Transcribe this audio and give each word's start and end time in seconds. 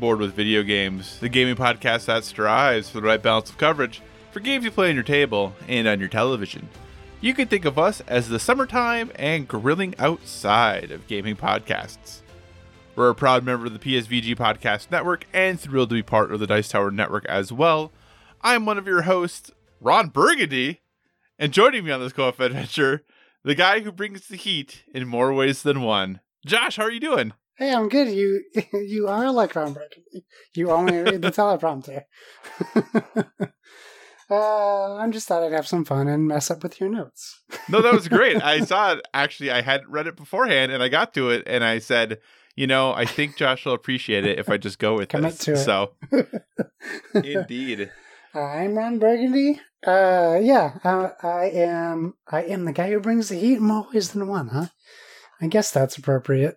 Board 0.00 0.18
with 0.18 0.34
Video 0.34 0.62
Games, 0.62 1.18
the 1.20 1.28
gaming 1.28 1.56
podcast 1.56 2.06
that 2.06 2.24
strives 2.24 2.88
for 2.88 3.00
the 3.00 3.06
right 3.06 3.22
balance 3.22 3.50
of 3.50 3.58
coverage 3.58 4.00
for 4.32 4.40
games 4.40 4.64
you 4.64 4.70
play 4.70 4.88
on 4.88 4.94
your 4.94 5.04
table 5.04 5.54
and 5.68 5.86
on 5.86 6.00
your 6.00 6.08
television. 6.08 6.70
You 7.20 7.34
can 7.34 7.48
think 7.48 7.66
of 7.66 7.78
us 7.78 8.00
as 8.08 8.30
the 8.30 8.38
summertime 8.38 9.12
and 9.16 9.46
grilling 9.46 9.94
outside 9.98 10.90
of 10.90 11.06
gaming 11.06 11.36
podcasts. 11.36 12.22
We're 12.96 13.10
a 13.10 13.14
proud 13.14 13.44
member 13.44 13.66
of 13.66 13.74
the 13.74 13.78
PSVG 13.78 14.36
Podcast 14.36 14.90
Network 14.90 15.26
and 15.34 15.60
thrilled 15.60 15.90
to 15.90 15.94
be 15.96 16.02
part 16.02 16.32
of 16.32 16.40
the 16.40 16.46
Dice 16.46 16.70
Tower 16.70 16.90
Network 16.90 17.26
as 17.26 17.52
well. 17.52 17.92
I'm 18.40 18.64
one 18.64 18.78
of 18.78 18.86
your 18.86 19.02
hosts, 19.02 19.50
Ron 19.82 20.08
Burgundy, 20.08 20.80
and 21.38 21.52
joining 21.52 21.84
me 21.84 21.90
on 21.90 22.00
this 22.00 22.14
co-op 22.14 22.40
adventure, 22.40 23.04
the 23.44 23.54
guy 23.54 23.80
who 23.80 23.92
brings 23.92 24.28
the 24.28 24.36
heat 24.36 24.84
in 24.94 25.06
more 25.06 25.34
ways 25.34 25.62
than 25.62 25.82
one. 25.82 26.20
Josh, 26.46 26.76
how 26.76 26.84
are 26.84 26.90
you 26.90 27.00
doing? 27.00 27.34
Hey, 27.60 27.74
I'm 27.74 27.90
good. 27.90 28.08
You 28.08 28.42
you 28.72 29.06
are 29.06 29.30
like 29.30 29.54
Ron 29.54 29.74
Burgundy. 29.74 30.24
You 30.54 30.70
only 30.70 30.96
read 31.02 31.20
the 31.20 31.30
teleprompter. 31.30 32.04
uh, 34.30 34.94
I 34.94 35.06
just 35.10 35.28
thought 35.28 35.42
I'd 35.42 35.52
have 35.52 35.68
some 35.68 35.84
fun 35.84 36.08
and 36.08 36.26
mess 36.26 36.50
up 36.50 36.62
with 36.62 36.80
your 36.80 36.88
notes. 36.88 37.42
No, 37.68 37.82
that 37.82 37.92
was 37.92 38.08
great. 38.08 38.42
I 38.42 38.60
saw 38.64 38.94
it. 38.94 39.02
Actually, 39.12 39.50
I 39.50 39.60
had 39.60 39.82
read 39.86 40.06
it 40.06 40.16
beforehand, 40.16 40.72
and 40.72 40.82
I 40.82 40.88
got 40.88 41.12
to 41.14 41.28
it, 41.28 41.42
and 41.46 41.62
I 41.62 41.80
said, 41.80 42.20
you 42.56 42.66
know, 42.66 42.94
I 42.94 43.04
think 43.04 43.36
Josh 43.36 43.66
will 43.66 43.74
appreciate 43.74 44.24
it 44.24 44.38
if 44.38 44.48
I 44.48 44.56
just 44.56 44.78
go 44.78 44.94
with 44.96 45.10
Commit 45.10 45.32
this. 45.32 45.44
to 45.44 45.52
it. 45.52 45.56
So, 45.58 45.92
indeed, 47.14 47.90
I'm 48.34 48.74
Ron 48.74 48.98
Burgundy. 48.98 49.60
Uh, 49.86 50.38
yeah, 50.40 50.78
uh, 50.82 51.10
I 51.22 51.50
am. 51.52 52.14
I 52.26 52.44
am 52.44 52.64
the 52.64 52.72
guy 52.72 52.90
who 52.90 53.00
brings 53.00 53.28
the 53.28 53.36
heat 53.36 53.60
more 53.60 53.86
ways 53.92 54.12
than 54.12 54.28
one, 54.28 54.48
huh? 54.48 54.68
I 55.42 55.46
guess 55.46 55.70
that's 55.70 55.98
appropriate 55.98 56.56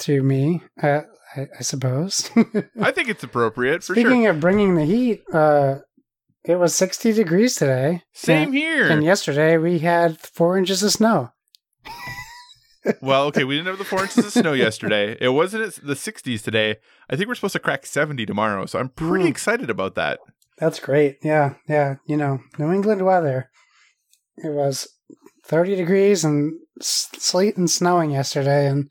to 0.00 0.22
me. 0.22 0.62
Uh, 0.82 1.02
I, 1.36 1.48
I 1.58 1.62
suppose. 1.62 2.30
I 2.80 2.90
think 2.90 3.08
it's 3.08 3.24
appropriate 3.24 3.82
for 3.82 3.94
Speaking 3.94 4.22
sure. 4.22 4.30
of 4.30 4.40
bringing 4.40 4.74
the 4.76 4.84
heat, 4.84 5.22
uh, 5.32 5.76
it 6.44 6.56
was 6.56 6.74
60 6.74 7.12
degrees 7.12 7.56
today. 7.56 8.02
Same 8.12 8.48
And- 8.48 8.54
here. 8.54 8.86
And 8.88 9.02
yesterday 9.04 9.56
we 9.56 9.80
had 9.80 10.18
four 10.20 10.56
inches 10.58 10.82
of 10.82 10.92
snow. 10.92 11.30
well, 13.00 13.24
okay, 13.26 13.44
we 13.44 13.54
didn't 13.56 13.68
have 13.68 13.78
the 13.78 13.84
four 13.84 14.02
inches 14.02 14.26
of 14.26 14.32
snow 14.32 14.52
yesterday. 14.66 15.16
It 15.20 15.30
wasn't 15.30 15.74
the 15.82 15.94
60s 15.94 16.42
today. 16.42 16.76
I 17.08 17.16
think 17.16 17.28
we're 17.28 17.34
supposed 17.34 17.54
to 17.54 17.58
crack 17.60 17.86
70 17.86 18.26
tomorrow, 18.26 18.66
so 18.66 18.78
I'm 18.78 18.90
pretty 18.90 19.24
Hmm. 19.24 19.30
excited 19.30 19.70
about 19.70 19.94
that. 19.94 20.20
That's 20.58 20.78
great. 20.80 21.16
Yeah, 21.22 21.54
yeah. 21.68 21.96
You 22.06 22.16
know, 22.16 22.40
New 22.58 22.72
England 22.72 23.04
weather. 23.04 23.50
It 24.36 24.52
was 24.52 24.86
30 25.46 25.76
degrees 25.76 26.24
and 26.24 26.52
sleet 26.80 27.56
and 27.56 27.68
snowing 27.70 28.10
yesterday, 28.10 28.68
and 28.68 28.90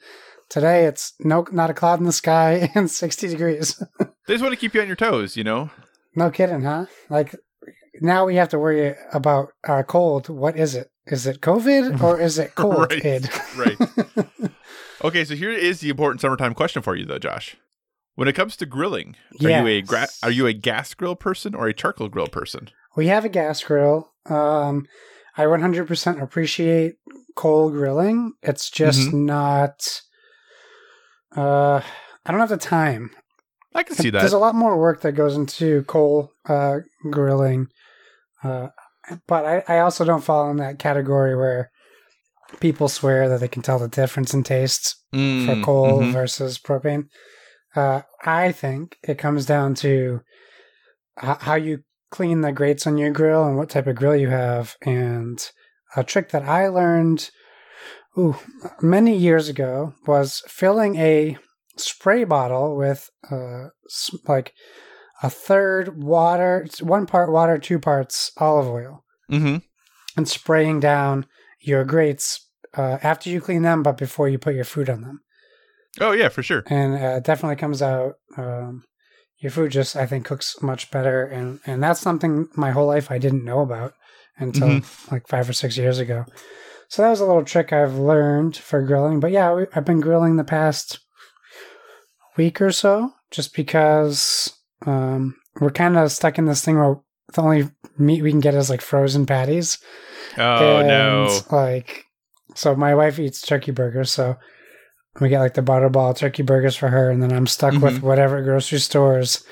today 0.53 0.85
it's 0.85 1.13
no, 1.19 1.45
not 1.51 1.69
a 1.69 1.73
cloud 1.73 1.99
in 1.99 2.05
the 2.05 2.11
sky 2.13 2.69
and 2.75 2.89
60 2.89 3.27
degrees. 3.27 3.81
They 4.25 4.35
just 4.35 4.41
want 4.41 4.53
to 4.53 4.59
keep 4.59 4.73
you 4.73 4.79
on 4.79 4.87
your 4.87 4.95
toes, 4.95 5.35
you 5.35 5.43
know. 5.43 5.69
no 6.15 6.31
kidding, 6.31 6.61
huh? 6.61 6.85
Like 7.09 7.35
now 7.99 8.25
we 8.25 8.35
have 8.37 8.47
to 8.49 8.59
worry 8.59 8.95
about 9.11 9.49
our 9.67 9.83
cold. 9.83 10.29
What 10.29 10.57
is 10.57 10.75
it? 10.75 10.87
Is 11.07 11.27
it 11.27 11.41
COVID 11.41 12.01
or 12.01 12.21
is 12.21 12.39
it 12.39 12.55
cold? 12.55 12.89
Right, 12.89 13.27
right. 13.57 14.51
Okay, 15.03 15.25
so 15.25 15.35
here 15.35 15.51
is 15.51 15.81
the 15.81 15.89
important 15.89 16.21
summertime 16.21 16.53
question 16.53 16.81
for 16.81 16.95
you, 16.95 17.05
though, 17.05 17.19
Josh. 17.19 17.57
When 18.15 18.29
it 18.29 18.33
comes 18.33 18.55
to 18.57 18.65
grilling, 18.65 19.17
are 19.43 19.49
you 19.49 19.67
a 19.67 19.81
gra- 19.81 20.07
are 20.23 20.31
you 20.31 20.47
a 20.47 20.53
gas 20.53 20.93
grill 20.93 21.17
person 21.17 21.53
or 21.53 21.67
a 21.67 21.73
charcoal 21.73 22.07
grill 22.07 22.27
person? 22.27 22.69
We 22.95 23.07
have 23.07 23.25
a 23.25 23.29
gas 23.29 23.61
grill. 23.61 24.13
Um, 24.29 24.85
I 25.35 25.43
100% 25.43 26.21
appreciate 26.21 26.93
coal 27.35 27.71
grilling. 27.71 28.33
It's 28.41 28.69
just 28.69 29.09
Mhm. 29.09 29.25
not. 29.25 30.01
Uh, 31.35 31.81
I 32.25 32.31
don't 32.31 32.39
have 32.39 32.49
the 32.49 32.57
time. 32.57 33.11
I 33.75 33.83
can 33.83 33.95
see 33.95 34.09
that. 34.09 34.19
There's 34.19 34.33
a 34.33 34.37
lot 34.39 34.55
more 34.55 34.77
work 34.79 35.01
that 35.01 35.13
goes 35.13 35.35
into 35.35 35.83
coal 35.83 36.31
uh, 36.47 36.79
grilling. 37.09 37.67
Uh, 38.43 38.69
but 39.27 39.45
I, 39.45 39.63
I 39.67 39.79
also 39.79 40.05
don't 40.05 40.23
fall 40.23 40.49
in 40.51 40.57
that 40.57 40.79
category 40.79 41.35
where 41.35 41.71
people 42.59 42.87
swear 42.87 43.27
that 43.29 43.39
they 43.39 43.47
can 43.47 43.61
tell 43.61 43.79
the 43.79 43.87
difference 43.87 44.33
in 44.33 44.43
tastes 44.43 44.95
Mm, 45.13 45.45
for 45.45 45.61
coal 45.63 45.99
mhm. 46.01 46.11
versus 46.11 46.57
propane. 46.57 47.07
Uh, 47.75 48.01
I 48.25 48.51
think 48.51 48.97
it 49.03 49.19
comes 49.19 49.45
down 49.45 49.75
to 49.75 50.21
h- 51.21 51.37
how 51.41 51.53
you 51.53 51.83
clean 52.09 52.41
the 52.41 52.51
grates 52.51 52.87
on 52.87 52.97
your 52.97 53.11
grill 53.11 53.45
and 53.45 53.57
what 53.57 53.69
type 53.69 53.85
of 53.85 53.95
grill 53.95 54.15
you 54.15 54.29
have. 54.29 54.75
And 54.81 55.39
a 55.95 56.03
trick 56.03 56.29
that 56.29 56.43
I 56.43 56.67
learned 56.67 57.29
ooh, 58.17 58.35
many 58.81 59.15
years 59.15 59.49
ago 59.49 59.93
was 60.05 60.41
filling 60.47 60.95
a 60.97 61.37
spray 61.77 62.23
bottle 62.23 62.75
with 62.75 63.09
uh, 63.31 63.69
like 64.27 64.53
a 65.21 65.29
third 65.29 66.01
water, 66.03 66.67
one 66.81 67.05
part 67.05 67.31
water, 67.31 67.57
two 67.57 67.79
parts 67.79 68.31
olive 68.37 68.67
oil, 68.67 69.03
Mhm. 69.31 69.63
and 70.17 70.27
spraying 70.27 70.79
down 70.79 71.25
your 71.59 71.83
grates 71.85 72.47
uh, 72.77 72.97
after 73.03 73.29
you 73.29 73.39
clean 73.39 73.61
them, 73.61 73.83
but 73.83 73.97
before 73.97 74.27
you 74.27 74.37
put 74.39 74.55
your 74.55 74.65
food 74.65 74.89
on 74.89 75.01
them 75.01 75.21
Oh 76.01 76.11
yeah, 76.11 76.29
for 76.29 76.41
sure. 76.43 76.63
and 76.67 76.93
uh, 76.95 77.17
it 77.17 77.23
definitely 77.23 77.55
comes 77.55 77.81
out. 77.81 78.15
Um, 78.35 78.83
your 79.37 79.51
food 79.51 79.71
just, 79.71 79.95
I 79.95 80.05
think, 80.05 80.25
cooks 80.25 80.55
much 80.61 80.89
better, 80.89 81.23
and 81.25 81.59
and 81.65 81.83
that's 81.83 81.99
something 81.99 82.47
my 82.55 82.71
whole 82.71 82.87
life 82.87 83.11
I 83.11 83.17
didn't 83.19 83.43
know 83.45 83.59
about 83.61 83.93
until 84.37 84.81
like 85.11 85.27
five 85.27 85.47
or 85.49 85.53
six 85.53 85.77
years 85.77 85.99
ago. 85.99 86.25
So 86.93 87.01
that 87.01 87.09
was 87.09 87.21
a 87.21 87.25
little 87.25 87.43
trick 87.43 87.73
I've 87.73 87.97
learned 87.97 88.55
for 88.55 88.83
grilling. 88.83 89.19
But 89.19 89.31
yeah, 89.31 89.65
I've 89.73 89.83
been 89.83 89.99
grilling 89.99 90.35
the 90.35 90.43
past 90.43 90.99
week 92.37 92.61
or 92.61 92.71
so, 92.71 93.13
just 93.31 93.55
because 93.55 94.53
um, 94.85 95.35
we're 95.59 95.71
kind 95.71 95.97
of 95.97 96.11
stuck 96.11 96.37
in 96.37 96.45
this 96.45 96.63
thing 96.63 96.77
where 96.77 96.97
the 97.33 97.41
only 97.41 97.69
meat 97.97 98.21
we 98.21 98.29
can 98.29 98.41
get 98.41 98.53
is 98.53 98.69
like 98.69 98.81
frozen 98.81 99.25
patties. 99.25 99.79
Oh 100.37 100.77
And, 100.77 100.87
no. 100.87 101.39
Like, 101.49 102.05
so 102.53 102.75
my 102.75 102.93
wife 102.93 103.17
eats 103.17 103.41
turkey 103.41 103.71
burgers, 103.71 104.11
so 104.11 104.37
we 105.19 105.29
get 105.29 105.39
like 105.39 105.55
the 105.55 105.63
butterball 105.63 106.15
turkey 106.15 106.43
burgers 106.43 106.75
for 106.75 106.89
her, 106.89 107.09
and 107.09 107.23
then 107.23 107.33
I'm 107.33 107.47
stuck 107.47 107.73
with 107.73 107.95
Mm-hmm. 107.95 108.05
whatever 108.05 108.39
grocery 108.43 108.77
stores 108.77 109.43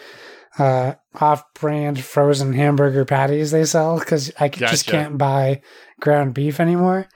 uh, 0.59 0.93
off-brand 1.19 2.03
frozen 2.03 2.53
hamburger 2.53 3.03
patties 3.03 3.49
they 3.49 3.65
sell 3.65 3.97
because 3.97 4.31
I 4.39 4.51
c- 4.51 4.59
just 4.59 4.85
can't 4.85 5.17
buy 5.17 5.63
ground 5.99 6.35
beef 6.35 6.59
anymore. 6.59 7.07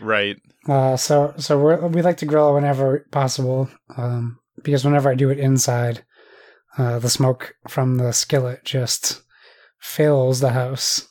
Right. 0.00 0.36
Uh, 0.68 0.96
so 0.96 1.34
so 1.38 1.58
we're, 1.58 1.86
we 1.88 2.02
like 2.02 2.18
to 2.18 2.26
grill 2.26 2.54
whenever 2.54 3.06
possible 3.10 3.68
um, 3.96 4.38
because 4.62 4.84
whenever 4.84 5.10
I 5.10 5.14
do 5.14 5.30
it 5.30 5.38
inside, 5.38 6.04
uh, 6.76 6.98
the 6.98 7.10
smoke 7.10 7.54
from 7.68 7.96
the 7.96 8.12
skillet 8.12 8.64
just 8.64 9.22
fills 9.78 10.40
the 10.40 10.50
house. 10.50 11.08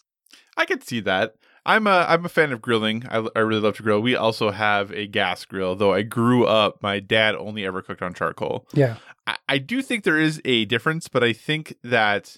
I 0.56 0.66
could 0.66 0.84
see 0.84 1.00
that. 1.02 1.34
I'm 1.66 1.86
a 1.86 2.06
I'm 2.08 2.26
a 2.26 2.30
fan 2.30 2.54
of 2.54 2.62
grilling. 2.62 3.04
I, 3.10 3.28
I 3.36 3.40
really 3.40 3.62
love 3.62 3.76
to 3.78 3.84
grill. 3.84 4.00
We 4.00 4.16
also 4.16 4.52
have 4.52 4.92
a 4.92 5.06
gas 5.06 5.44
grill, 5.44 5.76
though 5.76 5.94
I 5.94 6.02
grew 6.02 6.46
up. 6.46 6.82
My 6.82 7.00
dad 7.00 7.36
only 7.36 7.66
ever 7.66 7.82
cooked 7.82 8.02
on 8.02 8.14
charcoal. 8.14 8.66
Yeah. 8.74 8.96
I, 9.28 9.36
I 9.50 9.58
do 9.58 9.82
think 9.82 10.04
there 10.04 10.20
is 10.20 10.42
a 10.46 10.64
difference, 10.66 11.10
but 11.10 11.24
I 11.24 11.34
think 11.34 11.76
that 11.84 12.38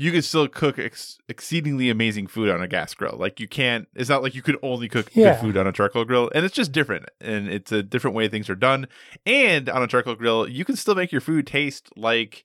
you 0.00 0.12
can 0.12 0.22
still 0.22 0.46
cook 0.46 0.78
ex- 0.78 1.18
exceedingly 1.28 1.90
amazing 1.90 2.28
food 2.28 2.48
on 2.50 2.62
a 2.62 2.68
gas 2.68 2.94
grill. 2.94 3.16
Like 3.18 3.40
you 3.40 3.48
can't. 3.48 3.88
It's 3.96 4.08
not 4.08 4.22
like 4.22 4.32
you 4.32 4.42
could 4.42 4.56
only 4.62 4.88
cook 4.88 5.10
Yeah. 5.12 5.32
good 5.32 5.40
food 5.40 5.56
on 5.56 5.66
a 5.66 5.72
charcoal 5.72 6.04
grill, 6.04 6.30
and 6.36 6.44
it's 6.44 6.54
just 6.54 6.70
different, 6.70 7.06
and 7.20 7.48
it's 7.48 7.72
a 7.72 7.82
different 7.82 8.14
way 8.16 8.28
things 8.28 8.48
are 8.48 8.54
done. 8.54 8.86
And 9.26 9.68
on 9.68 9.82
a 9.82 9.88
charcoal 9.88 10.14
grill, 10.14 10.48
you 10.48 10.64
can 10.64 10.76
still 10.76 10.94
make 10.94 11.10
your 11.10 11.20
food 11.20 11.48
taste 11.48 11.88
like 11.96 12.44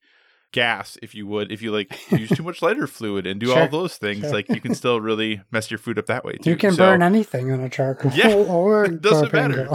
gas 0.51 0.97
if 1.01 1.15
you 1.15 1.25
would 1.25 1.51
if 1.51 1.61
you 1.63 1.71
like 1.71 1.91
use 2.11 2.29
too 2.29 2.44
much 2.44 2.61
lighter 2.61 2.85
fluid 2.88 3.25
and 3.27 3.39
do 3.39 3.51
all 3.53 3.67
those 3.67 3.97
things 3.97 4.19
Sure. 4.21 4.31
like 4.33 4.47
you 4.50 4.61
can 4.61 4.75
still 4.75 5.01
really 5.01 5.41
mess 5.51 5.71
your 5.71 5.79
food 5.79 5.97
up 6.00 6.05
that 6.07 6.23
way 6.23 6.33
too. 6.33 6.50
You 6.51 6.55
can 6.55 6.71
So, 6.73 6.77
burn 6.85 7.01
anything 7.03 7.51
on 7.51 7.59
a 7.61 7.69
charcoal 7.69 8.11
Yeah, 8.13 8.33
or 8.47 8.85
it 8.85 9.01
doesn't 9.07 9.31
matter. 9.33 9.67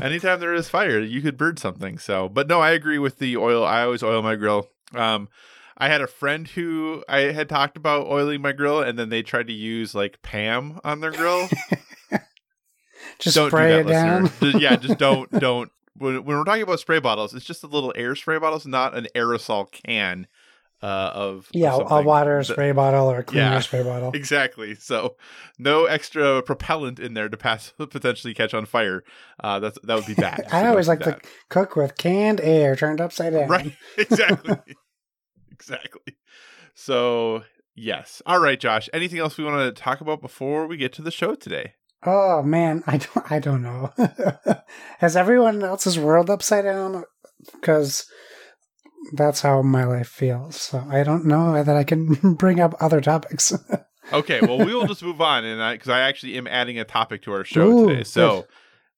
anytime 0.00 0.40
there 0.40 0.54
is 0.54 0.68
fire, 0.68 1.00
you 1.00 1.22
could 1.22 1.36
burn 1.36 1.56
something. 1.56 1.98
So, 1.98 2.28
but 2.28 2.48
no, 2.48 2.60
I 2.60 2.70
agree 2.70 2.98
with 2.98 3.18
the 3.18 3.36
oil. 3.36 3.64
I 3.64 3.82
always 3.82 4.02
oil 4.02 4.22
my 4.22 4.34
grill. 4.36 4.68
Um, 4.94 5.28
I 5.82 5.88
had 5.88 6.00
a 6.00 6.06
friend 6.06 6.46
who 6.46 7.02
I 7.08 7.32
had 7.32 7.48
talked 7.48 7.76
about 7.76 8.06
oiling 8.06 8.40
my 8.40 8.52
grill, 8.52 8.80
and 8.80 8.96
then 8.98 9.08
they 9.08 9.22
tried 9.22 9.48
to 9.48 9.52
use 9.52 9.94
like 9.94 10.22
Pam 10.22 10.78
on 10.84 11.00
their 11.00 11.10
grill. 11.10 11.48
Just 13.18 13.36
don't 13.36 13.50
spray 13.50 13.68
do 13.72 13.78
it 13.80 13.86
that, 13.86 13.92
down. 13.92 14.22
listener. 14.24 14.50
Just- 14.52 14.62
yeah, 14.62 14.76
just 14.76 14.98
don't 14.98 15.30
don't. 15.32 15.70
When, 15.96 16.24
when 16.24 16.38
we're 16.38 16.44
talking 16.44 16.62
about 16.62 16.80
spray 16.80 17.00
bottles, 17.00 17.34
it's 17.34 17.44
just 17.44 17.62
a 17.62 17.66
little 17.66 17.92
air 17.96 18.14
spray 18.16 18.38
bottles, 18.38 18.66
not 18.66 18.96
an 18.96 19.06
aerosol 19.14 19.70
can 19.70 20.26
uh, 20.82 20.86
of 21.14 21.36
of 21.38 21.48
Yeah, 21.52 21.74
a 21.74 21.76
something 21.78 22.04
water 22.06 22.38
that- 22.38 22.44
spray 22.52 22.72
bottle 22.72 23.10
or 23.10 23.18
a 23.18 23.22
cleaner 23.24 23.42
Yeah. 23.44 23.60
spray 23.60 23.82
bottle. 23.82 24.10
Exactly. 24.14 24.74
So 24.74 25.16
no 25.58 25.84
extra 25.86 26.42
propellant 26.42 26.98
in 26.98 27.14
there 27.14 27.28
to 27.28 27.36
pass 27.36 27.72
potentially 27.76 28.34
catch 28.34 28.54
on 28.54 28.66
fire. 28.66 29.04
Uh, 29.42 29.58
that's 29.60 29.78
that 29.82 29.94
would 29.96 30.06
be 30.06 30.14
bad. 30.14 30.46
I 30.50 30.66
always 30.68 30.88
like 30.88 31.00
to 31.00 31.20
cook 31.48 31.76
with 31.76 31.96
canned 31.96 32.40
air 32.40 32.74
turned 32.76 33.00
upside 33.00 33.32
down. 33.34 33.48
Right. 33.48 33.72
Exactly. 33.98 34.56
Exactly. 35.52 36.16
So 36.74 37.44
yes. 37.74 38.22
All 38.26 38.40
right, 38.40 38.58
Josh. 38.58 38.88
Anything 38.92 39.18
else 39.18 39.38
we 39.38 39.44
want 39.44 39.74
to 39.74 39.82
talk 39.82 40.00
about 40.00 40.20
before 40.20 40.66
we 40.66 40.76
get 40.76 40.92
to 40.94 41.02
the 41.02 41.10
show 41.10 41.34
today? 41.34 41.74
Oh 42.04 42.42
man, 42.42 42.82
I 42.86 42.98
don't. 42.98 43.32
I 43.32 43.38
don't 43.38 43.62
know. 43.62 43.92
Has 44.98 45.16
everyone 45.16 45.62
else's 45.62 45.98
world 45.98 46.30
upside 46.30 46.64
down? 46.64 47.04
Because 47.52 48.06
that's 49.12 49.42
how 49.42 49.62
my 49.62 49.84
life 49.84 50.08
feels. 50.08 50.60
So 50.60 50.84
I 50.90 51.02
don't 51.02 51.26
know 51.26 51.62
that 51.62 51.76
I 51.76 51.84
can 51.84 52.34
bring 52.38 52.60
up 52.60 52.74
other 52.80 53.00
topics. 53.00 53.52
Okay. 54.12 54.40
Well, 54.42 54.58
we 54.58 54.74
will 54.74 54.86
just 54.88 55.02
move 55.02 55.20
on, 55.20 55.44
and 55.44 55.62
I 55.62 55.74
because 55.74 55.88
I 55.88 56.00
actually 56.00 56.36
am 56.36 56.48
adding 56.48 56.76
a 56.76 56.84
topic 56.84 57.22
to 57.22 57.32
our 57.32 57.44
show 57.44 57.68
Ooh, 57.68 57.88
today. 57.88 58.02
So. 58.02 58.40
good. 58.40 58.46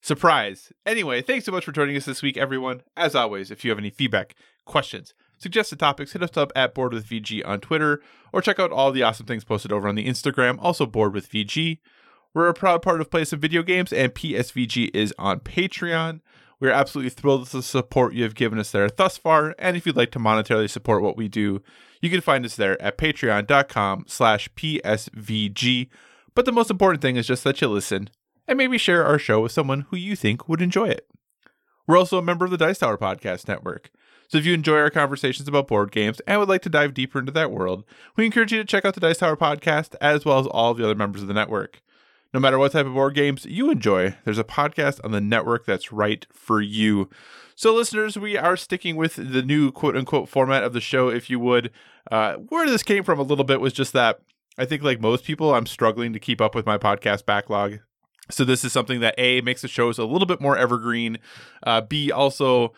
Surprise. 0.01 0.71
Anyway, 0.85 1.21
thanks 1.21 1.45
so 1.45 1.51
much 1.51 1.63
for 1.65 1.71
joining 1.71 1.95
us 1.95 2.05
this 2.05 2.21
week, 2.21 2.37
everyone. 2.37 2.81
As 2.97 3.15
always, 3.15 3.49
if 3.49 3.63
you 3.63 3.71
have 3.71 3.79
any 3.79 3.89
feedback, 3.89 4.35
questions, 4.65 5.13
suggested 5.37 5.79
topics, 5.79 6.13
hit 6.13 6.23
us 6.23 6.37
up 6.37 6.51
at 6.55 6.73
Board 6.73 6.93
with 6.93 7.07
VG 7.07 7.45
on 7.45 7.59
Twitter, 7.59 8.01
or 8.33 8.41
check 8.41 8.59
out 8.59 8.71
all 8.71 8.91
the 8.91 9.03
awesome 9.03 9.25
things 9.25 9.43
posted 9.43 9.71
over 9.71 9.87
on 9.87 9.95
the 9.95 10.07
Instagram, 10.07 10.57
also 10.59 10.85
Board 10.85 11.13
with 11.13 11.29
VG. 11.29 11.79
We're 12.33 12.49
a 12.49 12.53
proud 12.53 12.81
part 12.81 12.99
of 12.99 13.09
Play 13.09 13.25
Some 13.25 13.39
Video 13.39 13.63
Games, 13.63 13.93
and 13.93 14.13
PSVG 14.13 14.91
is 14.93 15.13
on 15.17 15.39
Patreon. 15.39 16.19
We're 16.59 16.71
absolutely 16.71 17.09
thrilled 17.09 17.41
with 17.41 17.51
the 17.51 17.63
support 17.63 18.13
you 18.13 18.23
have 18.23 18.35
given 18.35 18.59
us 18.59 18.71
there 18.71 18.89
thus 18.89 19.17
far, 19.17 19.55
and 19.59 19.75
if 19.75 19.85
you'd 19.85 19.97
like 19.97 20.11
to 20.11 20.19
monetarily 20.19 20.69
support 20.69 21.01
what 21.01 21.17
we 21.17 21.27
do, 21.27 21.61
you 22.01 22.09
can 22.09 22.21
find 22.21 22.45
us 22.45 22.55
there 22.55 22.81
at 22.81 22.97
patreon.com 22.97 24.05
slash 24.07 24.49
PSVG. 24.55 25.89
But 26.33 26.45
the 26.45 26.51
most 26.51 26.69
important 26.69 27.01
thing 27.01 27.15
is 27.15 27.27
just 27.27 27.43
that 27.43 27.61
you 27.61 27.67
listen 27.67 28.09
and 28.47 28.57
maybe 28.57 28.77
share 28.77 29.05
our 29.05 29.17
show 29.17 29.41
with 29.41 29.51
someone 29.51 29.81
who 29.89 29.97
you 29.97 30.15
think 30.15 30.47
would 30.47 30.61
enjoy 30.61 30.89
it. 30.89 31.07
We're 31.87 31.97
also 31.97 32.17
a 32.17 32.23
member 32.23 32.45
of 32.45 32.51
the 32.51 32.57
Dice 32.57 32.79
Tower 32.79 32.97
Podcast 32.97 33.47
Network. 33.47 33.91
So 34.27 34.37
if 34.37 34.45
you 34.45 34.53
enjoy 34.53 34.77
our 34.77 34.89
conversations 34.89 35.47
about 35.47 35.67
board 35.67 35.91
games 35.91 36.19
and 36.27 36.39
would 36.39 36.49
like 36.49 36.61
to 36.63 36.69
dive 36.69 36.93
deeper 36.93 37.19
into 37.19 37.31
that 37.33 37.51
world, 37.51 37.83
we 38.15 38.25
encourage 38.25 38.51
you 38.51 38.57
to 38.57 38.65
check 38.65 38.85
out 38.85 38.93
the 38.95 38.99
Dice 38.99 39.19
Tower 39.19 39.37
Podcast 39.37 39.95
as 40.01 40.25
well 40.25 40.39
as 40.39 40.47
all 40.47 40.71
of 40.71 40.77
the 40.77 40.83
other 40.83 40.95
members 40.95 41.21
of 41.21 41.27
the 41.27 41.33
network. 41.33 41.81
No 42.33 42.39
matter 42.39 42.59
what 42.59 42.73
type 42.73 42.85
of 42.85 42.93
board 42.93 43.15
games 43.15 43.45
you 43.45 43.71
enjoy, 43.71 44.15
there's 44.25 44.37
a 44.37 44.43
podcast 44.43 44.99
on 45.05 45.11
the 45.11 45.21
network 45.21 45.65
that's 45.65 45.93
right 45.93 46.25
for 46.33 46.59
you. 46.59 47.09
So, 47.55 47.73
listeners, 47.73 48.17
we 48.17 48.35
are 48.35 48.57
sticking 48.57 48.97
with 48.97 49.15
the 49.15 49.41
new 49.41 49.71
quote 49.71 49.95
unquote 49.95 50.27
format 50.27 50.63
of 50.63 50.73
the 50.73 50.81
show, 50.81 51.07
if 51.07 51.29
you 51.29 51.39
would. 51.39 51.71
Uh, 52.11 52.33
where 52.35 52.69
this 52.69 52.83
came 52.83 53.05
from 53.05 53.19
a 53.19 53.23
little 53.23 53.45
bit 53.45 53.61
was 53.61 53.71
just 53.71 53.93
that 53.93 54.19
I 54.57 54.65
think, 54.65 54.83
like 54.83 54.99
most 54.99 55.23
people, 55.23 55.53
I'm 55.53 55.65
struggling 55.65 56.11
to 56.13 56.19
keep 56.19 56.41
up 56.41 56.55
with 56.55 56.65
my 56.65 56.77
podcast 56.77 57.25
backlog. 57.25 57.79
So 58.29 58.43
this 58.43 58.65
is 58.65 58.73
something 58.73 58.99
that 59.01 59.15
A 59.17 59.41
makes 59.41 59.61
the 59.61 59.67
shows 59.67 59.97
a 59.97 60.05
little 60.05 60.25
bit 60.25 60.41
more 60.41 60.57
evergreen. 60.57 61.19
Uh, 61.63 61.81
B 61.81 62.11
also 62.11 62.73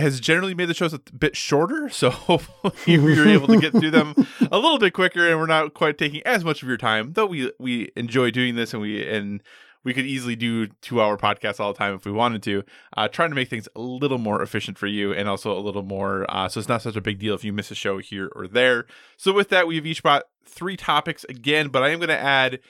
has 0.00 0.20
generally 0.20 0.54
made 0.54 0.66
the 0.66 0.74
shows 0.74 0.92
a 0.92 0.98
bit 0.98 1.36
shorter, 1.36 1.88
so 1.88 2.10
hopefully 2.10 2.98
we're 2.98 3.28
able 3.28 3.46
to 3.48 3.60
get 3.60 3.72
through 3.72 3.90
them 3.90 4.14
a 4.52 4.58
little 4.58 4.78
bit 4.78 4.92
quicker, 4.92 5.28
and 5.28 5.38
we're 5.38 5.46
not 5.46 5.74
quite 5.74 5.98
taking 5.98 6.22
as 6.26 6.44
much 6.44 6.62
of 6.62 6.68
your 6.68 6.76
time. 6.76 7.12
Though 7.12 7.26
we 7.26 7.52
we 7.58 7.90
enjoy 7.96 8.30
doing 8.30 8.54
this, 8.54 8.72
and 8.72 8.82
we 8.82 9.06
and 9.06 9.42
we 9.84 9.94
could 9.94 10.06
easily 10.06 10.36
do 10.36 10.66
two 10.82 11.00
hour 11.00 11.16
podcasts 11.16 11.60
all 11.60 11.72
the 11.72 11.78
time 11.78 11.94
if 11.94 12.04
we 12.04 12.12
wanted 12.12 12.42
to. 12.42 12.64
Uh, 12.96 13.08
trying 13.08 13.30
to 13.30 13.34
make 13.34 13.48
things 13.48 13.68
a 13.74 13.80
little 13.80 14.18
more 14.18 14.42
efficient 14.42 14.78
for 14.78 14.86
you, 14.86 15.12
and 15.12 15.28
also 15.28 15.56
a 15.56 15.60
little 15.60 15.82
more 15.82 16.26
uh, 16.28 16.48
so 16.48 16.60
it's 16.60 16.68
not 16.68 16.82
such 16.82 16.96
a 16.96 17.00
big 17.00 17.18
deal 17.18 17.34
if 17.34 17.44
you 17.44 17.52
miss 17.52 17.70
a 17.70 17.74
show 17.74 17.98
here 17.98 18.30
or 18.34 18.46
there. 18.46 18.86
So 19.16 19.32
with 19.32 19.48
that, 19.50 19.66
we've 19.66 19.86
each 19.86 20.02
brought 20.02 20.24
three 20.44 20.76
topics 20.76 21.24
again, 21.28 21.68
but 21.68 21.82
I 21.82 21.90
am 21.90 21.98
going 21.98 22.08
to 22.08 22.18
add 22.18 22.60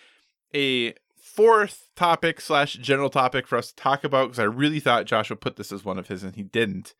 a 0.54 0.94
fourth 1.38 1.86
topic 1.94 2.40
slash 2.40 2.72
general 2.74 3.08
topic 3.10 3.46
for 3.46 3.56
us 3.56 3.68
to 3.68 3.76
talk 3.76 4.02
about 4.02 4.24
because 4.26 4.40
I 4.40 4.44
really 4.44 4.80
thought 4.80 5.04
Josh 5.06 5.30
would 5.30 5.40
put 5.40 5.54
this 5.54 5.70
as 5.70 5.84
one 5.84 5.96
of 5.96 6.08
his 6.08 6.24
and 6.24 6.34
he 6.34 6.42
didn't. 6.42 6.94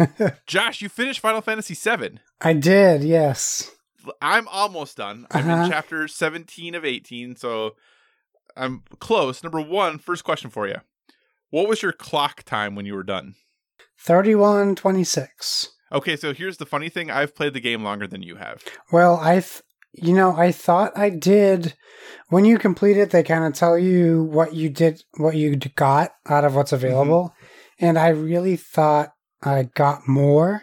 Josh, 0.48 0.82
you 0.82 0.88
finished 0.88 1.20
Final 1.20 1.40
Fantasy 1.40 1.74
VII. 1.74 2.18
I 2.40 2.54
did, 2.54 3.04
yes. 3.04 3.70
I'm 4.20 4.48
almost 4.48 4.96
done. 4.96 5.28
I'm 5.30 5.48
Uh-huh. 5.48 5.62
in 5.66 5.70
chapter 5.70 6.08
17 6.08 6.74
of 6.74 6.84
18, 6.84 7.36
so 7.36 7.76
I'm 8.56 8.82
close. 8.98 9.44
Number 9.44 9.60
one, 9.60 9.98
first 9.98 10.24
question 10.24 10.50
for 10.50 10.66
you. 10.66 10.78
What 11.50 11.68
was 11.68 11.80
your 11.80 11.92
clock 11.92 12.42
time 12.42 12.74
when 12.74 12.86
you 12.86 12.94
were 12.94 13.04
done? 13.04 13.36
3126. 13.98 15.68
Okay, 15.92 16.16
so 16.16 16.34
here's 16.34 16.56
the 16.56 16.66
funny 16.66 16.88
thing. 16.88 17.10
I've 17.10 17.34
played 17.36 17.54
the 17.54 17.60
game 17.60 17.84
longer 17.84 18.06
than 18.08 18.22
you 18.22 18.36
have. 18.36 18.64
Well, 18.90 19.18
I, 19.22 19.34
th- 19.34 19.62
you 19.94 20.12
know, 20.14 20.36
I 20.36 20.52
thought 20.52 20.96
I 20.96 21.10
did. 21.10 21.74
When 22.28 22.44
you 22.44 22.58
complete 22.58 22.96
it, 22.96 23.10
they 23.10 23.22
kind 23.22 23.44
of 23.44 23.54
tell 23.54 23.78
you 23.78 24.24
what 24.24 24.54
you 24.54 24.68
did, 24.68 25.02
what 25.16 25.36
you 25.36 25.56
got 25.56 26.12
out 26.26 26.44
of 26.44 26.54
what's 26.54 26.72
available. 26.72 27.34
And 27.78 27.98
I 27.98 28.08
really 28.08 28.56
thought 28.56 29.12
I 29.42 29.64
got 29.74 30.08
more. 30.08 30.62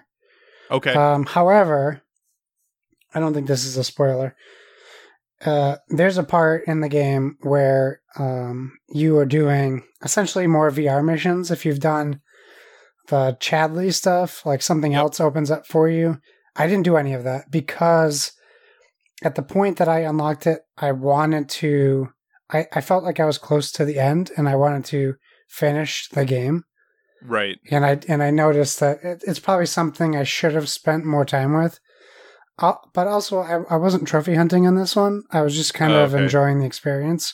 Okay. 0.69 0.93
Um, 0.93 1.25
however, 1.25 2.01
I 3.13 3.19
don't 3.19 3.33
think 3.33 3.47
this 3.47 3.65
is 3.65 3.77
a 3.77 3.83
spoiler. 3.83 4.35
Uh, 5.45 5.77
there's 5.89 6.17
a 6.17 6.23
part 6.23 6.67
in 6.67 6.81
the 6.81 6.89
game 6.89 7.37
where 7.41 8.01
um, 8.17 8.77
you 8.89 9.17
are 9.17 9.25
doing 9.25 9.83
essentially 10.03 10.47
more 10.47 10.69
VR 10.71 11.03
missions. 11.03 11.51
If 11.51 11.65
you've 11.65 11.79
done 11.79 12.21
the 13.07 13.37
Chadley 13.39 13.93
stuff, 13.93 14.45
like 14.45 14.61
something 14.61 14.91
Yep. 14.93 14.99
else 15.01 15.19
opens 15.19 15.51
up 15.51 15.65
for 15.65 15.89
you. 15.89 16.19
I 16.55 16.67
didn't 16.67 16.83
do 16.83 16.97
any 16.97 17.13
of 17.13 17.23
that 17.23 17.49
because 17.49 18.33
at 19.21 19.35
the 19.35 19.43
point 19.43 19.77
that 19.77 19.87
I 19.87 19.99
unlocked 19.99 20.47
it, 20.47 20.61
I 20.77 20.91
wanted 20.91 21.49
to. 21.49 22.09
I, 22.51 22.67
I 22.73 22.81
felt 22.81 23.03
like 23.03 23.19
I 23.19 23.25
was 23.25 23.37
close 23.37 23.71
to 23.73 23.85
the 23.85 23.99
end, 23.99 24.31
and 24.37 24.47
I 24.49 24.55
wanted 24.55 24.85
to 24.85 25.15
finish 25.47 26.07
the 26.09 26.23
game 26.25 26.63
right. 27.21 27.57
and 27.69 27.85
I 27.85 27.99
and 28.07 28.23
I 28.23 28.31
noticed 28.31 28.79
that 28.79 29.03
it, 29.03 29.23
it's 29.27 29.39
probably 29.39 29.65
something 29.65 30.15
I 30.15 30.23
should 30.23 30.53
have 30.53 30.69
spent 30.69 31.05
more 31.05 31.25
time 31.25 31.53
with. 31.53 31.79
Uh, 32.59 32.73
but 32.93 33.07
also, 33.07 33.39
I, 33.39 33.73
I 33.73 33.77
wasn't 33.77 34.07
trophy 34.07 34.35
hunting 34.35 34.67
on 34.67 34.75
this 34.75 34.95
one. 34.95 35.23
I 35.31 35.41
was 35.41 35.55
just 35.55 35.73
kind 35.73 35.93
Oh, 35.93 36.03
of 36.03 36.13
okay. 36.13 36.23
enjoying 36.23 36.59
the 36.59 36.65
experience. 36.65 37.33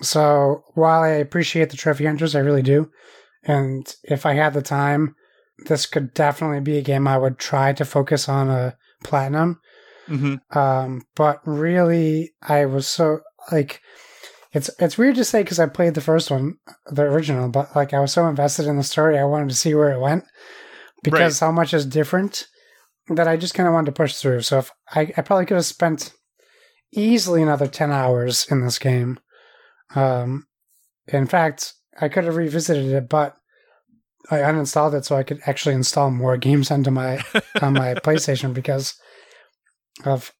So 0.00 0.62
while 0.74 1.02
I 1.02 1.08
appreciate 1.10 1.70
the 1.70 1.76
trophy 1.76 2.06
hunters, 2.06 2.34
I 2.34 2.40
really 2.40 2.62
do. 2.62 2.90
And 3.44 3.94
if 4.02 4.26
I 4.26 4.34
had 4.34 4.52
the 4.54 4.62
time, 4.62 5.14
this 5.66 5.86
could 5.86 6.12
definitely 6.14 6.60
be 6.60 6.76
a 6.78 6.82
game 6.82 7.06
I 7.06 7.18
would 7.18 7.38
try 7.38 7.72
to 7.74 7.84
focus 7.84 8.28
on 8.28 8.50
a 8.50 8.76
platinum. 9.04 9.60
Hmm 10.06 10.36
Um, 10.50 11.02
but 11.14 11.40
really, 11.44 12.32
I 12.42 12.66
was 12.66 12.86
so 12.86 13.20
like, 13.50 13.80
it's 14.52 14.70
it's 14.78 14.98
weird 14.98 15.16
to 15.16 15.24
say 15.24 15.42
because 15.42 15.58
I 15.58 15.66
played 15.66 15.94
the 15.94 16.00
first 16.00 16.30
one, 16.30 16.54
the 16.86 17.02
original, 17.02 17.48
but 17.48 17.74
like 17.74 17.94
I 17.94 18.00
was 18.00 18.12
so 18.12 18.26
invested 18.26 18.66
in 18.66 18.76
the 18.76 18.82
story, 18.82 19.18
I 19.18 19.24
wanted 19.24 19.48
to 19.50 19.56
see 19.56 19.74
where 19.74 19.92
it 19.92 20.00
went 20.00 20.24
because 21.02 21.40
how 21.40 21.50
much 21.50 21.74
is 21.74 21.86
different 21.86 22.46
that 23.08 23.28
I 23.28 23.36
just 23.36 23.54
kind 23.54 23.66
of 23.66 23.72
wanted 23.74 23.86
to 23.86 23.92
push 23.92 24.16
through. 24.16 24.42
So 24.42 24.58
if 24.58 24.70
I, 24.94 25.12
I 25.16 25.22
probably 25.22 25.46
could 25.46 25.56
have 25.56 25.66
spent 25.66 26.12
easily 26.92 27.42
another 27.42 27.66
ten 27.66 27.90
hours 27.90 28.46
in 28.50 28.62
this 28.64 28.78
game. 28.78 29.18
Um, 29.94 30.46
in 31.08 31.26
fact, 31.26 31.74
I 32.00 32.08
could 32.08 32.24
have 32.24 32.36
revisited 32.36 32.92
it, 32.92 33.08
but 33.08 33.36
I 34.30 34.38
uninstalled 34.38 34.94
it 34.94 35.04
so 35.04 35.16
I 35.16 35.24
could 35.24 35.40
actually 35.46 35.74
install 35.74 36.10
more 36.10 36.36
games 36.36 36.70
onto 36.70 36.90
my 36.90 37.22
on 37.60 37.74
my 37.74 37.94
PlayStation 38.06 38.54
because 38.54 38.94
of 40.04 40.32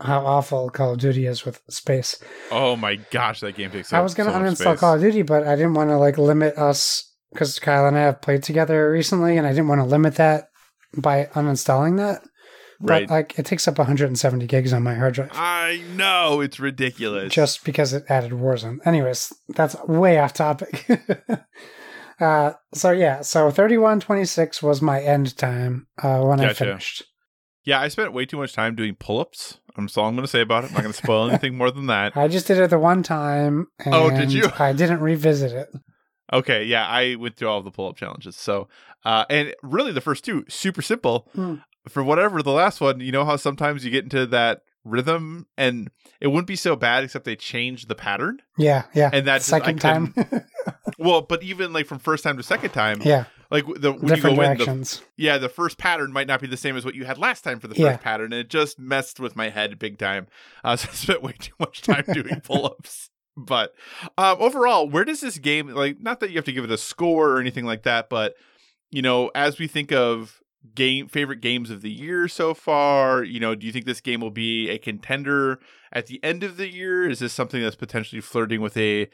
how 0.00 0.24
awful 0.24 0.70
Call 0.70 0.92
of 0.92 0.98
Duty 0.98 1.26
is 1.26 1.44
with 1.44 1.62
space. 1.68 2.22
Oh 2.50 2.76
my 2.76 2.96
gosh, 3.10 3.40
that 3.40 3.54
game 3.54 3.70
takes. 3.70 3.92
I 3.92 4.00
was 4.00 4.14
gonna 4.14 4.32
so 4.32 4.38
uninstall. 4.38 4.78
Call 4.78 4.94
of 4.94 5.00
Duty, 5.00 5.22
but 5.22 5.46
I 5.46 5.56
didn't 5.56 5.74
want 5.74 5.90
to 5.90 5.96
like 5.96 6.18
limit 6.18 6.56
us 6.56 7.10
because 7.32 7.58
Kyle 7.58 7.86
and 7.86 7.96
I 7.96 8.02
have 8.02 8.22
played 8.22 8.42
together 8.42 8.90
recently, 8.90 9.36
and 9.36 9.46
I 9.46 9.50
didn't 9.50 9.68
want 9.68 9.80
to 9.80 9.86
limit 9.86 10.16
that 10.16 10.48
by 10.96 11.26
uninstalling 11.34 11.98
that. 11.98 12.22
Right. 12.80 13.06
But 13.06 13.12
like, 13.12 13.38
it 13.38 13.44
takes 13.44 13.68
up 13.68 13.76
170 13.76 14.46
gigs 14.46 14.72
on 14.72 14.82
my 14.82 14.94
hard 14.94 15.12
drive 15.14 15.30
I 15.34 15.82
know 15.94 16.40
it's 16.40 16.58
ridiculous. 16.58 17.32
just 17.32 17.62
because 17.62 17.92
it 17.92 18.04
added 18.08 18.32
Warzone. 18.32 18.78
Anyways, 18.86 19.34
that's 19.50 19.76
way 19.84 20.18
off 20.18 20.32
topic. 20.32 20.86
uh, 22.20 22.52
so 22.72 22.90
yeah, 22.90 23.20
so 23.20 23.50
3126 23.50 24.62
was 24.62 24.80
my 24.80 25.02
end 25.02 25.36
time 25.36 25.88
uh, 26.02 26.22
when 26.22 26.40
I 26.40 26.54
finished. 26.54 27.04
Yeah, 27.64 27.80
I 27.80 27.88
spent 27.88 28.12
way 28.12 28.26
too 28.26 28.36
much 28.36 28.52
time 28.52 28.74
doing 28.74 28.94
pull-ups. 28.94 29.58
I'm 29.76 29.86
that's 29.86 29.96
all 29.96 30.06
I'm 30.08 30.14
going 30.14 30.24
to 30.24 30.30
say 30.30 30.40
about 30.40 30.64
it. 30.64 30.68
I'm 30.68 30.74
not 30.74 30.82
going 30.82 30.92
to 30.92 31.02
spoil 31.02 31.28
anything 31.30 31.56
more 31.56 31.70
than 31.70 31.86
that. 31.86 32.16
I 32.16 32.28
just 32.28 32.46
did 32.46 32.58
it 32.58 32.70
the 32.70 32.78
one 32.78 33.02
time. 33.02 33.68
And 33.84 33.94
Oh, 33.94 34.10
did 34.10 34.32
you? 34.32 34.50
I 34.58 34.72
didn't 34.72 35.00
revisit 35.00 35.52
it. 35.52 35.68
Okay, 36.32 36.64
yeah, 36.64 36.86
I 36.86 37.16
went 37.16 37.36
through 37.36 37.48
all 37.48 37.58
of 37.58 37.64
the 37.64 37.70
pull-up 37.70 37.96
challenges. 37.96 38.36
So, 38.36 38.68
uh, 39.04 39.24
and 39.28 39.54
really 39.62 39.92
the 39.92 40.00
first 40.00 40.24
two 40.24 40.44
super 40.48 40.82
simple. 40.82 41.28
Hmm. 41.34 41.56
For 41.88 42.04
whatever 42.04 42.42
the 42.42 42.52
last 42.52 42.80
one, 42.80 43.00
you 43.00 43.10
know 43.10 43.24
how 43.24 43.36
sometimes 43.36 43.84
you 43.84 43.90
get 43.90 44.04
into 44.04 44.26
that 44.26 44.62
rhythm, 44.84 45.46
and 45.56 45.90
it 46.20 46.28
wouldn't 46.28 46.46
be 46.46 46.54
so 46.56 46.76
bad 46.76 47.04
except 47.04 47.24
they 47.24 47.36
changed 47.36 47.88
the 47.88 47.94
pattern. 47.94 48.38
Yeah, 48.58 48.84
yeah. 48.94 49.10
And 49.12 49.26
that's 49.26 49.46
second 49.46 49.84
I 49.84 49.94
time. 49.94 50.14
Well, 50.98 51.22
but 51.22 51.42
even 51.42 51.72
like 51.72 51.86
from 51.86 51.98
first 51.98 52.22
time 52.22 52.36
to 52.36 52.42
second 52.42 52.70
time, 52.72 53.00
Yeah, 53.02 53.24
like 53.50 53.64
the 53.76 53.92
when 53.92 54.06
different 54.06 54.36
you 54.36 54.42
go 54.42 54.50
in, 54.52 54.58
the, 54.58 54.64
yeah, 55.16 55.38
the 55.38 55.48
first 55.48 55.78
pattern 55.78 56.12
might 56.12 56.26
not 56.26 56.40
be 56.40 56.46
the 56.46 56.56
same 56.56 56.76
as 56.76 56.84
what 56.84 56.94
you 56.94 57.04
had 57.04 57.18
last 57.18 57.42
time 57.42 57.58
for 57.60 57.68
the 57.68 57.74
first 57.74 57.82
Yeah. 57.82 57.96
pattern, 57.96 58.32
and 58.32 58.40
it 58.40 58.48
just 58.50 58.78
messed 58.78 59.18
with 59.20 59.34
my 59.36 59.48
head 59.50 59.78
big 59.78 59.98
time. 59.98 60.26
Uh, 60.64 60.76
so 60.76 60.88
I 60.90 60.94
spent 60.94 61.22
way 61.22 61.32
too 61.38 61.54
much 61.58 61.82
time 61.82 62.04
doing 62.12 62.40
pull-ups. 62.44 63.10
But 63.36 63.74
um, 64.18 64.36
overall, 64.40 64.88
where 64.88 65.04
does 65.04 65.20
this 65.20 65.38
game 65.38 65.68
like? 65.68 66.00
Not 66.00 66.20
that 66.20 66.30
you 66.30 66.36
have 66.36 66.44
to 66.44 66.52
give 66.52 66.64
it 66.64 66.70
a 66.70 66.78
score 66.78 67.30
or 67.30 67.40
anything 67.40 67.64
like 67.64 67.84
that, 67.84 68.08
but 68.08 68.34
you 68.90 69.02
know, 69.02 69.30
as 69.34 69.58
we 69.58 69.66
think 69.66 69.92
of 69.92 70.40
game 70.74 71.08
favorite 71.08 71.40
games 71.40 71.70
of 71.70 71.80
the 71.80 71.90
year 71.90 72.28
so 72.28 72.52
far, 72.54 73.22
you 73.24 73.40
know, 73.40 73.54
do 73.54 73.66
you 73.66 73.72
think 73.72 73.86
this 73.86 74.00
game 74.00 74.20
will 74.20 74.30
be 74.30 74.68
a 74.68 74.78
contender 74.78 75.58
at 75.92 76.06
the 76.06 76.22
end 76.22 76.42
of 76.42 76.56
the 76.56 76.68
year? 76.68 77.08
Is 77.08 77.20
this 77.20 77.32
something 77.32 77.62
that's 77.62 77.76
potentially 77.76 78.20
flirting 78.20 78.60
with 78.60 78.76
a 78.76 79.08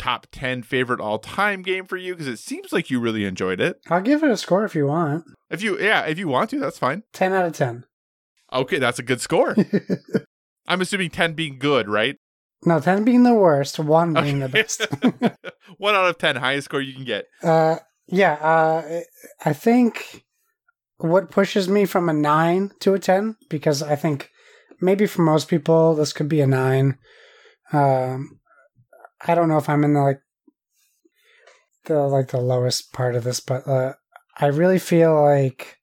top 0.00 0.26
10 0.32 0.62
favorite 0.62 1.00
all-time 1.00 1.62
game 1.62 1.84
for 1.84 1.96
you 1.96 2.14
because 2.14 2.26
it 2.26 2.38
seems 2.38 2.72
like 2.72 2.90
you 2.90 2.98
really 2.98 3.24
enjoyed 3.24 3.60
it. 3.60 3.76
I'll 3.88 4.00
give 4.00 4.22
it 4.22 4.30
a 4.30 4.36
score 4.36 4.64
if 4.64 4.74
you 4.74 4.86
want. 4.86 5.24
If 5.50 5.62
you 5.62 5.78
yeah, 5.78 6.06
if 6.06 6.18
you 6.18 6.26
want 6.26 6.50
to, 6.50 6.58
that's 6.58 6.78
fine. 6.78 7.02
Ten 7.12 7.32
out 7.32 7.44
of 7.44 7.52
ten. 7.52 7.84
Okay, 8.52 8.78
that's 8.78 8.98
a 8.98 9.02
good 9.02 9.20
score. 9.20 9.54
I'm 10.66 10.80
assuming 10.80 11.10
10 11.10 11.34
being 11.34 11.58
good, 11.58 11.88
right? 11.88 12.16
no, 12.64 12.80
ten 12.80 13.04
being 13.04 13.22
the 13.22 13.34
worst, 13.34 13.78
one 13.78 14.14
being 14.14 14.40
the 14.40 14.48
best. 14.48 14.86
1 15.78 15.94
out 15.94 16.08
of 16.08 16.18
10, 16.18 16.36
highest 16.36 16.66
score 16.66 16.80
you 16.80 16.94
can 16.94 17.04
get. 17.04 17.26
Uh, 17.42 17.76
yeah, 18.06 18.34
uh, 18.34 19.00
I 19.44 19.52
think 19.52 20.24
what 20.98 21.30
pushes 21.30 21.68
me 21.68 21.84
from 21.84 22.08
a 22.08 22.12
nine 22.12 22.70
to 22.80 22.94
a 22.94 22.98
ten 22.98 23.36
because 23.48 23.82
I 23.82 23.96
think 23.96 24.30
maybe 24.80 25.06
for 25.06 25.22
most 25.22 25.48
people 25.48 25.94
this 25.94 26.12
could 26.12 26.28
be 26.28 26.40
a 26.40 26.46
nine. 26.46 26.98
Um, 27.72 28.39
I 29.26 29.34
don't 29.34 29.48
know 29.48 29.58
if 29.58 29.68
I'm 29.68 29.84
in 29.84 29.94
the 29.94 30.00
like 30.00 30.20
the 31.84 31.98
like 32.06 32.28
the 32.28 32.40
lowest 32.40 32.92
part 32.92 33.14
of 33.14 33.24
this, 33.24 33.40
but 33.40 33.66
uh, 33.66 33.94
I 34.38 34.46
really 34.46 34.78
feel 34.78 35.20
like 35.22 35.76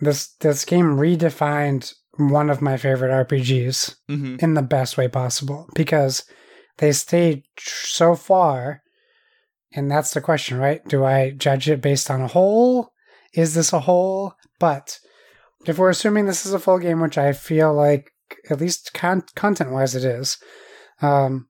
this 0.00 0.28
this 0.40 0.64
game 0.64 0.96
redefined 0.96 1.92
one 2.18 2.48
of 2.50 2.62
my 2.62 2.76
favorite 2.76 3.10
RPGs 3.28 3.96
Mhm. 4.08 4.42
in 4.42 4.54
the 4.54 4.62
best 4.62 4.96
way 4.96 5.08
possible 5.08 5.68
because 5.74 6.24
they 6.78 6.92
stayed 6.92 7.44
tr- 7.56 7.86
so 7.86 8.14
far 8.14 8.82
and 9.72 9.90
that's 9.90 10.12
the 10.14 10.20
question 10.20 10.56
right? 10.58 10.86
Do 10.88 11.04
i 11.04 11.30
judge 11.30 11.68
it 11.68 11.82
based 11.82 12.10
on 12.10 12.22
a 12.22 12.28
whole? 12.28 12.90
Is 13.34 13.54
this 13.54 13.72
a 13.72 13.80
whole? 13.80 14.34
But 14.58 14.98
if 15.66 15.76
we're 15.78 15.90
assuming 15.90 16.24
this 16.26 16.46
is 16.46 16.54
a 16.54 16.58
full 16.58 16.78
game 16.78 17.00
which 17.00 17.18
i 17.18 17.32
feel 17.32 17.74
like 17.74 18.12
at 18.50 18.60
least 18.60 18.92
con- 18.94 19.24
content 19.34 19.70
wise 19.72 19.94
it 19.94 20.04
is 20.04 20.38
um 21.02 21.48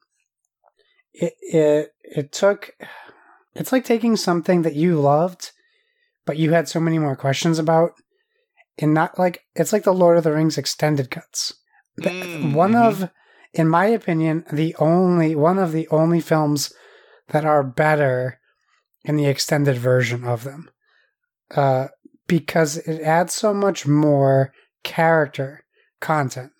it 1.21 1.35
it 1.41 1.93
it 2.03 2.33
took 2.33 2.71
it's 3.55 3.73
like 3.73 3.85
taking 3.85 4.17
something 4.17 4.63
that 4.63 4.75
you 4.75 5.01
loved 5.01 5.53
but 6.27 6.37
you 6.37 6.53
had 6.53 6.69
so 6.69 6.81
many 6.81 6.99
more 6.99 7.17
questions 7.17 7.59
about 7.59 7.93
and 8.79 8.93
not 8.93 9.19
like 9.19 9.43
it's 9.55 9.73
like 9.73 9.85
the 9.85 9.93
lord 9.95 10.19
of 10.19 10.25
the 10.25 10.33
rings 10.33 10.59
extended 10.59 11.11
cuts 11.11 11.55
Mm, 11.99 12.53
one 12.55 12.73
mhm. 12.73 12.87
of 12.87 13.11
in 13.55 13.69
my 13.69 13.87
opinion 13.87 14.45
the 14.53 14.75
only 14.79 15.35
one 15.35 15.59
of 15.59 15.73
the 15.73 15.89
only 15.89 16.21
films 16.21 16.73
that 17.29 17.45
are 17.45 17.63
better 17.65 18.39
in 19.05 19.17
the 19.17 19.27
extended 19.27 19.77
version 19.79 20.25
of 20.25 20.45
them 20.45 20.69
uh, 21.55 21.89
because 22.27 22.77
it 22.77 23.01
adds 23.01 23.33
so 23.33 23.55
much 23.55 23.87
more 23.87 24.53
character 24.83 25.65
content 26.01 26.53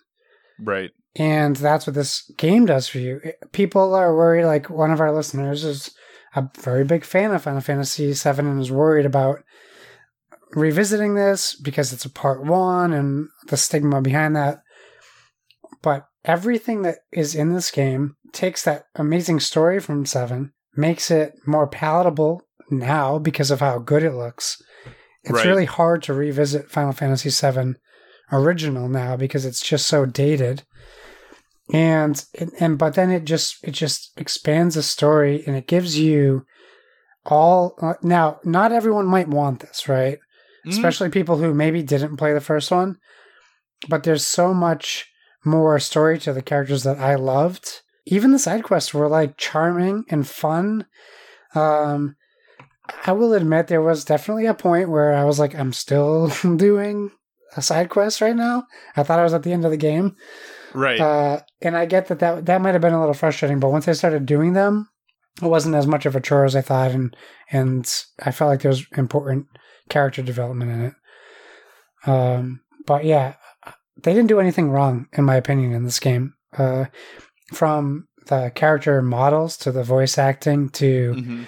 Right. 0.59 0.89
And 1.17 1.55
that's 1.55 1.87
what 1.87 1.95
this 1.95 2.29
game 2.37 2.65
does 2.65 2.87
for 2.87 2.99
you. 2.99 3.19
People 3.51 3.93
are 3.95 4.15
worried 4.15 4.45
like 4.45 4.69
one 4.69 4.91
of 4.91 4.99
our 5.01 5.11
listeners 5.11 5.63
is 5.63 5.91
a 6.35 6.49
very 6.59 6.83
big 6.83 7.03
fan 7.03 7.31
of 7.33 7.43
final 7.43 7.61
fantasy 7.61 8.13
7 8.13 8.45
and 8.47 8.61
is 8.61 8.71
worried 8.71 9.05
about 9.05 9.39
revisiting 10.51 11.15
this 11.15 11.55
because 11.55 11.91
it's 11.91 12.05
a 12.05 12.09
part 12.09 12.43
one 12.43 12.93
and 12.93 13.27
the 13.47 13.57
stigma 13.57 14.01
behind 14.01 14.35
that. 14.35 14.61
But 15.81 16.05
everything 16.25 16.81
that 16.83 16.97
is 17.11 17.35
in 17.35 17.53
this 17.53 17.71
game 17.71 18.15
takes 18.33 18.63
that 18.63 18.85
amazing 18.95 19.39
story 19.39 19.79
from 19.79 20.05
7 20.05 20.53
makes 20.75 21.09
it 21.09 21.33
more 21.45 21.67
palatable 21.67 22.43
now 22.69 23.17
because 23.17 23.49
of 23.51 23.59
how 23.61 23.79
good 23.79 24.03
it 24.03 24.13
looks. 24.13 24.61
It's 25.23 25.33
Right. 25.33 25.45
really 25.45 25.65
hard 25.65 26.03
to 26.03 26.13
revisit 26.13 26.69
final 26.69 26.93
fantasy 26.93 27.29
7 27.29 27.77
original 28.31 28.87
now 28.89 29.15
because 29.15 29.45
it's 29.45 29.61
just 29.61 29.87
so 29.87 30.05
dated 30.05 30.63
and 31.73 32.23
and 32.59 32.77
but 32.77 32.93
then 32.95 33.11
it 33.11 33.25
just 33.25 33.57
it 33.63 33.71
just 33.71 34.11
expands 34.17 34.75
the 34.75 34.83
story 34.83 35.43
and 35.45 35.55
it 35.55 35.67
gives 35.67 35.99
you 35.99 36.45
all 37.25 37.75
uh, 37.81 37.95
now 38.01 38.39
not 38.45 38.71
everyone 38.71 39.05
might 39.05 39.27
want 39.27 39.59
this 39.59 39.87
right? 39.89 40.17
Mhm. 40.65 40.71
especially 40.71 41.09
people 41.09 41.37
who 41.37 41.53
maybe 41.53 41.83
didn't 41.83 42.17
play 42.17 42.33
the 42.33 42.41
first 42.41 42.71
one. 42.71 42.97
But 43.89 44.03
there's 44.03 44.25
so 44.25 44.53
much 44.53 45.05
more 45.45 45.77
story 45.79 46.17
to 46.19 46.33
the 46.33 46.41
characters 46.41 46.83
that 46.83 46.97
i 46.99 47.15
loved. 47.15 47.81
Even 48.05 48.31
the 48.31 48.39
side 48.39 48.63
quests 48.63 48.93
were 48.93 49.07
like 49.09 49.37
charming 49.37 50.03
and 50.09 50.27
fun. 50.27 50.85
Um 51.53 52.15
i 53.05 53.11
will 53.11 53.33
admit 53.33 53.67
there 53.67 53.81
was 53.81 54.05
definitely 54.05 54.45
a 54.45 54.53
point 54.53 54.89
where 54.89 55.13
i 55.13 55.25
was 55.25 55.39
like 55.39 55.53
i'm 55.53 55.73
still 55.73 56.29
doing 56.55 57.11
a 57.57 57.61
side 57.61 57.89
quest 57.89 58.21
right 58.21 58.35
now. 58.35 58.63
I 58.95 59.03
thought 59.03 59.19
i 59.19 59.23
was 59.23 59.33
at 59.33 59.43
the 59.43 59.51
end 59.53 59.65
of 59.65 59.71
the 59.71 59.77
game. 59.77 60.15
Right. 60.73 60.99
uh, 60.99 61.41
and 61.61 61.75
I 61.77 61.85
get 61.85 62.07
that, 62.07 62.19
that 62.19 62.45
that 62.45 62.61
might 62.61 62.73
have 62.73 62.81
been 62.81 62.93
a 62.93 62.99
little 62.99 63.13
frustrating, 63.13 63.59
but 63.59 63.71
once 63.71 63.87
I 63.87 63.93
started 63.93 64.25
doing 64.25 64.53
them, 64.53 64.89
it 65.41 65.47
wasn't 65.47 65.75
as 65.75 65.87
much 65.87 66.05
of 66.05 66.15
a 66.15 66.21
chore 66.21 66.45
as 66.45 66.55
I 66.55 66.61
thought, 66.61 66.91
and 66.91 67.15
and 67.51 67.91
I 68.21 68.31
felt 68.31 68.49
like 68.49 68.61
there 68.61 68.69
was 68.71 68.85
important 68.97 69.47
character 69.89 70.21
development 70.21 70.71
in 70.71 70.81
it. 70.85 72.09
Um, 72.09 72.61
but 72.85 73.05
yeah, 73.05 73.35
they 74.03 74.13
didn't 74.13 74.27
do 74.29 74.39
anything 74.39 74.69
wrong, 74.69 75.07
in 75.13 75.23
my 75.25 75.35
opinion, 75.35 75.73
in 75.73 75.83
this 75.83 75.99
game. 75.99 76.33
Uh, 76.57 76.85
from 77.53 78.07
the 78.27 78.51
character 78.55 79.01
models 79.01 79.57
to 79.57 79.71
the 79.71 79.83
voice 79.83 80.17
acting 80.17 80.69
to 80.69 81.13
Mhm. 81.15 81.45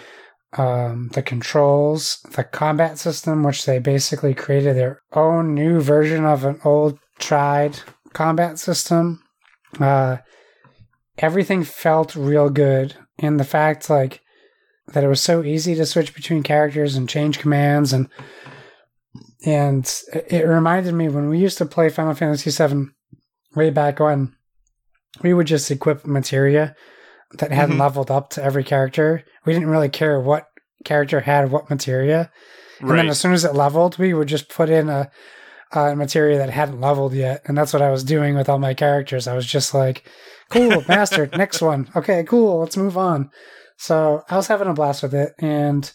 um, 0.59 1.09
the 1.13 1.21
controls, 1.21 2.25
the 2.31 2.43
combat 2.43 2.97
system, 2.97 3.43
which 3.43 3.65
they 3.65 3.77
basically 3.79 4.33
created 4.33 4.75
their 4.75 5.01
own 5.13 5.53
new 5.53 5.79
version 5.79 6.25
of 6.25 6.43
an 6.43 6.59
old 6.63 6.97
tried 7.19 7.79
combat 8.13 8.57
system. 8.57 9.21
Uh, 9.79 10.17
everything 11.17 11.63
felt 11.63 12.15
real 12.15 12.49
good, 12.49 12.95
and 13.17 13.39
the 13.39 13.43
fact 13.43 13.89
like 13.89 14.21
that 14.93 15.03
it 15.03 15.07
was 15.07 15.21
so 15.21 15.43
easy 15.43 15.75
to 15.75 15.85
switch 15.85 16.15
between 16.15 16.41
characters 16.43 16.95
and 16.95 17.07
change 17.09 17.37
commands 17.39 17.93
and 17.93 18.07
and 19.45 20.01
it 20.29 20.45
reminded 20.47 20.93
me 20.93 21.07
when 21.07 21.29
we 21.29 21.37
used 21.39 21.57
to 21.59 21.65
play 21.65 21.89
Final 21.89 22.13
Fantasy 22.13 22.49
VII 22.51 22.87
way 23.55 23.69
back 23.69 23.99
when 23.99 24.33
we 25.21 25.33
would 25.33 25.47
just 25.47 25.71
equip 25.71 26.05
materia 26.05 26.75
that 27.37 27.51
hadn't 27.51 27.77
Mhm. 27.77 27.79
leveled 27.79 28.11
up 28.11 28.29
to 28.31 28.43
every 28.43 28.63
character. 28.63 29.23
We 29.45 29.53
didn't 29.53 29.69
really 29.69 29.89
care 29.89 30.19
what 30.19 30.47
character 30.83 31.21
had 31.21 31.51
what 31.51 31.69
materia. 31.69 32.31
And 32.79 32.89
then 32.91 33.09
as 33.09 33.19
soon 33.19 33.33
as 33.33 33.43
it 33.45 33.53
leveled, 33.53 33.97
we 33.97 34.13
would 34.13 34.27
just 34.27 34.49
put 34.49 34.69
in 34.69 34.89
a, 34.89 35.09
a 35.71 35.95
materia 35.95 36.37
that 36.37 36.49
hadn't 36.49 36.81
leveled 36.81 37.13
yet. 37.13 37.41
And 37.45 37.57
that's 37.57 37.73
what 37.73 37.81
I 37.81 37.91
was 37.91 38.03
doing 38.03 38.35
with 38.35 38.49
all 38.49 38.59
my 38.59 38.73
characters. 38.73 39.27
I 39.27 39.35
was 39.35 39.45
just 39.45 39.73
like, 39.73 40.03
cool, 40.49 40.83
mastered, 40.87 41.37
next 41.37 41.61
one. 41.61 41.89
Okay, 41.95 42.23
cool, 42.23 42.59
let's 42.59 42.77
move 42.77 42.97
on. 42.97 43.29
So 43.77 44.23
I 44.29 44.35
was 44.35 44.47
having 44.47 44.67
a 44.67 44.73
blast 44.73 45.03
with 45.03 45.13
it. 45.13 45.33
And 45.39 45.91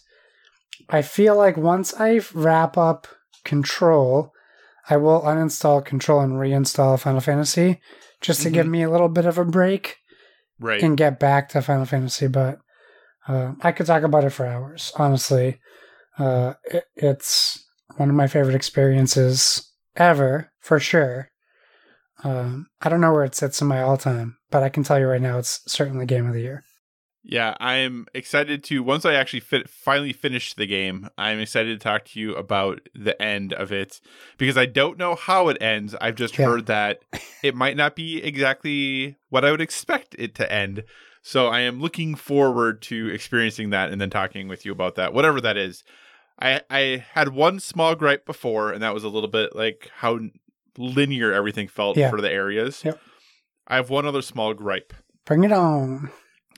I 0.89 1.01
feel 1.01 1.35
like 1.35 1.57
once 1.57 1.93
I 1.99 2.21
wrap 2.33 2.77
up 2.77 3.07
Control, 3.43 4.31
I 4.89 4.97
will 4.97 5.21
uninstall 5.21 5.83
Control 5.85 6.21
and 6.21 6.33
reinstall 6.33 6.99
Final 6.99 7.21
Fantasy 7.21 7.79
just 8.21 8.41
to 8.43 8.49
give 8.49 8.65
me 8.67 8.81
a 8.81 8.89
little 8.89 9.09
bit 9.09 9.25
of 9.25 9.37
a 9.37 9.45
break 9.45 9.97
Right. 10.59 10.81
and 10.81 10.95
get 10.97 11.19
back 11.19 11.49
to 11.49 11.61
Final 11.61 11.85
Fantasy, 11.85 12.27
but 12.27 12.59
uh, 13.27 13.53
I 13.61 13.71
could 13.73 13.85
talk 13.87 14.03
about 14.03 14.23
it 14.23 14.29
for 14.29 14.45
hours. 14.45 14.93
Honestly, 14.95 15.59
uh, 16.17 16.53
it, 16.63 16.85
it's 16.95 17.61
one 17.97 18.09
of 18.09 18.15
my 18.15 18.27
favorite 18.27 18.55
experiences 18.55 19.64
ever, 19.95 20.51
for 20.59 20.79
sure. 20.79 21.29
Um, 22.23 22.67
I 22.81 22.89
don't 22.89 23.01
know 23.01 23.11
where 23.11 23.25
it 23.25 23.35
sits 23.35 23.61
in 23.61 23.67
my 23.67 23.81
all-time, 23.81 24.37
but 24.49 24.63
I 24.63 24.69
can 24.69 24.83
tell 24.83 24.99
you 24.99 25.07
right 25.07 25.21
now, 25.21 25.37
it's 25.37 25.61
certainly 25.67 26.05
game 26.05 26.27
of 26.27 26.33
the 26.33 26.41
year. 26.41 26.63
Yeah, 27.27 27.55
I'm 27.59 28.05
excited 28.13 28.63
to 28.65 28.83
once 28.83 29.03
I 29.03 29.15
actually 29.15 29.39
fit, 29.39 29.67
finally 29.67 30.13
finish 30.13 30.53
the 30.53 30.67
game. 30.67 31.09
I'm 31.17 31.39
excited 31.39 31.79
to 31.79 31.83
talk 31.83 32.05
to 32.05 32.19
you 32.19 32.35
about 32.35 32.81
the 32.93 33.19
end 33.19 33.51
of 33.51 33.71
it 33.71 33.99
because 34.37 34.57
I 34.57 34.67
don't 34.67 34.99
know 34.99 35.15
how 35.15 35.47
it 35.47 35.57
ends. 35.59 35.95
I've 35.99 36.15
just 36.15 36.37
Yeah. 36.37 36.45
heard 36.45 36.67
that 36.67 37.01
it 37.41 37.55
might 37.55 37.77
not 37.77 37.95
be 37.95 38.23
exactly 38.23 39.17
what 39.29 39.43
I 39.43 39.49
would 39.49 39.59
expect 39.61 40.15
it 40.19 40.35
to 40.35 40.51
end. 40.51 40.83
So 41.23 41.47
I 41.47 41.61
am 41.61 41.81
looking 41.81 42.13
forward 42.13 42.83
to 42.83 43.09
experiencing 43.09 43.71
that 43.71 43.89
and 43.89 43.99
then 43.99 44.11
talking 44.11 44.47
with 44.47 44.63
you 44.63 44.71
about 44.71 44.93
that, 44.95 45.11
whatever 45.11 45.41
that 45.41 45.57
is. 45.57 45.83
I 46.39 46.61
I 46.69 47.05
had 47.13 47.29
one 47.29 47.59
small 47.59 47.95
gripe 47.95 48.25
before, 48.25 48.71
and 48.71 48.81
that 48.83 48.93
was 48.93 49.03
a 49.03 49.09
little 49.09 49.29
bit 49.29 49.55
like 49.55 49.89
how 49.97 50.19
linear 50.77 51.31
everything 51.31 51.67
felt 51.67 51.97
Yeah. 51.97 52.09
for 52.09 52.21
the 52.21 52.31
areas. 52.31 52.83
Yep. 52.83 52.99
I 53.67 53.75
have 53.77 53.89
one 53.89 54.05
other 54.05 54.21
small 54.21 54.53
gripe. 54.53 54.93
Bring 55.25 55.43
it 55.43 55.51
on. 55.51 56.11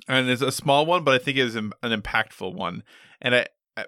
and 0.07 0.29
it's 0.29 0.41
a 0.41 0.51
small 0.51 0.86
one, 0.86 1.03
but 1.03 1.13
I 1.13 1.24
think 1.24 1.38
it 1.38 1.41
is 1.46 1.55
an 1.55 1.72
impactful 1.84 2.53
one. 2.53 2.84
And 3.22 3.36
I, 3.36 3.48
I 3.75 3.86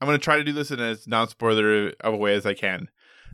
I'm 0.00 0.06
going 0.08 0.18
to 0.18 0.22
try 0.24 0.36
to 0.36 0.44
do 0.44 0.52
this 0.52 0.70
in 0.72 0.80
as 0.80 1.06
non-spoiler 1.06 1.92
of 2.00 2.14
a 2.14 2.16
way 2.16 2.34
as 2.34 2.44
I 2.44 2.54
can. 2.54 2.88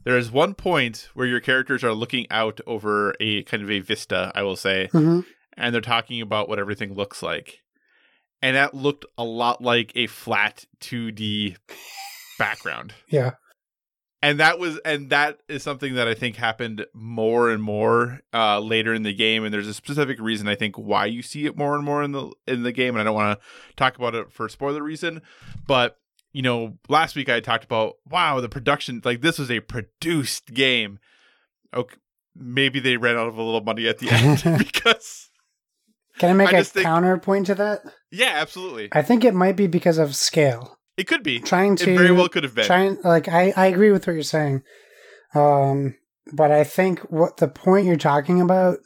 There 0.05 0.19
is 0.19 0.31
one 0.31 0.55
point 0.55 1.09
where 1.15 1.27
your 1.27 1.41
characters 1.41 1.83
are 1.83 1.93
looking 1.95 2.27
out 2.31 2.61
over 2.67 3.15
a 3.21 3.43
kind 3.45 3.63
of 3.63 3.71
a 3.71 3.81
vista, 3.81 4.31
I 4.35 4.43
will 4.43 4.57
say, 4.57 4.89
Mhm. 4.93 5.25
and 5.57 5.75
they're 5.75 5.81
talking 5.81 6.21
about 6.21 6.49
what 6.49 6.59
everything 6.59 6.95
looks 6.95 7.23
like. 7.23 7.61
And 8.41 8.57
that 8.57 8.75
looked 8.75 9.05
a 9.17 9.25
lot 9.25 9.63
like 9.63 9.93
a 9.95 10.07
flat 10.07 10.65
2D 10.81 11.57
background. 12.39 12.95
Yeah. 13.09 13.33
And 14.21 14.41
that 14.41 14.59
was 14.59 14.79
and 14.85 15.11
that 15.11 15.39
is 15.49 15.63
something 15.63 15.95
that 15.95 16.09
I 16.09 16.15
think 16.15 16.35
happened 16.35 16.85
more 16.93 17.51
and 17.51 17.63
more 17.63 18.21
uh 18.35 18.59
later 18.59 18.93
in 18.93 19.05
the 19.05 19.15
game 19.15 19.45
and 19.45 19.55
there's 19.55 19.69
a 19.69 19.75
specific 19.75 20.21
reason 20.21 20.49
I 20.49 20.57
think 20.57 20.77
why 20.77 21.07
you 21.07 21.23
see 21.23 21.47
it 21.47 21.57
more 21.57 21.77
and 21.77 21.85
more 21.85 22.03
in 22.03 22.11
the 22.11 22.33
in 22.45 22.65
the 22.65 22.73
game 22.73 22.97
and 22.97 23.01
I 23.01 23.05
don't 23.05 23.15
want 23.15 23.39
to 23.39 23.47
talk 23.77 23.97
about 23.97 24.17
it 24.17 24.33
for 24.33 24.49
spoiler 24.49 24.83
reason, 24.83 25.23
but 25.69 25.99
you 26.33 26.43
know, 26.43 26.79
last 26.89 27.17
week 27.17 27.29
I 27.29 27.41
talked 27.41 27.65
about 27.65 27.95
wow, 28.09 28.41
the 28.41 28.49
production 28.49 29.01
like 29.05 29.21
this 29.21 29.39
was 29.39 29.53
a 29.53 29.61
produced 29.61 30.53
game. 30.53 30.99
Okay, 31.73 31.97
maybe 32.35 32.81
they 32.81 32.97
ran 32.97 33.17
out 33.17 33.29
of 33.29 33.39
a 33.39 33.43
little 33.43 33.63
money 33.63 33.87
at 33.89 33.99
the 33.99 34.11
end 34.11 34.43
because 34.59 35.28
Can 36.19 36.31
I 36.31 36.33
make 36.35 36.53
I 36.53 36.59
a 36.59 36.65
think- 36.65 36.85
counterpoint 36.85 37.47
to 37.47 37.55
that? 37.57 37.83
yeah, 38.11 38.33
absolutely. 38.37 38.89
I 38.93 39.03
think 39.03 39.25
it 39.25 39.35
might 39.35 39.57
be 39.57 39.67
because 39.67 39.99
of 39.99 40.15
scale. 40.17 40.77
It 40.97 41.07
could 41.07 41.23
be. 41.23 41.39
Trying 41.39 41.75
It 41.75 41.79
to 41.81 41.97
very 41.97 42.11
well 42.11 42.29
could 42.29 42.43
have 42.45 42.55
been. 42.55 42.65
trying 42.67 42.99
like 43.05 43.29
I 43.29 43.53
I 43.57 43.67
agree 43.67 43.91
with 43.93 44.07
what 44.07 44.15
you're 44.15 44.23
saying, 44.23 44.63
um, 45.35 45.95
but 46.33 46.51
I 46.51 46.65
think 46.65 47.01
what 47.11 47.37
the 47.37 47.49
point 47.49 47.87
you're 47.87 47.97
talking 47.97 48.41
about, 48.41 48.79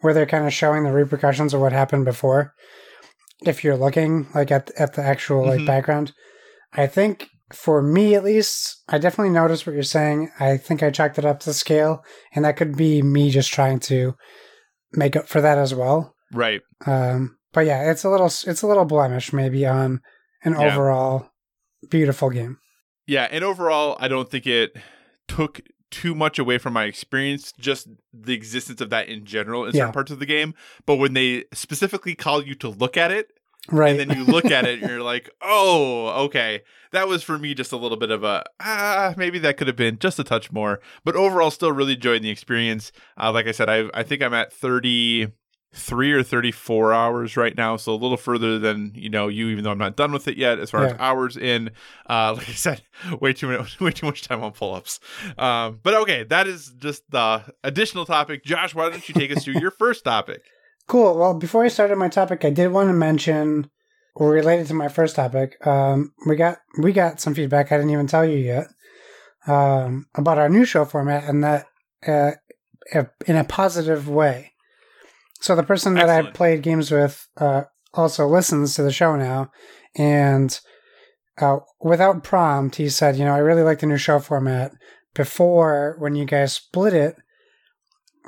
where 0.00 0.12
they're 0.14 0.26
kind 0.26 0.46
of 0.46 0.52
showing 0.52 0.82
the 0.84 0.92
repercussions 0.92 1.54
of 1.54 1.60
what 1.60 1.72
happened 1.72 2.04
before, 2.04 2.54
if 3.46 3.62
you're 3.64 3.76
looking 3.76 4.26
like 4.34 4.50
at 4.50 4.70
at 4.78 4.94
the 4.94 5.02
actual 5.02 5.46
like 5.46 5.60
Mhm. 5.60 5.66
background, 5.66 6.12
I 6.72 6.86
think 6.86 7.28
for 7.52 7.82
me 7.82 8.14
at 8.14 8.22
least, 8.24 8.82
I 8.88 8.98
definitely 8.98 9.32
noticed 9.32 9.66
what 9.66 9.74
you're 9.74 9.82
saying. 9.82 10.30
I 10.38 10.56
think 10.56 10.82
I 10.82 10.90
chalked 10.90 11.18
it 11.18 11.24
up 11.24 11.40
to 11.40 11.52
scale, 11.52 12.04
and 12.34 12.44
that 12.44 12.56
could 12.56 12.76
be 12.76 13.02
me 13.02 13.30
just 13.30 13.52
trying 13.52 13.80
to 13.80 14.14
make 14.92 15.16
up 15.16 15.28
for 15.28 15.40
that 15.40 15.58
as 15.58 15.74
well. 15.74 16.14
Right. 16.32 16.60
Um, 16.86 17.36
but 17.52 17.66
yeah, 17.66 17.90
it's 17.90 18.04
a 18.04 18.08
little 18.10 18.26
it's 18.26 18.62
a 18.62 18.66
little 18.66 18.84
blemish 18.84 19.32
maybe 19.32 19.66
on 19.66 20.00
an 20.44 20.52
Yeah. 20.52 20.72
overall 20.74 21.30
beautiful 21.90 22.30
game. 22.30 22.58
Yeah, 23.06 23.26
and 23.30 23.42
overall, 23.44 23.96
I 23.98 24.08
don't 24.08 24.30
think 24.30 24.46
it 24.46 24.76
took 25.26 25.60
too 25.90 26.14
much 26.14 26.38
away 26.38 26.58
from 26.58 26.72
my 26.74 26.84
experience, 26.84 27.52
just 27.58 27.88
the 28.12 28.32
existence 28.34 28.80
of 28.80 28.90
that 28.90 29.08
in 29.08 29.24
general 29.24 29.64
in 29.64 29.74
Yeah. 29.74 29.80
certain 29.82 29.92
parts 29.92 30.10
of 30.12 30.20
the 30.20 30.26
game. 30.26 30.54
But 30.86 30.96
when 30.96 31.14
they 31.14 31.44
specifically 31.52 32.14
call 32.14 32.44
you 32.44 32.54
to 32.56 32.68
look 32.68 32.96
at 32.96 33.10
it, 33.10 33.32
Right. 33.68 33.90
and 33.90 34.10
then 34.10 34.16
you 34.16 34.24
look 34.24 34.44
at 34.46 34.64
it 34.66 34.80
and 34.80 34.88
you're 34.90 35.02
like, 35.02 35.28
oh, 35.42 36.24
okay. 36.26 36.62
That 36.92 37.08
was 37.08 37.22
for 37.24 37.38
me 37.38 37.54
just 37.54 37.72
a 37.72 37.76
little 37.76 37.96
bit 37.98 38.10
of 38.12 38.22
a, 38.22 38.44
ah, 38.60 39.14
maybe 39.16 39.38
that 39.40 39.56
could 39.56 39.66
have 39.66 39.76
been 39.76 39.98
just 39.98 40.18
a 40.20 40.24
touch 40.24 40.50
more. 40.52 40.80
But 41.04 41.16
overall, 41.16 41.50
still 41.50 41.72
really 41.72 41.94
enjoying 41.94 42.22
the 42.22 42.30
experience. 42.30 42.92
Uh, 43.20 43.32
like 43.32 43.46
I 43.48 43.52
said, 43.52 43.68
I, 43.68 43.88
I 43.92 44.02
think 44.04 44.22
I'm 44.22 44.34
at 44.34 44.52
33 45.72 46.12
or 46.12 46.22
34 46.22 46.92
hours 46.92 47.36
right 47.36 47.56
now. 47.56 47.76
So 47.76 47.92
a 47.92 47.94
little 47.94 48.16
further 48.16 48.58
than, 48.58 48.92
you 48.94 49.08
know, 49.08 49.28
you, 49.28 49.48
even 49.48 49.64
though 49.64 49.70
I'm 49.70 49.78
not 49.78 49.96
done 49.96 50.12
with 50.12 50.26
it 50.26 50.36
yet, 50.36 50.58
as 50.58 50.70
far 50.70 50.84
as 50.84 50.94
hours 50.98 51.36
in. 51.36 51.70
Uh, 52.08 52.34
like 52.36 52.48
I 52.48 52.52
said, 52.52 52.82
way 53.20 53.32
too 53.32 53.56
much, 53.56 53.80
way 53.80 53.92
too 53.92 54.06
much 54.06 54.22
time 54.22 54.42
on 54.42 54.52
pull 54.52 54.74
ups. 54.74 55.00
Um, 55.38 55.80
but 55.82 55.94
okay, 55.94 56.24
that 56.24 56.46
is 56.46 56.72
just 56.78 57.08
the 57.10 57.44
additional 57.62 58.04
topic. 58.04 58.44
Josh, 58.44 58.74
why 58.74 58.90
don't 58.90 59.08
you 59.08 59.14
take 59.14 59.30
us 59.34 59.44
through 59.44 59.60
your 59.60 59.70
first 59.70 60.04
topic? 60.04 60.42
Cool. 60.86 61.16
Well, 61.16 61.34
before 61.34 61.62
I 61.62 61.68
started 61.68 61.94
my 61.98 62.08
topic, 62.08 62.44
I 62.44 62.50
did 62.50 62.72
want 62.72 62.88
to 62.88 62.92
mention, 62.92 63.70
related 64.16 64.66
to 64.68 64.74
my 64.74 64.88
first 64.88 65.14
topic, 65.14 65.64
um, 65.64 66.12
we 66.26 66.34
got 66.34 66.58
we 66.82 66.92
got 66.92 67.20
some 67.20 67.32
feedback 67.32 67.70
I 67.70 67.76
didn't 67.76 67.92
even 67.92 68.08
tell 68.08 68.24
you 68.24 68.38
yet 68.38 68.66
um, 69.46 70.06
about 70.16 70.38
our 70.38 70.48
new 70.48 70.64
show 70.64 70.84
format, 70.84 71.28
and 71.28 71.44
that 71.44 71.66
uh, 72.04 72.32
in 73.26 73.36
a 73.36 73.44
positive 73.44 74.08
way. 74.08 74.50
So 75.40 75.56
the 75.56 75.62
person 75.62 75.94
that 75.94 76.10
I 76.10 76.30
played 76.30 76.62
games 76.62 76.90
with 76.90 77.26
uh, 77.38 77.62
also 77.94 78.26
listens 78.26 78.74
to 78.74 78.82
the 78.82 78.92
show 78.92 79.16
now, 79.16 79.50
and 79.96 80.58
uh, 81.38 81.58
without 81.80 82.22
prompt, 82.22 82.76
he 82.76 82.88
said, 82.88 83.16
"You 83.16 83.24
know, 83.24 83.34
I 83.34 83.38
really 83.38 83.62
like 83.62 83.80
the 83.80 83.86
new 83.86 83.96
show 83.96 84.18
format. 84.18 84.72
Before, 85.14 85.96
when 85.98 86.14
you 86.14 86.24
guys 86.24 86.52
split 86.52 86.94
it." 86.94 87.16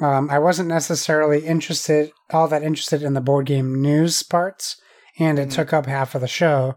um, 0.00 0.30
I 0.30 0.38
wasn't 0.38 0.70
necessarily 0.70 1.44
interested, 1.44 2.12
all 2.30 2.48
that 2.48 2.62
interested 2.62 3.02
in 3.02 3.12
the 3.12 3.20
board 3.20 3.46
game 3.46 3.80
news 3.80 4.22
parts, 4.22 4.80
and 5.18 5.38
it 5.38 5.50
Mhm. 5.50 5.52
took 5.54 5.72
up 5.72 5.86
half 5.86 6.14
of 6.14 6.22
the 6.22 6.26
show. 6.28 6.76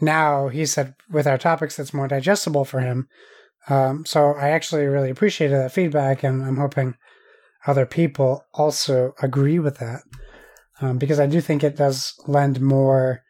Now 0.00 0.48
he 0.48 0.66
said 0.66 0.94
with 1.10 1.26
our 1.26 1.38
topics, 1.38 1.78
it's 1.78 1.94
more 1.94 2.08
digestible 2.08 2.64
for 2.64 2.80
him. 2.80 3.08
Um, 3.68 4.04
so 4.04 4.34
I 4.34 4.50
actually 4.50 4.86
really 4.86 5.08
appreciated 5.08 5.56
that 5.56 5.72
feedback, 5.72 6.24
and 6.24 6.44
I'm 6.44 6.56
hoping 6.56 6.96
other 7.66 7.86
people 7.86 8.44
also 8.54 9.12
agree 9.22 9.58
with 9.58 9.78
that 9.78 10.00
um, 10.80 10.98
because 10.98 11.20
I 11.20 11.26
do 11.26 11.40
think 11.40 11.62
it 11.62 11.76
does 11.76 12.14
lend 12.26 12.60
more. 12.60 13.22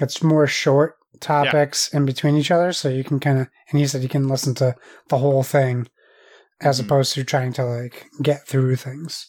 It's 0.00 0.22
more 0.22 0.46
short 0.46 0.94
topics 1.20 1.92
in 1.94 2.04
between 2.06 2.36
each 2.36 2.50
other, 2.50 2.72
so 2.72 2.88
you 2.88 3.04
can 3.04 3.20
kind 3.20 3.38
of. 3.40 3.48
And 3.70 3.78
he 3.78 3.86
said 3.86 4.02
you 4.02 4.08
can 4.08 4.28
listen 4.28 4.54
to 4.56 4.74
the 5.08 5.18
whole 5.18 5.42
thing 5.42 5.88
as 6.60 6.80
Mhm. 6.80 6.84
opposed 6.86 7.12
to 7.14 7.24
trying 7.24 7.52
to 7.54 7.64
like 7.64 8.06
get 8.22 8.46
through 8.46 8.76
things. 8.76 9.26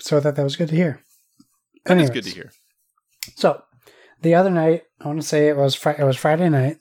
So 0.00 0.16
I 0.16 0.20
thought 0.20 0.36
that 0.36 0.42
was 0.44 0.56
good 0.56 0.68
to 0.68 0.76
hear. 0.76 1.00
That 1.84 1.98
is 1.98 2.08
Anyways, 2.08 2.10
good 2.10 2.24
to 2.24 2.30
hear. 2.30 2.52
So 3.36 3.62
the 4.22 4.34
other 4.34 4.50
night, 4.50 4.82
I 5.00 5.08
want 5.08 5.20
to 5.20 5.26
say 5.26 5.48
it 5.48 5.56
was 5.56 5.74
Fri- 5.74 5.96
it 5.98 6.04
was 6.04 6.16
Friday 6.16 6.48
night. 6.48 6.76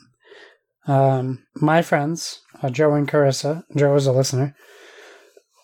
Um, 0.87 1.45
my 1.55 1.81
friends, 1.81 2.41
uh, 2.61 2.69
Joe 2.69 2.93
and 2.93 3.07
Carissa, 3.07 3.63
Joe 3.75 3.95
is 3.95 4.07
a 4.07 4.11
listener. 4.11 4.55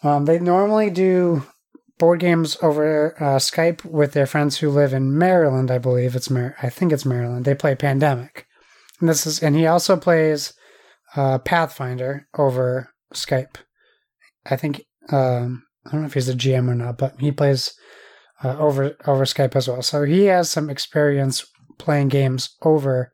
Um, 0.03 0.25
they 0.25 0.39
normally 0.39 0.89
do 0.89 1.43
board 1.97 2.19
games 2.21 2.57
over 2.61 3.15
uh, 3.21 3.37
Skype 3.37 3.83
with 3.83 4.13
their 4.13 4.25
friends 4.25 4.57
who 4.57 4.69
live 4.69 4.93
in 4.93 5.17
Maryland. 5.17 5.69
I 5.69 5.77
believe 5.77 6.15
it's 6.15 6.29
Mar- 6.29 6.55
I 6.61 6.69
think 6.69 6.91
it's 6.91 7.05
Maryland. 7.05 7.45
They 7.45 7.55
play 7.55 7.75
Pandemic. 7.75 8.47
And 8.99 9.09
this 9.09 9.27
is, 9.27 9.43
and 9.43 9.55
he 9.55 9.67
also 9.67 9.97
plays 9.97 10.53
uh, 11.15 11.39
Pathfinder 11.39 12.27
over 12.37 12.89
Skype. 13.13 13.57
I 14.45 14.55
think 14.55 14.85
um, 15.11 15.63
I 15.85 15.91
don't 15.91 16.01
know 16.01 16.07
if 16.07 16.13
he's 16.13 16.29
a 16.29 16.33
GM 16.33 16.69
or 16.69 16.75
not, 16.75 16.97
but 16.97 17.19
he 17.19 17.31
plays 17.31 17.73
uh, 18.43 18.57
over 18.57 18.95
over 19.05 19.25
Skype 19.25 19.55
as 19.55 19.67
well. 19.67 19.81
So 19.81 20.03
he 20.03 20.25
has 20.25 20.49
some 20.49 20.69
experience 20.69 21.45
playing 21.77 22.09
games 22.09 22.55
over 22.61 23.13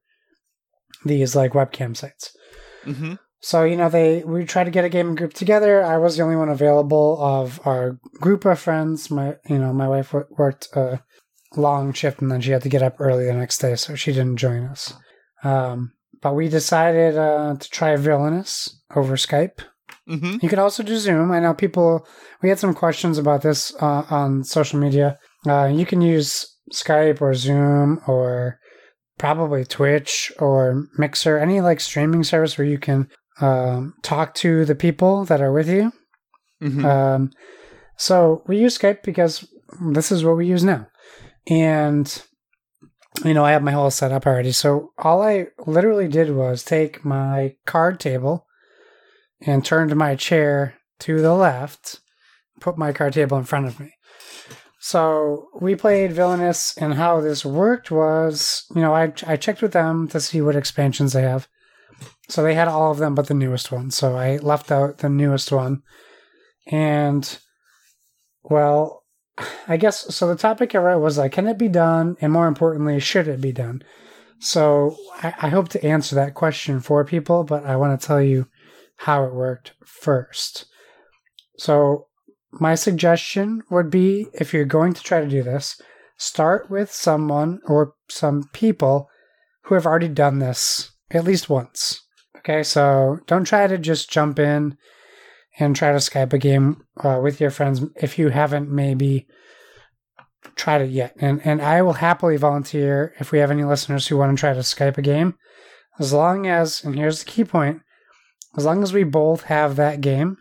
these 1.03 1.35
like 1.35 1.53
webcam 1.53 1.95
sites. 1.95 2.35
Mm-hmm. 2.83 3.15
So 3.45 3.63
you 3.63 3.75
know 3.75 3.89
they 3.89 4.23
we 4.23 4.43
tried 4.43 4.63
to 4.63 4.71
get 4.71 4.85
a 4.85 4.89
gaming 4.89 5.13
group 5.13 5.35
together. 5.35 5.83
I 5.83 5.97
was 5.97 6.17
the 6.17 6.23
only 6.23 6.35
one 6.35 6.49
available 6.49 7.19
of 7.21 7.59
our 7.63 7.99
group 8.19 8.43
of 8.43 8.59
friends. 8.59 9.11
My 9.11 9.35
you 9.47 9.59
know 9.59 9.71
my 9.71 9.87
wife 9.87 10.13
wo- 10.13 10.25
worked 10.31 10.67
a 10.73 11.03
long 11.55 11.93
shift 11.93 12.23
and 12.23 12.31
then 12.31 12.41
she 12.41 12.49
had 12.49 12.63
to 12.63 12.69
get 12.69 12.81
up 12.81 12.95
early 12.97 13.25
the 13.25 13.33
next 13.33 13.59
day, 13.59 13.75
so 13.75 13.93
she 13.93 14.11
didn't 14.13 14.37
join 14.37 14.63
us. 14.63 14.95
Um, 15.43 15.91
but 16.23 16.33
we 16.33 16.49
decided 16.49 17.19
uh, 17.19 17.55
to 17.59 17.69
try 17.69 17.95
Villainous 17.97 18.81
over 18.95 19.15
Skype. 19.15 19.59
Mm-hmm. 20.09 20.37
You 20.41 20.49
could 20.49 20.57
also 20.57 20.81
do 20.81 20.97
Zoom. 20.97 21.31
I 21.31 21.39
know 21.39 21.53
people. 21.53 22.07
We 22.41 22.49
had 22.49 22.57
some 22.57 22.73
questions 22.73 23.19
about 23.19 23.43
this 23.43 23.71
uh, 23.79 24.05
on 24.09 24.43
social 24.43 24.79
media. 24.79 25.19
Uh, 25.45 25.65
you 25.65 25.85
can 25.85 26.01
use 26.01 26.51
Skype 26.73 27.21
or 27.21 27.35
Zoom 27.35 28.01
or 28.07 28.59
probably 29.19 29.65
Twitch 29.65 30.31
or 30.39 30.87
Mixer, 30.97 31.37
any 31.37 31.61
like 31.61 31.79
streaming 31.79 32.23
service 32.23 32.57
where 32.57 32.67
you 32.67 32.79
can 32.79 33.07
um, 33.41 33.93
talk 34.01 34.33
to 34.35 34.65
the 34.65 34.75
people 34.75 35.25
that 35.25 35.41
are 35.41 35.51
with 35.51 35.69
you. 35.69 35.91
Mm-hmm. 36.61 36.85
Um, 36.85 37.31
so 37.97 38.43
we 38.47 38.57
use 38.57 38.77
Skype 38.77 39.03
because 39.03 39.47
this 39.81 40.11
is 40.11 40.23
what 40.23 40.37
we 40.37 40.47
use 40.47 40.63
now. 40.63 40.87
And, 41.47 42.23
you 43.23 43.33
know, 43.33 43.45
I 43.45 43.51
have 43.51 43.63
my 43.63 43.71
whole 43.71 43.91
setup 43.91 44.25
already. 44.25 44.51
So 44.51 44.91
all 44.97 45.21
I 45.21 45.47
literally 45.65 46.07
did 46.07 46.31
was 46.31 46.63
take 46.63 47.05
my 47.05 47.55
card 47.65 47.99
table 47.99 48.45
and 49.41 49.63
turned 49.63 49.95
my 49.95 50.15
chair 50.15 50.75
to 50.99 51.21
the 51.21 51.33
left, 51.33 51.99
put 52.59 52.77
my 52.77 52.91
card 52.93 53.13
table 53.13 53.37
in 53.37 53.43
front 53.43 53.67
of 53.67 53.79
me. 53.79 53.91
So 54.79 55.47
we 55.59 55.75
played 55.75 56.13
Villainous, 56.13 56.77
and 56.77 56.93
how 56.93 57.19
this 57.19 57.43
worked 57.43 57.89
was, 57.89 58.65
you 58.75 58.81
know, 58.81 58.93
I, 58.93 59.11
I 59.25 59.35
checked 59.35 59.63
with 59.63 59.73
them 59.73 60.07
to 60.09 60.21
see 60.21 60.41
what 60.41 60.55
expansions 60.55 61.13
they 61.13 61.23
have. 61.23 61.47
So 62.27 62.41
they 62.41 62.55
had 62.55 62.67
all 62.67 62.91
of 62.91 62.97
them 62.97 63.15
but 63.15 63.27
the 63.27 63.33
newest 63.33 63.71
one. 63.71 63.91
So 63.91 64.15
I 64.15 64.37
left 64.37 64.71
out 64.71 64.99
the 64.99 65.09
newest 65.09 65.51
one. 65.51 65.83
And, 66.67 67.37
well, 68.43 69.03
I 69.67 69.77
guess 69.77 70.15
so. 70.15 70.27
The 70.27 70.35
topic 70.35 70.73
I 70.73 70.79
wrote 70.79 71.01
was 71.01 71.17
like, 71.17 71.33
can 71.33 71.47
it 71.47 71.57
be 71.57 71.67
done? 71.67 72.15
And 72.21 72.31
more 72.31 72.47
importantly, 72.47 72.99
should 72.99 73.27
it 73.27 73.41
be 73.41 73.51
done? 73.51 73.83
So 74.39 74.95
I, 75.21 75.33
I 75.43 75.49
hope 75.49 75.69
to 75.69 75.85
answer 75.85 76.15
that 76.15 76.33
question 76.33 76.79
for 76.79 77.05
people, 77.05 77.43
but 77.43 77.65
I 77.65 77.75
want 77.75 77.99
to 77.99 78.07
tell 78.07 78.21
you 78.21 78.47
how 78.97 79.25
it 79.25 79.33
worked 79.33 79.73
first. 79.85 80.65
So 81.57 82.07
my 82.51 82.75
suggestion 82.75 83.61
would 83.69 83.89
be 83.89 84.27
if 84.33 84.53
you're 84.53 84.65
going 84.65 84.93
to 84.93 85.03
try 85.03 85.21
to 85.21 85.27
do 85.27 85.43
this, 85.43 85.79
start 86.17 86.69
with 86.69 86.91
someone 86.91 87.59
or 87.65 87.93
some 88.09 88.49
people 88.53 89.09
who 89.63 89.75
have 89.75 89.85
already 89.85 90.07
done 90.07 90.39
this 90.39 90.91
at 91.11 91.25
least 91.25 91.49
once. 91.49 92.04
Okay, 92.45 92.61
so 92.61 93.19
don't 93.25 93.45
try 93.45 93.65
to 93.65 93.77
just 93.79 94.11
jump 94.11 94.37
in 94.37 94.77
and 95.57 95.75
try 95.75 95.91
to 95.91 95.97
Skype 95.97 96.31
a 96.31 96.37
game 96.37 96.83
uh, 97.03 97.19
with 97.21 97.41
your 97.41 97.49
friends 97.49 97.81
if 97.95 98.19
you 98.19 98.29
haven't 98.29 98.69
maybe 98.69 99.25
tried 100.55 100.81
it 100.81 100.91
yet. 100.91 101.15
And 101.19 101.41
and 101.43 101.59
I 101.59 101.81
will 101.81 101.93
happily 101.93 102.37
volunteer 102.37 103.15
if 103.19 103.31
we 103.31 103.39
have 103.39 103.49
any 103.49 103.63
listeners 103.63 104.07
who 104.07 104.17
want 104.17 104.37
to 104.37 104.39
try 104.39 104.53
to 104.53 104.59
Skype 104.59 104.97
a 104.97 105.01
game, 105.01 105.33
as 105.97 106.13
long 106.13 106.45
as 106.45 106.83
and 106.83 106.95
here's 106.95 107.23
the 107.23 107.31
key 107.31 107.43
point, 107.43 107.81
as 108.55 108.63
long 108.63 108.83
as 108.83 108.93
we 108.93 109.03
both 109.03 109.45
have 109.45 109.75
that 109.75 110.01
game, 110.01 110.37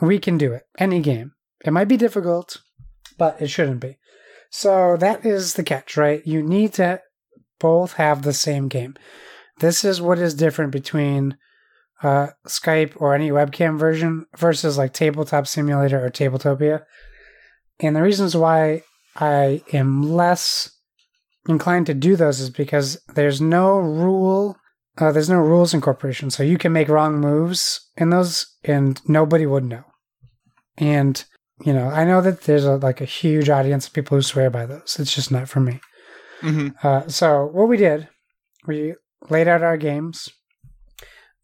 we 0.00 0.18
can 0.18 0.38
do 0.38 0.52
it. 0.54 0.62
Any 0.78 1.00
game. 1.00 1.32
It 1.62 1.72
might 1.72 1.88
be 1.88 1.98
difficult, 1.98 2.62
but 3.18 3.40
it 3.42 3.48
shouldn't 3.48 3.80
be. 3.80 3.98
So 4.50 4.96
that 4.96 5.26
is 5.26 5.54
the 5.54 5.62
catch, 5.62 5.98
right? 5.98 6.26
You 6.26 6.42
need 6.42 6.72
to 6.74 7.02
both 7.58 7.94
have 7.94 8.22
the 8.22 8.32
same 8.32 8.68
game. 8.68 8.94
This 9.64 9.82
is 9.82 10.02
what 10.02 10.18
is 10.18 10.34
different 10.34 10.72
between 10.72 11.38
uh, 12.02 12.28
Skype 12.46 12.92
or 12.96 13.14
any 13.14 13.30
webcam 13.30 13.78
version 13.78 14.26
versus 14.36 14.76
like 14.76 14.92
Tabletop 14.92 15.46
Simulator 15.46 16.04
or 16.04 16.10
Tabletopia. 16.10 16.82
And 17.80 17.96
the 17.96 18.02
reasons 18.02 18.36
why 18.36 18.82
I 19.16 19.62
am 19.72 20.02
less 20.02 20.70
inclined 21.48 21.86
to 21.86 21.94
do 21.94 22.14
those 22.14 22.40
is 22.40 22.50
because 22.50 23.00
there's 23.14 23.40
no 23.40 23.78
rule, 23.78 24.58
uh, 24.98 25.12
there's 25.12 25.30
no 25.30 25.40
rules 25.40 25.72
incorporation. 25.72 26.30
So 26.30 26.42
you 26.42 26.58
can 26.58 26.74
make 26.74 26.90
wrong 26.90 27.18
moves 27.18 27.90
in 27.96 28.10
those 28.10 28.46
and 28.64 29.00
nobody 29.08 29.46
would 29.46 29.64
know. 29.64 29.84
And, 30.76 31.24
you 31.64 31.72
know, 31.72 31.88
I 31.88 32.04
know 32.04 32.20
that 32.20 32.42
there's 32.42 32.66
a, 32.66 32.76
like 32.76 33.00
a 33.00 33.06
huge 33.06 33.48
audience 33.48 33.86
of 33.86 33.94
people 33.94 34.18
who 34.18 34.22
swear 34.22 34.50
by 34.50 34.66
those. 34.66 34.98
It's 35.00 35.14
just 35.14 35.32
not 35.32 35.48
for 35.48 35.60
me. 35.60 35.80
Mm-hmm. 36.42 36.86
Uh, 36.86 37.08
so 37.08 37.46
what 37.46 37.66
we 37.66 37.78
did, 37.78 38.08
we 38.66 38.96
laid 39.28 39.48
out 39.48 39.62
our 39.62 39.76
games. 39.76 40.30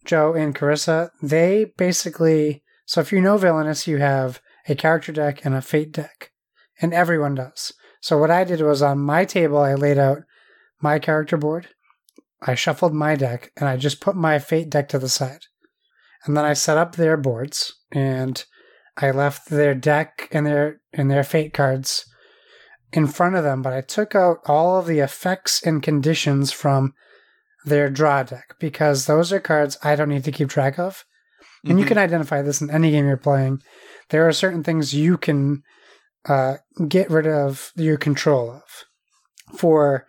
Joe 0.05 0.35
and 0.35 0.55
Carissa, 0.55 1.11
they 1.23 1.73
basically. 1.77 2.63
So 2.87 3.01
if 3.01 3.13
you 3.13 3.21
know 3.21 3.37
Villainous, 3.37 3.87
you 3.87 3.99
have 3.99 4.41
a 4.69 4.75
character 4.75 5.13
deck 5.13 5.45
and 5.45 5.55
a 5.55 5.63
fate 5.63 5.93
deck, 5.93 6.33
and 6.81 6.93
everyone 6.93 7.35
does. 7.35 7.73
So 8.01 8.19
what 8.19 8.31
I 8.31 8.45
did 8.45 8.61
was 8.61 8.83
on 8.83 8.99
my 8.99 9.25
table, 9.25 9.59
I 9.59 9.75
laid 9.75 9.99
out 9.99 10.23
my 10.81 10.99
character 10.99 11.37
board. 11.37 11.69
I 12.43 12.55
shuffled 12.55 12.95
my 12.95 13.17
deck, 13.17 13.53
and 13.57 13.69
I 13.69 13.77
just 13.77 14.01
put 14.01 14.17
my 14.17 14.39
fate 14.39 14.71
deck 14.71 14.89
to 14.89 14.99
the 14.99 15.11
side, 15.11 15.45
and 16.25 16.37
then 16.37 16.45
I 16.45 16.55
set 16.55 16.79
up 16.79 16.97
their 16.97 17.19
boards, 17.19 17.75
and 17.93 18.43
I 18.97 19.11
left 19.11 19.51
their 19.51 19.75
deck 19.75 20.29
and 20.33 20.47
their 20.47 20.81
and 20.93 21.11
their 21.11 21.25
fate 21.25 21.53
cards 21.53 22.07
in 22.93 23.07
front 23.07 23.37
of 23.37 23.45
them, 23.45 23.63
but 23.63 23.73
I 23.73 23.83
took 23.83 24.15
out 24.15 24.39
all 24.47 24.79
of 24.79 24.87
the 24.87 24.99
effects 24.99 25.63
and 25.63 25.83
conditions 25.83 26.51
from 26.51 26.95
their 27.65 27.91
draw 27.91 28.23
deck 28.23 28.55
because 28.59 29.07
those 29.07 29.33
are 29.33 29.41
cards 29.41 29.77
I 29.83 29.97
don't 29.97 30.09
need 30.09 30.25
to 30.25 30.33
keep 30.33 30.49
track 30.49 30.79
of. 30.79 31.05
And 31.65 31.79
you 31.79 31.85
Mhm. 31.85 31.89
can 31.89 31.99
identify 31.99 32.43
this 32.43 32.61
in 32.63 32.71
any 32.71 32.91
game 32.91 33.07
you're 33.07 33.17
playing. 33.17 33.61
There 34.09 34.27
are 34.27 34.33
certain 34.33 34.63
things 34.65 34.95
you 34.95 35.17
can 35.19 35.63
uh, 36.27 36.57
get 36.87 37.11
rid 37.11 37.27
of 37.27 37.73
your 37.77 37.97
control 37.97 38.51
of. 38.51 39.59
For 39.59 40.07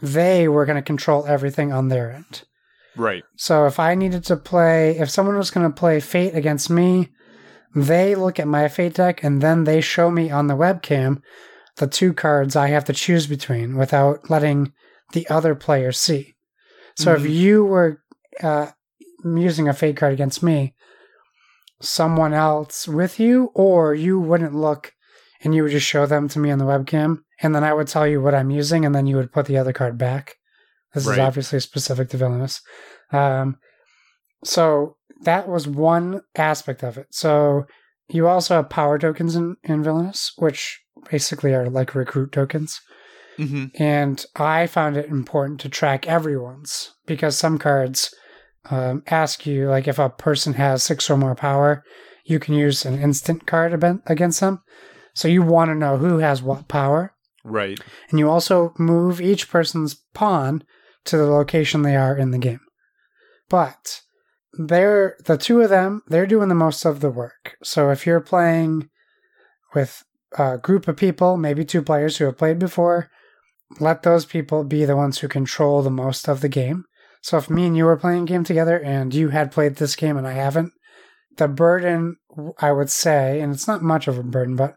they 0.00 0.48
were 0.48 0.66
going 0.66 0.76
to 0.76 0.82
control 0.82 1.24
everything 1.26 1.72
on 1.72 1.88
their 1.88 2.10
end. 2.10 2.42
Right. 2.96 3.22
So 3.36 3.66
if 3.66 3.78
I 3.78 3.94
needed 3.94 4.24
to 4.24 4.36
play, 4.36 4.98
if 4.98 5.08
someone 5.08 5.36
was 5.38 5.50
going 5.50 5.70
to 5.70 5.74
play 5.74 6.00
Fate 6.00 6.34
against 6.34 6.68
me, 6.68 7.10
they 7.74 8.14
look 8.14 8.40
at 8.40 8.48
my 8.48 8.68
Fate 8.68 8.94
deck 8.94 9.22
and 9.22 9.40
then 9.40 9.64
they 9.64 9.80
show 9.80 10.10
me 10.10 10.30
on 10.30 10.48
the 10.48 10.56
webcam 10.56 11.22
the 11.76 11.86
two 11.86 12.12
cards 12.12 12.54
I 12.54 12.68
have 12.68 12.84
to 12.86 12.92
choose 12.92 13.26
between 13.26 13.76
without 13.76 14.28
letting 14.28 14.72
the 15.12 15.26
other 15.28 15.54
player 15.54 15.92
see. 15.92 16.31
So 16.96 17.14
if 17.14 17.22
Mhm. 17.22 17.34
you 17.34 17.64
were 17.64 18.02
uh, 18.42 18.70
using 19.24 19.68
a 19.68 19.72
Fate 19.74 19.96
card 19.96 20.12
against 20.12 20.42
me, 20.42 20.74
someone 21.80 22.32
else 22.32 22.86
with 22.88 23.18
you, 23.20 23.50
or 23.54 23.94
you 23.94 24.18
wouldn't 24.18 24.54
look 24.54 24.92
and 25.44 25.54
you 25.54 25.62
would 25.64 25.72
just 25.72 25.86
show 25.86 26.06
them 26.06 26.28
to 26.28 26.38
me 26.38 26.50
on 26.50 26.58
the 26.58 26.64
webcam, 26.64 27.18
and 27.42 27.54
then 27.54 27.64
I 27.64 27.72
would 27.74 27.88
tell 27.88 28.06
you 28.06 28.20
what 28.22 28.34
I'm 28.34 28.50
using, 28.50 28.84
and 28.86 28.94
then 28.94 29.06
you 29.08 29.16
would 29.16 29.32
put 29.32 29.46
the 29.46 29.58
other 29.58 29.72
card 29.72 29.98
back. 29.98 30.36
This 30.94 31.06
Right. 31.06 31.14
is 31.14 31.18
obviously 31.18 31.58
specific 31.60 32.10
to 32.10 32.16
Villainous. 32.16 32.60
Um, 33.10 33.56
so 34.44 34.96
that 35.22 35.48
was 35.48 35.66
one 35.66 36.20
aspect 36.36 36.82
of 36.84 36.96
it. 36.96 37.08
So 37.10 37.66
you 38.08 38.28
also 38.28 38.54
have 38.56 38.70
power 38.70 38.98
tokens 38.98 39.34
in, 39.34 39.56
in 39.64 39.82
Villainous, 39.82 40.32
which 40.36 40.80
basically 41.10 41.54
are 41.54 41.68
like 41.68 41.94
recruit 41.94 42.30
tokens. 42.32 42.80
Mm-hmm. 43.38 43.82
And 43.82 44.24
I 44.36 44.66
found 44.66 44.96
it 44.96 45.06
important 45.06 45.60
to 45.60 45.68
track 45.68 46.06
everyone's 46.06 46.92
because 47.06 47.36
some 47.36 47.58
cards 47.58 48.14
um, 48.70 49.02
ask 49.06 49.46
you, 49.46 49.68
like, 49.68 49.88
if 49.88 49.98
a 49.98 50.10
person 50.10 50.54
has 50.54 50.82
six 50.82 51.10
or 51.10 51.16
more 51.16 51.34
power, 51.34 51.82
you 52.24 52.38
can 52.38 52.54
use 52.54 52.84
an 52.84 53.00
instant 53.00 53.46
card 53.46 53.72
against 54.06 54.40
them. 54.40 54.62
So 55.14 55.28
you 55.28 55.42
want 55.42 55.70
to 55.70 55.74
know 55.74 55.96
who 55.96 56.18
has 56.18 56.42
what 56.42 56.68
power. 56.68 57.14
Right. 57.44 57.80
And 58.10 58.18
you 58.18 58.30
also 58.30 58.72
move 58.78 59.20
each 59.20 59.50
person's 59.50 59.96
pawn 60.14 60.62
to 61.04 61.16
the 61.16 61.26
location 61.26 61.82
they 61.82 61.96
are 61.96 62.16
in 62.16 62.30
the 62.30 62.38
game. 62.38 62.60
But 63.48 64.02
they're 64.52 65.16
the 65.24 65.36
two 65.36 65.60
of 65.60 65.70
them, 65.70 66.02
they're 66.06 66.26
doing 66.26 66.48
the 66.48 66.54
most 66.54 66.84
of 66.84 67.00
the 67.00 67.10
work. 67.10 67.56
So 67.62 67.90
if 67.90 68.06
you're 68.06 68.20
playing 68.20 68.88
with 69.74 70.04
a 70.38 70.58
group 70.58 70.86
of 70.88 70.96
people, 70.96 71.36
maybe 71.36 71.64
two 71.64 71.82
players 71.82 72.16
who 72.16 72.26
have 72.26 72.38
played 72.38 72.58
before, 72.58 73.10
let 73.80 74.02
those 74.02 74.26
people 74.26 74.64
be 74.64 74.84
the 74.84 74.96
ones 74.96 75.18
who 75.18 75.28
control 75.28 75.82
the 75.82 75.90
most 75.90 76.28
of 76.28 76.40
the 76.40 76.48
game. 76.48 76.84
So 77.22 77.38
if 77.38 77.48
me 77.48 77.66
and 77.66 77.76
you 77.76 77.84
were 77.84 77.96
playing 77.96 78.24
a 78.24 78.26
game 78.26 78.44
together 78.44 78.78
and 78.78 79.14
you 79.14 79.28
had 79.28 79.52
played 79.52 79.76
this 79.76 79.96
game 79.96 80.16
and 80.16 80.26
I 80.26 80.32
haven't, 80.32 80.72
the 81.36 81.48
burden, 81.48 82.16
I 82.58 82.72
would 82.72 82.90
say, 82.90 83.40
and 83.40 83.52
it's 83.52 83.68
not 83.68 83.82
much 83.82 84.08
of 84.08 84.18
a 84.18 84.22
burden, 84.22 84.56
but 84.56 84.76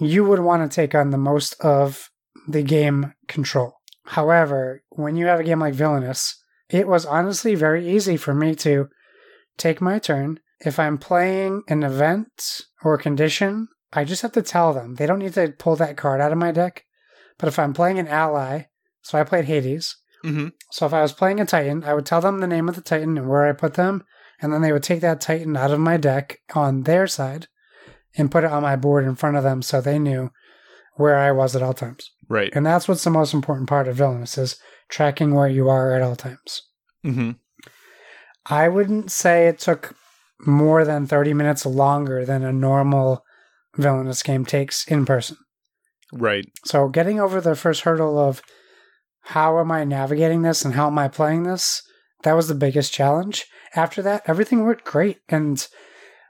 you 0.00 0.24
would 0.24 0.40
want 0.40 0.68
to 0.68 0.74
take 0.74 0.94
on 0.94 1.10
the 1.10 1.18
most 1.18 1.54
of 1.60 2.10
the 2.48 2.62
game 2.62 3.14
control. 3.28 3.74
However, 4.06 4.82
when 4.90 5.16
you 5.16 5.26
have 5.26 5.40
a 5.40 5.44
game 5.44 5.60
like 5.60 5.74
Villainous, 5.74 6.36
it 6.68 6.88
was 6.88 7.06
honestly 7.06 7.54
very 7.54 7.88
easy 7.88 8.16
for 8.16 8.34
me 8.34 8.54
to 8.56 8.88
take 9.56 9.80
my 9.80 9.98
turn. 9.98 10.40
If 10.60 10.78
I'm 10.78 10.98
playing 10.98 11.62
an 11.68 11.82
event 11.82 12.62
or 12.82 12.98
condition, 12.98 13.68
I 13.92 14.04
just 14.04 14.22
have 14.22 14.32
to 14.32 14.42
tell 14.42 14.72
them. 14.72 14.96
They 14.96 15.06
don't 15.06 15.18
need 15.18 15.34
to 15.34 15.54
pull 15.58 15.76
that 15.76 15.96
card 15.96 16.20
out 16.20 16.32
of 16.32 16.38
my 16.38 16.52
deck. 16.52 16.84
But 17.40 17.48
if 17.48 17.58
I'm 17.58 17.72
playing 17.72 17.98
an 17.98 18.06
ally, 18.06 18.64
so 19.02 19.18
I 19.18 19.24
played 19.24 19.46
Hades. 19.46 19.96
Mm-hmm. 20.24 20.48
So 20.70 20.86
if 20.86 20.92
I 20.92 21.00
was 21.00 21.14
playing 21.14 21.40
a 21.40 21.46
Titan, 21.46 21.82
I 21.84 21.94
would 21.94 22.06
tell 22.06 22.20
them 22.20 22.38
the 22.38 22.46
name 22.46 22.68
of 22.68 22.76
the 22.76 22.82
Titan 22.82 23.16
and 23.16 23.28
where 23.28 23.46
I 23.46 23.52
put 23.52 23.74
them, 23.74 24.04
and 24.40 24.52
then 24.52 24.60
they 24.60 24.72
would 24.72 24.82
take 24.82 25.00
that 25.00 25.20
Titan 25.20 25.56
out 25.56 25.70
of 25.70 25.80
my 25.80 25.96
deck 25.96 26.38
on 26.54 26.82
their 26.82 27.06
side 27.06 27.48
and 28.16 28.30
put 28.30 28.44
it 28.44 28.52
on 28.52 28.62
my 28.62 28.76
board 28.76 29.04
in 29.04 29.14
front 29.14 29.36
of 29.36 29.42
them 29.42 29.62
so 29.62 29.80
they 29.80 29.98
knew 29.98 30.30
where 30.96 31.16
I 31.16 31.32
was 31.32 31.56
at 31.56 31.62
all 31.62 31.72
times. 31.72 32.10
Right. 32.28 32.52
And 32.54 32.66
that's 32.66 32.86
what's 32.86 33.04
the 33.04 33.10
most 33.10 33.32
important 33.32 33.68
part 33.68 33.88
of 33.88 33.96
Villainous 33.96 34.36
is 34.36 34.56
tracking 34.88 35.34
where 35.34 35.48
you 35.48 35.68
are 35.68 35.94
at 35.94 36.02
all 36.02 36.16
times. 36.16 36.62
Mm-hmm. 37.04 37.30
I 38.46 38.68
wouldn't 38.68 39.10
say 39.10 39.46
it 39.46 39.58
took 39.58 39.94
more 40.46 40.84
than 40.84 41.06
30 41.06 41.34
minutes 41.34 41.64
longer 41.64 42.24
than 42.24 42.42
a 42.42 42.52
normal 42.52 43.24
Villainous 43.76 44.22
game 44.22 44.44
takes 44.44 44.86
in 44.86 45.06
person. 45.06 45.36
Right. 46.12 46.46
So 46.64 46.88
getting 46.88 47.20
over 47.20 47.40
the 47.40 47.54
first 47.54 47.82
hurdle 47.82 48.18
of 48.18 48.42
how 49.22 49.58
am 49.60 49.70
I 49.70 49.84
navigating 49.84 50.42
this 50.42 50.64
and 50.64 50.74
how 50.74 50.86
am 50.88 50.98
I 50.98 51.08
playing 51.08 51.44
this, 51.44 51.82
that 52.22 52.34
was 52.34 52.48
the 52.48 52.54
biggest 52.54 52.92
challenge. 52.92 53.46
After 53.76 54.02
that, 54.02 54.22
everything 54.26 54.64
worked 54.64 54.84
great. 54.84 55.18
And 55.28 55.66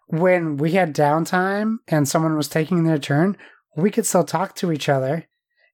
when 0.09 0.57
we 0.57 0.73
had 0.73 0.95
downtime 0.95 1.77
and 1.88 2.09
someone 2.09 2.37
was 2.37 2.49
taking 2.49 2.85
their 2.85 2.99
turn, 2.99 3.37
we 3.77 3.90
could 3.90 4.07
still 4.07 4.25
talk 4.25 4.55
to 4.57 4.73
each 4.73 4.88
other. 4.88 5.27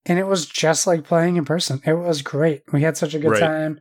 And 0.04 0.18
it 0.18 0.26
was 0.26 0.46
just 0.46 0.86
like 0.86 1.04
playing 1.04 1.36
in 1.36 1.44
person. 1.44 1.80
It 1.84 1.94
was 1.94 2.22
great. 2.22 2.62
We 2.72 2.82
had 2.82 2.96
such 2.96 3.14
a 3.14 3.18
good 3.18 3.32
Right. 3.32 3.40
time. 3.40 3.80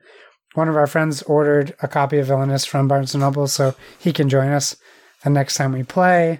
One 0.55 0.69
of 0.69 0.77
our 0.77 0.88
friends 0.88 1.21
ordered 1.23 1.75
a 1.81 1.88
copy 1.88 2.17
of 2.17 2.27
Villainous 2.27 2.65
from 2.65 2.88
Barnes 2.88 3.13
and 3.13 3.21
Noble 3.21 3.47
so 3.47 3.75
he 3.99 4.13
can 4.13 4.29
join 4.29 4.51
us 4.51 4.75
the 5.23 5.29
next 5.29 5.55
time 5.55 5.73
we 5.73 5.83
play. 5.83 6.39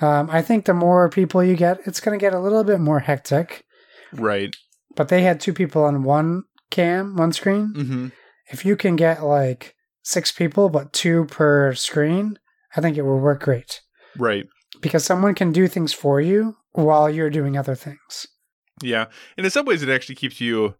Um, 0.00 0.28
I 0.30 0.42
think 0.42 0.64
the 0.64 0.74
more 0.74 1.08
people 1.10 1.42
you 1.44 1.56
get, 1.56 1.80
it's 1.86 2.00
going 2.00 2.18
to 2.18 2.22
get 2.22 2.34
a 2.34 2.40
little 2.40 2.64
bit 2.64 2.80
more 2.80 3.00
hectic. 3.00 3.64
Right. 4.12 4.54
But 4.96 5.08
they 5.08 5.22
had 5.22 5.40
two 5.40 5.52
people 5.52 5.84
on 5.84 6.02
one 6.02 6.44
cam, 6.70 7.16
one 7.16 7.32
screen. 7.32 7.72
Mm-hmm. 7.76 8.08
If 8.50 8.64
you 8.64 8.76
can 8.76 8.96
get 8.96 9.22
like 9.22 9.74
six 10.02 10.32
people, 10.32 10.68
but 10.68 10.92
two 10.92 11.26
per 11.26 11.74
screen, 11.74 12.38
I 12.76 12.80
think 12.80 12.96
it 12.96 13.02
will 13.02 13.18
work 13.20 13.42
great 13.42 13.80
Right. 14.16 14.46
because 14.80 15.04
someone 15.04 15.34
can 15.34 15.52
do 15.52 15.68
things 15.68 15.92
for 15.92 16.20
you 16.20 16.56
while 16.72 17.10
you're 17.10 17.30
doing 17.30 17.56
other 17.56 17.74
things. 17.74 18.26
Yeah. 18.82 19.06
And 19.36 19.44
in 19.44 19.50
some 19.50 19.66
ways, 19.66 19.82
it 19.82 19.88
actually 19.88 20.14
keeps 20.14 20.40
you 20.40 20.74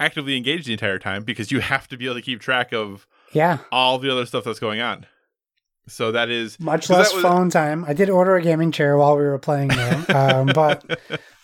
actively 0.00 0.36
engaged 0.36 0.66
the 0.66 0.72
entire 0.72 0.98
time 0.98 1.22
because 1.24 1.50
you 1.52 1.60
have 1.60 1.88
to 1.88 1.96
be 1.96 2.04
able 2.06 2.16
to 2.16 2.22
keep 2.22 2.40
track 2.40 2.72
of 2.72 3.06
Yeah, 3.32 3.58
all 3.72 3.98
the 3.98 4.10
other 4.10 4.26
stuff 4.26 4.44
that's 4.44 4.58
going 4.60 4.80
on. 4.80 5.06
So 5.88 6.12
that 6.12 6.28
is 6.30 6.60
much 6.60 6.88
less 6.90 7.12
was- 7.12 7.22
phone 7.22 7.50
time. 7.50 7.84
I 7.84 7.92
did 7.94 8.10
order 8.10 8.36
a 8.36 8.42
gaming 8.42 8.70
chair 8.72 8.96
while 8.96 9.16
we 9.16 9.24
were 9.24 9.38
playing 9.38 9.68
though, 9.68 10.04
um, 10.14 10.46
but 10.54 11.00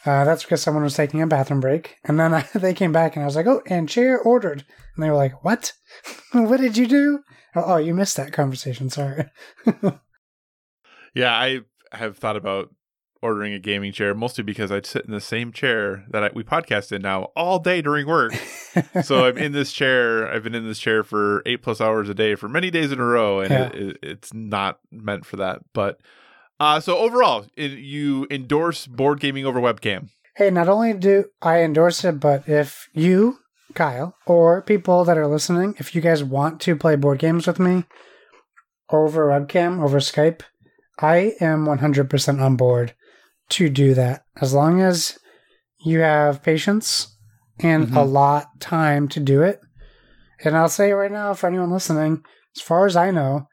Uh, 0.07 0.23
that's 0.25 0.43
because 0.43 0.61
someone 0.61 0.85
was 0.85 0.95
taking 0.95 1.23
a 1.23 1.27
bathroom 1.27 1.61
break, 1.61 1.97
and 2.05 2.21
then 2.21 2.35
I, 2.35 2.43
they 2.55 2.75
came 2.75 2.93
back, 2.93 3.17
and 3.17 3.23
I 3.23 3.27
was 3.27 3.37
like, 3.37 3.47
"Oh, 3.47 3.63
and 3.67 3.89
chair 3.89 4.19
ordered," 4.21 4.63
and 4.95 5.03
they 5.03 5.09
were 5.09 5.17
like, 5.17 5.43
"What? 5.43 5.73
what 6.33 6.61
did 6.61 6.77
you 6.77 6.87
do?" 6.87 7.21
Oh, 7.57 7.65
oh, 7.65 7.77
you 7.79 7.95
missed 7.95 8.19
that 8.19 8.31
conversation. 8.33 8.91
Sorry. 8.91 9.25
Yeah, 11.15 11.33
I 11.33 11.61
have 11.93 12.19
thought 12.19 12.37
about 12.37 12.69
ordering 13.25 13.53
a 13.55 13.59
gaming 13.59 13.93
chair 13.93 14.15
mostly 14.15 14.45
because 14.45 14.71
I'd 14.71 14.87
sit 14.87 15.05
in 15.07 15.11
the 15.11 15.21
same 15.21 15.51
chair 15.51 16.05
that 16.11 16.23
I, 16.23 16.31
we 16.35 16.45
podcast 16.45 16.93
in 16.93 17.03
now 17.03 17.25
all 17.35 17.59
day 17.59 17.81
during 17.83 18.07
work. 18.07 18.35
so 19.03 19.25
I'm 19.27 19.39
in 19.39 19.53
this 19.53 19.73
chair. 19.73 20.31
I've 20.31 20.43
been 20.45 20.55
in 20.55 20.67
this 20.67 20.79
chair 20.79 21.03
for 21.03 21.43
eight 21.47 21.63
plus 21.63 21.81
hours 21.81 22.09
a 22.09 22.15
day 22.15 22.35
for 22.35 22.49
many 22.49 22.71
days 22.71 22.93
in 22.93 23.01
a 23.01 23.05
row, 23.05 23.41
and 23.41 23.51
Yeah. 23.51 23.67
it, 23.69 23.75
it, 23.75 23.99
it's 24.03 24.35
not 24.35 24.79
meant 24.93 25.25
for 25.27 25.37
that. 25.37 25.61
But 25.73 26.01
uh, 26.61 26.79
so 26.81 26.99
overall, 26.99 27.47
it, 27.57 27.73
you 27.73 28.27
endorse 28.31 28.87
board 28.87 29.19
gaming 29.21 29.47
over 29.47 29.61
webcam. 29.61 30.11
Hey, 30.37 30.51
not 30.51 30.69
only 30.69 30.93
do 30.93 31.25
I 31.43 31.63
endorse 31.63 32.05
it, 32.05 32.21
but 32.21 32.49
if 32.49 32.89
you, 32.93 33.39
Kyle, 33.75 34.15
or 34.27 34.63
people 34.63 35.05
that 35.05 35.17
are 35.17 35.27
listening, 35.29 35.75
if 35.79 35.95
you 35.95 36.01
guys 36.01 36.23
want 36.23 36.61
to 36.63 36.77
play 36.77 36.97
board 36.97 37.19
games 37.21 37.47
with 37.47 37.59
me 37.59 37.85
over 38.91 39.29
webcam, 39.29 39.83
over 39.83 39.99
Skype, 39.99 40.43
I 41.01 41.33
am 41.41 41.67
100% 41.67 42.41
on 42.41 42.57
board 42.57 42.95
to 43.51 43.69
do 43.69 43.95
that. 43.95 44.25
As 44.41 44.53
long 44.53 44.81
as 44.81 45.19
you 45.79 46.01
have 46.01 46.43
patience 46.43 47.17
and 47.59 47.85
a 47.85 48.03
Mhm. 48.03 48.13
lot 48.13 48.61
time 48.61 49.09
to 49.09 49.21
do 49.21 49.43
it. 49.43 49.61
And 50.45 50.57
I'll 50.57 50.69
say 50.69 50.93
right 50.93 51.13
now, 51.13 51.35
for 51.35 51.47
anyone 51.47 51.71
listening, 51.71 52.25
as 52.57 52.63
far 52.63 52.87
as 52.87 52.97
I 52.97 53.11
know, 53.11 53.49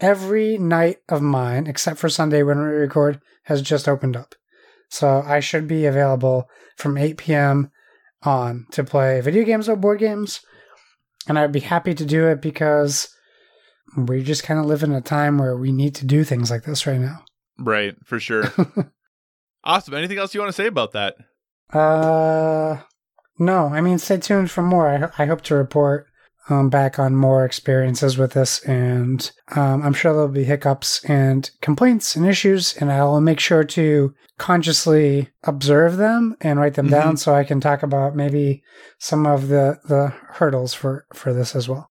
every 0.00 0.58
night 0.58 0.98
of 1.08 1.22
mine, 1.22 1.66
except 1.66 1.98
for 1.98 2.08
Sunday 2.08 2.42
when 2.42 2.58
we 2.58 2.64
record, 2.64 3.20
has 3.44 3.62
just 3.62 3.88
opened 3.88 4.16
up. 4.16 4.34
So 4.88 5.22
I 5.26 5.40
should 5.40 5.66
be 5.68 5.86
available 5.86 6.48
from 6.76 6.98
8 6.98 7.16
p.m. 7.16 7.70
on 8.22 8.66
to 8.72 8.84
play 8.84 9.20
video 9.20 9.44
games 9.44 9.68
or 9.68 9.76
board 9.76 9.98
games. 10.00 10.40
And 11.28 11.38
I'd 11.38 11.52
be 11.52 11.60
happy 11.60 11.94
to 11.94 12.04
do 12.04 12.26
it 12.28 12.40
because 12.42 13.08
we 13.96 14.22
just 14.22 14.42
kind 14.42 14.58
of 14.60 14.66
live 14.66 14.82
in 14.82 14.92
a 14.92 15.00
time 15.00 15.38
where 15.38 15.56
we 15.56 15.72
need 15.72 15.94
to 15.96 16.06
do 16.06 16.24
things 16.24 16.50
like 16.50 16.64
this 16.64 16.86
right 16.86 17.00
now. 17.00 17.24
Right, 17.58 17.94
for 18.04 18.18
sure. 18.20 18.44
awesome. 19.64 19.94
Anything 19.94 20.18
else 20.18 20.34
you 20.34 20.40
want 20.40 20.50
to 20.50 20.62
say 20.62 20.66
about 20.66 20.92
that? 20.92 21.16
Uh, 21.72 22.78
no, 23.38 23.68
I 23.68 23.80
mean, 23.80 23.98
stay 23.98 24.18
tuned 24.18 24.50
for 24.50 24.62
more. 24.62 24.88
I, 24.88 25.22
I 25.22 25.26
hope 25.26 25.42
to 25.42 25.54
report 25.54 26.06
um, 26.48 26.68
back 26.68 26.98
on 26.98 27.14
more 27.14 27.44
experiences 27.44 28.18
with 28.18 28.32
this, 28.32 28.62
and 28.64 29.30
um, 29.54 29.82
I'm 29.82 29.92
sure 29.92 30.12
there'll 30.12 30.28
be 30.28 30.44
hiccups 30.44 31.04
and 31.04 31.50
complaints 31.60 32.16
and 32.16 32.26
issues, 32.26 32.76
and 32.76 32.90
I'll 32.90 33.20
make 33.20 33.40
sure 33.40 33.64
to 33.64 34.14
consciously 34.38 35.28
observe 35.44 35.96
them 35.96 36.36
and 36.40 36.58
write 36.58 36.74
them 36.74 36.88
down 36.88 37.16
so 37.18 37.34
I 37.34 37.44
can 37.44 37.60
talk 37.60 37.82
about 37.82 38.16
maybe 38.16 38.62
some 38.98 39.26
of 39.26 39.48
the, 39.48 39.78
the 39.84 40.08
hurdles 40.08 40.72
for, 40.74 41.06
for 41.12 41.32
this 41.32 41.54
as 41.54 41.68
well. 41.68 41.90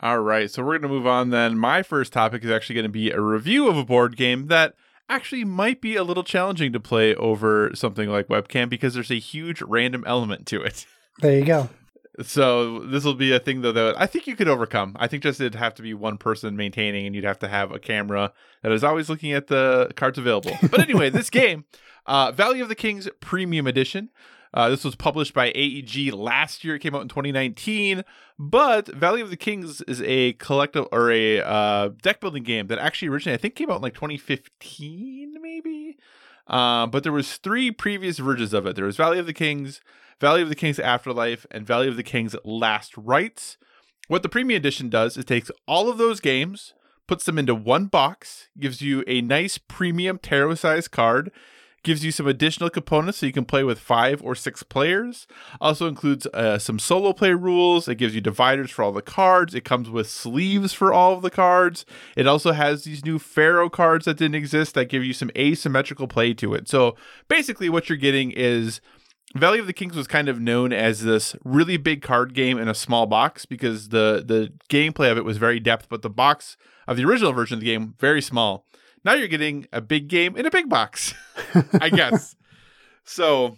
All 0.00 0.20
right, 0.20 0.48
so 0.48 0.62
we're 0.62 0.78
going 0.78 0.82
to 0.82 0.96
move 0.96 1.08
on 1.08 1.30
then. 1.30 1.58
My 1.58 1.82
first 1.82 2.12
topic 2.12 2.44
is 2.44 2.50
actually 2.52 2.76
going 2.76 2.84
to 2.84 2.88
be 2.88 3.10
a 3.10 3.20
review 3.20 3.68
of 3.68 3.76
a 3.76 3.84
board 3.84 4.16
game 4.16 4.46
that 4.46 4.74
actually 5.08 5.44
might 5.44 5.80
be 5.80 5.96
a 5.96 6.04
little 6.04 6.24
challenging 6.24 6.72
to 6.72 6.80
play 6.80 7.14
over 7.14 7.70
something 7.74 8.08
like 8.08 8.28
webcam 8.28 8.68
because 8.68 8.94
there's 8.94 9.10
a 9.10 9.18
huge 9.18 9.62
random 9.62 10.04
element 10.06 10.46
to 10.46 10.62
it. 10.62 10.86
There 11.20 11.36
you 11.36 11.44
go. 11.44 11.68
So 12.22 12.78
this 12.78 13.02
will 13.02 13.14
be 13.14 13.32
a 13.32 13.40
thing 13.40 13.62
though 13.62 13.72
that 13.72 14.00
I 14.00 14.06
think 14.06 14.28
you 14.28 14.36
could 14.36 14.46
overcome. 14.46 14.96
I 15.00 15.08
think 15.08 15.24
just 15.24 15.40
it'd 15.40 15.56
have 15.56 15.74
to 15.74 15.82
be 15.82 15.94
one 15.94 16.16
person 16.16 16.56
maintaining, 16.56 17.06
and 17.06 17.14
you'd 17.14 17.24
have 17.24 17.40
to 17.40 17.48
have 17.48 17.72
a 17.72 17.80
camera 17.80 18.32
that 18.62 18.70
is 18.70 18.84
always 18.84 19.08
looking 19.08 19.32
at 19.32 19.48
the 19.48 19.90
cards 19.96 20.16
available. 20.16 20.56
But 20.70 20.78
anyway, 20.78 21.10
this 21.10 21.28
game, 21.42 21.64
uh, 22.06 22.30
Valley 22.30 22.60
of 22.60 22.68
the 22.68 22.76
Kings 22.76 23.08
Premium 23.18 23.66
Edition. 23.66 24.10
Uh, 24.54 24.68
this 24.68 24.84
was 24.84 24.96
published 24.96 25.34
by 25.34 25.52
AEG 25.54 26.12
last 26.12 26.64
year. 26.64 26.76
It 26.76 26.80
came 26.80 26.94
out 26.94 27.02
in 27.02 27.08
2019. 27.08 28.04
But 28.38 28.88
Valley 28.88 29.20
of 29.20 29.30
the 29.30 29.36
Kings 29.36 29.80
is 29.82 30.00
a 30.02 30.34
collective 30.34 30.86
or 30.92 31.10
a 31.10 31.40
uh, 31.40 31.90
deck 32.02 32.20
building 32.20 32.44
game 32.44 32.68
that 32.68 32.78
actually 32.78 33.08
originally 33.08 33.34
I 33.34 33.38
think 33.38 33.54
came 33.54 33.70
out 33.70 33.76
in 33.76 33.82
like 33.82 33.94
2015, 33.94 35.34
maybe. 35.40 35.98
Uh, 36.46 36.86
but 36.86 37.02
there 37.02 37.12
was 37.12 37.36
three 37.36 37.70
previous 37.70 38.18
versions 38.18 38.54
of 38.54 38.66
it. 38.66 38.76
There 38.76 38.86
was 38.86 38.96
Valley 38.96 39.18
of 39.18 39.26
the 39.26 39.34
Kings, 39.34 39.80
Valley 40.20 40.42
of 40.42 40.48
the 40.48 40.54
Kings 40.54 40.78
Afterlife, 40.78 41.46
and 41.50 41.66
Valley 41.66 41.88
of 41.88 41.96
the 41.96 42.02
Kings 42.02 42.34
Last 42.44 42.96
Rites. 42.96 43.58
What 44.08 44.22
the 44.22 44.28
Premium 44.30 44.56
Edition 44.56 44.88
does 44.88 45.18
is 45.18 45.26
takes 45.26 45.50
all 45.66 45.90
of 45.90 45.98
those 45.98 46.20
games, 46.20 46.72
puts 47.06 47.24
them 47.24 47.38
into 47.38 47.54
one 47.54 47.86
box, 47.86 48.48
gives 48.58 48.80
you 48.80 49.04
a 49.06 49.20
nice 49.20 49.58
premium 49.58 50.18
tarot 50.18 50.54
size 50.54 50.88
card, 50.88 51.30
gives 51.82 52.04
you 52.04 52.10
some 52.10 52.26
additional 52.26 52.70
components 52.70 53.18
so 53.18 53.26
you 53.26 53.32
can 53.32 53.44
play 53.44 53.64
with 53.64 53.78
five 53.78 54.22
or 54.22 54.34
six 54.34 54.62
players. 54.62 55.26
Also 55.60 55.86
includes 55.86 56.26
uh, 56.34 56.58
some 56.58 56.78
solo 56.78 57.12
play 57.12 57.32
rules. 57.32 57.88
It 57.88 57.96
gives 57.96 58.14
you 58.14 58.20
dividers 58.20 58.70
for 58.70 58.82
all 58.82 58.92
the 58.92 59.02
cards. 59.02 59.54
It 59.54 59.64
comes 59.64 59.88
with 59.88 60.08
sleeves 60.08 60.72
for 60.72 60.92
all 60.92 61.12
of 61.14 61.22
the 61.22 61.30
cards. 61.30 61.86
It 62.16 62.26
also 62.26 62.52
has 62.52 62.84
these 62.84 63.04
new 63.04 63.18
Pharaoh 63.18 63.70
cards 63.70 64.04
that 64.06 64.18
didn't 64.18 64.34
exist 64.34 64.74
that 64.74 64.86
give 64.86 65.04
you 65.04 65.12
some 65.12 65.30
asymmetrical 65.36 66.08
play 66.08 66.34
to 66.34 66.54
it. 66.54 66.68
So 66.68 66.96
basically, 67.28 67.68
what 67.68 67.88
you're 67.88 67.98
getting 67.98 68.32
is 68.32 68.80
Valley 69.34 69.58
of 69.58 69.66
the 69.66 69.74
Kings 69.74 69.94
was 69.94 70.06
kind 70.06 70.28
of 70.28 70.40
known 70.40 70.72
as 70.72 71.02
this 71.04 71.36
really 71.44 71.76
big 71.76 72.00
card 72.00 72.32
game 72.32 72.58
in 72.58 72.66
a 72.66 72.74
small 72.74 73.06
box 73.06 73.44
because 73.44 73.90
the 73.90 74.24
the 74.26 74.52
gameplay 74.70 75.12
of 75.12 75.18
it 75.18 75.24
was 75.24 75.36
very 75.36 75.60
depth, 75.60 75.88
but 75.88 76.02
the 76.02 76.10
box 76.10 76.56
of 76.86 76.96
the 76.96 77.04
original 77.04 77.32
version 77.32 77.54
of 77.54 77.60
the 77.60 77.66
game 77.66 77.94
very 77.98 78.22
small. 78.22 78.64
Now 79.04 79.14
you're 79.14 79.28
getting 79.28 79.66
a 79.72 79.80
big 79.80 80.08
game 80.08 80.36
in 80.36 80.46
a 80.46 80.50
big 80.50 80.68
box, 80.68 81.14
I 81.80 81.90
guess. 81.90 82.34
So, 83.10 83.56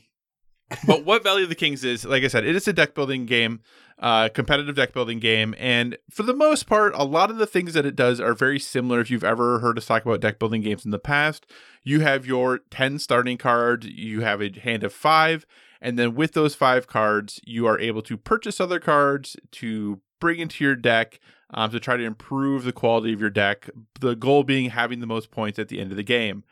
but 0.86 1.04
what 1.04 1.24
Valley 1.24 1.42
of 1.42 1.48
the 1.48 1.56
Kings 1.56 1.82
is, 1.82 2.04
like 2.04 2.22
I 2.22 2.28
said, 2.28 2.46
it 2.46 2.54
is 2.54 2.68
a 2.68 2.72
deck 2.72 2.94
building 2.94 3.26
game, 3.26 3.62
uh, 3.98 4.28
competitive 4.28 4.76
deck 4.76 4.92
building 4.92 5.18
game, 5.18 5.56
and 5.58 5.98
for 6.08 6.22
the 6.22 6.32
most 6.32 6.68
part, 6.68 6.92
a 6.94 7.02
lot 7.02 7.30
of 7.30 7.38
the 7.38 7.48
things 7.48 7.74
that 7.74 7.84
it 7.84 7.96
does 7.96 8.20
are 8.20 8.32
very 8.32 8.60
similar. 8.60 9.00
If 9.00 9.10
you've 9.10 9.24
ever 9.24 9.58
heard 9.58 9.76
us 9.76 9.86
talk 9.86 10.06
about 10.06 10.20
deck 10.20 10.38
building 10.38 10.62
games 10.62 10.84
in 10.84 10.92
the 10.92 11.00
past, 11.00 11.46
you 11.82 11.98
have 11.98 12.26
your 12.26 12.60
ten 12.70 13.00
starting 13.00 13.38
cards, 13.38 13.86
you 13.86 14.20
have 14.20 14.40
a 14.40 14.56
hand 14.60 14.84
of 14.84 14.92
five, 14.92 15.46
and 15.80 15.98
then 15.98 16.14
with 16.14 16.32
those 16.32 16.54
five 16.54 16.86
cards, 16.86 17.40
you 17.44 17.66
are 17.66 17.80
able 17.80 18.02
to 18.02 18.16
purchase 18.16 18.60
other 18.60 18.78
cards 18.78 19.36
to 19.50 20.00
bring 20.20 20.38
into 20.38 20.62
your 20.62 20.76
deck 20.76 21.18
um, 21.52 21.70
to 21.70 21.80
try 21.80 21.96
to 21.96 22.04
improve 22.04 22.64
the 22.64 22.72
quality 22.72 23.12
of 23.12 23.20
your 23.20 23.30
deck. 23.30 23.68
The 24.00 24.14
goal 24.14 24.44
being 24.44 24.70
having 24.70 25.00
the 25.00 25.06
most 25.06 25.30
points 25.30 25.58
at 25.58 25.68
the 25.68 25.80
end 25.80 25.90
of 25.90 25.96
the 25.96 26.02
game. 26.02 26.44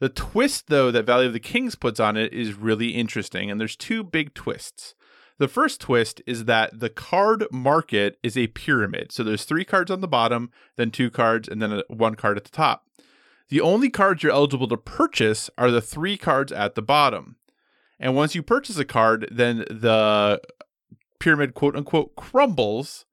The 0.00 0.08
twist, 0.08 0.68
though, 0.68 0.90
that 0.90 1.06
Valley 1.06 1.26
of 1.26 1.32
the 1.32 1.40
Kings 1.40 1.74
puts 1.74 1.98
on 1.98 2.16
it 2.16 2.32
is 2.32 2.54
really 2.54 2.90
interesting, 2.90 3.50
and 3.50 3.60
there's 3.60 3.76
two 3.76 4.04
big 4.04 4.32
twists. 4.32 4.94
The 5.38 5.48
first 5.48 5.80
twist 5.80 6.20
is 6.26 6.44
that 6.44 6.78
the 6.78 6.90
card 6.90 7.44
market 7.52 8.18
is 8.22 8.36
a 8.36 8.48
pyramid. 8.48 9.12
So 9.12 9.22
there's 9.22 9.44
three 9.44 9.64
cards 9.64 9.90
on 9.90 10.00
the 10.00 10.08
bottom, 10.08 10.50
then 10.76 10.90
two 10.90 11.10
cards, 11.10 11.48
and 11.48 11.62
then 11.62 11.82
one 11.88 12.16
card 12.16 12.36
at 12.36 12.44
the 12.44 12.50
top. 12.50 12.84
The 13.48 13.60
only 13.60 13.88
cards 13.88 14.22
you're 14.22 14.32
eligible 14.32 14.68
to 14.68 14.76
purchase 14.76 15.48
are 15.56 15.70
the 15.70 15.80
three 15.80 16.16
cards 16.16 16.52
at 16.52 16.74
the 16.74 16.82
bottom. 16.82 17.36
And 17.98 18.14
once 18.14 18.34
you 18.34 18.42
purchase 18.42 18.78
a 18.78 18.84
card, 18.84 19.28
then 19.30 19.58
the 19.70 20.40
pyramid 21.18 21.54
quote 21.54 21.74
unquote 21.74 22.14
crumbles 22.14 23.06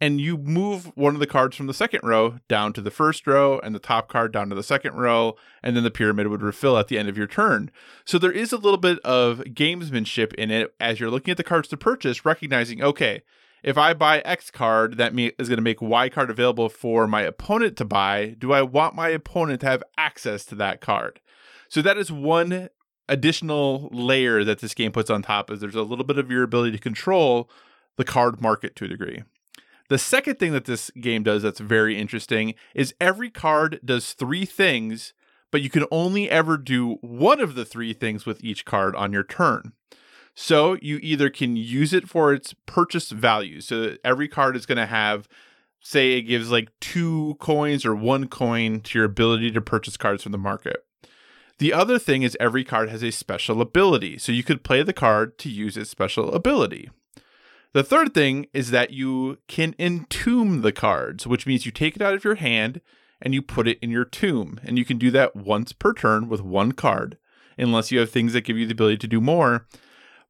and 0.00 0.20
you 0.20 0.36
move 0.36 0.92
one 0.96 1.14
of 1.14 1.20
the 1.20 1.26
cards 1.26 1.56
from 1.56 1.66
the 1.66 1.74
second 1.74 2.00
row 2.02 2.38
down 2.48 2.72
to 2.72 2.80
the 2.80 2.90
first 2.90 3.26
row 3.26 3.58
and 3.60 3.74
the 3.74 3.80
top 3.80 4.08
card 4.08 4.32
down 4.32 4.48
to 4.48 4.54
the 4.54 4.62
second 4.62 4.94
row 4.94 5.34
and 5.62 5.76
then 5.76 5.84
the 5.84 5.90
pyramid 5.90 6.28
would 6.28 6.42
refill 6.42 6.76
at 6.76 6.88
the 6.88 6.98
end 6.98 7.08
of 7.08 7.16
your 7.16 7.26
turn. 7.26 7.70
So 8.04 8.18
there 8.18 8.32
is 8.32 8.52
a 8.52 8.58
little 8.58 8.78
bit 8.78 8.98
of 9.00 9.38
gamesmanship 9.38 10.34
in 10.34 10.50
it 10.50 10.74
as 10.80 11.00
you're 11.00 11.10
looking 11.10 11.32
at 11.32 11.36
the 11.36 11.44
cards 11.44 11.68
to 11.68 11.76
purchase 11.76 12.24
recognizing 12.24 12.82
okay 12.82 13.22
if 13.62 13.78
i 13.78 13.94
buy 13.94 14.20
x 14.20 14.50
card 14.50 14.98
that 14.98 15.18
is 15.18 15.48
going 15.48 15.56
to 15.56 15.62
make 15.62 15.80
y 15.80 16.08
card 16.08 16.30
available 16.30 16.68
for 16.68 17.06
my 17.06 17.22
opponent 17.22 17.76
to 17.78 17.84
buy. 17.84 18.34
Do 18.38 18.52
i 18.52 18.62
want 18.62 18.94
my 18.94 19.08
opponent 19.08 19.60
to 19.62 19.66
have 19.66 19.82
access 19.96 20.44
to 20.46 20.54
that 20.56 20.80
card? 20.80 21.20
So 21.68 21.80
that 21.82 21.96
is 21.96 22.12
one 22.12 22.68
additional 23.08 23.88
layer 23.92 24.44
that 24.44 24.60
this 24.60 24.74
game 24.74 24.92
puts 24.92 25.10
on 25.10 25.22
top 25.22 25.50
is 25.50 25.60
there's 25.60 25.74
a 25.74 25.82
little 25.82 26.04
bit 26.04 26.18
of 26.18 26.30
your 26.30 26.42
ability 26.42 26.72
to 26.72 26.78
control 26.78 27.50
the 27.96 28.04
card 28.04 28.40
market 28.40 28.74
to 28.76 28.86
a 28.86 28.88
degree 28.88 29.22
the 29.88 29.98
second 29.98 30.38
thing 30.38 30.52
that 30.52 30.64
this 30.64 30.90
game 31.00 31.22
does 31.22 31.42
that's 31.42 31.60
very 31.60 31.98
interesting 31.98 32.54
is 32.74 32.94
every 33.00 33.30
card 33.30 33.80
does 33.84 34.12
three 34.12 34.44
things, 34.44 35.12
but 35.50 35.60
you 35.60 35.70
can 35.70 35.84
only 35.90 36.30
ever 36.30 36.56
do 36.56 36.94
one 37.00 37.40
of 37.40 37.54
the 37.54 37.64
three 37.64 37.92
things 37.92 38.24
with 38.24 38.42
each 38.42 38.64
card 38.64 38.96
on 38.96 39.12
your 39.12 39.24
turn. 39.24 39.72
So 40.34 40.76
you 40.82 40.98
either 41.02 41.30
can 41.30 41.56
use 41.56 41.92
it 41.92 42.08
for 42.08 42.32
its 42.32 42.54
purchase 42.66 43.10
value. 43.10 43.60
So 43.60 43.96
every 44.04 44.26
card 44.26 44.56
is 44.56 44.66
going 44.66 44.78
to 44.78 44.86
have, 44.86 45.28
say, 45.80 46.12
it 46.12 46.22
gives 46.22 46.50
like 46.50 46.70
two 46.80 47.36
coins 47.38 47.86
or 47.86 47.94
one 47.94 48.26
coin 48.26 48.80
to 48.80 48.98
your 48.98 49.04
ability 49.04 49.52
to 49.52 49.60
purchase 49.60 49.96
cards 49.96 50.24
from 50.24 50.32
the 50.32 50.38
market. 50.38 50.84
The 51.58 51.72
other 51.72 52.00
thing 52.00 52.22
is 52.22 52.36
every 52.40 52.64
card 52.64 52.88
has 52.88 53.04
a 53.04 53.12
special 53.12 53.60
ability. 53.60 54.18
So 54.18 54.32
you 54.32 54.42
could 54.42 54.64
play 54.64 54.82
the 54.82 54.92
card 54.92 55.38
to 55.38 55.48
use 55.48 55.76
its 55.76 55.90
special 55.90 56.32
ability. 56.32 56.90
The 57.74 57.84
third 57.84 58.14
thing 58.14 58.46
is 58.54 58.70
that 58.70 58.90
you 58.92 59.38
can 59.48 59.74
entomb 59.78 60.62
the 60.62 60.72
cards, 60.72 61.26
which 61.26 61.46
means 61.46 61.66
you 61.66 61.72
take 61.72 61.96
it 61.96 62.02
out 62.02 62.14
of 62.14 62.24
your 62.24 62.36
hand 62.36 62.80
and 63.20 63.34
you 63.34 63.42
put 63.42 63.68
it 63.68 63.78
in 63.82 63.90
your 63.90 64.04
tomb. 64.04 64.58
And 64.64 64.78
you 64.78 64.84
can 64.84 64.96
do 64.96 65.10
that 65.10 65.34
once 65.36 65.72
per 65.72 65.92
turn 65.92 66.28
with 66.28 66.40
one 66.40 66.72
card. 66.72 67.18
unless 67.56 67.92
you 67.92 68.00
have 68.00 68.10
things 68.10 68.32
that 68.32 68.40
give 68.42 68.58
you 68.58 68.66
the 68.66 68.72
ability 68.72 68.96
to 68.98 69.06
do 69.06 69.20
more. 69.20 69.66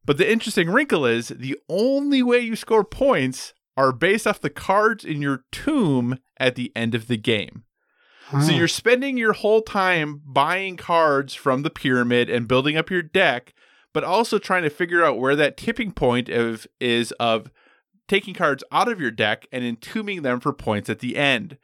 But 0.05 0.19
the 0.19 0.31
interesting 0.31 0.69
wrinkle 0.69 1.07
is 1.07 1.29
the 1.29 1.57
only 1.67 2.21
way 2.21 2.37
you 2.39 2.55
score 2.55 2.83
points 2.83 3.55
are 3.75 3.91
based 3.91 4.27
off 4.27 4.39
the 4.39 4.49
cards 4.51 5.03
in 5.03 5.23
your 5.23 5.43
tomb 5.51 6.19
at 6.39 6.53
the 6.53 6.71
end 6.75 6.93
of 6.93 7.07
the 7.07 7.17
game. 7.17 7.63
So 8.31 8.37
Hmm. 8.37 8.49
you're 8.51 8.67
spending 8.67 9.17
your 9.17 9.33
whole 9.33 9.63
time 9.63 10.21
buying 10.23 10.77
cards 10.77 11.33
from 11.33 11.63
the 11.63 11.71
pyramid 11.71 12.29
and 12.29 12.47
building 12.47 12.77
up 12.77 12.91
your 12.91 13.01
deck, 13.01 13.53
but 13.95 14.03
also 14.03 14.37
trying 14.37 14.63
to 14.63 14.69
figure 14.69 15.05
out 15.05 15.17
where 15.17 15.37
that 15.37 15.55
tipping 15.55 15.89
point 15.89 16.27
of 16.27 16.67
is 16.81 17.13
of 17.13 17.49
taking 18.09 18.33
cards 18.33 18.61
out 18.69 18.89
of 18.89 18.99
your 18.99 19.09
deck 19.09 19.47
and 19.53 19.63
entombing 19.63 20.21
them 20.21 20.41
for 20.41 20.51
points 20.51 20.89
at 20.89 20.99
the 20.99 21.15
end. 21.15 21.57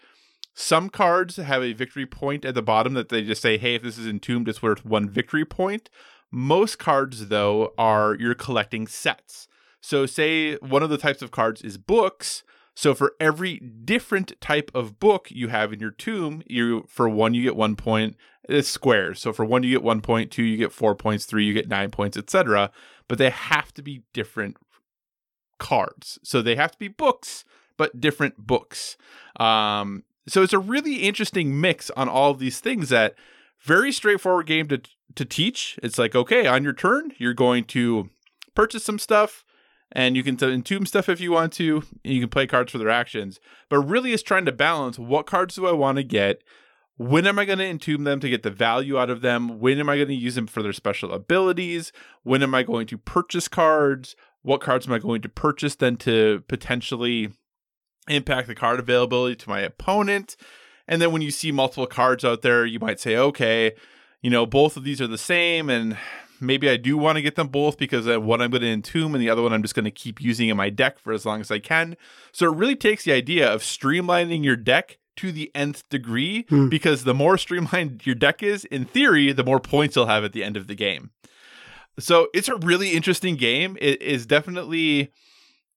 Some 0.53 0.89
cards 0.89 1.35
have 1.35 1.61
a 1.61 1.73
victory 1.73 2.05
point 2.05 2.45
at 2.45 2.55
the 2.55 2.61
bottom 2.61 2.93
that 2.93 3.09
they 3.09 3.21
just 3.21 3.41
say, 3.41 3.57
"Hey, 3.57 3.75
if 3.75 3.83
this 3.83 3.97
is 3.97 4.07
entombed, 4.07 4.47
it's 4.47 4.63
worth 4.63 4.85
one 4.85 5.09
victory 5.09 5.43
point." 5.43 5.89
Most 6.31 6.79
cards, 6.79 7.27
though, 7.27 7.73
are 7.77 8.15
you're 8.17 8.33
collecting 8.33 8.87
sets. 8.87 9.49
So, 9.81 10.05
say 10.05 10.55
one 10.55 10.83
of 10.83 10.89
the 10.89 10.97
types 10.97 11.21
of 11.21 11.31
cards 11.31 11.61
is 11.61 11.77
books. 11.77 12.43
So, 12.75 12.93
for 12.93 13.13
every 13.19 13.59
different 13.59 14.39
type 14.39 14.71
of 14.73 14.99
book 14.99 15.27
you 15.29 15.49
have 15.49 15.73
in 15.73 15.79
your 15.79 15.91
tomb, 15.91 16.41
you 16.47 16.85
for 16.87 17.09
one 17.09 17.33
you 17.33 17.43
get 17.43 17.55
one 17.55 17.75
point. 17.75 18.15
It's 18.49 18.67
squares. 18.67 19.19
So, 19.19 19.33
for 19.33 19.45
one 19.45 19.63
you 19.63 19.71
get 19.71 19.83
one 19.83 20.01
point, 20.01 20.31
two 20.31 20.43
you 20.43 20.57
get 20.57 20.71
four 20.71 20.95
points, 20.95 21.25
three 21.25 21.45
you 21.45 21.53
get 21.53 21.67
nine 21.67 21.91
points, 21.91 22.17
etc. 22.17 22.71
But 23.07 23.17
they 23.17 23.29
have 23.29 23.73
to 23.73 23.81
be 23.81 24.03
different 24.13 24.57
cards. 25.61 26.17
So 26.23 26.41
they 26.41 26.55
have 26.55 26.71
to 26.71 26.79
be 26.79 26.87
books, 26.89 27.45
but 27.77 28.01
different 28.01 28.35
books. 28.35 28.97
Um, 29.39 30.03
so 30.27 30.41
it's 30.41 30.53
a 30.53 30.59
really 30.59 30.95
interesting 30.95 31.61
mix 31.61 31.91
on 31.91 32.09
all 32.09 32.31
of 32.31 32.39
these 32.39 32.59
things 32.59 32.89
that 32.89 33.15
very 33.61 33.91
straightforward 33.91 34.47
game 34.47 34.67
to 34.69 34.81
to 35.15 35.23
teach. 35.23 35.77
It's 35.83 35.99
like, 35.99 36.15
okay, 36.15 36.47
on 36.47 36.63
your 36.63 36.73
turn, 36.73 37.11
you're 37.17 37.33
going 37.33 37.65
to 37.65 38.09
purchase 38.55 38.83
some 38.83 38.97
stuff 38.97 39.45
and 39.91 40.15
you 40.15 40.23
can 40.23 40.37
entomb 40.37 40.85
stuff 40.85 41.09
if 41.09 41.19
you 41.19 41.31
want 41.31 41.53
to. 41.53 41.83
You 42.03 42.19
can 42.21 42.29
play 42.29 42.47
cards 42.47 42.71
for 42.71 42.77
their 42.77 42.89
actions. 42.89 43.39
But 43.69 43.79
really 43.79 44.13
it's 44.13 44.23
trying 44.23 44.45
to 44.45 44.51
balance 44.51 44.97
what 44.97 45.25
cards 45.25 45.55
do 45.55 45.67
I 45.67 45.71
want 45.73 45.97
to 45.97 46.03
get? 46.03 46.43
When 46.97 47.25
am 47.25 47.39
I 47.39 47.45
going 47.45 47.59
to 47.59 47.65
entomb 47.65 48.03
them 48.03 48.19
to 48.19 48.29
get 48.29 48.43
the 48.43 48.51
value 48.51 48.97
out 48.97 49.09
of 49.09 49.21
them? 49.21 49.59
When 49.59 49.79
am 49.79 49.89
I 49.89 49.95
going 49.95 50.09
to 50.09 50.13
use 50.13 50.35
them 50.35 50.47
for 50.47 50.61
their 50.61 50.73
special 50.73 51.11
abilities? 51.11 51.91
When 52.23 52.43
am 52.43 52.53
I 52.53 52.63
going 52.63 52.87
to 52.87 52.97
purchase 52.97 53.47
cards? 53.47 54.15
What 54.43 54.61
cards 54.61 54.87
am 54.87 54.93
I 54.93 54.99
going 54.99 55.21
to 55.21 55.29
purchase 55.29 55.75
then 55.75 55.97
to 55.97 56.43
potentially 56.47 57.31
impact 58.07 58.47
the 58.47 58.55
card 58.55 58.79
availability 58.79 59.35
to 59.37 59.49
my 59.49 59.61
opponent? 59.61 60.35
And 60.87 61.01
then 61.01 61.11
when 61.11 61.21
you 61.21 61.31
see 61.31 61.51
multiple 61.51 61.87
cards 61.87 62.23
out 62.23 62.41
there, 62.41 62.65
you 62.65 62.79
might 62.79 62.99
say, 62.99 63.15
okay, 63.15 63.73
you 64.21 64.29
know, 64.29 64.45
both 64.45 64.77
of 64.77 64.83
these 64.83 65.01
are 65.01 65.07
the 65.07 65.17
same, 65.17 65.69
and 65.69 65.97
maybe 66.41 66.69
I 66.69 66.77
do 66.77 66.97
want 66.97 67.15
to 67.17 67.21
get 67.21 67.35
them 67.35 67.47
both 67.47 67.77
because 67.77 68.07
uh, 68.07 68.19
one 68.19 68.41
I'm 68.41 68.51
going 68.51 68.61
to 68.61 68.67
entomb 68.67 69.13
and 69.13 69.21
the 69.21 69.29
other 69.29 69.41
one 69.41 69.53
I'm 69.53 69.61
just 69.61 69.75
going 69.75 69.85
to 69.85 69.91
keep 69.91 70.19
using 70.21 70.49
in 70.49 70.57
my 70.57 70.69
deck 70.69 70.99
for 70.99 71.13
as 71.13 71.25
long 71.25 71.41
as 71.41 71.51
I 71.51 71.59
can. 71.59 71.95
So 72.31 72.51
it 72.51 72.57
really 72.57 72.75
takes 72.75 73.03
the 73.03 73.13
idea 73.13 73.51
of 73.51 73.61
streamlining 73.61 74.43
your 74.43 74.55
deck 74.55 74.97
to 75.17 75.31
the 75.31 75.51
nth 75.53 75.87
degree 75.89 76.45
Hmm. 76.49 76.69
because 76.69 77.03
the 77.03 77.13
more 77.13 77.37
streamlined 77.37 78.05
your 78.05 78.15
deck 78.15 78.41
is, 78.41 78.65
in 78.65 78.85
theory, 78.85 79.31
the 79.31 79.43
more 79.43 79.59
points 79.59 79.95
you'll 79.95 80.07
have 80.07 80.23
at 80.23 80.33
the 80.33 80.43
end 80.43 80.57
of 80.57 80.67
the 80.67 80.75
game. 80.75 81.11
So 81.99 82.29
it's 82.33 82.47
a 82.47 82.55
really 82.55 82.91
interesting 82.91 83.35
game. 83.35 83.77
It 83.81 84.01
is 84.01 84.25
definitely 84.25 85.11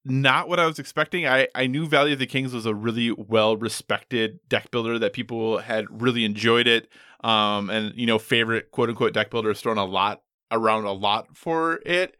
not 0.04 0.48
what 0.48 0.60
I 0.60 0.66
was 0.66 0.78
expecting. 0.78 1.26
I, 1.26 1.48
I 1.54 1.66
knew 1.66 1.86
Valley 1.86 2.12
of 2.12 2.18
the 2.18 2.26
Kings 2.26 2.52
was 2.54 2.66
a 2.66 2.74
really 2.74 3.10
well 3.10 3.56
respected 3.56 4.38
deck 4.48 4.70
builder 4.70 4.98
that 4.98 5.12
people 5.12 5.58
had 5.58 5.86
really 6.02 6.24
enjoyed 6.24 6.66
it. 6.66 6.88
Um, 7.22 7.70
and 7.70 7.94
you 7.96 8.06
know, 8.06 8.18
favorite 8.18 8.70
quote 8.70 8.90
unquote 8.90 9.14
deck 9.14 9.30
builder 9.30 9.48
has 9.48 9.60
thrown 9.60 9.78
a 9.78 9.84
lot 9.84 10.20
around 10.50 10.84
a 10.84 10.92
lot 10.92 11.36
for 11.36 11.80
it. 11.84 12.16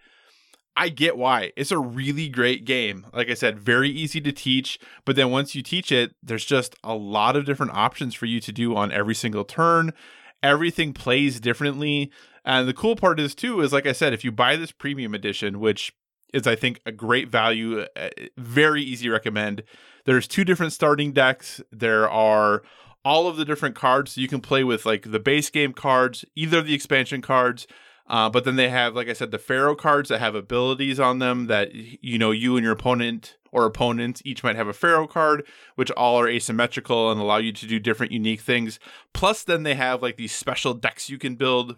I 0.77 0.89
get 0.89 1.17
why. 1.17 1.53
It's 1.57 1.71
a 1.71 1.79
really 1.79 2.29
great 2.29 2.65
game. 2.65 3.07
Like 3.13 3.31
I 3.31 3.35
said, 3.35 3.61
very 3.61 3.91
easy 3.91 4.21
to 4.23 4.33
teach, 4.33 4.79
but 5.05 5.15
then 5.15 5.31
once 5.31 5.55
you 5.55 5.63
teach 5.63 5.93
it, 5.93 6.15
there's 6.23 6.45
just 6.45 6.75
a 6.83 6.95
lot 6.95 7.37
of 7.37 7.45
different 7.45 7.73
options 7.73 8.15
for 8.15 8.27
you 8.27 8.41
to 8.41 8.51
do 8.51 8.75
on 8.75 8.91
every 8.91 9.15
single 9.15 9.45
turn. 9.45 9.93
Everything 10.43 10.93
plays 10.93 11.39
differently. 11.39 12.11
And 12.45 12.69
the 12.69 12.75
cool 12.75 12.97
part 12.97 13.21
is 13.21 13.35
too 13.35 13.61
is 13.61 13.73
like 13.73 13.87
I 13.87 13.93
said, 13.93 14.13
if 14.13 14.25
you 14.25 14.33
buy 14.33 14.57
this 14.57 14.73
premium 14.73 15.15
edition, 15.15 15.61
which 15.61 15.93
is 16.33 16.47
I 16.47 16.57
think 16.57 16.81
a 16.85 16.93
great 16.93 17.29
value, 17.29 17.87
uh, 17.97 18.09
very 18.37 18.83
easy 18.83 19.09
recommend. 19.09 19.63
There's 20.05 20.27
two 20.27 20.45
different 20.45 20.73
starting 20.73 21.13
decks. 21.13 21.63
There 21.71 22.11
are 22.11 22.63
all 23.05 23.29
of 23.29 23.37
the 23.37 23.45
different 23.45 23.77
cards 23.77 24.13
so 24.13 24.21
you 24.21 24.29
can 24.29 24.41
play 24.41 24.65
with 24.65 24.85
like 24.85 25.11
the 25.11 25.21
base 25.21 25.51
game 25.51 25.73
cards, 25.73 26.25
either 26.35 26.61
the 26.61 26.75
expansion 26.75 27.23
cards. 27.23 27.67
Uh, 28.07 28.29
but 28.29 28.45
then 28.45 28.57
they 28.57 28.69
have, 28.69 28.95
like 28.95 29.09
I 29.09 29.15
said, 29.15 29.31
the 29.31 29.39
Pharaoh 29.39 29.75
cards 29.75 30.11
that 30.11 30.21
have 30.21 30.35
abilities 30.35 31.01
on 31.01 31.21
them 31.21 31.47
that 31.47 31.75
you 31.75 32.19
know 32.19 32.33
you 32.33 32.57
and 32.57 32.65
your 32.65 32.73
opponent 32.73 33.37
or 33.51 33.65
opponents 33.65 34.21
each 34.25 34.43
might 34.43 34.57
have 34.57 34.69
a 34.69 34.75
Pharaoh 34.75 35.07
card, 35.07 35.47
which 35.77 35.91
all 35.93 36.21
are 36.21 36.29
asymmetrical 36.29 37.11
and 37.11 37.21
allow 37.21 37.39
you 37.39 37.53
to 37.53 37.67
do 37.67 37.79
different 37.79 38.13
unique 38.13 38.41
things. 38.41 38.79
Plus, 39.15 39.45
then 39.45 39.63
they 39.63 39.75
have 39.75 40.03
like 40.03 40.17
these 40.17 40.35
special 40.35 40.75
decks 40.75 41.09
you 41.09 41.19
can 41.19 41.37
build 41.37 41.77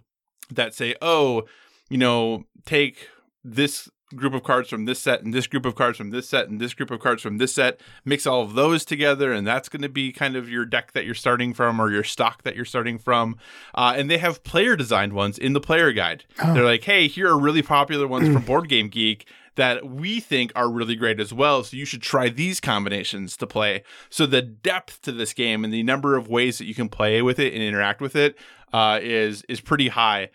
that 0.50 0.74
say, 0.74 0.94
oh, 1.00 1.42
you 1.88 1.98
know, 1.98 2.44
take 2.64 3.08
this 3.44 3.88
group 4.14 4.34
of 4.34 4.44
cards 4.44 4.68
from 4.68 4.84
this 4.84 5.00
set 5.00 5.22
and 5.22 5.34
this 5.34 5.46
group 5.46 5.66
of 5.66 5.74
cards 5.74 5.98
from 5.98 6.10
this 6.10 6.28
set 6.28 6.48
and 6.48 6.60
this 6.60 6.74
group 6.74 6.90
of 6.90 7.00
cards 7.00 7.22
from 7.22 7.38
this 7.38 7.52
set. 7.52 7.80
Mix 8.04 8.26
all 8.26 8.42
of 8.42 8.54
those 8.54 8.84
together 8.84 9.32
and 9.32 9.46
that's 9.46 9.68
going 9.68 9.82
to 9.82 9.88
be 9.88 10.12
kind 10.12 10.36
of 10.36 10.48
your 10.48 10.64
deck 10.64 10.92
that 10.92 11.04
you're 11.04 11.14
starting 11.14 11.52
from 11.52 11.80
or 11.80 11.90
your 11.90 12.04
stock 12.04 12.42
that 12.42 12.54
you're 12.54 12.64
starting 12.64 12.98
from. 12.98 13.36
Uh, 13.74 13.94
and 13.96 14.10
they 14.10 14.18
have 14.18 14.44
player 14.44 14.76
designed 14.76 15.12
ones 15.12 15.38
in 15.38 15.54
the 15.54 15.60
player 15.60 15.92
guide. 15.92 16.24
Oh. 16.42 16.54
they're 16.54 16.64
like 16.64 16.84
hey 16.84 17.08
here 17.08 17.28
are 17.28 17.38
really 17.38 17.62
popular 17.62 18.06
ones 18.06 18.32
from 18.32 18.42
board 18.46 18.68
game 18.68 18.88
geek 18.88 19.26
that 19.56 19.88
we 19.88 20.20
think 20.20 20.52
are 20.54 20.70
really 20.70 20.94
great 20.94 21.18
as 21.18 21.32
well 21.32 21.64
so 21.64 21.76
you 21.76 21.86
should 21.86 22.02
try 22.02 22.28
these 22.28 22.60
combinations 22.60 23.36
to 23.38 23.46
play. 23.46 23.82
So 24.10 24.26
the 24.26 24.42
depth 24.42 25.02
to 25.02 25.12
this 25.12 25.32
game 25.32 25.64
and 25.64 25.72
the 25.72 25.82
number 25.82 26.16
of 26.16 26.28
ways 26.28 26.58
that 26.58 26.66
you 26.66 26.74
can 26.74 26.88
play 26.88 27.22
with 27.22 27.38
it 27.38 27.52
and 27.54 27.62
interact 27.62 28.00
with 28.00 28.14
it 28.14 28.36
uh, 28.72 29.00
is 29.02 29.42
is 29.48 29.60
pretty 29.60 29.88
high 29.88 30.28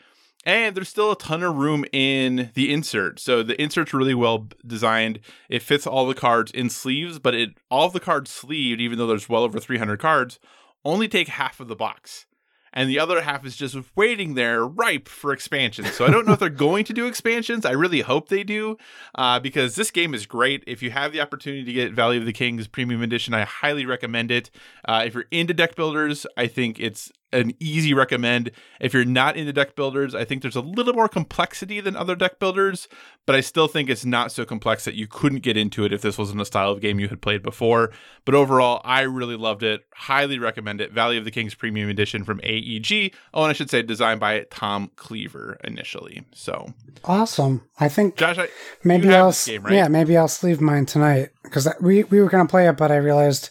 and 0.46 0.76
there's 0.76 0.90
still 0.90 1.12
a 1.12 1.18
ton 1.18 1.44
of 1.44 1.56
room 1.56 1.86
in 1.92 2.52
the 2.56 2.74
insert. 2.74 3.20
So 3.20 3.44
the 3.44 3.62
insert's 3.62 3.94
really 3.94 4.16
well 4.16 4.48
designed. 4.66 5.20
It 5.50 5.62
fits 5.62 5.86
all 5.86 6.08
the 6.08 6.16
cards 6.16 6.52
in 6.52 6.70
sleeves, 6.70 7.20
but 7.20 7.36
it 7.36 7.52
all 7.70 7.88
of 7.88 7.94
the 7.94 8.00
cards 8.00 8.32
sleeved, 8.32 8.82
even 8.82 8.98
though 8.98 9.08
there's 9.08 9.30
well 9.30 9.44
over 9.44 9.60
300 9.60 10.00
cards, 10.00 10.40
only 10.84 11.08
take 11.08 11.28
half 11.28 11.60
of 11.60 11.68
the 11.68 11.76
box. 11.76 12.26
And 12.74 12.90
the 12.90 13.00
other 13.00 13.22
half 13.22 13.46
is 13.46 13.58
just 13.58 13.76
waiting 13.98 14.36
there, 14.36 14.66
ripe 14.66 15.10
for 15.10 15.34
expansion. 15.34 15.84
So 15.86 16.06
I 16.06 16.10
don't 16.10 16.26
know 16.26 16.34
if 16.34 16.40
they're 16.40 16.50
going 16.50 16.86
to 16.86 16.94
do 16.94 17.06
expansions. 17.06 17.66
I 17.66 17.72
really 17.72 18.00
hope 18.00 18.30
they 18.30 18.44
do, 18.44 18.78
uh, 19.16 19.42
because 19.42 19.76
this 19.76 19.92
game 19.92 20.14
is 20.14 20.26
great. 20.26 20.64
If 20.68 20.82
you 20.82 20.90
have 20.92 21.12
the 21.12 21.20
opportunity 21.20 21.66
to 21.66 21.74
get 21.74 21.92
Valley 21.92 22.18
of 22.18 22.26
the 22.26 22.32
Kings 22.32 22.68
Premium 22.68 23.02
Edition, 23.02 23.34
I 23.34 23.44
highly 23.44 23.86
recommend 23.86 24.32
it. 24.32 24.52
Uh, 24.86 25.04
if 25.06 25.14
you're 25.14 25.26
into 25.32 25.54
deck 25.54 25.76
builders, 25.76 26.26
I 26.38 26.48
think 26.48 26.80
it's 26.80 27.12
an 27.34 27.54
easy 27.60 27.94
recommend. 27.94 28.52
If 28.80 28.94
you're 28.94 29.06
not 29.06 29.38
into 29.38 29.54
deck 29.54 29.76
builders, 29.76 30.14
I 30.14 30.26
think 30.26 30.42
there's 30.42 30.56
a 30.56 30.62
little 30.62 30.94
more 30.94 31.08
complexity 31.08 31.80
than 31.80 31.96
other 31.96 32.16
deck 32.16 32.40
builders, 32.40 32.88
but 33.26 33.36
I 33.36 33.42
still 33.42 33.68
think 33.68 33.90
it's 33.90 34.06
not 34.06 34.32
so 34.32 34.46
complex 34.46 34.86
that 34.86 34.96
you 34.96 35.08
couldn't 35.08 35.40
get 35.44 35.58
into 35.58 35.86
it 35.86 35.94
if 35.94 36.02
this 36.02 36.18
wasn't 36.18 36.42
a 36.42 36.46
style 36.46 36.72
of 36.72 36.82
game 36.82 37.00
you 37.00 37.08
had 37.08 37.22
played 37.22 37.42
before. 37.44 37.92
But 38.26 38.36
overall, 38.36 38.82
I 38.84 39.02
really 39.02 39.38
loved 39.38 39.64
it. 39.64 39.82
Highly 39.94 40.40
recommend 40.40 40.82
it. 40.82 40.92
Valley 40.92 41.18
of 41.18 41.26
the 41.26 41.32
Kings 41.32 41.56
Premium 41.56 41.90
Edition 41.90 42.24
from 42.24 42.40
AEG. 42.44 43.14
Oh, 43.34 43.44
and 43.44 43.50
I 43.50 43.54
should 43.54 43.70
say 43.70 43.82
designed 43.82 44.20
by 44.20 44.46
Tom 44.52 44.92
Cleaver 44.96 45.58
initially. 45.64 46.24
So, 46.34 46.74
Awesome. 47.04 47.68
I 47.80 47.90
think 47.90 48.16
Josh, 48.18 48.38
I, 48.38 48.48
maybe 48.84 49.14
I'll 49.14 49.34
game, 49.46 49.64
right? 49.64 49.74
yeah 49.74 49.88
maybe 49.88 50.16
I'll 50.18 50.28
sleeve 50.28 50.62
mine 50.62 50.86
tonight 50.86 51.30
because 51.44 51.68
we 51.82 52.04
we 52.06 52.20
were 52.22 52.30
gonna 52.30 52.48
play 52.48 52.68
it, 52.68 52.78
but 52.78 52.92
I 52.92 52.98
realized 52.98 53.50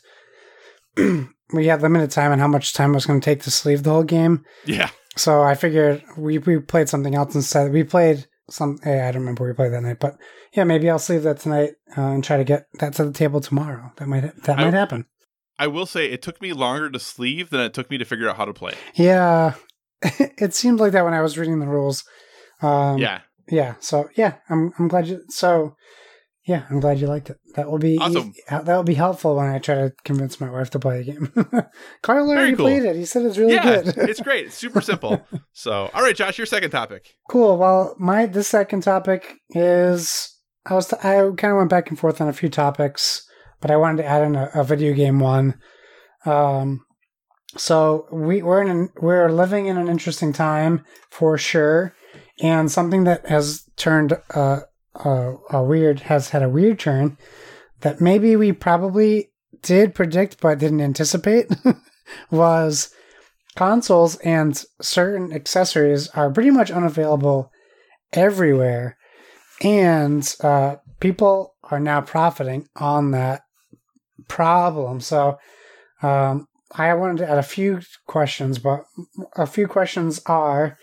we 1.52 1.66
had 1.66 1.82
limited 1.82 2.10
time 2.10 2.32
and 2.32 2.40
how 2.40 2.48
much 2.48 2.72
time 2.72 2.90
it 2.92 2.94
was 2.94 3.06
gonna 3.06 3.20
take 3.20 3.42
to 3.42 3.50
sleeve 3.50 3.82
the 3.82 3.90
whole 3.90 4.04
game. 4.04 4.44
yeah, 4.66 4.90
So 5.16 5.42
I 5.42 5.54
figured 5.54 6.02
we 6.16 6.38
we 6.38 6.58
played 6.60 6.88
something 6.88 7.14
else 7.14 7.34
instead. 7.34 7.72
We 7.72 7.84
played 7.84 8.26
some. 8.50 8.78
eh, 8.84 9.06
I 9.08 9.12
don't 9.12 9.22
remember 9.22 9.46
we 9.46 9.52
played 9.52 9.72
that 9.72 9.82
night, 9.82 10.00
but 10.00 10.16
yeah, 10.52 10.64
maybe 10.64 10.90
I'll 10.90 10.98
sleeve 10.98 11.22
that 11.24 11.38
tonight 11.40 11.70
uh, 11.96 12.02
and 12.02 12.24
try 12.24 12.36
to 12.36 12.44
get 12.44 12.66
that 12.80 12.94
to 12.94 13.04
the 13.04 13.12
table 13.12 13.40
tomorrow. 13.40 13.92
That 13.96 14.08
might 14.08 14.22
that 14.44 14.58
I- 14.58 14.64
might 14.64 14.74
happen. 14.74 15.06
I 15.58 15.66
will 15.66 15.84
say 15.86 16.06
it 16.10 16.22
took 16.22 16.40
me 16.40 16.54
longer 16.54 16.88
to 16.90 16.98
sleeve 16.98 17.50
than 17.50 17.60
it 17.60 17.74
took 17.74 17.90
me 17.90 17.98
to 17.98 18.04
figure 18.06 18.28
out 18.30 18.38
how 18.38 18.46
to 18.46 18.54
play. 18.54 18.72
Yeah, 18.94 19.54
it 20.02 20.54
seemed 20.54 20.80
like 20.80 20.92
that 20.92 21.04
when 21.04 21.12
I 21.12 21.20
was 21.20 21.36
reading 21.36 21.58
the 21.60 21.66
rules. 21.68 22.02
Um, 22.62 22.96
yeah, 22.98 23.20
yeah. 23.50 23.74
So 23.80 24.08
yeah, 24.16 24.36
I'm 24.48 24.72
I'm 24.78 24.88
glad 24.88 25.06
you. 25.06 25.22
So 25.28 25.76
yeah, 26.50 26.64
I'm 26.68 26.80
glad 26.80 26.98
you 26.98 27.06
liked 27.06 27.30
it. 27.30 27.38
That 27.54 27.70
will 27.70 27.78
be 27.78 27.96
Awesome. 27.96 28.34
that 28.48 28.66
will 28.66 28.82
be 28.82 28.94
helpful 28.94 29.36
when 29.36 29.46
I 29.46 29.60
try 29.60 29.76
to 29.76 29.92
convince 30.04 30.40
my 30.40 30.50
wife 30.50 30.70
to 30.70 30.80
play 30.80 31.00
the 31.00 31.12
game. 31.12 31.32
Carl 32.02 32.28
already 32.28 32.56
cool. 32.56 32.66
played 32.66 32.82
it. 32.82 32.96
He 32.96 33.04
said 33.04 33.24
it's 33.24 33.38
really 33.38 33.54
yeah, 33.54 33.82
good. 33.82 33.94
it's 33.96 34.20
great. 34.20 34.46
It's 34.46 34.56
super 34.56 34.80
simple. 34.90 35.24
So, 35.52 35.88
all 35.94 36.02
right, 36.02 36.16
Josh, 36.16 36.38
your 36.38 36.46
second 36.48 36.72
topic. 36.72 37.06
Cool. 37.28 37.56
Well, 37.56 37.94
my 38.00 38.26
the 38.26 38.42
second 38.42 38.82
topic 38.82 39.36
is 39.50 40.36
I 40.66 40.74
was 40.74 40.92
I 40.92 41.30
kind 41.36 41.52
of 41.52 41.58
went 41.58 41.70
back 41.70 41.88
and 41.88 41.96
forth 41.96 42.20
on 42.20 42.26
a 42.26 42.32
few 42.32 42.48
topics, 42.48 43.24
but 43.60 43.70
I 43.70 43.76
wanted 43.76 44.02
to 44.02 44.08
add 44.08 44.24
in 44.24 44.34
a, 44.34 44.50
a 44.52 44.64
video 44.64 44.92
game 44.92 45.20
one. 45.20 45.54
Um, 46.26 46.80
so 47.56 48.06
we 48.10 48.42
we're 48.42 48.62
in 48.62 48.70
an, 48.70 48.88
we're 49.00 49.30
living 49.30 49.66
in 49.66 49.76
an 49.76 49.86
interesting 49.88 50.32
time 50.32 50.84
for 51.10 51.38
sure, 51.38 51.94
and 52.42 52.68
something 52.72 53.04
that 53.04 53.26
has 53.26 53.62
turned 53.76 54.18
uh, 54.34 54.60
uh, 55.04 55.34
a 55.50 55.62
weird 55.62 56.00
has 56.00 56.30
had 56.30 56.42
a 56.42 56.48
weird 56.48 56.78
turn 56.78 57.16
that 57.80 58.00
maybe 58.00 58.36
we 58.36 58.52
probably 58.52 59.30
did 59.62 59.94
predict 59.94 60.40
but 60.40 60.58
didn't 60.58 60.80
anticipate 60.80 61.50
was 62.30 62.90
consoles 63.56 64.16
and 64.16 64.64
certain 64.80 65.32
accessories 65.32 66.08
are 66.08 66.30
pretty 66.30 66.50
much 66.50 66.70
unavailable 66.70 67.50
everywhere, 68.12 68.96
and 69.62 70.34
uh, 70.40 70.76
people 71.00 71.54
are 71.64 71.80
now 71.80 72.00
profiting 72.00 72.68
on 72.76 73.10
that 73.12 73.42
problem. 74.28 75.00
So. 75.00 75.38
Um, 76.02 76.46
I 76.72 76.94
wanted 76.94 77.18
to 77.18 77.30
add 77.30 77.38
a 77.38 77.42
few 77.42 77.80
questions, 78.06 78.58
but 78.58 78.84
a 79.36 79.46
few 79.46 79.66
questions 79.66 80.20
are, 80.26 80.78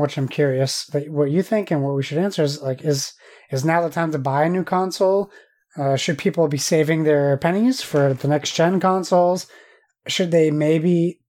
which 0.00 0.16
I'm 0.16 0.28
curious 0.28 0.90
what 1.08 1.30
you 1.30 1.42
think 1.42 1.70
and 1.70 1.82
what 1.82 1.94
we 1.94 2.02
should 2.02 2.18
answer 2.18 2.42
is 2.42 2.60
like, 2.62 2.82
is 2.82 3.12
is 3.50 3.64
now 3.64 3.82
the 3.82 3.90
time 3.90 4.12
to 4.12 4.18
buy 4.18 4.44
a 4.44 4.48
new 4.48 4.64
console? 4.64 5.30
Uh, 5.76 5.96
should 5.96 6.18
people 6.18 6.48
be 6.48 6.58
saving 6.58 7.04
their 7.04 7.36
pennies 7.36 7.80
for 7.82 8.14
the 8.14 8.28
next 8.28 8.54
gen 8.54 8.80
consoles? 8.80 9.46
Should 10.06 10.30
they 10.30 10.50
maybe 10.50 11.20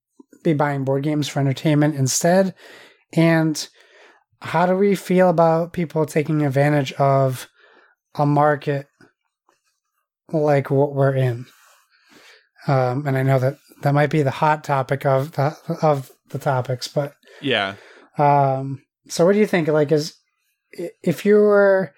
be 0.43 0.53
buying 0.53 0.83
board 0.83 1.03
games 1.03 1.27
for 1.27 1.39
entertainment 1.39 1.95
instead? 1.95 2.55
And 3.13 3.67
how 4.41 4.65
do 4.65 4.75
we 4.75 4.95
feel 4.95 5.29
about 5.29 5.73
people 5.73 6.05
taking 6.05 6.43
advantage 6.43 6.93
of 6.93 7.47
a 8.15 8.25
market 8.25 8.87
like 10.31 10.71
what 10.71 10.95
we're 10.95 11.15
in? 11.15 11.45
Um, 12.67 13.05
and 13.05 13.17
I 13.17 13.23
know 13.23 13.39
that 13.39 13.57
that 13.81 13.93
might 13.93 14.09
be 14.09 14.23
the 14.23 14.31
hot 14.31 14.63
topic 14.63 15.05
of 15.05 15.33
the 15.33 15.55
of 15.81 16.11
the 16.29 16.39
topics, 16.39 16.87
but 16.87 17.13
yeah. 17.41 17.75
Um, 18.17 18.83
so 19.07 19.25
what 19.25 19.33
do 19.33 19.39
you 19.39 19.47
think? 19.47 19.67
Like, 19.67 19.91
is 19.91 20.15
if 21.03 21.25
you 21.25 21.35
were, 21.35 21.93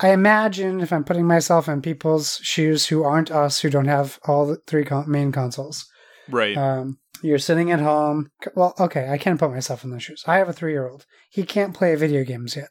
I 0.00 0.10
imagine 0.10 0.80
if 0.80 0.92
I'm 0.92 1.04
putting 1.04 1.26
myself 1.26 1.68
in 1.68 1.82
people's 1.82 2.38
shoes 2.42 2.86
who 2.86 3.04
aren't 3.04 3.30
us, 3.30 3.60
who 3.60 3.70
don't 3.70 3.86
have 3.86 4.18
all 4.24 4.46
the 4.46 4.56
three 4.66 4.84
con- 4.84 5.10
main 5.10 5.32
consoles, 5.32 5.86
right? 6.28 6.56
Um, 6.56 6.98
you're 7.22 7.38
sitting 7.38 7.70
at 7.70 7.80
home. 7.80 8.30
Well, 8.54 8.74
okay, 8.80 9.08
I 9.10 9.18
can't 9.18 9.38
put 9.38 9.50
myself 9.50 9.84
in 9.84 9.90
those 9.90 10.02
shoes. 10.02 10.24
I 10.26 10.38
have 10.38 10.48
a 10.48 10.52
three 10.52 10.72
year 10.72 10.88
old. 10.88 11.06
He 11.30 11.44
can't 11.44 11.74
play 11.74 11.94
video 11.94 12.24
games 12.24 12.56
yet. 12.56 12.68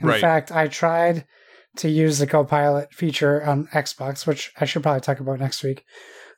In 0.00 0.08
right. 0.08 0.20
fact, 0.20 0.52
I 0.52 0.68
tried 0.68 1.24
to 1.78 1.88
use 1.88 2.18
the 2.18 2.26
Copilot 2.26 2.92
feature 2.92 3.42
on 3.42 3.68
Xbox, 3.68 4.26
which 4.26 4.52
I 4.58 4.64
should 4.64 4.82
probably 4.82 5.00
talk 5.00 5.20
about 5.20 5.40
next 5.40 5.62
week 5.62 5.84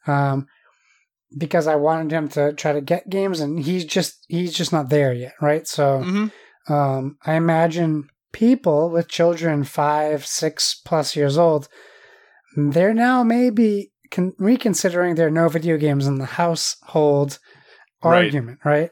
um, 0.06 0.46
because 1.36 1.66
I 1.66 1.76
wanted 1.76 2.12
him 2.12 2.28
to 2.30 2.52
try 2.52 2.72
to 2.72 2.80
get 2.80 3.10
games, 3.10 3.40
and 3.40 3.60
he's 3.60 3.84
just 3.84 4.24
he's 4.28 4.52
just 4.52 4.72
not 4.72 4.88
there 4.88 5.12
yet, 5.12 5.34
right? 5.40 5.66
So 5.66 6.00
mm-hmm. 6.00 6.72
um, 6.72 7.18
I 7.24 7.34
imagine 7.34 8.08
people 8.32 8.90
with 8.90 9.08
children 9.08 9.64
five, 9.64 10.26
six 10.26 10.80
plus 10.84 11.16
years 11.16 11.36
old, 11.36 11.68
they're 12.56 12.94
now 12.94 13.22
maybe 13.22 13.92
con- 14.10 14.34
reconsidering 14.38 15.14
their 15.14 15.30
no 15.30 15.48
video 15.48 15.76
games 15.76 16.06
in 16.06 16.18
the 16.18 16.26
household 16.26 17.38
right. 18.02 18.24
argument, 18.24 18.60
right? 18.64 18.90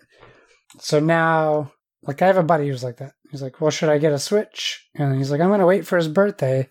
So 0.79 1.01
now, 1.01 1.73
like, 2.03 2.21
I 2.23 2.27
have 2.27 2.37
a 2.37 2.43
buddy 2.43 2.69
who's 2.69 2.85
like 2.85 2.99
that. 2.99 3.13
He's 3.31 3.43
like, 3.43 3.61
"Well, 3.61 3.71
should 3.71 3.89
I 3.89 3.99
get 3.99 4.13
a 4.13 4.19
Switch?" 4.19 4.87
And 4.95 5.17
he's 5.17 5.31
like, 5.31 5.41
"I'm 5.41 5.49
going 5.49 5.61
to 5.61 5.67
wait 5.67 5.87
for 5.87 5.97
his 5.97 6.09
birthday." 6.09 6.69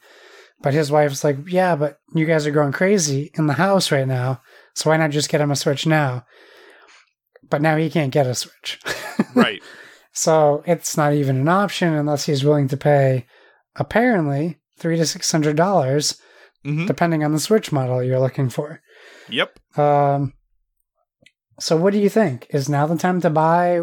But 0.62 0.74
his 0.74 0.92
wife's 0.92 1.24
like, 1.24 1.38
yeah, 1.48 1.76
but 1.76 2.00
you 2.14 2.26
guys 2.26 2.48
are 2.48 2.52
going 2.52 2.72
crazy 2.72 3.32
in 3.36 3.48
the 3.48 3.54
house 3.54 3.92
right 3.92 4.08
now. 4.08 4.42
So 4.76 4.90
why 4.90 4.98
not 4.98 5.12
just 5.12 5.30
get 5.30 5.42
him 5.42 5.52
a 5.52 5.56
Switch 5.56 5.86
now? 5.86 6.26
But 7.50 7.62
now 7.62 7.78
he 7.78 7.90
can't 7.90 8.12
get 8.12 8.28
a 8.28 8.36
Switch. 8.36 8.80
right. 9.36 9.62
So 10.12 10.64
it's 10.66 10.98
not 10.98 11.14
even 11.14 11.38
an 11.38 11.50
option 11.50 11.94
unless 11.94 12.26
he's 12.26 12.44
willing 12.44 12.68
to 12.70 12.78
pay, 12.78 13.26
apparently, 13.76 14.60
three 14.78 14.98
to 14.98 15.06
six 15.06 15.32
hundred 15.32 15.56
dollars, 15.56 16.20
mm-hmm. 16.66 16.86
depending 16.86 17.24
on 17.24 17.32
the 17.32 17.40
Switch 17.40 17.72
model 17.72 18.04
you're 18.04 18.20
looking 18.20 18.50
for. 18.50 18.82
Yep. 19.30 19.60
Um. 19.78 20.34
So 21.60 21.78
what 21.78 21.94
do 21.94 22.00
you 22.00 22.10
think? 22.10 22.48
Is 22.50 22.68
now 22.68 22.86
the 22.86 22.98
time 22.98 23.22
to 23.22 23.30
buy? 23.30 23.82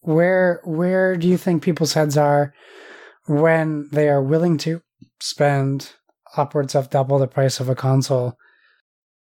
Where 0.00 0.60
where 0.64 1.16
do 1.16 1.26
you 1.26 1.36
think 1.36 1.62
people's 1.62 1.94
heads 1.94 2.16
are 2.16 2.54
when 3.26 3.88
they 3.92 4.08
are 4.08 4.22
willing 4.22 4.56
to 4.58 4.80
spend 5.20 5.94
upwards 6.36 6.74
of 6.74 6.90
double 6.90 7.18
the 7.18 7.26
price 7.26 7.60
of 7.60 7.68
a 7.68 7.74
console. 7.74 8.36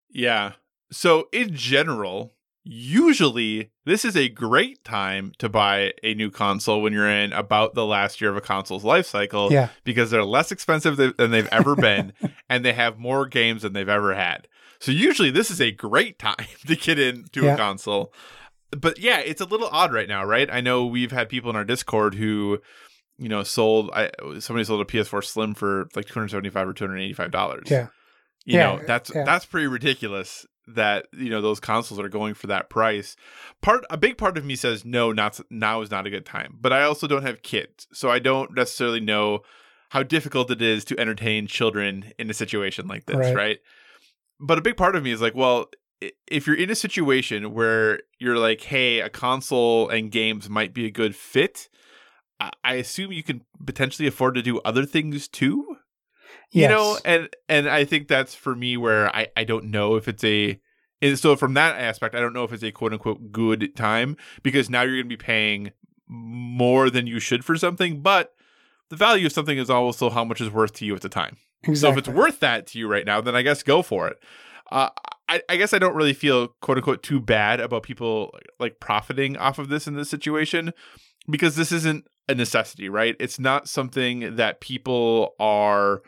Yeah. 0.10 0.54
So 0.92 1.28
in 1.32 1.56
general, 1.56 2.34
usually 2.64 3.72
this 3.86 4.04
is 4.04 4.16
a 4.16 4.30
great 4.30 4.84
time 4.84 5.32
to 5.38 5.48
buy 5.48 5.94
a 6.04 6.14
new 6.14 6.30
console 6.30 6.82
when 6.82 6.94
you're 6.94 7.10
in 7.10 7.32
about 7.34 7.74
the 7.74 7.86
last 7.86 8.20
year 8.20 8.30
of 8.30 8.38
a 8.38 8.42
console's 8.42 8.84
life 8.84 9.06
cycle 9.06 9.52
yeah. 9.52 9.70
because 9.84 10.12
they're 10.12 10.24
less 10.24 10.52
expensive 10.52 10.98
than 10.98 11.32
they've 11.32 11.48
ever 11.52 11.76
been 11.76 12.14
and 12.50 12.66
they 12.66 12.74
have 12.74 13.00
more 13.00 13.26
games 13.26 13.62
than 13.62 13.74
they've 13.74 13.88
ever 13.88 14.14
had. 14.14 14.48
So 14.80 14.92
usually 14.92 15.32
this 15.32 15.50
is 15.50 15.62
a 15.62 15.72
great 15.72 16.20
time 16.20 16.46
to 16.68 16.76
get 16.76 17.00
into 17.00 17.46
yeah. 17.46 17.54
a 17.54 17.58
console. 17.58 18.14
But 18.72 19.00
yeah, 19.00 19.20
it's 19.20 19.42
a 19.42 19.46
little 19.46 19.70
odd 19.72 19.94
right 19.94 20.10
now, 20.10 20.26
right? 20.26 20.50
I 20.52 20.60
know 20.60 20.86
we've 20.86 21.12
had 21.12 21.30
people 21.30 21.50
in 21.50 21.56
our 21.56 21.64
Discord 21.64 22.16
who 22.16 22.60
you 23.18 23.30
know, 23.30 23.44
sold 23.44 23.90
I 23.94 24.12
somebody 24.40 24.64
sold 24.64 24.82
a 24.82 24.86
PS4 24.86 25.24
Slim 25.24 25.56
for 25.56 25.90
like 25.96 26.06
275 26.06 26.68
or 26.68 26.74
285 26.74 27.32
dollars. 27.32 27.68
Yeah. 27.70 27.88
You 28.46 28.60
yeah, 28.60 28.76
know, 28.76 28.82
that's 28.86 29.12
yeah. 29.14 29.24
that's 29.24 29.46
pretty 29.46 29.68
ridiculous 29.68 30.46
that, 30.68 31.08
you 31.14 31.30
know, 31.30 31.42
those 31.42 31.60
consoles 31.60 32.00
are 32.00 32.10
going 32.10 32.34
for 32.34 32.48
that 32.48 32.70
price. 32.70 33.16
Part 33.62 33.86
a 33.90 33.98
big 33.98 34.18
part 34.18 34.38
of 34.38 34.46
me 34.46 34.56
says 34.56 34.86
no, 34.86 35.12
not 35.12 35.40
now 35.50 35.82
is 35.82 35.92
not 35.92 36.06
a 36.06 36.10
good 36.10 36.26
time. 36.26 36.58
But 36.60 36.74
I 36.74 36.84
also 36.84 37.08
don't 37.08 37.24
have 37.24 37.42
kids, 37.42 37.88
so 37.94 38.10
I 38.10 38.20
don't 38.20 38.56
necessarily 38.56 39.00
know 39.00 39.42
how 39.90 40.04
difficult 40.04 40.52
it 40.52 40.62
is 40.62 40.84
to 40.86 41.00
entertain 41.00 41.48
children 41.48 42.12
in 42.20 42.30
a 42.30 42.34
situation 42.34 42.88
like 42.88 43.06
this, 43.06 43.16
right? 43.16 43.36
right? 43.36 43.60
But 44.40 44.58
a 44.58 44.62
big 44.62 44.78
part 44.78 44.96
of 44.96 45.04
me 45.04 45.12
is 45.12 45.22
like, 45.22 45.36
well, 45.36 45.68
if 46.28 46.46
you're 46.46 46.56
in 46.56 46.70
a 46.70 46.76
situation 46.76 47.54
where 47.54 48.02
you're 48.20 48.38
like, 48.38 48.62
hey, 48.62 49.00
a 49.00 49.10
console 49.10 49.90
and 49.90 50.12
games 50.12 50.50
might 50.50 50.74
be 50.74 50.86
a 50.86 50.92
good 50.92 51.16
fit, 51.16 51.70
I 52.64 52.76
assume 52.76 53.12
you 53.12 53.24
can 53.24 53.42
potentially 53.66 54.08
afford 54.08 54.36
to 54.36 54.44
do 54.44 54.60
other 54.60 54.86
things 54.86 55.28
too. 55.28 55.77
You 56.52 56.62
yes. 56.62 56.72
know, 56.72 56.98
and 57.04 57.30
and 57.50 57.70
I 57.70 57.84
think 57.84 58.08
that's 58.08 58.34
for 58.34 58.56
me 58.56 58.78
where 58.78 59.14
I 59.16 59.28
I 59.36 59.44
don't 59.44 59.66
know 59.66 59.96
if 59.96 60.08
it's 60.08 60.24
a 60.24 60.60
and 61.02 61.20
so 61.20 61.36
from 61.36 61.54
that 61.54 61.80
aspect, 61.80 62.16
I 62.16 62.20
don't 62.20 62.34
know 62.34 62.44
if 62.44 62.54
it's 62.54 62.64
a 62.64 62.72
quote 62.72 62.94
unquote 62.94 63.32
good 63.32 63.76
time 63.76 64.18
because 64.44 64.70
now 64.70 64.82
you're 64.82 64.96
going 64.96 65.06
to 65.06 65.10
be 65.10 65.18
paying 65.18 65.72
more 66.08 66.90
than 66.90 67.06
you 67.06 67.20
should 67.20 67.44
for 67.44 67.56
something, 67.58 68.02
but 68.02 68.34
the 68.90 68.96
value 68.96 69.26
of 69.26 69.34
something 69.34 69.58
is 69.58 69.70
also 69.70 70.10
how 70.10 70.24
much 70.24 70.42
is 70.42 70.50
worth 70.50 70.74
to 70.74 70.86
you 70.86 70.96
at 70.96 71.02
the 71.02 71.10
time. 71.10 71.38
Exactly. 71.64 71.76
So 71.76 71.90
if 71.90 71.98
it's 71.98 72.08
worth 72.08 72.40
that 72.40 72.68
to 72.68 72.80
you 72.80 72.88
right 72.88 73.06
now, 73.06 73.22
then 73.22 73.36
I 73.36 73.42
guess 73.42 73.62
go 73.62 73.82
for 73.82 74.08
it. 74.08 74.18
Uh, 74.72 74.90
I, 75.30 75.42
I 75.50 75.58
guess 75.58 75.74
I 75.74 75.80
don't 75.80 75.96
really 75.96 76.14
feel 76.14 76.50
quote 76.62 76.78
unquote 76.78 77.04
too 77.04 77.20
bad 77.20 77.60
about 77.60 77.84
people 77.84 78.34
like 78.60 78.80
profiting 78.80 79.38
off 79.38 79.60
of 79.60 79.70
this 79.70 79.88
in 79.88 79.96
this 79.96 80.10
situation 80.10 80.74
because 81.30 81.56
this 81.56 81.72
isn't 81.72 82.08
a 82.30 82.36
necessity, 82.36 82.90
right? 82.90 83.16
It's 83.20 83.40
not 83.40 83.68
something 83.68 84.36
that 84.36 84.62
people 84.62 85.36
are 85.40 86.02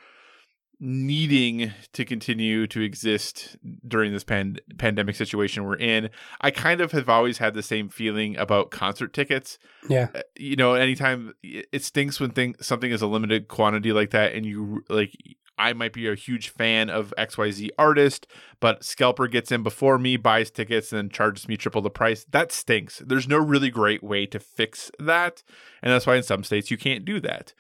needing 0.80 1.74
to 1.92 2.06
continue 2.06 2.66
to 2.68 2.82
exist 2.82 3.58
during 3.88 4.14
this 4.14 4.24
pan- 4.24 4.58
pandemic 4.78 5.16
situation 5.16 5.66
we're 5.66 5.76
in. 5.76 6.10
I 6.40 6.52
kind 6.52 6.80
of 6.80 6.94
have 6.94 7.10
always 7.10 7.40
had 7.40 7.54
the 7.54 7.64
same 7.64 7.90
feeling 7.90 8.38
about 8.38 8.72
concert 8.72 9.14
tickets. 9.14 9.60
Yeah. 9.90 10.08
Uh, 10.16 10.22
you 10.38 10.56
know, 10.56 10.76
anytime 10.76 11.34
it 11.44 11.84
stinks 11.84 12.20
when 12.20 12.32
thing 12.32 12.56
something 12.62 12.92
is 12.92 13.02
a 13.02 13.08
limited 13.08 13.50
quantity 13.50 13.92
like 13.92 14.12
that 14.12 14.34
and 14.34 14.46
you 14.46 14.84
like 14.90 15.14
I 15.60 15.74
might 15.74 15.92
be 15.92 16.08
a 16.08 16.16
huge 16.16 16.50
fan 16.50 16.90
of 16.90 17.14
XYZ 17.18 17.70
artist, 17.78 18.28
but 18.62 18.84
Scalper 18.86 19.28
gets 19.28 19.52
in 19.52 19.62
before 19.62 20.00
me, 20.00 20.16
buys 20.16 20.50
tickets, 20.50 20.94
and 20.94 20.98
then 20.98 21.10
charges 21.10 21.50
me 21.50 21.58
triple 21.58 21.82
the 21.82 21.90
price. 21.90 22.26
That 22.32 22.54
stinks. 22.54 23.04
There's 23.06 23.28
no 23.28 23.38
really 23.38 23.70
great 23.70 24.02
way 24.02 24.26
to 24.28 24.40
fix 24.40 24.90
that. 25.00 25.44
And 25.84 25.92
that's 25.92 26.08
why 26.08 26.16
in 26.16 26.24
some 26.24 26.46
states 26.46 26.72
you 26.72 26.78
can't 26.78 27.04
do 27.04 27.20
that. 27.20 27.54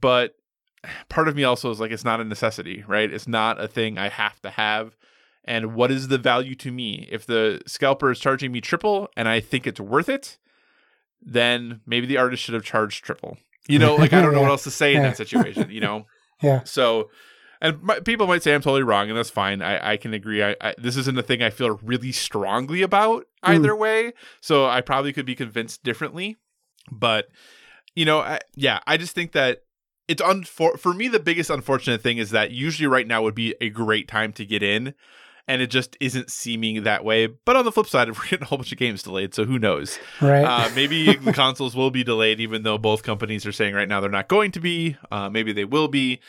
But 0.00 0.34
part 1.08 1.28
of 1.28 1.36
me 1.36 1.44
also 1.44 1.70
is 1.70 1.80
like, 1.80 1.90
it's 1.90 2.04
not 2.04 2.20
a 2.20 2.24
necessity, 2.24 2.84
right? 2.86 3.12
It's 3.12 3.28
not 3.28 3.62
a 3.62 3.68
thing 3.68 3.98
I 3.98 4.08
have 4.08 4.40
to 4.42 4.50
have. 4.50 4.96
And 5.44 5.74
what 5.74 5.90
is 5.90 6.08
the 6.08 6.18
value 6.18 6.54
to 6.56 6.70
me? 6.70 7.08
If 7.10 7.26
the 7.26 7.62
scalper 7.66 8.10
is 8.10 8.18
charging 8.18 8.52
me 8.52 8.60
triple 8.60 9.08
and 9.16 9.28
I 9.28 9.40
think 9.40 9.66
it's 9.66 9.80
worth 9.80 10.08
it, 10.08 10.38
then 11.22 11.80
maybe 11.86 12.06
the 12.06 12.18
artist 12.18 12.42
should 12.42 12.54
have 12.54 12.64
charged 12.64 13.04
triple. 13.04 13.38
You 13.68 13.78
know, 13.78 13.94
like 13.94 14.12
I 14.12 14.22
don't 14.22 14.32
know 14.32 14.40
what 14.42 14.50
else 14.50 14.64
to 14.64 14.70
say 14.70 14.94
in 14.94 15.02
that 15.02 15.16
situation, 15.16 15.70
you 15.70 15.80
know? 15.80 16.06
Yeah. 16.42 16.62
So, 16.64 17.10
and 17.60 17.82
my, 17.82 18.00
people 18.00 18.26
might 18.26 18.42
say 18.42 18.54
I'm 18.54 18.62
totally 18.62 18.82
wrong, 18.82 19.10
and 19.10 19.18
that's 19.18 19.28
fine. 19.28 19.60
I, 19.60 19.90
I 19.92 19.96
can 19.98 20.14
agree. 20.14 20.42
I, 20.42 20.56
I, 20.58 20.74
this 20.78 20.96
isn't 20.96 21.18
a 21.18 21.22
thing 21.22 21.42
I 21.42 21.50
feel 21.50 21.78
really 21.82 22.12
strongly 22.12 22.80
about 22.80 23.26
hmm. 23.44 23.50
either 23.50 23.72
mm. 23.72 23.78
way. 23.78 24.12
So 24.40 24.66
I 24.66 24.80
probably 24.80 25.12
could 25.12 25.26
be 25.26 25.34
convinced 25.34 25.82
differently. 25.82 26.38
But 26.90 27.28
you 27.94 28.06
know, 28.06 28.20
I, 28.20 28.40
yeah, 28.54 28.80
I 28.86 28.96
just 28.96 29.14
think 29.14 29.32
that 29.32 29.64
it's 30.10 30.22
unfor- 30.22 30.78
for 30.78 30.92
me 30.92 31.08
the 31.08 31.20
biggest 31.20 31.50
unfortunate 31.50 32.02
thing 32.02 32.18
is 32.18 32.30
that 32.30 32.50
usually 32.50 32.86
right 32.86 33.06
now 33.06 33.22
would 33.22 33.34
be 33.34 33.54
a 33.60 33.68
great 33.70 34.08
time 34.08 34.32
to 34.34 34.44
get 34.44 34.62
in. 34.62 34.94
and 35.48 35.60
it 35.62 35.68
just 35.68 35.96
isn't 36.00 36.30
seeming 36.30 36.84
that 36.84 37.04
way. 37.04 37.26
But 37.26 37.56
on 37.56 37.64
the 37.64 37.72
flip 37.72 37.86
side, 37.88 38.08
we're 38.16 38.22
getting 38.24 38.42
a 38.42 38.46
whole 38.46 38.58
bunch 38.58 38.70
of 38.72 38.78
games 38.78 39.02
delayed, 39.02 39.34
so 39.34 39.44
who 39.44 39.58
knows? 39.58 39.98
Right. 40.20 40.44
Uh, 40.44 40.70
maybe 40.76 41.16
the 41.28 41.32
consoles 41.32 41.74
will 41.74 41.90
be 41.90 42.04
delayed, 42.04 42.38
even 42.40 42.62
though 42.62 42.78
both 42.78 43.02
companies 43.02 43.44
are 43.46 43.52
saying 43.52 43.74
right 43.74 43.88
now 43.88 44.00
they're 44.00 44.10
not 44.10 44.28
going 44.28 44.52
to 44.52 44.60
be. 44.60 44.96
Uh, 45.10 45.28
maybe 45.30 45.52
they 45.52 45.64
will 45.64 45.88
be. 45.88 46.20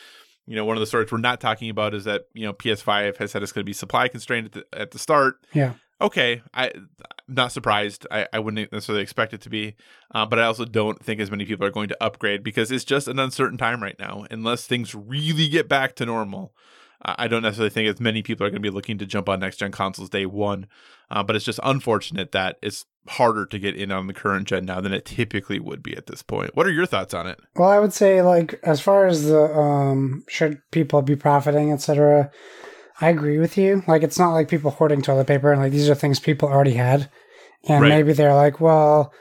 You 0.48 0.56
know, 0.56 0.66
one 0.66 0.76
of 0.76 0.82
the 0.82 0.88
stories 0.88 1.12
we're 1.12 1.20
not 1.20 1.40
talking 1.40 1.70
about 1.70 1.94
is 1.94 2.06
that 2.06 2.24
you 2.34 2.46
know 2.46 2.54
PS5 2.54 3.18
has 3.18 3.32
said 3.32 3.44
it's 3.44 3.52
going 3.52 3.64
to 3.64 3.70
be 3.70 3.74
supply 3.74 4.08
constrained 4.08 4.48
at 4.48 4.54
the, 4.54 4.66
at 4.74 4.92
the 4.92 5.00
start. 5.00 5.36
yeah. 5.54 5.74
Okay, 6.02 6.42
I, 6.54 6.70
I'm 6.70 6.86
not 7.28 7.52
surprised. 7.52 8.08
I, 8.10 8.28
I 8.34 8.40
wouldn't 8.40 8.72
necessarily 8.72 9.04
expect 9.04 9.34
it 9.34 9.42
to 9.42 9.50
be, 9.50 9.76
uh, 10.16 10.26
but 10.26 10.40
I 10.40 10.46
also 10.46 10.66
don't 10.66 11.04
think 11.04 11.22
as 11.22 11.30
many 11.30 11.46
people 11.46 11.66
are 11.66 11.72
going 11.72 11.90
to 11.90 12.04
upgrade 12.04 12.44
because 12.44 12.72
it's 12.72 12.84
just 12.84 13.08
an 13.08 13.20
uncertain 13.20 13.58
time 13.58 13.84
right 13.84 13.98
now. 14.00 14.26
Unless 14.32 14.66
things 14.66 14.96
really 14.96 15.48
get 15.48 15.70
back 15.70 15.96
to 15.98 16.06
normal, 16.06 16.54
I 17.04 17.28
don't 17.28 17.42
necessarily 17.42 17.70
think 17.70 17.88
as 17.88 18.00
many 18.00 18.22
people 18.22 18.46
are 18.46 18.50
going 18.50 18.62
to 18.62 18.70
be 18.70 18.74
looking 18.74 18.98
to 19.00 19.06
jump 19.06 19.30
on 19.30 19.40
next 19.40 19.58
gen 19.58 19.72
consoles 19.72 20.10
day 20.10 20.26
one. 20.26 20.68
Uh, 21.10 21.24
but 21.24 21.36
it's 21.36 21.46
just 21.46 21.60
unfortunate 21.64 22.32
that 22.32 22.58
it's 22.62 22.86
harder 23.08 23.46
to 23.46 23.60
get 23.60 23.76
in 23.76 23.92
on 23.92 24.08
the 24.08 24.14
current 24.14 24.48
gen 24.48 24.66
now 24.66 24.80
than 24.80 24.94
it 24.94 25.06
typically 25.06 25.60
would 25.60 25.82
be 25.82 25.96
at 25.96 26.08
this 26.08 26.22
point. 26.22 26.56
What 26.56 26.68
are 26.68 26.72
your 26.72 26.86
thoughts 26.86 27.14
on 27.14 27.28
it? 27.28 27.40
Well, 27.56 27.70
I 27.70 27.80
would 27.80 27.94
say 27.94 28.22
like 28.22 28.60
as 28.64 28.80
far 28.80 29.08
as 29.08 29.26
the 29.26 29.42
um 29.42 30.24
should 30.28 30.62
people 30.72 31.02
be 31.02 31.16
profiting, 31.16 31.72
etc. 31.72 32.32
I 33.00 33.10
agree 33.10 33.38
with 33.40 33.58
you. 33.58 33.84
Like 33.88 34.04
it's 34.04 34.20
not 34.20 34.34
like 34.34 34.50
people 34.50 34.72
hoarding 34.72 35.02
toilet 35.02 35.28
paper 35.28 35.52
and 35.52 35.62
like 35.62 35.72
these 35.72 35.90
are 35.90 35.96
things 35.96 36.20
people 36.20 36.50
already 36.50 36.74
had. 36.74 37.10
And 37.68 37.82
Right. 37.84 37.90
maybe 37.90 38.14
they're 38.14 38.34
like, 38.36 38.60
well, 38.60 39.14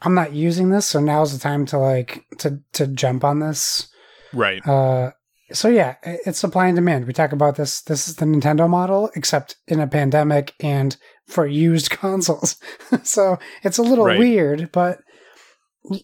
I'm 0.00 0.14
not 0.14 0.32
using 0.32 0.70
this, 0.70 0.86
so 0.86 1.00
now's 1.00 1.32
the 1.32 1.38
time 1.38 1.66
to 1.66 1.78
like 1.78 2.24
to 2.38 2.60
to 2.72 2.86
jump 2.86 3.24
on 3.24 3.40
this. 3.40 3.88
Right. 4.32 4.66
Uh 4.66 5.12
so 5.52 5.68
yeah, 5.68 5.96
it's 6.02 6.38
supply 6.38 6.66
and 6.66 6.76
demand. 6.76 7.06
We 7.06 7.14
talk 7.14 7.32
about 7.32 7.56
this. 7.56 7.80
This 7.80 8.06
is 8.06 8.16
the 8.16 8.26
Nintendo 8.26 8.68
model, 8.68 9.10
except 9.14 9.56
in 9.66 9.80
a 9.80 9.86
pandemic 9.86 10.54
and 10.60 10.94
for 11.26 11.46
used 11.46 11.90
consoles. 12.02 12.56
so 13.02 13.38
it's 13.62 13.78
a 13.78 13.82
little 13.82 14.04
Right. 14.04 14.18
weird, 14.18 14.70
but 14.72 14.98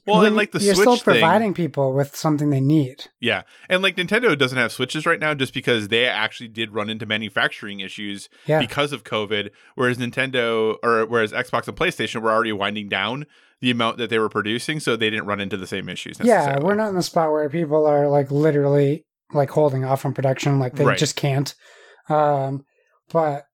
Well, 0.07 0.18
when 0.18 0.28
and 0.28 0.37
like 0.37 0.53
the 0.53 0.61
you're 0.61 0.74
still 0.74 0.97
Switch 0.97 1.03
thing- 1.05 1.20
providing 1.20 1.53
people 1.55 1.93
with 1.93 2.16
something 2.16 2.51
they 2.51 2.61
need. 2.61 3.05
Yeah. 3.20 3.43
And 3.68 3.82
like 3.82 3.97
Nintendo 3.97 4.37
doesn't 4.39 4.57
have 4.57 4.72
Switches 4.72 5.05
right 5.05 5.20
now 5.20 5.35
just 5.35 5.53
because 5.53 5.89
they 5.89 6.07
actually 6.07 6.49
did 6.49 6.72
run 6.72 6.89
into 6.89 7.05
manufacturing 7.07 7.80
issues 7.80 8.28
Yeah. 8.47 8.61
because 8.61 8.93
of 8.93 9.05
COVID, 9.05 9.51
whereas 9.74 9.99
Nintendo 9.99 10.76
or 10.82 11.05
whereas 11.07 11.32
Xbox 11.32 11.68
and 11.68 11.76
PlayStation 11.76 12.22
were 12.22 12.30
already 12.32 12.53
winding 12.53 12.89
down 12.89 13.26
the 13.61 13.70
amount 13.70 13.99
that 13.99 14.11
they 14.11 14.18
were 14.18 14.28
producing, 14.28 14.80
so 14.80 14.97
they 14.97 15.11
didn't 15.11 15.26
run 15.26 15.41
into 15.41 15.57
the 15.57 15.66
same 15.66 15.89
issues. 15.89 16.16
Yeah, 16.22 16.59
we're 16.61 16.74
not 16.74 16.89
in 16.89 16.95
the 16.97 17.03
spot 17.03 17.30
where 17.30 17.49
people 17.49 17.87
are 17.87 18.09
like 18.09 18.30
literally 18.30 19.05
like 19.32 19.51
holding 19.51 19.85
off 19.85 20.05
on 20.07 20.12
production, 20.14 20.59
like 20.59 20.74
they 20.76 20.85
Right. 20.85 20.99
just 20.99 21.16
can't. 21.16 21.55
Um, 22.09 22.64
but 23.12 23.45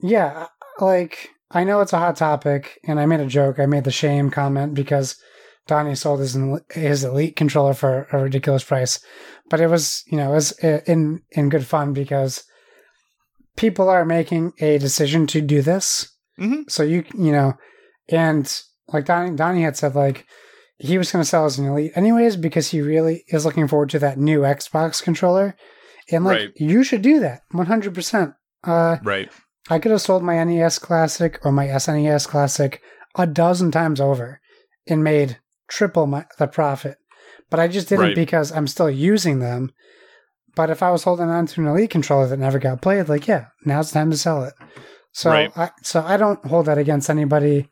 yeah, 0.00 0.46
like 0.80 1.30
I 1.50 1.64
know 1.64 1.80
it's 1.80 1.92
a 1.92 1.98
hot 1.98 2.16
topic, 2.16 2.78
and 2.86 2.98
I 2.98 3.06
made 3.06 3.20
a 3.20 3.26
joke. 3.26 3.58
I 3.58 3.66
made 3.66 3.84
the 3.84 3.90
shame 3.92 4.30
comment 4.30 4.74
because 4.74 5.16
Donnie 5.66 5.94
sold 5.94 6.20
his 6.20 6.36
his 6.70 7.04
elite 7.04 7.36
controller 7.36 7.74
for 7.74 8.06
a 8.12 8.18
ridiculous 8.22 8.64
price, 8.64 9.00
but 9.50 9.60
it 9.60 9.68
was 9.68 10.02
you 10.06 10.16
know 10.16 10.30
it 10.30 10.34
was 10.34 10.64
uh, 10.64 10.80
in 10.86 11.22
in 11.32 11.48
good 11.48 11.66
fun 11.66 11.92
because 11.92 12.44
people 13.56 13.88
are 13.88 14.04
making 14.04 14.52
a 14.60 14.78
decision 14.78 15.26
to 15.28 15.40
do 15.40 15.62
this. 15.62 16.12
Mhm. 16.38 16.70
So 16.70 16.82
you 16.82 17.04
you 17.14 17.32
know, 17.32 17.54
and 18.08 18.60
like 18.92 19.04
Donnie 19.06 19.34
Donnie 19.36 19.62
had 19.62 19.76
said, 19.76 19.94
like 19.94 20.26
he 20.78 20.98
was 20.98 21.10
going 21.10 21.22
to 21.22 21.28
sell 21.28 21.46
as 21.46 21.58
an 21.58 21.66
elite 21.66 21.92
anyways 21.94 22.36
because 22.36 22.68
he 22.68 22.82
really 22.82 23.24
is 23.28 23.44
looking 23.46 23.66
forward 23.66 23.88
to 23.90 23.98
that 24.00 24.18
new 24.18 24.40
Xbox 24.40 25.02
controller, 25.02 25.56
and 26.10 26.24
like 26.24 26.38
Right. 26.38 26.52
you 26.56 26.84
should 26.84 27.02
do 27.02 27.18
that 27.20 27.42
one 27.50 27.66
hundred 27.66 27.94
percent. 27.94 28.34
Uh, 28.62 28.96
Right. 29.02 29.30
I 29.68 29.80
could 29.80 29.90
have 29.90 30.00
sold 30.02 30.22
my 30.22 30.42
NES 30.44 30.78
Classic 30.78 31.40
or 31.44 31.50
my 31.50 31.66
SNES 31.66 32.28
Classic 32.28 32.80
a 33.16 33.26
dozen 33.26 33.72
times 33.72 34.00
over 34.00 34.40
and 34.86 35.02
made 35.02 35.38
triple 35.68 36.06
my 36.06 36.24
the 36.38 36.46
profit. 36.46 36.96
But 37.50 37.60
I 37.60 37.68
just 37.68 37.88
didn't 37.88 38.04
Right. 38.06 38.14
because 38.14 38.50
I'm 38.52 38.66
still 38.66 38.90
using 38.90 39.38
them. 39.38 39.70
But 40.54 40.70
if 40.70 40.82
I 40.82 40.90
was 40.90 41.04
holding 41.04 41.28
on 41.28 41.46
to 41.46 41.60
an 41.60 41.66
Elite 41.66 41.90
controller 41.90 42.26
that 42.28 42.38
never 42.38 42.58
got 42.58 42.80
played, 42.82 43.08
like 43.08 43.28
yeah, 43.28 43.46
now 43.64 43.80
it's 43.80 43.92
time 43.92 44.10
to 44.10 44.16
sell 44.16 44.44
it. 44.44 44.54
So 45.12 45.30
Right. 45.30 45.50
I 45.56 45.70
so 45.82 46.02
I 46.02 46.16
don't 46.16 46.44
hold 46.46 46.66
that 46.66 46.78
against 46.78 47.10
anybody. 47.10 47.68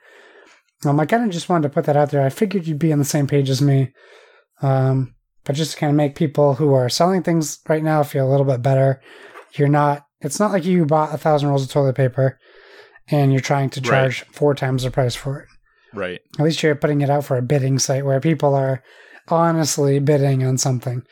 Um, 0.85 1.01
I 1.01 1.07
kind 1.07 1.25
of 1.25 1.31
just 1.31 1.49
wanted 1.49 1.69
to 1.69 1.75
put 1.75 1.87
that 1.87 1.97
out 1.97 2.11
there. 2.11 2.23
I 2.23 2.29
figured 2.29 2.67
you'd 2.67 2.79
be 2.79 2.93
on 2.93 2.99
the 2.99 3.05
same 3.05 3.27
page 3.27 3.49
as 3.49 3.63
me. 3.63 3.93
Um, 4.63 5.15
but 5.45 5.57
just 5.57 5.73
to 5.73 5.77
kind 5.79 5.91
of 5.91 5.97
make 5.97 6.15
people 6.15 6.55
who 6.55 6.73
are 6.75 6.89
selling 6.89 7.23
things 7.23 7.59
right 7.69 7.83
now 7.83 8.03
feel 8.03 8.29
a 8.29 8.31
little 8.31 8.47
bit 8.47 8.63
better. 8.63 9.01
You're 9.55 9.69
not. 9.69 10.05
It's 10.21 10.41
not 10.41 10.53
like 10.53 10.65
you 10.65 10.85
bought 10.87 11.15
a 11.15 11.19
thousand 11.19 11.49
rolls 11.51 11.65
of 11.65 11.71
toilet 11.71 11.97
paper 11.97 12.39
and 13.11 13.31
you're 13.33 13.41
trying 13.43 13.71
to 13.71 13.81
Right. 13.81 13.89
charge 13.89 14.25
four 14.33 14.55
times 14.55 14.83
the 14.85 14.91
price 14.91 15.15
for 15.15 15.41
it. 15.41 15.49
Right. 15.95 16.21
At 16.39 16.45
least 16.45 16.63
you're 16.63 16.75
putting 16.75 17.01
it 17.01 17.11
out 17.11 17.25
for 17.25 17.37
a 17.37 17.43
bidding 17.43 17.79
site 17.79 18.05
where 18.05 18.21
people 18.21 18.55
are 18.55 18.83
honestly 19.29 19.99
bidding 19.99 20.45
on 20.45 20.59
something. 20.59 21.03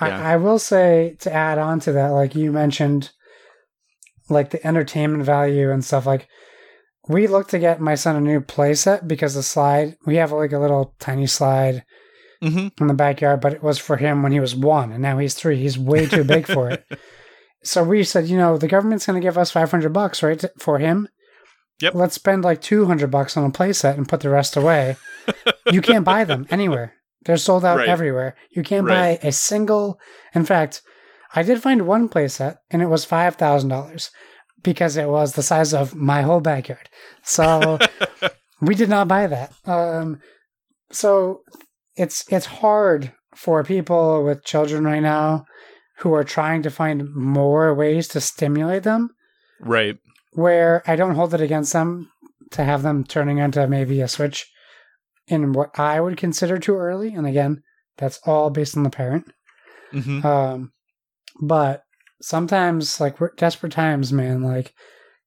Yeah. 0.00 0.20
I, 0.20 0.32
I 0.32 0.36
will 0.36 0.58
say 0.58 1.16
to 1.20 1.32
add 1.32 1.58
on 1.58 1.80
to 1.80 1.92
that, 1.92 2.08
like 2.08 2.34
you 2.34 2.52
mentioned, 2.52 3.10
like 4.28 4.50
the 4.50 4.66
entertainment 4.66 5.24
value 5.24 5.70
and 5.70 5.84
stuff. 5.84 6.06
Like 6.06 6.28
we 7.08 7.26
looked 7.26 7.50
to 7.50 7.58
get 7.58 7.80
my 7.80 7.94
son 7.94 8.16
a 8.16 8.20
new 8.20 8.40
playset 8.40 9.06
because 9.06 9.34
the 9.34 9.42
slide 9.42 9.96
we 10.06 10.16
have 10.16 10.32
like 10.32 10.52
a 10.52 10.58
little 10.58 10.94
tiny 10.98 11.26
slide 11.26 11.84
Mm-hmm. 12.42 12.82
in 12.82 12.88
the 12.88 12.94
backyard, 12.94 13.40
but 13.40 13.54
it 13.54 13.62
was 13.62 13.78
for 13.78 13.96
him 13.96 14.22
when 14.22 14.32
he 14.32 14.40
was 14.40 14.54
one, 14.54 14.92
and 14.92 15.00
now 15.00 15.16
he's 15.16 15.32
three. 15.32 15.56
He's 15.56 15.78
way 15.78 16.04
too 16.04 16.24
big 16.24 16.46
for 16.46 16.68
it. 16.70 16.84
So 17.66 17.82
we 17.82 18.04
said, 18.04 18.26
you 18.28 18.36
know, 18.36 18.58
the 18.58 18.68
government's 18.68 19.06
going 19.06 19.18
to 19.18 19.26
give 19.26 19.38
us 19.38 19.50
five 19.50 19.70
hundred 19.70 19.94
bucks, 19.94 20.22
right, 20.22 20.44
for 20.58 20.78
him. 20.78 21.08
Yep. 21.80 21.94
Let's 21.94 22.14
spend 22.14 22.44
like 22.44 22.60
two 22.60 22.86
hundred 22.86 23.10
bucks 23.10 23.36
on 23.36 23.44
a 23.44 23.50
playset 23.50 23.96
and 23.96 24.08
put 24.08 24.20
the 24.20 24.30
rest 24.30 24.56
away. 24.56 24.96
you 25.70 25.82
can't 25.82 26.04
buy 26.04 26.24
them 26.24 26.46
anywhere. 26.50 26.94
They're 27.24 27.36
sold 27.36 27.64
out 27.64 27.78
Right. 27.78 27.88
everywhere. 27.88 28.36
You 28.50 28.62
can't 28.62 28.86
Right. 28.86 29.20
buy 29.20 29.28
a 29.28 29.32
single. 29.32 29.98
In 30.34 30.44
fact, 30.44 30.82
I 31.34 31.42
did 31.42 31.62
find 31.62 31.82
one 31.86 32.08
playset, 32.08 32.58
and 32.70 32.80
it 32.82 32.86
was 32.86 33.04
five 33.04 33.36
thousand 33.36 33.70
dollars 33.70 34.10
because 34.62 34.96
it 34.96 35.08
was 35.08 35.32
the 35.32 35.42
size 35.42 35.74
of 35.74 35.94
my 35.94 36.22
whole 36.22 36.40
backyard. 36.40 36.88
So 37.22 37.78
we 38.60 38.74
did 38.74 38.88
not 38.88 39.08
buy 39.08 39.26
that. 39.26 39.52
Um, 39.66 40.20
so 40.92 41.42
it's 41.96 42.24
it's 42.30 42.46
hard 42.46 43.12
for 43.34 43.64
people 43.64 44.22
with 44.24 44.44
children 44.44 44.84
right 44.84 45.02
now 45.02 45.44
who 45.98 46.12
are 46.14 46.24
trying 46.24 46.62
to 46.62 46.70
find 46.70 47.12
more 47.14 47.74
ways 47.74 48.06
to 48.08 48.20
stimulate 48.20 48.82
them. 48.84 49.10
Right. 49.60 49.96
Where 50.34 50.82
I 50.86 50.96
don't 50.96 51.14
hold 51.14 51.34
it 51.34 51.40
against 51.40 51.72
them 51.72 52.10
to 52.52 52.64
have 52.64 52.82
them 52.82 53.04
turning 53.04 53.38
into 53.38 53.66
maybe 53.66 54.00
a 54.00 54.08
switch 54.08 54.50
in 55.28 55.52
what 55.52 55.78
I 55.78 56.00
would 56.00 56.16
consider 56.16 56.58
too 56.58 56.76
early. 56.76 57.14
And 57.14 57.26
again, 57.26 57.62
that's 57.96 58.20
all 58.24 58.50
based 58.50 58.76
on 58.76 58.82
the 58.82 58.90
parent. 58.90 59.32
Mm-hmm. 59.92 60.26
Um, 60.26 60.72
but 61.40 61.84
sometimes, 62.20 63.00
like 63.00 63.20
we're 63.20 63.34
desperate 63.36 63.72
times, 63.72 64.12
man. 64.12 64.42
Like 64.42 64.74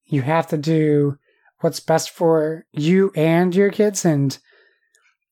you 0.05 0.21
have 0.21 0.47
to 0.47 0.57
do 0.57 1.17
what's 1.61 1.79
best 1.79 2.09
for 2.09 2.65
you 2.71 3.11
and 3.15 3.55
your 3.55 3.71
kids. 3.71 4.05
And 4.05 4.37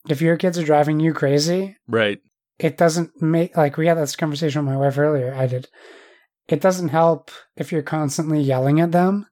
if 0.09 0.21
your 0.21 0.37
kids 0.37 0.57
are 0.57 0.65
driving 0.65 0.99
you 0.99 1.13
crazy, 1.13 1.75
Right. 1.87 2.19
it 2.59 2.77
doesn't 2.77 3.21
make 3.21 3.55
like 3.57 3.77
we 3.77 3.87
had 3.87 3.97
this 3.97 4.15
conversation 4.15 4.65
with 4.65 4.73
my 4.73 4.79
wife 4.79 4.97
earlier. 4.97 5.33
I 5.33 5.47
did. 5.47 5.67
It 6.47 6.61
doesn't 6.61 6.89
help 6.89 7.31
if 7.57 7.71
you're 7.71 7.81
constantly 7.81 8.39
yelling 8.39 8.79
at 8.79 8.91
them 8.91 9.27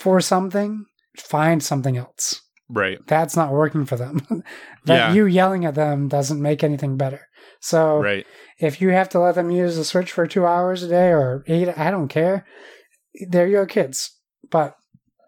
for 0.00 0.20
something. 0.20 0.86
Find 1.18 1.62
something 1.62 1.96
else. 1.96 2.40
Right. 2.68 2.98
That's 3.06 3.36
not 3.36 3.52
working 3.52 3.84
for 3.84 3.96
them. 3.96 4.20
that 4.86 4.96
Yeah. 5.08 5.12
you 5.12 5.26
yelling 5.26 5.64
at 5.64 5.74
them 5.74 6.08
doesn't 6.08 6.40
make 6.40 6.64
anything 6.64 6.96
better. 6.96 7.26
So 7.60 7.98
Right. 8.00 8.26
if 8.58 8.80
you 8.80 8.90
have 8.90 9.08
to 9.10 9.20
let 9.20 9.34
them 9.34 9.50
use 9.50 9.76
the 9.76 9.84
switch 9.84 10.12
for 10.12 10.26
two 10.26 10.46
hours 10.46 10.82
a 10.82 10.88
day 10.88 11.08
or 11.10 11.44
eight, 11.46 11.68
I 11.76 11.90
don't 11.90 12.08
care. 12.08 12.46
They're 13.28 13.48
your 13.48 13.66
kids, 13.66 14.16
but 14.50 14.74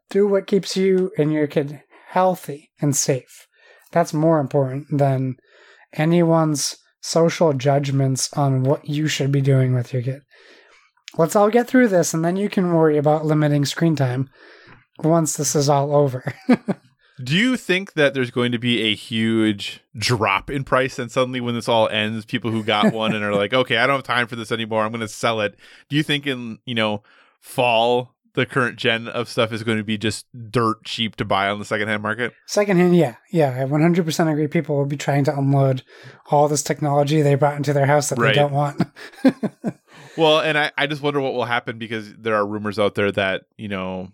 do 0.09 0.27
what 0.29 0.47
keeps 0.47 0.77
you 0.77 1.11
and 1.19 1.33
your 1.33 1.47
kid 1.47 1.83
healthy 2.09 2.71
and 2.81 2.95
safe. 2.97 3.47
That's 3.91 4.15
more 4.15 4.39
important 4.41 4.87
than 4.97 5.37
anyone's 5.95 6.77
social 7.01 7.53
judgments 7.53 8.33
on 8.35 8.63
what 8.63 8.89
you 8.89 9.09
should 9.09 9.33
be 9.33 9.41
doing 9.41 9.75
with 9.75 9.93
your 9.93 10.03
kid. 10.03 10.23
Let's 11.19 11.37
all 11.37 11.51
get 11.51 11.67
through 11.67 11.89
this 11.89 12.15
and 12.15 12.25
then 12.25 12.37
you 12.37 12.49
can 12.49 12.73
worry 12.73 12.97
about 12.97 13.27
limiting 13.27 13.65
screen 13.65 13.97
time 13.97 14.31
once 15.01 15.37
this 15.37 15.55
is 15.55 15.69
all 15.69 15.95
over. 15.95 16.35
Do 17.23 17.37
you 17.37 17.57
think 17.57 17.93
that 17.93 18.15
there's 18.15 18.31
going 18.31 18.53
to 18.53 18.59
be 18.59 18.83
a 18.83 18.95
huge 18.95 19.81
drop 19.97 20.51
in 20.51 20.65
price 20.65 20.99
and 20.99 21.11
suddenly 21.11 21.41
when 21.41 21.55
this 21.55 21.69
all 21.69 21.89
ends, 21.89 22.25
people 22.25 22.51
who 22.51 22.65
got 22.65 22.93
one 22.93 23.15
and 23.15 23.25
are 23.25 23.35
like, 23.35 23.53
okay, 23.53 23.77
I 23.77 23.87
don't 23.87 23.97
have 23.97 24.05
time 24.05 24.27
for 24.27 24.35
this 24.35 24.51
anymore. 24.51 24.83
I'm 24.83 24.91
going 24.91 25.03
to 25.03 25.09
sell 25.09 25.41
it. 25.41 25.55
Do 25.89 25.97
you 25.97 26.03
think 26.03 26.27
in, 26.27 26.59
you 26.65 26.75
know, 26.75 27.03
fall, 27.39 28.15
the 28.35 28.47
current 28.47 28.77
gen 28.77 29.09
of 29.09 29.29
stuff 29.29 29.53
is 29.53 29.63
going 29.63 29.77
to 29.79 29.85
be 29.85 29.99
just 29.99 30.27
dirt 30.51 30.83
cheap 30.85 31.15
to 31.17 31.25
buy 31.25 31.49
on 31.49 31.59
the 31.59 31.65
secondhand 31.67 32.03
market? 32.03 32.33
Secondhand, 32.47 32.97
yeah, 32.97 33.17
yeah, 33.31 33.51
I 33.51 33.65
100% 33.69 34.33
agree. 34.33 34.49
People 34.49 34.77
will 34.79 34.87
be 34.87 34.97
trying 34.97 35.23
to 35.25 35.37
unload 35.39 35.83
all 36.31 36.49
this 36.49 36.63
technology 36.63 37.21
they 37.21 37.35
brought 37.35 37.57
into 37.59 37.75
their 37.75 37.87
house 37.87 38.09
that 38.09 38.19
Right. 38.19 38.35
they 38.35 38.41
don't 38.41 38.53
want. 38.53 38.83
Well, 40.17 40.41
and 40.41 40.59
I, 40.59 40.71
I 40.77 40.87
just 40.87 41.01
wonder 41.01 41.21
what 41.23 41.33
will 41.33 41.47
happen 41.47 41.79
because 41.79 42.13
there 42.15 42.35
are 42.35 42.47
rumors 42.47 42.79
out 42.79 42.95
there 42.95 43.11
that, 43.13 43.45
you 43.57 43.69
know, 43.69 44.13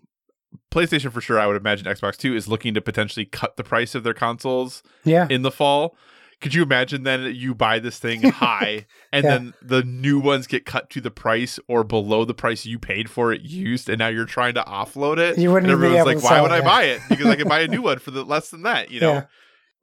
PlayStation 0.70 1.12
for 1.12 1.20
sure, 1.20 1.38
I 1.38 1.46
would 1.46 1.56
imagine 1.56 1.86
Xbox 1.86 2.16
too, 2.16 2.34
is 2.34 2.48
looking 2.48 2.74
to 2.74 2.80
potentially 2.80 3.24
cut 3.26 3.56
the 3.56 3.64
price 3.64 3.94
of 3.94 4.02
their 4.04 4.14
consoles 4.14 4.82
Yeah. 5.04 5.26
in 5.30 5.42
the 5.42 5.50
fall. 5.50 5.96
Could 6.40 6.54
you 6.54 6.62
imagine 6.62 7.02
then 7.02 7.34
you 7.34 7.52
buy 7.54 7.80
this 7.80 7.98
thing 7.98 8.22
high 8.30 8.86
and 9.12 9.24
Yeah. 9.24 9.30
then 9.30 9.54
the 9.60 9.82
new 9.82 10.20
ones 10.20 10.46
get 10.46 10.64
cut 10.64 10.88
to 10.90 11.00
the 11.00 11.10
price 11.10 11.58
or 11.66 11.82
below 11.84 12.24
the 12.24 12.34
price 12.34 12.64
you 12.64 12.78
paid 12.78 13.10
for 13.10 13.32
it 13.32 13.40
used 13.42 13.88
and 13.88 13.98
now 13.98 14.06
you're 14.08 14.24
trying 14.24 14.54
to 14.54 14.62
offload 14.62 15.18
it? 15.18 15.36
You 15.38 15.50
wouldn't 15.52 15.70
and 15.72 15.80
be 15.80 15.86
everyone's 15.86 16.06
able 16.08 16.14
like, 16.14 16.18
to 16.18 16.24
why 16.24 16.40
would 16.42 16.50
it, 16.52 16.54
I 16.54 16.60
buy 16.60 16.82
it? 16.84 17.00
Because 17.08 17.26
I 17.26 17.34
can 17.36 17.48
buy 17.48 17.60
a 17.60 17.68
new 17.68 17.82
one 17.90 17.98
for 17.98 18.12
the 18.12 18.24
less 18.24 18.50
than 18.50 18.62
that, 18.62 18.90
you 18.90 19.00
know? 19.00 19.12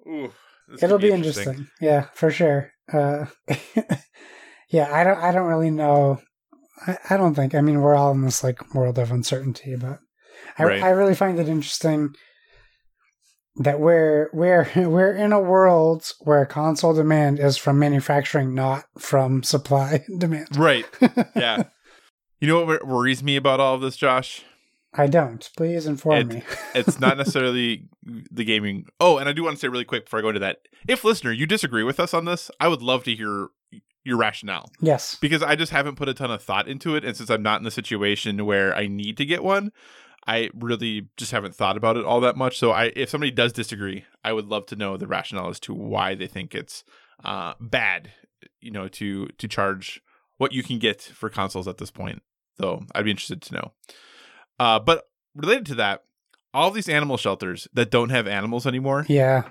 Yeah. 0.05 0.11
Ooh, 0.11 0.31
It'll 0.81 0.97
could 0.97 1.01
be 1.01 1.11
interesting. 1.11 1.67
Yeah, 1.81 2.05
for 2.13 2.31
sure. 2.31 2.71
Uh, 2.91 3.25
yeah, 4.69 4.89
I 4.91 5.03
don't. 5.03 5.17
I 5.17 5.31
don't 5.31 5.47
really 5.47 5.71
know. 5.71 6.21
I, 6.87 6.97
I 7.11 7.17
don't 7.17 7.35
think. 7.35 7.55
I 7.55 7.61
mean, 7.61 7.81
we're 7.81 7.95
all 7.95 8.11
in 8.11 8.21
this 8.21 8.43
like 8.43 8.73
world 8.73 8.99
of 8.99 9.11
uncertainty, 9.11 9.75
but 9.75 9.99
I, 10.57 10.63
Right. 10.63 10.83
I 10.83 10.89
really 10.89 11.15
find 11.15 11.39
it 11.39 11.47
interesting 11.49 12.15
that 13.57 13.79
we're 13.79 14.29
we're 14.33 14.67
we're 14.75 15.13
in 15.15 15.31
a 15.31 15.39
world 15.39 16.11
where 16.21 16.45
console 16.45 16.93
demand 16.93 17.39
is 17.39 17.57
from 17.57 17.79
manufacturing, 17.79 18.53
not 18.53 18.85
from 18.97 19.43
supply 19.53 20.03
demand. 20.17 20.55
Right. 20.57 20.85
Yeah. 21.35 21.63
you 22.39 22.47
know 22.47 22.65
what 22.65 22.85
worries 22.87 23.23
me 23.23 23.35
about 23.35 23.59
all 23.59 23.75
of 23.75 23.81
this, 23.81 23.97
Josh? 23.97 24.43
I 24.97 25.07
don't. 25.07 25.49
Please 25.57 25.85
inform 25.87 26.17
It- 26.17 26.27
me. 26.27 26.43
it's 26.73 26.99
not 26.99 27.17
necessarily 27.17 27.89
the 28.31 28.45
gaming. 28.45 28.85
Oh, 28.99 29.17
and 29.17 29.27
I 29.27 29.33
do 29.33 29.43
want 29.43 29.57
to 29.57 29.59
say 29.59 29.67
really 29.67 29.83
quick 29.83 30.05
before 30.05 30.19
I 30.19 30.21
go 30.21 30.29
into 30.29 30.39
that. 30.39 30.59
If 30.87 31.03
listener, 31.03 31.31
you 31.33 31.45
disagree 31.45 31.83
with 31.83 31.99
us 31.99 32.13
on 32.13 32.23
this, 32.25 32.49
I 32.61 32.69
would 32.69 32.81
love 32.81 33.03
to 33.05 33.15
hear 33.15 33.47
your 34.05 34.17
rationale 34.17 34.69
Yes. 34.79 35.17
because 35.19 35.41
I 35.43 35.55
just 35.55 35.71
haven't 35.73 35.95
put 35.95 36.07
a 36.07 36.13
ton 36.13 36.29
of 36.31 36.41
thought 36.41 36.67
into 36.69 36.95
it, 36.95 37.03
and 37.03 37.17
since 37.17 37.29
I'm 37.29 37.41
not 37.41 37.59
in 37.59 37.65
the 37.65 37.71
situation 37.71 38.45
where 38.45 38.73
I 38.75 38.87
need 38.87 39.17
to 39.17 39.25
get 39.25 39.43
one, 39.43 39.71
I 40.27 40.49
really 40.55 41.07
just 41.17 41.31
haven't 41.31 41.55
thought 41.55 41.77
about 41.77 41.97
it 41.97 42.05
all 42.05 42.21
that 42.21 42.35
much. 42.35 42.57
So, 42.57 42.71
I 42.71 42.91
if 42.95 43.09
somebody 43.09 43.31
does 43.31 43.53
disagree, 43.53 44.05
I 44.23 44.33
would 44.33 44.47
love 44.47 44.65
to 44.67 44.75
know 44.75 44.97
the 44.97 45.07
rationale 45.07 45.49
as 45.49 45.59
to 45.61 45.73
why 45.73 46.15
they 46.15 46.27
think 46.27 46.55
it's 46.55 46.83
uh, 47.23 47.53
bad, 47.59 48.11
you 48.59 48.71
know, 48.71 48.87
to 48.89 49.27
to 49.27 49.47
charge 49.47 50.01
what 50.37 50.51
you 50.51 50.63
can 50.63 50.79
get 50.79 51.01
for 51.01 51.29
consoles 51.29 51.67
at 51.67 51.77
this 51.77 51.91
point. 51.91 52.21
So, 52.59 52.83
I'd 52.93 53.05
be 53.05 53.11
interested 53.11 53.41
to 53.43 53.53
know. 53.53 53.71
Uh, 54.59 54.79
but 54.79 55.09
related 55.35 55.65
to 55.67 55.75
that, 55.75 56.03
all 56.53 56.71
these 56.71 56.89
animal 56.89 57.17
shelters 57.17 57.67
that 57.73 57.91
don't 57.91 58.09
have 58.09 58.27
animals 58.27 58.65
anymore, 58.65 59.05
Yeah. 59.07 59.49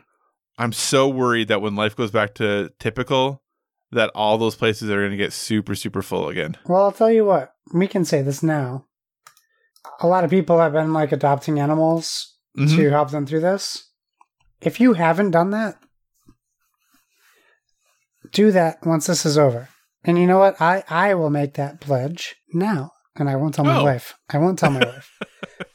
I'm 0.56 0.72
so 0.72 1.08
worried 1.08 1.48
that 1.48 1.60
when 1.60 1.74
life 1.74 1.96
goes 1.96 2.10
back 2.12 2.34
to 2.34 2.70
typical, 2.78 3.42
that 3.90 4.10
all 4.14 4.38
those 4.38 4.54
places 4.54 4.88
are 4.88 5.00
going 5.00 5.10
to 5.10 5.16
get 5.16 5.32
super, 5.32 5.74
super 5.74 6.00
full 6.00 6.28
again. 6.28 6.56
Well, 6.66 6.82
I'll 6.84 6.92
tell 6.92 7.10
you 7.10 7.24
what. 7.24 7.54
We 7.72 7.88
can 7.88 8.04
say 8.04 8.22
this 8.22 8.42
now. 8.42 8.86
A 10.00 10.06
lot 10.06 10.24
of 10.24 10.30
people 10.30 10.58
have 10.58 10.72
been 10.72 10.92
like 10.92 11.12
adopting 11.12 11.58
animals 11.60 12.34
Mhm. 12.58 12.76
to 12.76 12.90
help 12.90 13.10
them 13.10 13.26
through 13.26 13.40
this. 13.40 13.90
If 14.60 14.80
you 14.80 14.94
haven't 14.94 15.32
done 15.32 15.50
that, 15.50 15.76
do 18.32 18.50
that 18.52 18.78
once 18.84 19.06
this 19.06 19.26
is 19.26 19.36
over. 19.38 19.68
And 20.04 20.18
you 20.18 20.26
know 20.26 20.38
what? 20.38 20.60
I, 20.60 20.82
I 20.88 21.14
will 21.14 21.30
make 21.30 21.54
that 21.54 21.80
pledge 21.80 22.34
now. 22.52 22.92
And 23.16 23.28
I 23.30 23.36
won't 23.36 23.54
tell 23.54 23.64
my 23.64 23.78
Oh. 23.78 23.84
wife. 23.84 24.14
I 24.30 24.38
won't 24.38 24.58
tell 24.58 24.70
my 24.70 24.80
wife. 24.84 25.10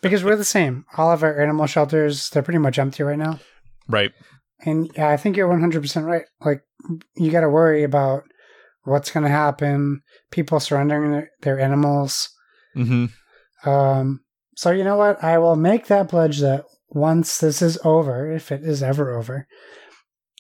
Because 0.02 0.24
we're 0.24 0.36
the 0.36 0.44
same. 0.44 0.86
All 0.98 1.12
of 1.12 1.24
our 1.24 1.40
animal 1.42 1.68
shelters, 1.68 2.30
they're 2.30 2.44
pretty 2.44 2.58
much 2.60 2.78
empty 2.78 3.04
right 3.04 3.18
now. 3.18 3.40
Right. 3.88 4.12
And 4.66 4.92
yeah, 4.96 5.08
I 5.10 5.16
think 5.18 5.38
you're 5.38 5.48
100% 5.48 6.06
right. 6.06 6.26
Like, 6.44 6.62
you 7.16 7.32
got 7.32 7.42
to 7.42 7.50
worry 7.50 7.84
about 7.84 8.24
what's 8.84 9.10
going 9.12 9.24
to 9.24 9.30
happen, 9.30 10.02
people 10.32 10.60
surrendering 10.60 11.12
their, 11.12 11.30
their 11.42 11.60
animals. 11.60 12.30
Mm-hmm. 12.76 13.06
Um, 13.66 14.22
so 14.56 14.72
you 14.72 14.84
know 14.84 14.98
what? 14.98 15.24
I 15.24 15.38
will 15.38 15.56
make 15.56 15.88
that 15.88 16.10
pledge 16.10 16.40
that 16.40 16.66
once 16.90 17.38
this 17.40 17.62
is 17.62 17.78
over, 17.84 18.32
if 18.32 18.52
it 18.52 18.64
is 18.64 18.82
ever 18.84 19.18
over, 19.18 19.48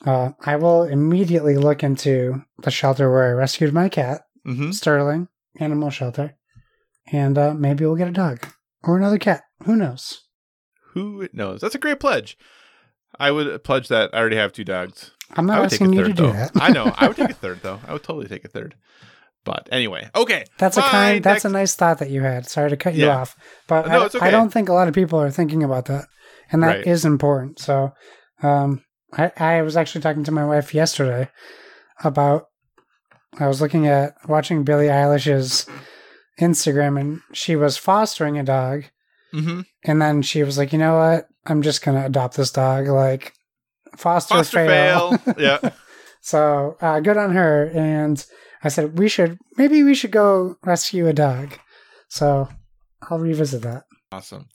uh, 0.05 0.31
I 0.45 0.55
will 0.55 0.83
immediately 0.83 1.57
look 1.57 1.83
into 1.83 2.43
the 2.63 2.71
shelter 2.71 3.11
where 3.11 3.27
I 3.29 3.31
rescued 3.31 3.73
my 3.73 3.89
cat, 3.89 4.21
Mm-hmm. 4.47 4.71
Sterling 4.71 5.27
Animal 5.59 5.89
Shelter, 5.89 6.35
and 7.11 7.37
uh, 7.37 7.53
maybe 7.53 7.85
we'll 7.85 7.97
get 7.97 8.07
a 8.07 8.11
dog 8.11 8.47
or 8.83 8.97
another 8.97 9.17
cat. 9.19 9.43
Who 9.65 9.75
knows? 9.75 10.21
Who 10.93 11.27
knows? 11.33 11.59
That's 11.61 11.75
a 11.75 11.79
great 11.79 11.99
pledge. 11.99 12.37
I 13.19 13.31
would 13.31 13.63
pledge 13.63 13.89
that. 13.89 14.09
I 14.13 14.17
already 14.19 14.37
have 14.37 14.53
two 14.53 14.63
dogs. 14.63 15.11
I'm 15.35 15.45
not 15.45 15.59
would 15.61 15.69
take 15.69 15.81
a 15.81 15.83
asking 15.83 15.93
you 15.93 16.03
to 16.05 16.07
third, 16.13 16.15
do 16.15 16.31
that. 16.31 16.51
I 16.55 16.69
know. 16.69 16.93
I 16.97 17.07
would 17.07 17.17
take 17.17 17.29
a 17.29 17.33
third, 17.43 17.59
though. 17.61 17.79
I 17.85 17.93
would 17.93 18.01
totally 18.03 18.27
take 18.27 18.45
a 18.45 18.47
third. 18.47 18.75
But 19.49 19.67
anyway, 19.71 20.07
okay. 20.15 20.45
That's 20.59 20.77
a 20.77 20.81
kind. 20.81 21.23
That's 21.23 21.43
a 21.43 21.49
nice 21.49 21.73
thought 21.75 21.97
that 21.99 22.11
you 22.11 22.21
had. 22.21 22.45
Sorry 22.47 22.69
to 22.69 22.77
cut 22.77 22.93
you 22.93 23.05
Yeah. 23.07 23.17
off, 23.21 23.35
but 23.67 23.87
No, 23.87 24.03
I, 24.03 24.05
it's 24.05 24.15
I 24.15 24.29
don't 24.29 24.51
think 24.53 24.69
a 24.69 24.73
lot 24.73 24.87
of 24.87 24.93
people 24.93 25.19
are 25.19 25.31
thinking 25.31 25.63
about 25.63 25.85
that, 25.85 26.05
and 26.51 26.61
that 26.61 26.85
is 26.85 27.03
Right. 27.03 27.11
important. 27.11 27.57
So, 27.59 27.91
um, 28.43 28.83
I 29.17 29.31
I 29.37 29.61
was 29.63 29.75
actually 29.75 30.01
talking 30.01 30.23
to 30.25 30.31
my 30.31 30.45
wife 30.45 30.73
yesterday 30.73 31.29
about. 32.03 32.45
I 33.39 33.47
was 33.47 33.59
looking 33.61 33.87
at 33.87 34.13
watching 34.27 34.63
Billie 34.63 34.87
Eilish's 34.87 35.65
Instagram, 36.39 36.99
and 36.99 37.21
she 37.33 37.55
was 37.55 37.77
fostering 37.77 38.37
a 38.37 38.43
dog, 38.43 38.83
Mhm. 39.33 39.65
and 39.83 40.01
then 40.01 40.21
she 40.21 40.43
was 40.43 40.57
like, 40.59 40.71
"You 40.73 40.79
know 40.79 40.97
what? 40.97 41.27
I'm 41.47 41.61
just 41.63 41.83
gonna 41.83 42.05
adopt 42.05 42.37
this 42.37 42.51
dog. 42.51 42.87
Like, 42.87 43.33
foster, 43.97 44.35
Foster 44.35 44.65
fail." 44.65 45.17
fail. 45.17 45.35
yeah. 45.39 45.69
So 46.21 46.77
uh, 46.81 46.99
good 46.99 47.17
on 47.17 47.31
her. 47.33 47.71
And 47.73 48.23
I 48.63 48.69
said 48.69 48.97
we 48.97 49.07
should 49.07 49.37
maybe 49.57 49.83
we 49.83 49.95
should 49.95 50.11
go 50.11 50.57
rescue 50.63 51.07
a 51.07 51.13
dog. 51.13 51.57
So 52.07 52.49
I'll 53.03 53.19
revisit 53.19 53.61
that. 53.63 53.85
Awesome. 54.11 54.47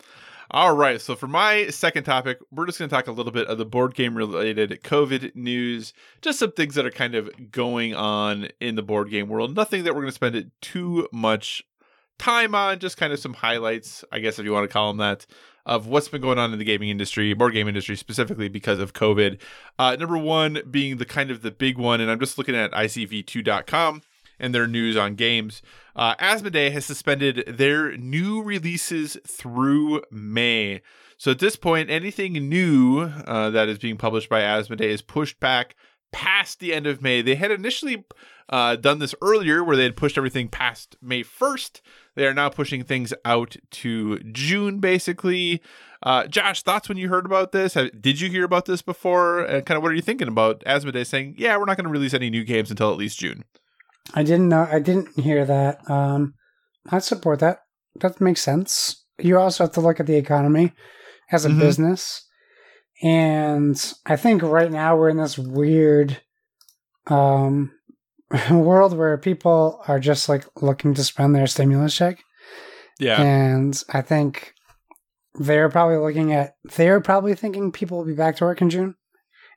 All 0.51 0.77
right. 0.77 1.01
So 1.01 1.17
for 1.17 1.27
my 1.27 1.69
second 1.69 2.05
topic, 2.05 2.39
we're 2.53 2.67
just 2.67 2.79
going 2.79 2.89
to 2.89 2.95
talk 2.95 3.09
a 3.09 3.13
little 3.13 3.33
bit 3.33 3.49
of 3.49 3.59
the 3.59 3.65
board 3.65 3.95
game 3.95 4.17
related 4.17 4.83
COVID 4.83 5.35
news, 5.35 5.93
just 6.23 6.39
some 6.39 6.53
things 6.53 6.75
that 6.75 6.87
are 6.87 6.91
kind 6.91 7.15
of 7.15 7.31
going 7.51 7.95
on 7.95 8.49
in 8.61 8.75
the 8.75 8.83
board 8.83 9.11
game 9.11 9.29
world. 9.29 9.57
Nothing 9.57 9.85
that 9.85 9.95
we're 9.95 10.03
going 10.03 10.13
to 10.13 10.15
spend 10.15 10.51
too 10.61 11.09
much 11.13 11.65
time 12.19 12.55
on, 12.55 12.79
just 12.79 12.97
kind 12.97 13.13
of 13.13 13.19
some 13.19 13.35
highlights, 13.35 14.05
I 14.13 14.21
guess 14.21 14.39
if 14.39 14.45
you 14.45 14.53
want 14.53 14.69
to 14.69 14.73
call 14.73 14.89
them 14.89 14.99
that, 14.99 15.27
of 15.67 15.87
what's 15.87 16.09
been 16.09 16.21
going 16.21 16.39
on 16.39 16.53
in 16.53 16.59
the 16.59 16.65
gaming 16.65 16.89
industry, 16.89 17.33
board 17.35 17.55
game 17.55 17.69
industry 17.69 17.97
specifically 17.97 18.49
because 18.49 18.79
of 18.79 18.93
COVID. 18.93 19.39
Uh, 19.79 19.97
number 19.99 20.19
one 20.19 20.61
being 20.71 20.99
the 20.99 21.05
kind 21.05 21.31
of 21.31 21.43
the 21.43 21.51
big 21.51 21.79
one, 21.79 22.01
and 22.01 22.11
I'm 22.11 22.21
just 22.21 22.39
looking 22.39 22.55
at 22.55 22.73
ICV2.com 22.73 24.03
and 24.39 24.55
their 24.55 24.67
news 24.67 24.97
on 24.97 25.15
games. 25.15 25.62
Uh, 25.97 26.15
Asmodee 26.17 26.73
has 26.73 26.85
suspended 26.85 27.45
their 27.47 27.97
new 27.97 28.43
releases 28.43 29.17
through 29.27 30.03
May. 30.11 30.83
So 31.17 31.31
at 31.31 31.39
this 31.39 31.57
point, 31.57 31.91
anything 31.91 32.33
new 32.33 33.03
uh, 33.03 33.51
that 33.51 33.69
is 33.69 33.79
being 33.79 33.97
published 33.97 34.29
by 34.29 34.41
Asmodee 34.41 34.81
is 34.81 35.03
pushed 35.03 35.39
back 35.41 35.77
past 36.12 36.61
the 36.61 36.75
end 36.75 36.87
of 36.87 37.03
May. 37.03 37.23
They 37.23 37.37
had 37.37 37.51
initially 37.51 38.05
uh, 38.49 38.77
done 38.77 38.99
this 38.99 39.15
earlier 39.23 39.65
where 39.65 39.77
they 39.77 39.85
had 39.85 39.97
pushed 39.97 40.19
everything 40.19 40.49
past 40.49 40.97
May 41.01 41.23
1st. 41.23 41.81
They 42.15 42.27
are 42.27 42.35
now 42.35 42.49
pushing 42.49 42.85
things 42.85 43.12
out 43.25 43.57
to 43.71 44.19
June, 44.21 44.79
basically. 44.79 45.61
Uh, 46.03 46.27
Josh, 46.27 46.62
thoughts 46.62 46.89
when 46.89 46.99
you 46.99 47.09
heard 47.09 47.27
about 47.27 47.53
this? 47.53 47.75
Have, 47.75 48.01
did 48.01 48.21
you 48.21 48.29
hear 48.31 48.45
about 48.45 48.67
this 48.67 48.83
before? 48.83 49.41
And 49.45 49.65
kind 49.67 49.77
of 49.77 49.83
what 49.83 49.91
are 49.91 49.95
you 49.97 50.03
thinking 50.03 50.29
about 50.29 50.61
Asmodee 50.65 51.07
saying, 51.07 51.35
yeah, 51.39 51.57
we're 51.57 51.65
not 51.65 51.77
going 51.77 51.87
to 51.87 51.91
release 51.91 52.15
any 52.15 52.31
new 52.31 52.45
games 52.45 52.71
until 52.71 52.91
at 52.93 52.99
least 52.99 53.19
June? 53.19 53.45
I 54.15 54.23
didn't 54.23 54.49
know. 54.49 54.69
I 54.71 54.79
didn't 54.81 55.19
hear 55.19 55.45
that. 55.47 55.89
Um, 55.91 56.35
I 56.91 56.99
support 56.99 57.41
that. 57.41 57.61
That 58.01 58.21
makes 58.21 58.43
sense. 58.43 59.05
You 59.19 59.39
also 59.39 59.65
have 59.65 59.73
to 59.75 59.81
look 59.81 59.99
at 59.99 60.07
the 60.07 60.17
economy 60.17 60.73
as 61.33 61.45
a 61.45 61.49
Mhm. 61.49 61.59
business, 61.59 62.27
and 63.03 63.95
I 64.05 64.17
think 64.17 64.43
right 64.43 64.71
now 64.71 64.97
we're 64.97 65.09
in 65.09 65.17
this 65.17 65.39
weird 65.39 66.21
um, 67.07 67.71
world 68.51 68.97
where 68.97 69.16
people 69.18 69.83
are 69.87 70.01
just 70.01 70.29
like 70.29 70.45
looking 70.62 70.95
to 70.95 71.05
spend 71.05 71.35
their 71.35 71.47
stimulus 71.47 71.95
check. 71.95 72.22
Yeah. 72.99 73.20
And 73.20 73.83
I 73.93 74.01
think 74.03 74.55
they're 75.35 75.68
probably 75.68 75.97
looking 75.97 76.33
at 76.33 76.55
they're 76.77 77.01
probably 77.01 77.35
thinking 77.35 77.72
people 77.72 77.99
will 77.99 78.05
be 78.05 78.14
back 78.14 78.37
to 78.37 78.45
work 78.45 78.62
in 78.62 78.70
June. 78.70 78.95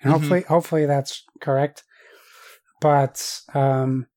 And 0.02 0.12
Mhm. 0.12 0.18
hopefully 0.18 0.42
hopefully 0.48 0.86
that's 0.86 1.24
correct. 1.42 1.84
But 2.82 3.42
um 3.54 4.08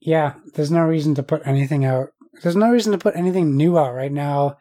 yeah, 0.00 0.34
there's 0.54 0.70
no 0.70 0.82
reason 0.82 1.14
to 1.16 1.22
put 1.22 1.42
anything 1.44 1.84
out. 1.84 2.10
There's 2.42 2.56
no 2.56 2.70
reason 2.70 2.92
to 2.92 2.98
put 2.98 3.16
anything 3.16 3.56
new 3.56 3.76
out 3.78 3.94
right 3.94 4.12
now 4.12 4.56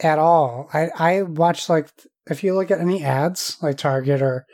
at 0.00 0.18
all. 0.18 0.68
I 0.72 0.90
I 0.98 1.22
watch 1.22 1.68
like 1.68 1.88
if 2.30 2.44
you 2.44 2.54
look 2.54 2.70
at 2.70 2.80
any 2.80 3.02
ads 3.02 3.56
like 3.62 3.78
Target 3.78 4.20
or 4.22 4.46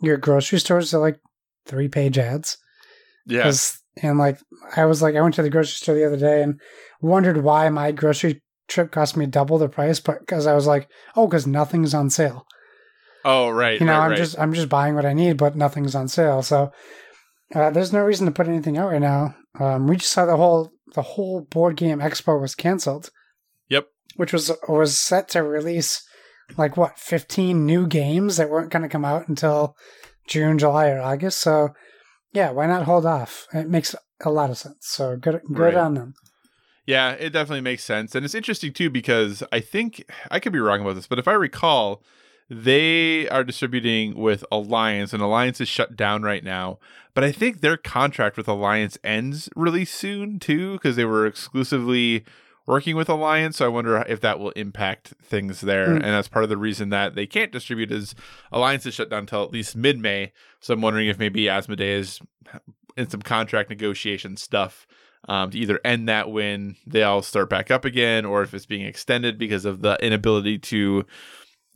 your 0.00 0.16
grocery 0.16 0.58
stores, 0.60 0.90
they're 0.92 1.00
like 1.00 1.20
three 1.66 1.88
page 1.88 2.16
ads. 2.18 2.56
Yeah. 3.26 3.52
and 4.02 4.18
like 4.18 4.38
I 4.76 4.84
was 4.84 5.02
like 5.02 5.14
I 5.14 5.20
went 5.20 5.34
to 5.36 5.42
the 5.42 5.50
grocery 5.50 5.76
store 5.76 5.94
the 5.94 6.06
other 6.06 6.16
day 6.16 6.42
and 6.42 6.60
wondered 7.00 7.42
why 7.42 7.68
my 7.68 7.92
grocery 7.92 8.42
trip 8.68 8.92
cost 8.92 9.16
me 9.16 9.26
double 9.26 9.58
the 9.58 9.68
price, 9.68 10.00
but 10.00 10.20
because 10.20 10.46
I 10.46 10.54
was 10.54 10.66
like, 10.66 10.88
oh, 11.16 11.26
because 11.26 11.46
nothing's 11.46 11.92
on 11.92 12.08
sale. 12.08 12.46
Oh, 13.24 13.50
right. 13.50 13.78
You 13.78 13.86
know, 13.86 13.92
right, 13.92 14.04
I'm 14.04 14.10
right. 14.10 14.18
just 14.18 14.38
I'm 14.38 14.54
just 14.54 14.68
buying 14.68 14.94
what 14.94 15.04
I 15.04 15.12
need, 15.12 15.36
but 15.36 15.56
nothing's 15.56 15.94
on 15.94 16.08
sale. 16.08 16.42
So 16.42 16.72
uh, 17.54 17.70
there's 17.70 17.92
no 17.92 18.02
reason 18.02 18.26
to 18.26 18.32
put 18.32 18.48
anything 18.48 18.78
out 18.78 18.90
right 18.90 19.00
now. 19.00 19.34
Um, 19.58 19.86
we 19.86 19.96
just 19.96 20.12
saw 20.12 20.24
the 20.24 20.36
whole 20.36 20.70
the 20.94 21.02
whole 21.02 21.42
board 21.42 21.76
game 21.76 21.98
expo 21.98 22.40
was 22.40 22.54
canceled. 22.54 23.10
Yep. 23.68 23.88
Which 24.16 24.32
was 24.32 24.50
was 24.68 24.98
set 24.98 25.28
to 25.30 25.42
release 25.42 26.02
like 26.56 26.76
what 26.76 26.98
15 26.98 27.64
new 27.64 27.86
games 27.86 28.36
that 28.36 28.50
weren't 28.50 28.70
going 28.70 28.82
to 28.82 28.88
come 28.88 29.04
out 29.04 29.28
until 29.28 29.76
June, 30.26 30.58
July, 30.58 30.88
or 30.88 31.00
August. 31.00 31.40
So 31.40 31.70
yeah, 32.32 32.50
why 32.50 32.66
not 32.66 32.84
hold 32.84 33.06
off? 33.06 33.46
It 33.52 33.68
makes 33.68 33.94
a 34.24 34.30
lot 34.30 34.50
of 34.50 34.58
sense. 34.58 34.76
So 34.80 35.16
good, 35.16 35.40
good 35.48 35.58
Right. 35.58 35.74
on 35.74 35.94
them. 35.94 36.14
Yeah, 36.86 37.12
it 37.12 37.30
definitely 37.30 37.60
makes 37.60 37.84
sense. 37.84 38.14
And 38.14 38.24
it's 38.24 38.34
interesting 38.34 38.72
too 38.72 38.90
because 38.90 39.42
I 39.52 39.60
think 39.60 40.04
I 40.30 40.40
could 40.40 40.52
be 40.52 40.58
wrong 40.58 40.80
about 40.80 40.94
this, 40.94 41.06
but 41.06 41.18
if 41.18 41.28
I 41.28 41.32
recall, 41.34 42.02
they 42.48 43.28
are 43.28 43.44
distributing 43.44 44.16
with 44.16 44.44
Alliance 44.50 45.12
and 45.12 45.22
Alliance 45.22 45.60
is 45.60 45.68
shut 45.68 45.96
down 45.96 46.22
right 46.22 46.42
now. 46.42 46.78
But 47.14 47.22
I 47.22 47.30
think 47.32 47.60
their 47.60 47.76
contract 47.76 48.36
with 48.36 48.48
Alliance 48.48 48.98
ends 49.04 49.48
really 49.54 49.84
soon 49.84 50.38
too 50.40 50.72
because 50.74 50.96
they 50.96 51.04
were 51.04 51.26
exclusively 51.26 52.24
working 52.70 52.96
with 52.96 53.08
Alliance. 53.08 53.56
So 53.56 53.66
I 53.66 53.68
wonder 53.68 53.98
if 54.08 54.20
that 54.20 54.38
will 54.38 54.50
impact 54.50 55.14
things 55.22 55.60
there. 55.60 55.88
Mm. 55.88 55.96
And 55.96 56.04
that's 56.04 56.28
part 56.28 56.44
of 56.44 56.48
the 56.48 56.56
reason 56.56 56.88
that 56.90 57.14
they 57.14 57.26
can't 57.26 57.52
distribute 57.52 57.90
is 57.90 58.14
Alliance 58.52 58.86
is 58.86 58.94
shut 58.94 59.10
down 59.10 59.20
until 59.20 59.42
at 59.42 59.52
least 59.52 59.76
mid-May. 59.76 60.32
So 60.60 60.74
I'm 60.74 60.80
wondering 60.80 61.08
if 61.08 61.18
maybe 61.18 61.44
Asmodee 61.44 61.80
is 61.80 62.20
in 62.96 63.10
some 63.10 63.22
contract 63.22 63.70
negotiation 63.70 64.36
stuff 64.36 64.86
um, 65.28 65.50
to 65.50 65.58
either 65.58 65.80
end 65.84 66.08
that 66.08 66.30
when 66.30 66.76
they 66.86 67.02
all 67.02 67.22
start 67.22 67.50
back 67.50 67.70
up 67.70 67.84
again, 67.84 68.24
or 68.24 68.42
if 68.42 68.54
it's 68.54 68.66
being 68.66 68.86
extended 68.86 69.38
because 69.38 69.64
of 69.64 69.82
the 69.82 69.98
inability 70.00 70.58
to, 70.58 71.04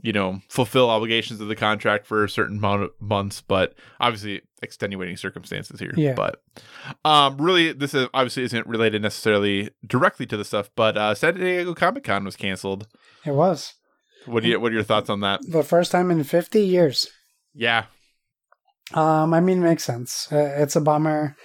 you 0.00 0.12
know, 0.12 0.40
fulfill 0.48 0.90
obligations 0.90 1.40
of 1.40 1.48
the 1.48 1.56
contract 1.56 2.06
for 2.06 2.24
a 2.24 2.30
certain 2.30 2.58
amount 2.58 2.82
of 2.82 2.90
months. 3.00 3.42
But 3.42 3.74
obviously, 4.00 4.42
extenuating 4.64 5.16
circumstances 5.16 5.78
here. 5.78 5.92
Yeah. 5.96 6.14
But 6.14 6.42
um, 7.04 7.36
really, 7.40 7.72
this 7.72 7.94
is 7.94 8.08
obviously 8.12 8.42
isn't 8.44 8.66
related 8.66 9.02
necessarily 9.02 9.70
directly 9.86 10.26
to 10.26 10.36
the 10.36 10.44
stuff. 10.44 10.70
But 10.74 10.96
uh, 10.96 11.14
San 11.14 11.34
Diego 11.34 11.74
Comic 11.74 12.02
Con 12.04 12.24
was 12.24 12.34
canceled. 12.34 12.88
It 13.24 13.32
was 13.34 13.74
What 14.26 14.42
do 14.42 14.48
you 14.48 14.58
What 14.58 14.72
are 14.72 14.74
your 14.74 14.82
thoughts 14.82 15.08
on 15.10 15.20
that? 15.20 15.40
the 15.48 15.62
first 15.62 15.92
time 15.92 16.10
in 16.10 16.24
50 16.24 16.60
years. 16.60 17.08
Yeah. 17.54 17.84
Um, 18.92 19.32
I 19.32 19.40
mean, 19.40 19.58
it 19.58 19.66
makes 19.66 19.84
sense. 19.84 20.28
Uh, 20.32 20.54
it's 20.58 20.76
a 20.76 20.80
bummer. 20.80 21.36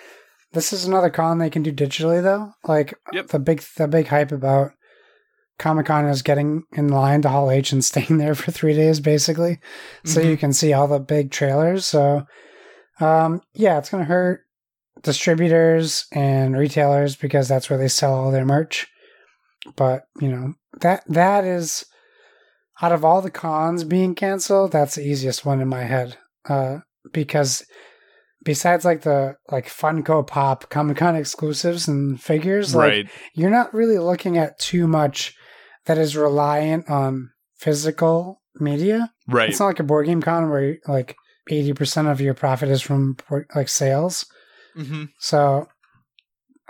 This 0.51 0.73
is 0.73 0.85
another 0.85 1.09
con 1.09 1.37
they 1.37 1.49
can 1.49 1.63
do 1.63 1.71
digitally, 1.71 2.21
though. 2.23 2.53
Like 2.67 2.95
Yep. 3.13 3.27
the 3.27 3.39
big, 3.39 3.61
the 3.77 3.87
big 3.87 4.07
hype 4.07 4.31
about 4.31 4.71
Comic 5.59 5.85
Con 5.87 6.05
is 6.05 6.21
getting 6.21 6.63
in 6.73 6.87
line 6.87 7.21
to 7.21 7.29
Hall 7.29 7.51
H 7.51 7.71
and 7.71 7.83
staying 7.85 8.17
there 8.17 8.33
for 8.35 8.51
three 8.51 8.73
days, 8.73 8.99
basically, 8.99 9.59
so 10.05 10.21
you 10.21 10.37
can 10.37 10.53
see 10.53 10.73
all 10.73 10.87
the 10.87 10.99
big 10.99 11.31
trailers. 11.31 11.85
So, 11.85 12.23
um, 12.99 13.41
yeah, 13.53 13.77
it's 13.77 13.89
gonna 13.89 14.03
hurt 14.03 14.41
distributors 15.01 16.05
and 16.11 16.57
retailers 16.57 17.15
because 17.15 17.47
that's 17.47 17.69
where 17.69 17.79
they 17.79 17.87
sell 17.87 18.13
all 18.13 18.31
their 18.31 18.45
merch. 18.45 18.87
But 19.75 20.03
you 20.19 20.29
know 20.29 20.53
that 20.81 21.03
that 21.07 21.43
is 21.43 21.85
out 22.81 22.91
of 22.91 23.03
all 23.03 23.21
the 23.21 23.31
cons 23.31 23.83
being 23.83 24.15
canceled, 24.15 24.71
that's 24.71 24.95
the 24.95 25.03
easiest 25.03 25.45
one 25.45 25.61
in 25.61 25.67
my 25.67 25.83
head. 25.83 26.17
Uh, 26.47 26.79
because 27.11 27.65
besides 28.43 28.85
like 28.85 29.01
the 29.01 29.35
like 29.51 29.67
Funko 29.67 30.25
Pop 30.25 30.69
Comic 30.69 30.97
Con 30.97 31.15
exclusives 31.15 31.87
and 31.87 32.21
figures, 32.21 32.73
like 32.73 32.89
right. 32.89 33.09
you're 33.33 33.49
not 33.49 33.73
really 33.73 33.97
looking 33.97 34.37
at 34.37 34.59
too 34.59 34.87
much 34.87 35.35
that 35.85 35.97
is 35.97 36.15
reliant 36.15 36.89
on 36.89 37.31
physical 37.57 38.41
media. 38.59 39.11
Right. 39.27 39.49
It's 39.49 39.59
not 39.59 39.67
like 39.67 39.79
a 39.79 39.83
board 39.83 40.05
game 40.05 40.21
con 40.21 40.49
where 40.49 40.77
like 40.87 41.15
eighty 41.49 41.73
percent 41.73 42.07
of 42.07 42.21
your 42.21 42.33
profit 42.33 42.69
is 42.69 42.81
from 42.81 43.17
like 43.55 43.69
sales. 43.69 44.25
hmm 44.75 45.05
So 45.19 45.67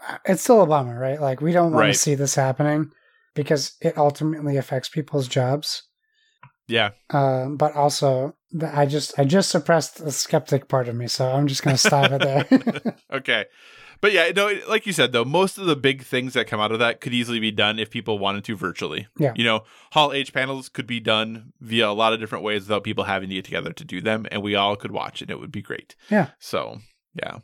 uh, 0.08 0.18
it's 0.26 0.42
still 0.42 0.62
a 0.62 0.66
bummer, 0.68 1.00
right? 1.00 1.20
Like 1.22 1.42
we 1.42 1.52
don't 1.52 1.72
want 1.74 1.86
Right. 1.86 1.94
to 1.94 2.00
see 2.00 2.16
this 2.16 2.36
happening 2.36 2.92
because 3.36 3.76
it 3.82 3.98
ultimately 3.98 4.58
affects 4.58 4.90
people's 4.90 5.28
jobs. 5.28 5.84
Yeah. 6.68 6.92
Um, 7.10 7.58
but 7.58 7.76
also, 7.76 8.36
the- 8.52 8.74
I 8.78 8.86
just 8.86 9.18
I 9.20 9.24
just 9.26 9.50
suppressed 9.50 10.04
the 10.04 10.12
skeptic 10.12 10.68
part 10.68 10.88
of 10.88 10.96
me, 10.96 11.08
so 11.08 11.30
I'm 11.30 11.48
just 11.48 11.64
gonna 11.64 11.78
stop 11.78 12.12
it 12.12 12.22
there. 12.22 12.96
Okay. 13.12 13.46
But 14.02 14.14
yeah, 14.14 14.32
no, 14.36 14.60
like 14.68 14.86
you 14.86 14.94
said 14.94 15.12
though, 15.12 15.26
most 15.26 15.58
of 15.58 15.66
the 15.66 15.76
big 15.76 16.04
things 16.04 16.34
that 16.34 16.48
come 16.48 16.60
out 16.60 16.72
of 16.72 16.80
that 16.80 17.02
could 17.02 17.14
easily 17.14 17.40
be 17.40 17.52
done 17.52 17.80
if 17.80 17.90
people 17.90 18.18
wanted 18.20 18.44
to 18.46 18.56
virtually. 18.56 19.08
Yeah. 19.18 19.34
You 19.36 19.44
know, 19.44 19.64
Hall 19.92 20.14
H 20.14 20.34
panels 20.34 20.70
could 20.70 20.88
be 20.88 21.00
done 21.00 21.54
via 21.60 21.90
a 21.90 21.92
lot 21.92 22.14
of 22.14 22.20
different 22.20 22.44
ways 22.44 22.64
without 22.64 22.84
people 22.84 23.06
having 23.06 23.30
to 23.30 23.36
get 23.36 23.46
together 23.46 23.74
to 23.74 23.84
do 23.84 24.02
them, 24.02 24.26
and 24.32 24.42
we 24.42 24.56
all 24.56 24.76
could 24.76 24.92
watch 24.92 25.22
it. 25.22 25.30
It 25.30 25.40
would 25.40 25.52
be 25.52 25.62
great. 25.62 25.96
Yeah. 26.10 26.30
So, 26.40 26.80
yeah. 27.14 27.40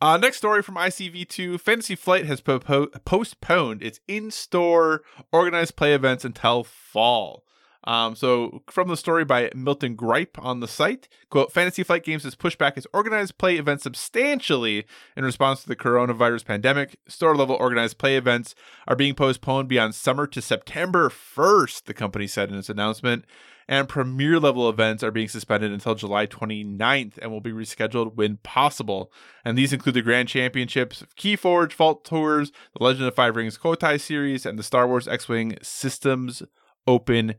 Uh, 0.00 0.16
next 0.18 0.36
story 0.36 0.62
from 0.62 0.74
ICV2 0.74 1.58
Fantasy 1.60 1.94
Flight 1.94 2.26
has 2.26 2.40
po- 2.40 2.58
po- 2.58 2.88
postponed 3.04 3.82
its 3.82 4.00
in 4.06 4.30
store 4.30 5.02
organized 5.32 5.76
play 5.76 5.94
events 5.94 6.24
until 6.24 6.64
fall. 6.64 7.45
Um, 7.86 8.16
so, 8.16 8.62
from 8.66 8.88
the 8.88 8.96
story 8.96 9.24
by 9.24 9.50
Milton 9.54 9.96
Griepp 9.96 10.42
on 10.42 10.58
the 10.58 10.66
site, 10.66 11.08
quote, 11.30 11.52
Fantasy 11.52 11.84
Flight 11.84 12.02
Games 12.02 12.24
has 12.24 12.34
pushed 12.34 12.58
back 12.58 12.76
its 12.76 12.86
organized 12.92 13.38
play 13.38 13.56
events 13.56 13.84
substantially 13.84 14.84
in 15.16 15.24
response 15.24 15.62
to 15.62 15.68
the 15.68 15.76
coronavirus 15.76 16.44
pandemic. 16.44 16.98
Store 17.06 17.36
level 17.36 17.54
organized 17.54 17.98
play 17.98 18.16
events 18.16 18.56
are 18.88 18.96
being 18.96 19.14
postponed 19.14 19.68
beyond 19.68 19.94
summer 19.94 20.26
to 20.26 20.42
September 20.42 21.08
1st, 21.08 21.84
the 21.84 21.94
company 21.94 22.26
said 22.26 22.50
in 22.50 22.58
its 22.58 22.68
announcement. 22.68 23.24
And 23.68 23.88
premier 23.88 24.38
level 24.38 24.68
events 24.68 25.02
are 25.02 25.10
being 25.10 25.28
suspended 25.28 25.72
until 25.72 25.96
July 25.96 26.26
29th 26.26 27.18
and 27.18 27.32
will 27.32 27.40
be 27.40 27.52
rescheduled 27.52 28.14
when 28.14 28.36
possible. 28.38 29.12
And 29.44 29.58
these 29.58 29.72
include 29.72 29.96
the 29.96 30.02
Grand 30.02 30.28
Championships, 30.28 31.04
Keyforge, 31.16 31.72
Vault 31.72 32.04
Tours, 32.04 32.52
the 32.76 32.84
Legend 32.84 33.08
of 33.08 33.14
Five 33.14 33.34
Rings 33.34 33.58
Kotei 33.58 34.00
series, 34.00 34.46
and 34.46 34.56
the 34.56 34.62
Star 34.62 34.86
Wars 34.86 35.08
X 35.08 35.28
Wing 35.28 35.56
Systems 35.62 36.42
Open 36.86 37.34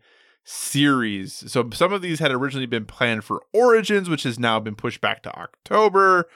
series. 0.48 1.52
So 1.52 1.70
some 1.74 1.92
of 1.92 2.02
these 2.02 2.20
had 2.20 2.32
originally 2.32 2.66
been 2.66 2.86
planned 2.86 3.26
for 3.26 3.44
Origins, 3.54 4.10
which 4.10 4.24
has 4.24 4.40
now 4.40 4.60
been 4.60 4.76
pushed 4.76 5.02
back 5.02 5.22
to 5.24 5.38
October. 5.38 6.30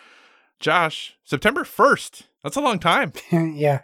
Josh, 0.59 1.17
September 1.23 1.63
1st. 1.63 2.23
That's 2.43 2.57
a 2.57 2.61
long 2.61 2.77
time. 2.77 3.13
yeah, 3.31 3.81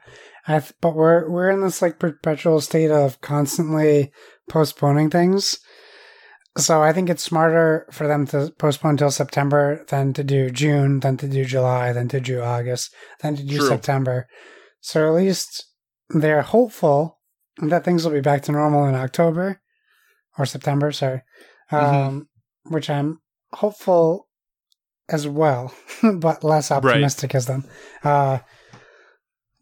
I 0.47 0.59
th- 0.59 0.73
but 0.81 0.95
we're 0.95 1.29
we're 1.29 1.49
in 1.49 1.61
this 1.61 1.81
like 1.81 1.97
perpetual 1.97 2.59
state 2.59 2.91
of 2.91 3.21
constantly 3.21 4.11
postponing 4.49 5.09
things. 5.09 5.59
So 6.57 6.81
I 6.81 6.91
think 6.91 7.09
it's 7.09 7.23
smarter 7.23 7.87
for 7.91 8.07
them 8.07 8.25
to 8.27 8.51
postpone 8.57 8.91
until 8.91 9.11
September 9.11 9.85
than 9.89 10.11
to 10.13 10.23
do 10.23 10.49
June, 10.49 10.99
than 10.99 11.15
to 11.17 11.27
do 11.27 11.45
July, 11.45 11.93
than 11.93 12.07
to 12.09 12.19
do 12.19 12.41
August, 12.41 12.93
than 13.21 13.35
to 13.35 13.43
do 13.43 13.57
True. 13.57 13.67
September. 13.67 14.27
So 14.81 15.07
at 15.07 15.15
least 15.15 15.65
they're 16.09 16.41
hopeful 16.41 17.19
that 17.59 17.85
things 17.85 18.03
will 18.03 18.11
be 18.11 18.21
back 18.21 18.41
to 18.43 18.51
normal 18.51 18.85
in 18.85 18.95
October 18.95 19.61
or 20.37 20.45
September. 20.45 20.91
Sorry, 20.91 21.21
um, 21.71 22.27
which 22.63 22.89
I'm 22.89 23.19
hopeful 23.53 24.27
as 25.09 25.27
well, 25.27 25.73
but 26.15 26.43
less 26.43 26.71
optimistic 26.71 27.33
as 27.35 27.45
them. 27.45 27.65
Uh, 28.03 28.39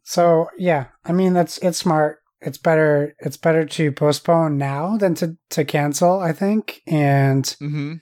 so 0.03 0.47
yeah, 0.57 0.86
I 1.03 1.11
mean 1.11 1.34
that's 1.34 1.57
it's 1.59 1.78
smart. 1.78 2.19
It's 2.41 2.57
better. 2.57 3.15
It's 3.19 3.38
better 3.38 3.65
to 3.65 3.91
postpone 3.91 4.57
now 4.57 4.97
than 4.97 5.15
to 5.15 5.38
to 5.51 5.65
cancel. 5.65 6.19
I 6.19 6.32
think, 6.32 6.82
and 6.86 7.43
Mm-hmm. 7.45 7.93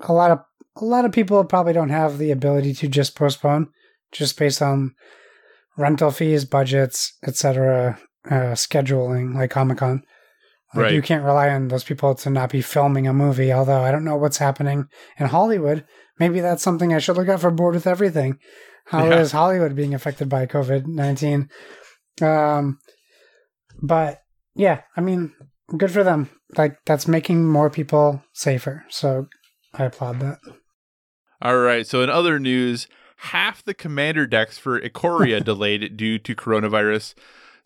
a 0.00 0.12
lot 0.12 0.30
of 0.30 0.38
a 0.76 0.84
lot 0.84 1.04
of 1.04 1.12
people 1.12 1.42
probably 1.44 1.72
don't 1.72 1.88
have 1.88 2.18
the 2.18 2.30
ability 2.30 2.74
to 2.74 2.88
just 2.88 3.16
postpone, 3.16 3.68
just 4.12 4.38
based 4.38 4.62
on 4.62 4.94
rental 5.76 6.10
fees, 6.12 6.44
budgets, 6.44 7.14
etc., 7.26 7.98
uh, 8.30 8.54
scheduling, 8.54 9.34
like 9.34 9.50
Comic 9.50 9.78
Con. 9.78 10.02
Like 10.74 10.82
Right. 10.84 10.92
You 10.92 11.02
can't 11.02 11.24
rely 11.24 11.48
on 11.48 11.68
those 11.68 11.84
people 11.84 12.14
to 12.14 12.30
not 12.30 12.50
be 12.50 12.60
filming 12.60 13.06
a 13.06 13.12
movie. 13.12 13.52
Although 13.52 13.82
I 13.82 13.90
don't 13.90 14.04
know 14.04 14.16
what's 14.16 14.38
happening 14.38 14.86
in 15.18 15.26
Hollywood. 15.26 15.84
Maybe 16.18 16.40
that's 16.40 16.62
something 16.62 16.92
I 16.92 16.98
should 16.98 17.16
look 17.16 17.28
out 17.28 17.40
for. 17.40 17.50
Board 17.50 17.74
with 17.74 17.86
everything. 17.86 18.38
How 18.86 19.06
is 19.10 19.32
Yeah. 19.32 19.38
Hollywood 19.38 19.74
being 19.74 19.94
affected 19.94 20.28
by 20.28 20.46
COVID 20.46 20.86
nineteen? 20.86 21.48
Um, 22.20 22.78
but 23.80 24.20
yeah, 24.54 24.82
I 24.96 25.00
mean, 25.00 25.32
good 25.76 25.90
for 25.90 26.02
them. 26.02 26.28
Like 26.56 26.78
that's 26.86 27.08
making 27.08 27.46
more 27.46 27.70
people 27.70 28.22
safer. 28.32 28.84
So 28.88 29.28
I 29.74 29.84
applaud 29.84 30.20
that. 30.20 30.38
All 31.40 31.58
right. 31.58 31.86
So 31.86 32.02
in 32.02 32.10
other 32.10 32.38
news, 32.38 32.88
half 33.18 33.62
the 33.62 33.74
commander 33.74 34.26
decks 34.26 34.58
for 34.58 34.80
Ikoria 34.80 35.44
delayed 35.44 35.96
due 35.96 36.18
to 36.18 36.34
coronavirus. 36.34 37.14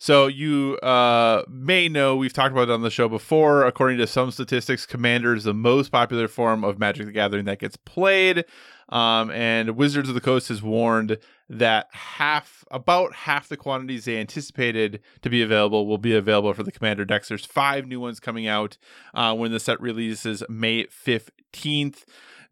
So 0.03 0.27
you 0.27 0.77
uh, 0.83 1.43
may 1.47 1.87
know 1.87 2.17
we've 2.17 2.33
talked 2.33 2.51
about 2.51 2.63
it 2.63 2.71
on 2.71 2.81
the 2.81 2.89
show 2.89 3.07
before. 3.07 3.63
According 3.63 3.99
to 3.99 4.05
some 4.05 4.31
statistics, 4.31 4.85
Commander 4.85 5.33
is 5.33 5.45
the 5.45 5.53
most 5.53 5.93
popular 5.93 6.27
form 6.27 6.65
of 6.65 6.77
Magic 6.77 7.05
the 7.05 7.13
Gathering 7.13 7.45
that 7.45 7.59
gets 7.59 7.77
played. 7.77 8.43
Um, 8.89 9.31
and 9.31 9.77
Wizards 9.77 10.09
of 10.09 10.15
the 10.15 10.19
Coast 10.19 10.49
has 10.49 10.61
warned 10.61 11.19
that 11.47 11.87
half, 11.93 12.65
about 12.69 13.13
half 13.13 13.47
the 13.47 13.55
quantities 13.55 14.03
they 14.03 14.17
anticipated 14.17 14.99
to 15.21 15.29
be 15.29 15.41
available 15.41 15.87
will 15.87 15.97
be 15.97 16.13
available 16.13 16.53
for 16.53 16.63
the 16.63 16.71
Commander 16.73 17.05
decks. 17.05 17.29
There's 17.29 17.45
five 17.45 17.87
new 17.87 18.01
ones 18.01 18.19
coming 18.19 18.45
out 18.45 18.77
uh, 19.13 19.33
when 19.33 19.53
the 19.53 19.59
set 19.61 19.79
releases 19.79 20.43
May 20.49 20.83
15th. 20.83 22.03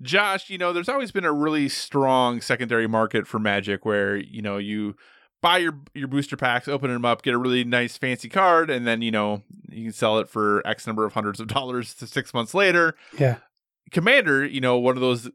Josh, 0.01 0.49
you 0.49 0.57
know, 0.57 0.71
there's 0.71 0.87
always 0.87 1.11
been 1.11 1.25
a 1.25 1.33
really 1.33 1.67
strong 1.67 2.39
secondary 2.39 2.87
market 2.87 3.27
for 3.27 3.39
Magic 3.39 3.83
where, 3.83 4.15
you 4.15 4.41
know, 4.41 4.57
you 4.57 4.95
buy 5.41 5.57
your 5.57 5.77
your 5.93 6.07
booster 6.07 6.37
packs, 6.37 6.67
open 6.67 6.91
them 6.91 7.05
up, 7.05 7.21
get 7.21 7.33
a 7.33 7.37
really 7.37 7.63
nice 7.63 7.97
fancy 7.97 8.29
card, 8.29 8.69
and 8.69 8.87
then 8.87 9.01
you 9.01 9.11
know 9.11 9.43
you 9.69 9.85
can 9.85 9.93
sell 9.93 10.19
it 10.19 10.29
for 10.29 10.65
X 10.65 10.87
number 10.87 11.05
of 11.05 11.13
hundreds 11.13 11.39
of 11.39 11.47
dollars 11.47 11.93
to 11.95 12.07
six 12.07 12.33
months 12.33 12.53
later. 12.53 12.95
Yeah. 13.17 13.37
Commander, 13.91 14.45
you 14.45 14.61
know, 14.61 14.77
one 14.77 14.95
of 14.95 15.01
those 15.01 15.29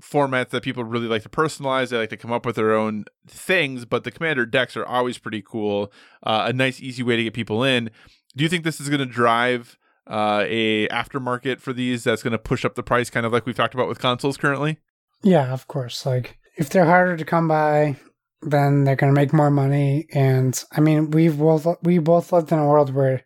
formats 0.00 0.50
that 0.50 0.62
people 0.62 0.84
really 0.84 1.06
like 1.06 1.22
to 1.22 1.28
personalize. 1.28 1.90
They 1.90 1.98
like 1.98 2.10
to 2.10 2.16
come 2.16 2.32
up 2.32 2.46
with 2.46 2.56
their 2.56 2.74
own 2.74 3.04
things, 3.26 3.84
but 3.84 4.04
the 4.04 4.10
Commander 4.10 4.46
decks 4.46 4.76
are 4.76 4.86
always 4.86 5.18
pretty 5.18 5.42
cool. 5.42 5.92
Uh, 6.22 6.44
a 6.46 6.52
nice, 6.52 6.80
easy 6.80 7.02
way 7.02 7.16
to 7.16 7.24
get 7.24 7.34
people 7.34 7.62
in. 7.62 7.90
Do 8.36 8.42
you 8.42 8.48
think 8.48 8.64
this 8.64 8.80
is 8.80 8.88
going 8.88 9.00
to 9.00 9.06
drive 9.06 9.76
uh, 10.06 10.44
a 10.46 10.88
aftermarket 10.88 11.60
for 11.60 11.72
these 11.72 12.04
that's 12.04 12.22
going 12.22 12.32
to 12.32 12.38
push 12.38 12.64
up 12.64 12.74
the 12.74 12.82
price, 12.82 13.10
kind 13.10 13.26
of 13.26 13.32
like 13.32 13.46
we've 13.46 13.56
talked 13.56 13.74
about 13.74 13.88
with 13.88 13.98
consoles 13.98 14.36
currently? 14.36 14.78
Yeah, 15.22 15.52
of 15.52 15.68
course. 15.68 16.06
Like 16.06 16.38
if 16.56 16.70
they're 16.70 16.86
harder 16.86 17.16
to 17.16 17.24
come 17.24 17.48
by, 17.48 17.96
then 18.42 18.84
they're 18.84 18.96
going 18.96 19.12
to 19.12 19.20
make 19.20 19.32
more 19.32 19.50
money. 19.50 20.06
And 20.12 20.62
I 20.72 20.80
mean, 20.80 21.10
we've 21.10 21.38
both 21.38 21.66
we 21.82 21.98
both 21.98 22.32
lived 22.32 22.52
in 22.52 22.58
a 22.58 22.66
world 22.66 22.94
where 22.94 23.22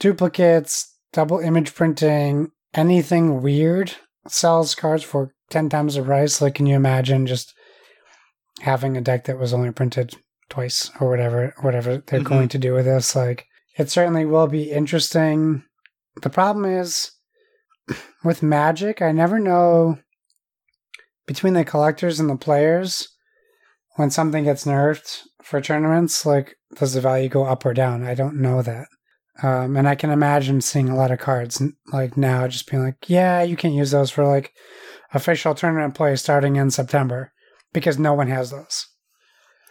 duplicates, 0.00 0.94
double 1.12 1.38
image 1.38 1.74
printing, 1.74 2.50
anything 2.74 3.42
weird 3.42 3.92
sells 4.26 4.74
cards 4.74 5.02
for 5.02 5.32
ten 5.50 5.68
times 5.68 5.94
the 5.94 6.02
price. 6.02 6.40
Like, 6.40 6.54
can 6.54 6.66
you 6.66 6.76
imagine 6.76 7.26
just 7.26 7.54
having 8.60 8.96
a 8.96 9.00
deck 9.00 9.24
that 9.24 9.38
was 9.38 9.52
only 9.52 9.70
printed 9.70 10.14
twice 10.48 10.90
or 11.00 11.08
whatever, 11.10 11.54
whatever 11.60 11.98
they're 12.06 12.20
Mhm. 12.20 12.24
going 12.24 12.48
to 12.48 12.58
do 12.58 12.72
with 12.72 12.84
this? 12.86 13.14
Like, 13.14 13.46
it 13.76 13.90
certainly 13.90 14.24
will 14.24 14.46
be 14.46 14.70
interesting. 14.70 15.62
The 16.22 16.30
problem 16.30 16.64
is 16.64 17.10
with 18.24 18.42
Magic, 18.42 19.02
I 19.02 19.12
never 19.12 19.38
know 19.38 19.98
between 21.26 21.54
the 21.54 21.64
collectors 21.64 22.18
and 22.18 22.30
the 22.30 22.36
players 22.36 23.08
when 23.96 24.10
something 24.10 24.44
gets 24.44 24.64
nerfed 24.64 25.22
for 25.42 25.60
tournaments. 25.60 26.24
Like, 26.24 26.56
does 26.78 26.94
the 26.94 27.00
value 27.00 27.28
go 27.28 27.44
up 27.44 27.66
or 27.66 27.74
down? 27.74 28.04
I 28.04 28.14
don't 28.14 28.40
know 28.40 28.62
that. 28.62 28.86
Um, 29.42 29.76
and 29.76 29.86
I 29.86 29.94
can 29.94 30.10
imagine 30.10 30.60
seeing 30.60 30.88
a 30.88 30.96
lot 30.96 31.10
of 31.10 31.18
cards 31.18 31.62
like 31.92 32.16
now 32.16 32.48
just 32.48 32.70
being 32.70 32.82
like, 32.82 33.08
yeah, 33.08 33.42
you 33.42 33.56
can't 33.56 33.74
use 33.74 33.90
those 33.90 34.10
for 34.10 34.26
like 34.26 34.54
official 35.12 35.54
tournament 35.54 35.94
play 35.94 36.16
starting 36.16 36.56
in 36.56 36.70
September 36.70 37.32
because 37.72 37.98
no 37.98 38.14
one 38.14 38.28
has 38.28 38.50
those. 38.50 38.86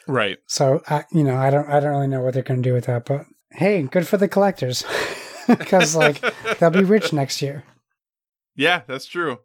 Right. 0.07 0.37
So 0.45 0.83
I, 0.87 1.05
you 1.11 1.23
know, 1.23 1.35
I 1.35 1.49
don't, 1.49 1.67
I 1.67 1.79
don't 1.79 1.91
really 1.91 2.07
know 2.07 2.21
what 2.21 2.35
they're 2.35 2.43
going 2.43 2.61
to 2.61 2.69
do 2.69 2.73
with 2.73 2.85
that. 2.85 3.05
But 3.05 3.25
hey, 3.51 3.81
good 3.83 4.07
for 4.07 4.17
the 4.17 4.27
collectors 4.27 4.83
because 5.47 5.95
like 5.95 6.21
they'll 6.59 6.69
be 6.69 6.83
rich 6.83 7.13
next 7.13 7.41
year. 7.41 7.63
Yeah, 8.57 8.83
that's 8.87 9.05
true. 9.05 9.39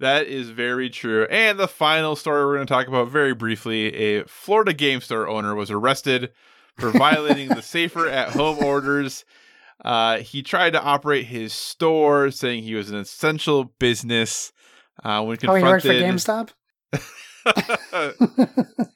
That 0.00 0.28
is 0.28 0.48
very 0.48 0.88
true. 0.88 1.26
And 1.30 1.58
the 1.58 1.68
final 1.68 2.16
story 2.16 2.42
we're 2.44 2.54
going 2.56 2.66
to 2.66 2.72
talk 2.72 2.88
about 2.88 3.08
very 3.08 3.34
briefly 3.34 3.94
a 3.94 4.24
Florida 4.24 4.72
game 4.72 5.02
store 5.02 5.28
owner 5.28 5.54
was 5.54 5.70
arrested 5.70 6.30
for 6.78 6.90
violating 6.90 7.48
the 7.48 7.60
safer 7.60 8.08
at 8.08 8.30
home 8.30 8.64
orders. 8.64 9.26
Uh, 9.84 10.18
he 10.18 10.42
tried 10.42 10.72
to 10.72 10.82
operate 10.82 11.26
his 11.26 11.52
store, 11.52 12.30
saying 12.30 12.62
he 12.62 12.74
was 12.74 12.90
an 12.90 12.96
essential 12.96 13.64
business. 13.78 14.52
Uh, 15.04 15.22
when 15.22 15.36
Oh, 15.46 15.54
he 15.54 15.62
worked 15.62 15.84
for 15.84 15.92
GameStop. 15.92 16.48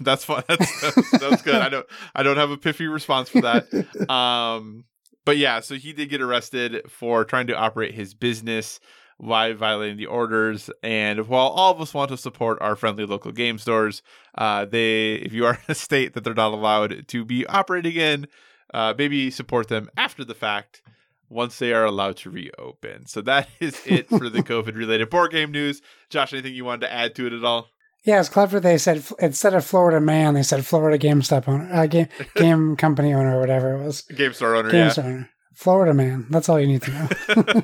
that's 0.00 0.24
fun. 0.24 0.42
That's, 0.48 0.80
that's, 0.80 1.18
that's 1.18 1.42
good. 1.42 1.56
I 1.56 1.68
don't. 1.68 1.86
I 2.14 2.22
don't 2.22 2.36
have 2.36 2.50
a 2.50 2.56
piffy 2.56 2.92
response 2.92 3.28
for 3.28 3.42
that. 3.42 3.66
Um, 4.10 4.84
but 5.24 5.38
yeah, 5.38 5.60
so 5.60 5.74
he 5.74 5.92
did 5.92 6.08
get 6.08 6.20
arrested 6.20 6.88
for 6.88 7.24
trying 7.24 7.48
to 7.48 7.56
operate 7.56 7.94
his 7.94 8.14
business 8.14 8.78
while 9.18 9.54
violating 9.54 9.96
the 9.96 10.06
orders. 10.06 10.70
And 10.82 11.28
while 11.28 11.48
all 11.48 11.72
of 11.72 11.80
us 11.80 11.94
want 11.94 12.10
to 12.10 12.16
support 12.16 12.58
our 12.60 12.76
friendly 12.76 13.06
local 13.06 13.32
game 13.32 13.58
stores, 13.58 14.02
uh, 14.36 14.64
they, 14.64 15.14
if 15.14 15.32
you 15.32 15.46
are 15.46 15.54
in 15.68 15.72
a 15.72 15.74
state 15.74 16.14
that 16.14 16.24
they're 16.24 16.34
not 16.34 16.52
allowed 16.52 17.08
to 17.08 17.24
be 17.24 17.46
operating 17.46 17.94
in, 17.94 18.26
uh, 18.74 18.94
maybe 18.96 19.30
support 19.30 19.68
them 19.68 19.88
after 19.96 20.24
the 20.24 20.34
fact 20.34 20.82
once 21.28 21.58
they 21.58 21.72
are 21.72 21.84
allowed 21.84 22.16
to 22.18 22.30
reopen. 22.30 23.06
So 23.06 23.20
that 23.22 23.48
is 23.60 23.80
it 23.86 24.08
for 24.08 24.28
the 24.28 24.42
COVID 24.42 24.76
related 24.76 25.10
board 25.10 25.32
game 25.32 25.50
news. 25.50 25.82
Josh, 26.10 26.32
anything 26.32 26.54
you 26.54 26.64
wanted 26.64 26.86
to 26.86 26.92
add 26.92 27.14
to 27.16 27.26
it 27.26 27.32
at 27.32 27.44
all? 27.44 27.68
Yeah, 28.04 28.20
it's 28.20 28.28
clever. 28.28 28.60
They 28.60 28.78
said 28.78 29.04
instead 29.18 29.54
of 29.54 29.64
Florida 29.64 30.00
man, 30.00 30.34
they 30.34 30.44
said 30.44 30.64
Florida 30.64 30.96
GameStop 30.96 31.48
owner, 31.48 31.68
uh, 31.72 31.86
game 31.86 32.06
game 32.36 32.76
company 32.76 33.12
owner, 33.12 33.36
or 33.36 33.40
whatever 33.40 33.74
it 33.74 33.84
was. 33.84 34.02
Game 34.02 34.32
store 34.32 34.54
owner, 34.54 34.70
Game 34.70 34.84
yeah. 34.84 34.88
store 34.90 35.04
owner. 35.06 35.30
Florida 35.54 35.92
man. 35.92 36.26
That's 36.30 36.48
all 36.48 36.60
you 36.60 36.68
need 36.68 36.82
to 36.82 36.92
know. 36.92 37.62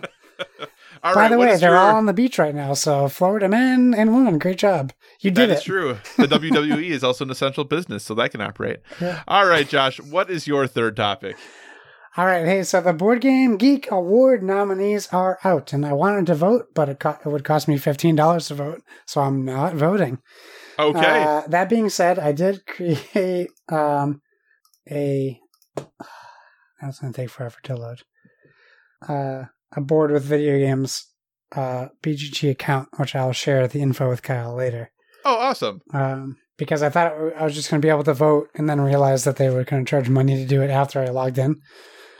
All 1.05 1.14
By 1.14 1.22
right, 1.22 1.30
the 1.32 1.38
way, 1.38 1.57
they're 1.57 1.70
your- 1.70 1.78
all 1.78 1.96
on 1.96 2.07
the 2.07 2.12
beach 2.12 2.38
right 2.38 2.55
now. 2.55 2.74
So 2.74 3.09
Florida 3.09 3.48
men 3.48 3.92
and 3.96 4.14
women, 4.14 4.38
great 4.38 4.59
job. 4.59 4.92
You 5.20 5.30
did 5.32 5.48
That 5.50 5.55
it. 5.55 5.59
is 5.59 5.64
true. 5.64 5.98
The 6.16 6.28
WWE 6.28 6.90
is 6.90 7.03
also 7.03 7.24
an 7.24 7.30
essential 7.30 7.64
business, 7.64 8.05
so 8.05 8.14
that 8.14 8.30
can 8.30 8.40
operate. 8.40 8.80
Yeah. 9.00 9.22
All 9.26 9.46
right, 9.46 9.68
Josh, 9.68 10.00
what 10.00 10.30
is 10.30 10.46
your 10.46 10.66
third 10.68 10.94
topic? 10.96 11.36
All 12.16 12.26
right, 12.26 12.44
hey, 12.44 12.62
so 12.62 12.80
the 12.80 12.92
Board 12.92 13.20
Game 13.22 13.57
Geek 13.57 13.90
Award 13.90 14.42
nominees 14.42 15.09
are 15.12 15.38
out, 15.44 15.72
and 15.72 15.84
I 15.86 15.92
wanted 15.94 16.26
to 16.26 16.34
vote, 16.34 16.66
but 16.74 16.88
it, 16.90 17.00
co- 17.00 17.16
it 17.24 17.28
would 17.28 17.42
cost 17.42 17.66
me 17.68 17.78
fifteen 17.78 18.14
dollars 18.14 18.48
to 18.48 18.55
vote, 18.55 18.82
so 19.07 19.22
I'm 19.22 19.44
not 19.44 19.74
voting. 19.74 20.18
Okay. 20.78 21.22
Uh, 21.24 21.42
that 21.48 21.68
being 21.68 21.88
said, 21.88 22.18
I 22.18 22.32
did 22.32 22.64
create 22.66 23.50
um, 23.70 24.20
a. 24.90 25.40
That's 26.82 26.98
going 26.98 27.12
to 27.12 27.20
take 27.22 27.30
forever 27.30 27.57
to 27.64 27.76
load. 27.76 28.03
Uh, 29.09 29.44
a 29.74 29.80
board 29.80 30.10
with 30.10 30.24
video 30.24 30.58
games 30.58 31.06
uh, 31.54 31.88
BGG 32.02 32.50
account, 32.50 32.88
which 32.96 33.14
I'll 33.14 33.32
share 33.32 33.66
the 33.68 33.80
info 33.80 34.08
with 34.08 34.22
Kyle 34.22 34.54
later. 34.54 34.90
oh, 35.24 35.36
awesome. 35.36 35.80
Um, 35.92 36.36
because 36.56 36.82
I 36.82 36.90
thought 36.90 37.12
I 37.36 37.44
was 37.44 37.54
just 37.54 37.70
going 37.70 37.80
to 37.80 37.86
be 37.86 37.90
able 37.90 38.04
to 38.04 38.14
vote, 38.14 38.48
and 38.54 38.68
then 38.68 38.80
realized 38.80 39.24
that 39.24 39.36
they 39.36 39.50
were 39.50 39.64
going 39.64 39.84
to 39.84 39.90
charge 39.90 40.08
money 40.08 40.36
to 40.36 40.46
do 40.46 40.62
it 40.62 40.70
after 40.70 41.00
I 41.00 41.06
logged 41.06 41.38
in. 41.38 41.60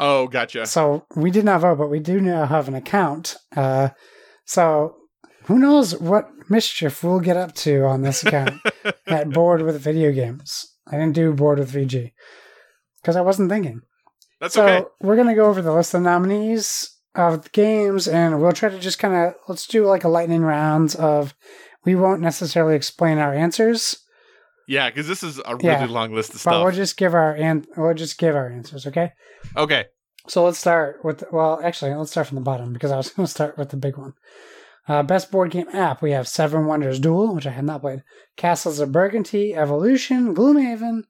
Oh, 0.01 0.27
gotcha. 0.27 0.67
So 0.67 1.07
we 1.15 1.31
did 1.31 1.45
not 1.45 1.61
vote, 1.61 1.79
but 1.79 1.91
we 1.91 2.01
do 2.01 2.21
now 2.21 2.47
have 2.47 2.67
an 2.67 2.75
account. 2.75 3.37
Uh, 3.55 3.91
so 4.47 4.97
who 5.45 5.59
knows 5.59 5.99
what 6.01 6.29
mischief 6.49 7.05
we'll 7.05 7.21
get 7.21 7.37
up 7.37 7.55
to 7.55 7.85
on 7.85 8.03
this 8.03 8.25
account 8.25 8.61
at 9.07 9.31
board 9.31 9.63
with 9.63 9.81
video 9.81 10.11
games. 10.13 10.67
I 10.89 10.93
didn't 10.93 11.15
do 11.15 11.33
board 11.33 11.59
with 11.59 11.73
VG 11.73 12.13
because 13.01 13.17
I 13.17 13.21
wasn't 13.21 13.51
thinking. 13.51 13.83
That's 14.41 14.55
so 14.55 14.67
okay. 14.67 14.89
we're 15.01 15.17
gonna 15.17 15.37
go 15.37 15.47
over 15.47 15.63
the 15.63 15.73
list 15.73 15.95
of 15.95 16.03
nominees 16.03 16.92
of 17.15 17.43
the 17.43 17.49
games, 17.51 18.09
and 18.09 18.41
we'll 18.41 18.53
try 18.53 18.69
to 18.69 18.79
just 18.79 18.99
kind 18.99 19.15
of 19.15 19.35
let's 19.49 19.67
do 19.67 19.85
like 19.87 20.05
a 20.05 20.09
lightning 20.09 20.43
round 20.43 20.95
of. 20.97 21.35
We 21.85 21.97
won't 21.97 22.21
necessarily 22.23 22.77
explain 22.77 23.19
our 23.19 23.35
answers, 23.35 23.97
Yeah, 24.69 24.89
because 24.89 25.09
this 25.09 25.25
is 25.25 25.41
a 25.45 25.57
really 25.57 25.67
Yeah. 25.67 25.87
long 25.87 26.15
list 26.15 26.33
of 26.33 26.43
but 26.45 26.63
we'll 26.63 26.73
just 26.73 26.97
give 26.97 27.13
our 27.13 27.35
an- 27.35 27.67
we'll 27.77 27.93
just 27.95 28.19
give 28.19 28.37
our 28.37 28.49
answers. 28.49 28.87
Okay. 28.87 29.11
Okay. 29.57 29.87
So 30.29 30.45
let's 30.45 30.59
start 30.59 31.01
with, 31.05 31.25
well, 31.33 31.59
actually, 31.65 31.93
let's 31.97 32.13
start 32.13 32.29
from 32.29 32.37
the 32.37 32.41
bottom 32.43 32.73
because 32.73 32.93
I 32.93 32.97
was 32.97 33.11
going 33.15 33.27
to 33.27 33.31
start 33.31 33.59
with 33.59 33.71
the 33.71 33.77
big 33.77 33.99
one. 33.99 34.13
Uh, 34.87 35.03
best 35.03 35.33
board 35.33 35.51
game 35.51 35.67
app. 35.73 36.01
We 36.03 36.13
have 36.13 36.29
Seven 36.29 36.67
Wonders 36.67 37.01
Duel, 37.01 37.35
which 37.35 37.47
I 37.49 37.51
have 37.51 37.65
not 37.65 37.81
played, 37.81 38.05
Castles 38.37 38.79
of 38.79 38.93
Burgundy, 38.93 39.53
Evolution, 39.57 40.37
Gloomhaven, 40.37 41.03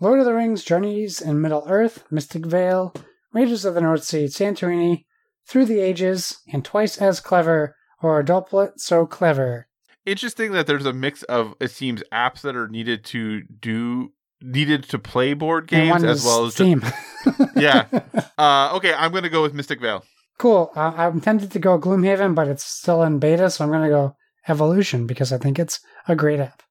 Lord 0.00 0.18
of 0.18 0.24
the 0.24 0.34
Rings, 0.34 0.64
Journeys 0.64 1.20
in 1.20 1.40
Middle 1.40 1.64
Earth, 1.68 2.02
Mystic 2.10 2.44
Vale, 2.46 2.92
Raiders 3.32 3.64
of 3.64 3.74
the 3.74 3.80
North 3.80 4.02
Sea, 4.02 4.24
Santorini, 4.24 5.04
Through 5.46 5.66
the 5.66 5.80
Ages, 5.80 6.38
and 6.52 6.64
Twice 6.64 6.98
as 6.98 7.20
Clever, 7.20 7.76
or 8.02 8.18
a 8.20 8.24
Doppelt 8.24 8.72
So 8.78 9.06
Clever. 9.06 9.66
Interesting 10.06 10.52
that 10.52 10.66
there's 10.66 10.86
a 10.86 10.92
mix 10.92 11.22
of 11.24 11.54
it 11.60 11.70
seems 11.70 12.02
apps 12.12 12.42
that 12.42 12.56
are 12.56 12.68
needed 12.68 13.04
to 13.06 13.42
do 13.42 14.12
needed 14.42 14.84
to 14.90 14.98
play 14.98 15.32
board 15.32 15.66
games 15.66 16.04
as 16.04 16.24
well 16.24 16.44
as 16.46 16.54
Steam. 16.54 16.82
Yeah. 17.56 17.86
uh 18.38 18.72
okay, 18.76 18.92
I'm 18.92 19.12
gonna 19.12 19.30
go 19.30 19.40
with 19.40 19.54
Mystic 19.54 19.80
Vale. 19.80 20.04
cool. 20.38 20.70
Uh, 20.76 20.92
I'm 20.96 21.20
tempted 21.22 21.50
to 21.52 21.58
go 21.58 21.78
Gloomhaven, 21.78 22.34
but 22.34 22.48
it's 22.48 22.64
still 22.64 23.02
in 23.02 23.18
beta, 23.18 23.48
so 23.48 23.64
I'm 23.64 23.70
going 23.70 23.84
to 23.84 23.88
go 23.88 24.16
Evolution 24.46 25.06
because 25.06 25.32
I 25.32 25.38
think 25.38 25.58
it's 25.58 25.80
a 26.06 26.14
great 26.14 26.40
app. 26.40 26.62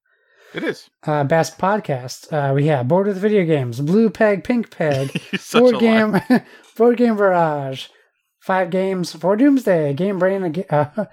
It 0.54 0.64
is. 0.64 0.88
uh, 1.08 1.24
best 1.24 1.58
podcast. 1.58 2.32
Uh, 2.32 2.54
we 2.54 2.68
have 2.68 2.88
Board 2.88 3.08
with 3.08 3.18
Video 3.18 3.44
Games, 3.46 3.82
Blue 3.82 4.12
Peg, 4.12 4.44
Pink 4.44 4.70
Peg, 4.70 5.10
Board 5.54 5.80
Game. 5.80 6.22
Board 6.78 6.98
Game 6.98 7.18
Barrage, 7.18 7.88
Five 8.44 8.72
Games 8.72 9.14
for 9.14 9.38
Doomsday, 9.38 9.94
Game 9.94 10.20
Brain, 10.20 10.66
uh, 10.70 11.06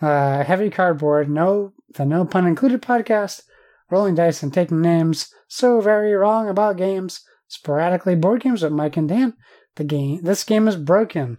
uh, 0.00 0.44
Heavy 0.44 0.70
Cardboard, 0.70 1.28
No, 1.28 1.74
the 1.94 2.06
No 2.06 2.24
Pun 2.24 2.46
Included 2.46 2.80
podcast, 2.80 3.42
Rolling 3.90 4.14
Dice 4.14 4.42
and 4.42 4.52
Taking 4.54 4.80
Names, 4.80 5.30
So 5.46 5.82
Very 5.82 6.14
Wrong 6.14 6.48
About 6.48 6.78
Games, 6.78 7.20
Sporadically 7.48 8.14
Board 8.14 8.40
Games 8.40 8.62
with 8.62 8.72
Mike 8.72 8.96
and 8.96 9.10
Dan. 9.10 9.34
The 9.76 9.84
game, 9.84 10.22
this 10.22 10.42
game 10.42 10.66
is 10.68 10.76
broken. 10.76 11.36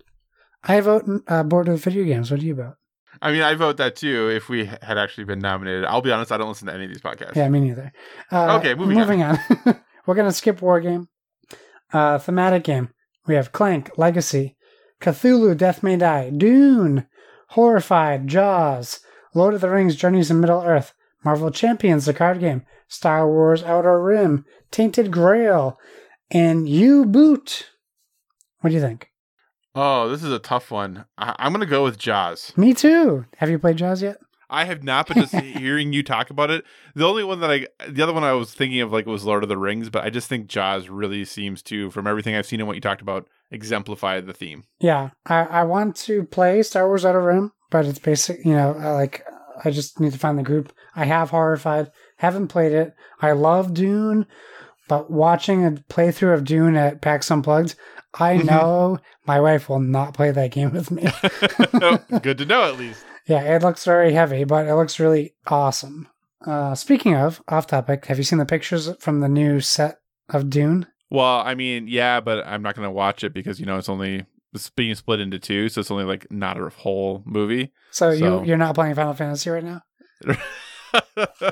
I 0.63 0.79
vote 0.79 1.05
uh, 1.27 1.41
Board 1.41 1.69
of 1.69 1.83
Video 1.83 2.03
Games. 2.03 2.29
What 2.29 2.39
do 2.39 2.45
you 2.45 2.53
vote? 2.53 2.75
I 3.19 3.31
mean, 3.31 3.41
I 3.41 3.55
vote 3.55 3.77
that 3.77 3.95
too 3.95 4.29
if 4.29 4.47
we 4.47 4.65
had 4.65 4.99
actually 4.99 5.23
been 5.23 5.39
nominated. 5.39 5.85
I'll 5.85 6.01
be 6.01 6.11
honest, 6.11 6.31
I 6.31 6.37
don't 6.37 6.49
listen 6.49 6.67
to 6.67 6.73
any 6.75 6.83
of 6.85 6.89
these 6.91 7.01
podcasts. 7.01 7.35
Yeah, 7.35 7.49
me 7.49 7.61
neither. 7.61 7.91
Uh, 8.31 8.57
Okay, 8.59 8.75
moving 8.75 9.23
on. 9.23 9.39
on. 9.65 9.79
We're 10.05 10.15
gonna 10.15 10.31
skip 10.31 10.61
War 10.61 10.79
Game. 10.79 11.07
Uh, 11.91 12.19
thematic 12.19 12.63
game. 12.63 12.89
We 13.25 13.33
have 13.35 13.51
Clank, 13.51 13.91
Legacy, 13.97 14.55
Cthulhu, 15.01 15.55
Death 15.57 15.83
May 15.83 15.97
Die, 15.97 16.29
Dune, 16.29 17.07
Horrified, 17.49 18.27
Jaws, 18.27 18.99
Lord 19.33 19.53
of 19.53 19.61
the 19.61 19.69
Rings, 19.69 19.95
Journeys 19.95 20.31
in 20.31 20.39
Middle 20.39 20.61
Earth, 20.61 20.93
Marvel 21.23 21.51
Champions, 21.51 22.05
the 22.05 22.13
card 22.13 22.39
game, 22.39 22.63
Star 22.87 23.27
Wars 23.27 23.63
Outer 23.63 24.01
Rim, 24.01 24.45
Tainted 24.71 25.11
Grail, 25.11 25.77
and 26.29 26.67
U 26.69 27.05
Boot. 27.05 27.69
What 28.61 28.69
do 28.69 28.75
you 28.75 28.81
think? 28.81 29.09
Oh, 29.73 30.09
this 30.09 30.23
is 30.23 30.31
a 30.31 30.39
tough 30.39 30.69
one. 30.71 31.05
I- 31.17 31.35
I'm 31.39 31.51
gonna 31.53 31.65
go 31.65 31.83
with 31.83 31.97
Jaws. 31.97 32.53
Me 32.57 32.73
too. 32.73 33.25
Have 33.37 33.49
you 33.49 33.57
played 33.59 33.77
Jaws 33.77 34.01
yet? 34.01 34.17
I 34.49 34.65
have 34.65 34.83
not, 34.83 35.07
but 35.07 35.15
just 35.15 35.33
hearing 35.57 35.93
you 35.93 36.03
talk 36.03 36.29
about 36.29 36.51
it, 36.51 36.65
the 36.93 37.07
only 37.07 37.23
one 37.23 37.39
that 37.39 37.49
I, 37.49 37.67
the 37.87 38.03
other 38.03 38.11
one 38.11 38.25
I 38.25 38.33
was 38.33 38.53
thinking 38.53 38.81
of 38.81 38.91
like 38.91 39.05
was 39.05 39.23
Lord 39.23 39.43
of 39.43 39.49
the 39.49 39.57
Rings, 39.57 39.89
but 39.89 40.03
I 40.03 40.09
just 40.09 40.27
think 40.27 40.47
Jaws 40.47 40.89
really 40.89 41.23
seems 41.23 41.61
to, 41.63 41.89
from 41.91 42.05
everything 42.05 42.35
I've 42.35 42.45
seen 42.45 42.59
and 42.59 42.67
what 42.67 42.75
you 42.75 42.81
talked 42.81 43.01
about, 43.01 43.27
exemplify 43.51 44.21
the 44.21 44.33
theme. 44.33 44.63
Yeah, 44.79 45.09
I, 45.25 45.39
I 45.43 45.63
want 45.63 45.95
to 45.97 46.23
play 46.23 46.63
Star 46.63 46.87
Wars 46.87 47.05
Outer 47.05 47.21
Rim, 47.21 47.51
but 47.69 47.85
it's 47.85 47.99
basic. 47.99 48.43
You 48.45 48.53
know, 48.53 48.75
I 48.79 48.91
like 48.91 49.23
I 49.63 49.69
just 49.71 49.99
need 49.99 50.13
to 50.13 50.19
find 50.19 50.37
the 50.39 50.43
group. 50.43 50.73
I 50.95 51.05
have 51.05 51.29
Horrified, 51.29 51.91
haven't 52.17 52.47
played 52.47 52.71
it. 52.71 52.93
I 53.21 53.31
love 53.33 53.73
Dune, 53.73 54.25
but 54.87 55.11
watching 55.11 55.65
a 55.65 55.71
playthrough 55.71 56.33
of 56.33 56.43
Dune 56.43 56.75
at 56.75 57.01
PAX 57.01 57.29
Unplugged, 57.29 57.75
I 58.19 58.37
Mhm. 58.37 58.45
know 58.45 58.99
my 59.25 59.39
wife 59.39 59.69
will 59.69 59.79
not 59.79 60.13
play 60.13 60.31
that 60.31 60.51
game 60.51 60.71
with 60.73 60.89
me. 60.91 61.03
Good 62.21 62.37
to 62.39 62.45
know, 62.45 62.63
at 62.63 62.77
least. 62.77 63.05
yeah, 63.27 63.41
it 63.55 63.61
looks 63.61 63.85
very 63.85 64.13
heavy, 64.13 64.43
but 64.43 64.67
it 64.67 64.75
looks 64.75 64.99
really 64.99 65.35
awesome. 65.47 66.07
Uh, 66.45 66.73
speaking 66.75 67.15
of 67.15 67.41
off 67.47 67.67
topic, 67.67 68.05
have 68.07 68.17
you 68.17 68.23
seen 68.23 68.39
the 68.39 68.45
pictures 68.45 68.89
from 68.99 69.19
the 69.19 69.29
new 69.29 69.59
set 69.61 69.99
of 70.29 70.49
Dune? 70.49 70.87
Well, 71.11 71.41
I 71.41 71.53
mean, 71.55 71.87
yeah, 71.87 72.21
but 72.21 72.47
I'm 72.47 72.63
not 72.63 72.75
gonna 72.75 72.91
watch 72.91 73.23
it 73.23 73.33
because 73.33 73.59
you 73.59 73.65
know 73.67 73.77
it's 73.77 73.89
only 73.89 74.25
it's 74.53 74.69
being 74.71 74.95
split 74.95 75.19
into 75.19 75.37
two, 75.37 75.69
so 75.69 75.81
it's 75.81 75.91
only 75.91 76.05
like 76.05 76.31
not 76.31 76.57
a 76.59 76.69
whole 76.69 77.21
movie. 77.25 77.71
So, 77.91 78.15
So- 78.17 78.39
you 78.41 78.47
you're 78.47 78.57
not 78.57 78.73
playing 78.75 78.95
Final 78.95 79.13
Fantasy 79.13 79.49
right 79.49 79.63
now. 79.63 79.81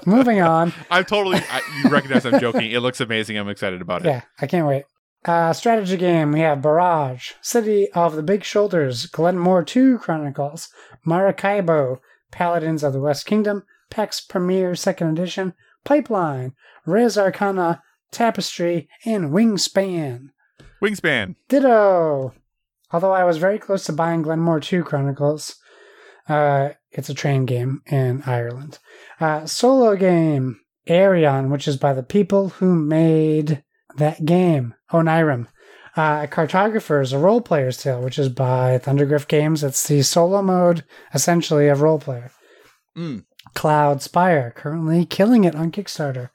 Moving 0.05 0.41
on. 0.41 0.73
I'm 0.91 1.05
totally. 1.05 1.37
I, 1.37 1.61
you 1.83 1.89
recognize 1.89 2.25
I'm 2.25 2.39
joking. 2.39 2.71
It 2.71 2.79
looks 2.81 2.99
amazing. 2.99 3.37
I'm 3.37 3.47
excited 3.49 3.81
about 3.81 4.01
it. 4.05 4.07
Yeah, 4.07 4.21
I 4.41 4.47
can't 4.47 4.67
wait. 4.67 4.83
Uh, 5.25 5.53
strategy 5.53 5.97
game. 5.97 6.31
We 6.31 6.39
have 6.41 6.61
Barrage, 6.61 7.31
City 7.41 7.89
of 7.91 8.15
the 8.15 8.23
Big 8.23 8.43
Shoulders, 8.43 9.05
Glenmore 9.05 9.63
2 9.63 9.97
Chronicles, 9.99 10.69
Maracaibo, 11.05 11.99
Paladins 12.31 12.83
of 12.83 12.93
the 12.93 12.99
West 13.01 13.25
Kingdom, 13.25 13.63
Pax 13.89 14.25
Pamir 14.25 14.75
Second 14.77 15.17
Edition, 15.17 15.53
Pipeline, 15.83 16.53
Res 16.85 17.17
Arcana, 17.17 17.81
Tapestry, 18.11 18.87
and 19.05 19.31
Wingspan. 19.31 20.29
Wingspan. 20.81 21.35
Ditto. 21.47 22.33
Although 22.91 23.11
I 23.11 23.23
was 23.23 23.37
very 23.37 23.59
close 23.59 23.85
to 23.85 23.93
buying 23.93 24.23
Glenmore 24.23 24.59
2 24.59 24.83
Chronicles, 24.83 25.55
uh, 26.27 26.69
it's 26.91 27.09
a 27.09 27.13
train 27.13 27.45
game 27.45 27.81
in 27.85 28.23
Ireland. 28.25 28.79
Uh, 29.19 29.45
solo 29.45 29.95
game, 29.95 30.59
Aerion, 30.87 31.49
which 31.49 31.67
is 31.67 31.77
by 31.77 31.93
the 31.93 32.03
people 32.03 32.49
who 32.49 32.75
made 32.75 33.63
that 33.97 34.25
game, 34.25 34.73
Onirim. 34.91 35.47
Uh, 35.95 36.27
Cartographers, 36.27 37.11
a 37.13 37.19
role 37.19 37.41
player's 37.41 37.77
tale, 37.77 38.01
which 38.01 38.17
is 38.17 38.29
by 38.29 38.77
Thundergriff 38.77 39.27
Games. 39.27 39.63
It's 39.63 39.87
the 39.87 40.01
solo 40.01 40.41
mode, 40.41 40.83
essentially, 41.13 41.67
of 41.67 41.81
role 41.81 41.99
player. 41.99 42.31
Mm. 42.97 43.25
Cloud 43.53 44.01
Spire, 44.01 44.53
currently 44.55 45.05
killing 45.05 45.43
it 45.43 45.55
on 45.55 45.71
Kickstarter. 45.71 46.29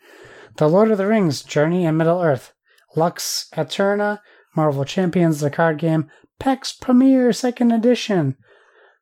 The 0.56 0.68
Lord 0.68 0.90
of 0.90 0.98
the 0.98 1.06
Rings, 1.06 1.42
Journey 1.42 1.84
in 1.84 1.96
Middle 1.96 2.22
Earth. 2.22 2.52
Lux 2.96 3.48
Aeterna, 3.54 4.20
Marvel 4.54 4.84
Champions, 4.84 5.40
the 5.40 5.50
card 5.50 5.78
game. 5.78 6.08
Pax 6.38 6.72
Pamir 6.72 7.32
Second 7.32 7.72
Edition. 7.72 8.36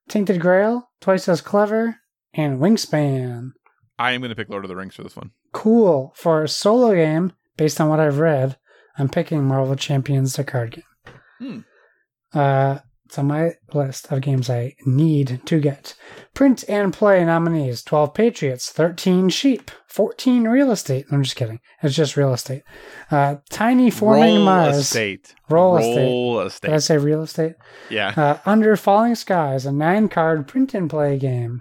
Tainted 0.08 0.40
Grail, 0.40 0.90
Twice 1.00 1.28
as 1.28 1.40
Clever, 1.40 1.96
and 2.32 2.58
Wingspan. 2.58 3.52
I 3.98 4.12
am 4.12 4.22
gonna 4.22 4.34
pick 4.34 4.48
Lord 4.48 4.64
of 4.64 4.68
the 4.68 4.76
Rings 4.76 4.94
for 4.94 5.02
this 5.02 5.16
one. 5.16 5.30
Cool. 5.52 6.12
For 6.16 6.42
a 6.42 6.48
solo 6.48 6.94
game, 6.94 7.32
based 7.56 7.80
on 7.80 7.88
what 7.88 8.00
I've 8.00 8.18
read, 8.18 8.56
I'm 8.98 9.08
picking 9.08 9.44
Marvel 9.44 9.76
Champions, 9.76 10.36
the 10.36 10.44
card 10.44 10.72
game. 10.72 11.14
Hmm. 11.38 12.38
Uh, 12.38 12.78
it's 13.12 13.18
on 13.18 13.26
my 13.26 13.50
list 13.74 14.10
of 14.10 14.22
games 14.22 14.48
I 14.48 14.74
need 14.86 15.42
to 15.44 15.60
get. 15.60 15.94
Print 16.32 16.64
and 16.66 16.94
play 16.94 17.22
nominees 17.22 17.82
12 17.82 18.14
Patriots, 18.14 18.70
13 18.70 19.28
Sheep, 19.28 19.70
14 19.86 20.48
Real 20.48 20.70
Estate. 20.70 21.04
I'm 21.12 21.22
just 21.22 21.36
kidding. 21.36 21.60
It's 21.82 21.94
just 21.94 22.16
real 22.16 22.32
estate. 22.32 22.62
Uh, 23.10 23.36
Tiny 23.50 23.90
Forming 23.90 24.36
Roll 24.36 24.44
Mars. 24.46 24.78
estate. 24.78 25.34
Roll 25.50 25.76
estate. 25.76 25.96
Roll 25.98 26.48
Did 26.48 26.72
I 26.72 26.78
say 26.78 26.96
real 26.96 27.20
estate? 27.20 27.56
Yeah, 27.90 28.14
Uh, 28.16 28.38
Under 28.46 28.76
Falling 28.76 29.14
Skies, 29.14 29.66
a 29.66 29.72
nine 29.72 30.08
card 30.08 30.48
print 30.48 30.72
and 30.72 30.88
play 30.88 31.18
game. 31.18 31.60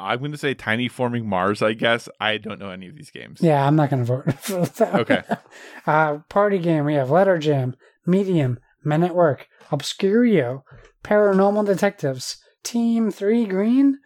I'm 0.00 0.20
gonna 0.20 0.36
say 0.36 0.52
Tiny 0.54 0.88
Forming 0.88 1.28
Mars. 1.28 1.62
I 1.62 1.74
guess 1.74 2.08
I 2.18 2.38
don't 2.38 2.58
know 2.58 2.70
any 2.70 2.88
of 2.88 2.96
these 2.96 3.12
games. 3.12 3.38
Yeah, 3.40 3.64
I'm 3.64 3.76
not 3.76 3.88
going 3.90 4.04
to 4.04 4.12
vote 4.12 4.32
for 4.40 4.66
that. 4.66 4.94
Okay. 4.96 5.22
Uh, 5.86 6.18
party 6.28 6.58
game. 6.58 6.84
We 6.84 6.94
have 6.94 7.10
Letter 7.12 7.38
Jam, 7.38 7.76
Medium, 8.04 8.58
Men 8.86 9.02
at 9.02 9.14
Work, 9.16 9.48
Obscurio, 9.70 10.62
Paranormal 11.02 11.66
Detectives, 11.66 12.38
Team 12.62 13.10
Three 13.10 13.44
Green, 13.44 13.98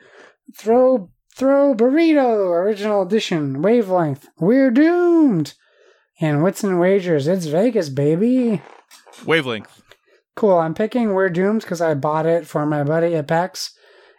Throw 0.56 1.10
Throw 1.36 1.74
Burrito, 1.74 2.48
Original 2.50 3.02
Edition, 3.02 3.62
Wavelength, 3.62 4.26
We're 4.38 4.70
Doomed, 4.70 5.54
and 6.20 6.42
Wits 6.42 6.64
and 6.64 6.80
Wagers. 6.80 7.28
It's 7.28 7.46
Vegas, 7.46 7.90
baby. 7.90 8.62
Wavelength. 9.26 9.82
Cool. 10.34 10.58
I'm 10.58 10.74
picking 10.74 11.12
We're 11.12 11.28
Doomed 11.28 11.60
because 11.60 11.80
I 11.80 11.94
bought 11.94 12.26
it 12.26 12.46
for 12.46 12.64
my 12.64 12.82
buddy 12.82 13.14
at 13.14 13.28
PAX, 13.28 13.72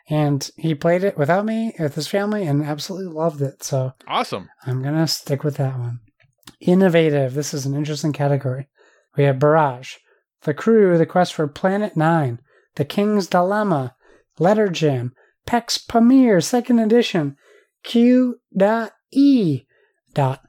and 0.09 0.47
he 0.57 0.75
played 0.75 1.03
it 1.03 1.17
without 1.17 1.45
me 1.45 1.73
with 1.79 1.95
his 1.95 2.07
family 2.07 2.45
and 2.45 2.63
absolutely 2.63 3.11
loved 3.11 3.41
it. 3.41 3.63
So 3.63 3.93
Awesome. 4.07 4.49
I'm 4.65 4.83
going 4.83 4.95
to 4.95 5.07
stick 5.07 5.43
with 5.43 5.57
that 5.57 5.79
one. 5.79 6.01
Innovative. 6.59 7.33
This 7.33 7.53
is 7.53 7.65
an 7.65 7.75
interesting 7.75 8.13
category. 8.13 8.67
We 9.17 9.23
have 9.23 9.39
Barrage, 9.39 9.95
The 10.43 10.53
Crew, 10.53 10.97
The 10.97 11.05
Quest 11.05 11.33
for 11.33 11.47
Planet 11.47 11.95
Nine, 11.95 12.39
The 12.75 12.85
King's 12.85 13.27
Dilemma, 13.27 13.95
Letter 14.39 14.69
Jam, 14.69 15.13
Pax 15.45 15.77
Pamir, 15.77 16.41
Second 16.41 16.79
Edition, 16.79 17.35
Q. 17.83 18.39
E. 19.11 19.61
Dot, 20.13 20.41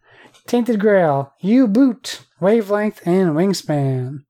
Tainted 0.46 0.80
Grail, 0.80 1.32
U 1.40 1.66
Boot, 1.66 2.24
Wavelength, 2.40 3.06
and 3.06 3.30
Wingspan. 3.30 4.24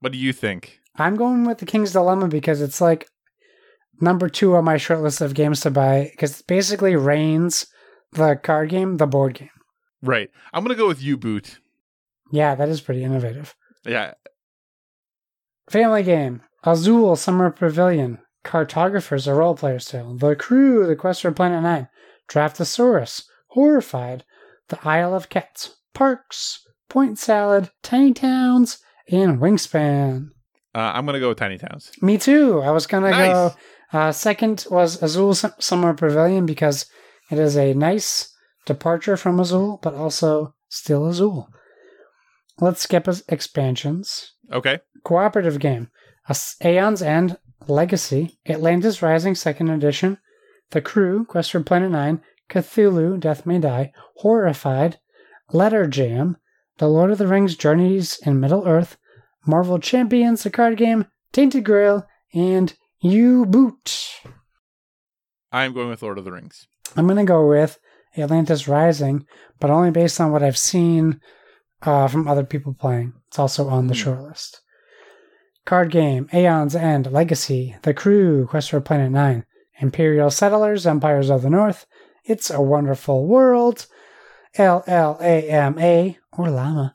What 0.00 0.12
do 0.12 0.18
you 0.18 0.32
think? 0.32 0.80
I'm 0.96 1.16
going 1.16 1.44
with 1.44 1.58
The 1.58 1.66
King's 1.66 1.92
Dilemma 1.92 2.28
because 2.28 2.60
it's 2.60 2.80
like 2.80 3.08
number 4.00 4.28
two 4.28 4.54
on 4.54 4.64
my 4.64 4.76
short 4.76 5.00
list 5.00 5.20
of 5.20 5.34
games 5.34 5.60
to 5.60 5.70
buy 5.70 6.08
because 6.10 6.40
it 6.40 6.46
basically 6.46 6.96
reigns 6.96 7.66
the 8.12 8.36
card 8.36 8.70
game, 8.70 8.96
the 8.96 9.06
board 9.06 9.34
game. 9.34 9.50
Right. 10.02 10.30
I'm 10.52 10.64
gonna 10.64 10.74
go 10.74 10.88
with 10.88 11.02
U 11.02 11.16
Boot. 11.16 11.58
Yeah, 12.30 12.54
that 12.54 12.68
is 12.68 12.80
pretty 12.80 13.04
innovative. 13.04 13.54
Yeah. 13.84 14.14
Family 15.70 16.02
game, 16.02 16.42
Azul 16.64 17.14
Summer 17.14 17.48
Pavilion, 17.52 18.18
Cartographers, 18.42 19.28
a 19.28 19.34
role 19.34 19.54
player's 19.54 19.86
tale, 19.86 20.16
The 20.16 20.34
Crew, 20.34 20.84
The 20.84 20.96
Quest 20.96 21.22
for 21.22 21.30
Planet 21.30 21.62
Nine, 21.62 21.88
Draftosaurus, 22.28 23.22
Horrified, 23.50 24.24
The 24.68 24.80
Isle 24.82 25.14
of 25.14 25.28
Cats, 25.28 25.76
Parks, 25.94 26.66
Point 26.88 27.20
Salad, 27.20 27.70
Tiny 27.84 28.12
Towns, 28.12 28.78
and 29.12 29.38
Wingspan. 29.38 30.30
Uh, 30.74 30.78
I'm 30.94 31.06
gonna 31.06 31.20
go 31.20 31.28
with 31.28 31.38
Tiny 31.38 31.56
Towns. 31.58 31.92
Me 32.02 32.18
too. 32.18 32.60
I 32.62 32.72
was 32.72 32.88
gonna 32.88 33.10
Nice. 33.10 33.32
go. 33.32 33.54
Uh, 33.92 34.10
second 34.10 34.66
was 34.72 35.00
Azul 35.00 35.34
Summer 35.34 35.94
Pavilion 35.94 36.46
because 36.46 36.86
it 37.30 37.38
is 37.38 37.56
a 37.56 37.74
nice 37.74 38.32
departure 38.66 39.16
from 39.16 39.38
Azul, 39.38 39.78
but 39.82 39.94
also 39.94 40.54
still 40.68 41.06
Azul. 41.06 41.48
Let's 42.60 42.82
skip 42.82 43.08
as- 43.08 43.24
expansions. 43.28 44.34
Okay. 44.52 44.80
Cooperative 45.04 45.58
game: 45.58 45.88
Aeon's 46.64 47.02
End 47.02 47.38
Legacy, 47.66 48.38
Atlantis 48.48 49.02
Rising 49.02 49.34
Second 49.34 49.70
Edition, 49.70 50.18
The 50.70 50.80
Crew, 50.80 51.24
Quest 51.24 51.52
for 51.52 51.60
Planet 51.60 51.90
Nine, 51.90 52.20
Cthulhu, 52.48 53.18
Death 53.18 53.46
May 53.46 53.58
Die, 53.58 53.92
Horrified, 54.16 54.98
Letter 55.52 55.86
Jam, 55.86 56.36
The 56.78 56.88
Lord 56.88 57.10
of 57.10 57.18
the 57.18 57.26
Rings 57.26 57.56
Journeys 57.56 58.18
in 58.24 58.40
Middle 58.40 58.66
Earth, 58.66 58.96
Marvel 59.46 59.78
Champions, 59.78 60.42
the 60.42 60.50
card 60.50 60.76
game, 60.76 61.06
Tainted 61.32 61.64
Grail, 61.64 62.06
and 62.34 62.74
U 63.00 63.46
Boot. 63.46 64.20
I'm 65.52 65.72
going 65.72 65.88
with 65.88 66.02
Lord 66.02 66.18
of 66.18 66.24
the 66.24 66.32
Rings. 66.32 66.66
I'm 66.96 67.06
going 67.06 67.16
to 67.16 67.24
go 67.24 67.48
with 67.48 67.78
Atlantis 68.16 68.68
Rising, 68.68 69.26
but 69.58 69.70
only 69.70 69.90
based 69.90 70.20
on 70.20 70.32
what 70.32 70.42
I've 70.42 70.58
seen 70.58 71.20
uh, 71.82 72.08
from 72.08 72.28
other 72.28 72.44
people 72.44 72.72
playing. 72.74 73.12
It's 73.28 73.38
also 73.38 73.68
on 73.68 73.86
the 73.86 73.94
Hmm. 73.94 73.98
short 74.00 74.20
list. 74.22 74.60
Card 75.66 75.90
game, 75.90 76.28
Aeon's 76.32 76.74
End, 76.74 77.10
Legacy, 77.12 77.76
The 77.82 77.94
Crew, 77.94 78.46
Quest 78.46 78.70
for 78.70 78.80
Planet 78.80 79.12
Nine, 79.12 79.44
Imperial 79.78 80.30
Settlers, 80.30 80.86
Empires 80.86 81.30
of 81.30 81.42
the 81.42 81.50
North, 81.50 81.86
It's 82.24 82.50
a 82.50 82.60
Wonderful 82.60 83.26
World, 83.26 83.86
LLAMA, 84.56 86.16
or 86.36 86.50
Llama, 86.50 86.94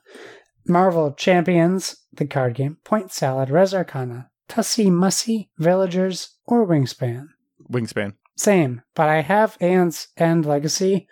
Marvel 0.66 1.12
Champions, 1.12 1.96
the 2.12 2.26
card 2.26 2.54
game, 2.54 2.78
Point 2.84 3.12
Salad, 3.12 3.50
Res 3.50 3.74
Arcana, 3.74 4.30
Tussie 4.48 4.90
Mussy, 4.90 5.50
Villagers, 5.58 6.36
or 6.46 6.66
Wingspan. 6.66 7.28
Wingspan. 7.70 8.14
Same, 8.36 8.82
but 8.94 9.08
I 9.08 9.22
have 9.22 9.56
Aeon's 9.60 10.08
End 10.16 10.44
Legacy. 10.46 11.08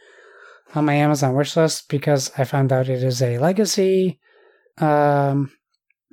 On 0.74 0.84
my 0.84 0.94
Amazon 0.94 1.34
wish 1.34 1.56
list 1.56 1.88
because 1.88 2.30
I 2.36 2.44
found 2.44 2.72
out 2.72 2.88
it 2.88 3.02
is 3.02 3.22
a 3.22 3.38
legacy 3.38 4.20
um, 4.78 5.52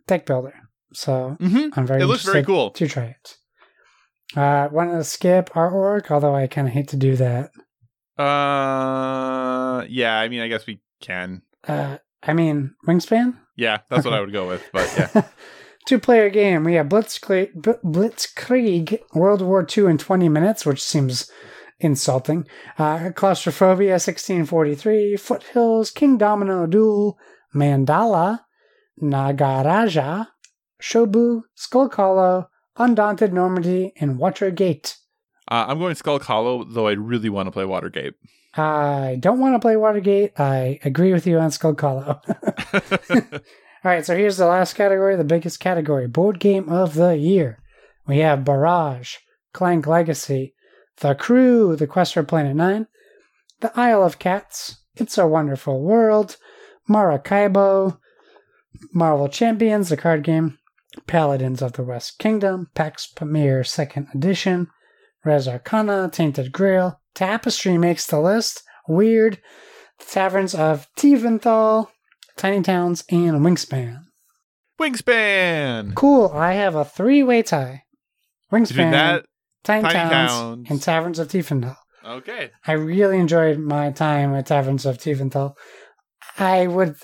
deck 0.08 0.26
builder. 0.26 0.54
So 0.94 1.38
hmm 1.40 1.68
I'm 1.74 1.88
very 1.88 2.02
It 2.02 2.06
looks 2.06 2.24
very 2.26 2.44
cool. 2.44 2.72
to 2.72 2.88
try 2.88 3.06
it. 3.06 3.38
Uh, 4.36 4.70
want 4.72 4.92
to 4.92 5.04
skip 5.04 5.50
artwork, 5.52 6.10
although 6.12 6.36
I 6.36 6.48
kind 6.48 6.68
of 6.68 6.74
hate 6.74 6.88
to 6.90 6.98
do 6.98 7.16
that. 7.18 7.52
Uh, 8.18 9.86
yeah. 9.90 10.20
I 10.20 10.28
mean, 10.30 10.42
I 10.42 10.48
guess 10.48 10.66
we 10.68 10.82
can. 11.02 11.42
Uh, 11.68 11.98
I 12.24 12.34
mean, 12.34 12.76
Wingspan? 12.88 13.38
Yeah, 13.56 13.80
that's 13.90 14.06
what 14.06 14.14
I 14.14 14.22
would 14.22 14.32
go 14.34 14.48
with. 14.48 14.64
But 14.72 14.94
yeah, 14.98 15.24
Two 15.86 16.00
player 16.00 16.30
game. 16.30 16.64
We 16.64 16.76
have 16.76 16.88
Blitzkrieg, 16.88 17.54
Blitzkrieg 17.84 19.00
World 19.14 19.42
War 19.42 19.66
II 19.78 19.86
in 19.86 19.98
20 19.98 20.30
minutes, 20.30 20.66
which 20.66 20.82
seems 20.82 21.30
insulting. 21.82 22.48
Uh, 22.78 23.12
Claustrophobia 23.14 23.94
1643, 23.94 25.18
Foothills, 25.18 25.92
King 25.92 26.18
Domino 26.18 26.66
Duel, 26.66 27.18
Mandala, 27.54 28.42
Nagaraja, 29.02 30.28
Shobu, 30.82 31.42
Skulk 31.56 31.96
Hollow, 31.96 32.50
Undaunted 32.78 33.34
Normandy, 33.34 33.94
and 34.00 34.18
Watergate. 34.18 34.98
uh, 35.50 35.66
I'm 35.68 35.80
going 35.80 35.96
Skulk 35.96 36.24
Hollow, 36.24 36.64
though 36.64 36.88
I 36.88 36.94
really 36.94 37.30
want 37.30 37.48
to 37.48 37.52
play 37.52 37.66
Watergate. 37.66 38.14
I 38.54 39.18
don't 39.20 39.40
want 39.40 39.56
to 39.56 39.60
play 39.60 39.78
Watergate. 39.78 40.40
I 40.40 40.80
agree 40.84 41.14
with 41.14 41.26
you 41.26 41.40
on 41.40 41.52
Skulk 41.52 41.80
Hollow. 41.80 42.22
All 43.84 43.90
right, 43.90 44.06
so 44.06 44.16
here's 44.16 44.38
the 44.38 44.46
last 44.46 44.76
category, 44.76 45.16
the 45.16 45.24
biggest 45.24 45.60
category 45.60 46.08
board 46.08 46.40
game 46.40 46.70
of 46.70 46.94
the 46.94 47.18
year. 47.18 47.60
We 48.06 48.20
have 48.20 48.46
Barrage, 48.46 49.16
Clank 49.54 49.88
Legacy, 49.88 50.54
The 51.02 51.16
Crew, 51.16 51.76
The 51.76 51.88
Quest 51.88 52.14
for 52.14 52.24
Planet 52.24 52.56
Nine, 52.56 52.88
The 53.60 53.72
Isle 53.78 54.04
of 54.04 54.20
Cats, 54.20 54.84
It's 54.96 55.18
a 55.18 55.28
Wonderful 55.28 55.82
World, 55.82 56.38
Maracaibo, 56.88 58.00
Marvel 58.94 59.28
Champions, 59.28 59.90
the 59.90 59.98
card 59.98 60.24
game, 60.24 60.60
Paladins 61.08 61.64
of 61.64 61.74
the 61.74 61.84
West 61.84 62.20
Kingdom, 62.20 62.70
Pax 62.76 63.08
Pamir 63.08 63.64
Second 63.64 64.10
Edition, 64.14 64.68
Res 65.26 65.48
Arcana, 65.48 66.08
Tainted 66.12 66.52
Grail, 66.52 67.00
Tapestry 67.16 67.80
makes 67.80 68.06
the 68.06 68.20
list, 68.20 68.62
Weird, 68.88 69.40
Taverns 70.00 70.54
of 70.54 70.88
Tiefenthal, 70.96 71.88
Tiny 72.38 72.62
Towns, 72.62 73.04
and 73.10 73.42
Wingspan. 73.42 74.04
Wingspan. 74.80 75.96
Cool. 75.96 76.32
I 76.34 76.54
have 76.54 76.76
a 76.76 76.86
three-way 76.86 77.42
tie. 77.42 77.86
Between 78.52 78.66
Wingspan, 78.66 78.92
that, 78.92 79.26
Tiny 79.64 79.84
Towns, 79.84 80.12
Towns. 80.32 80.68
and 80.70 80.82
Taverns 80.82 81.20
of 81.20 81.28
Tiefenthal. 81.28 81.76
okay. 82.06 82.50
I 82.66 82.74
really 82.74 83.18
enjoyed 83.20 83.60
my 83.60 83.92
time 83.92 84.34
at 84.34 84.48
Taverns 84.48 84.86
of 84.86 84.98
Tiefenthal. 84.98 85.54
I 86.38 86.68
would 86.68 86.96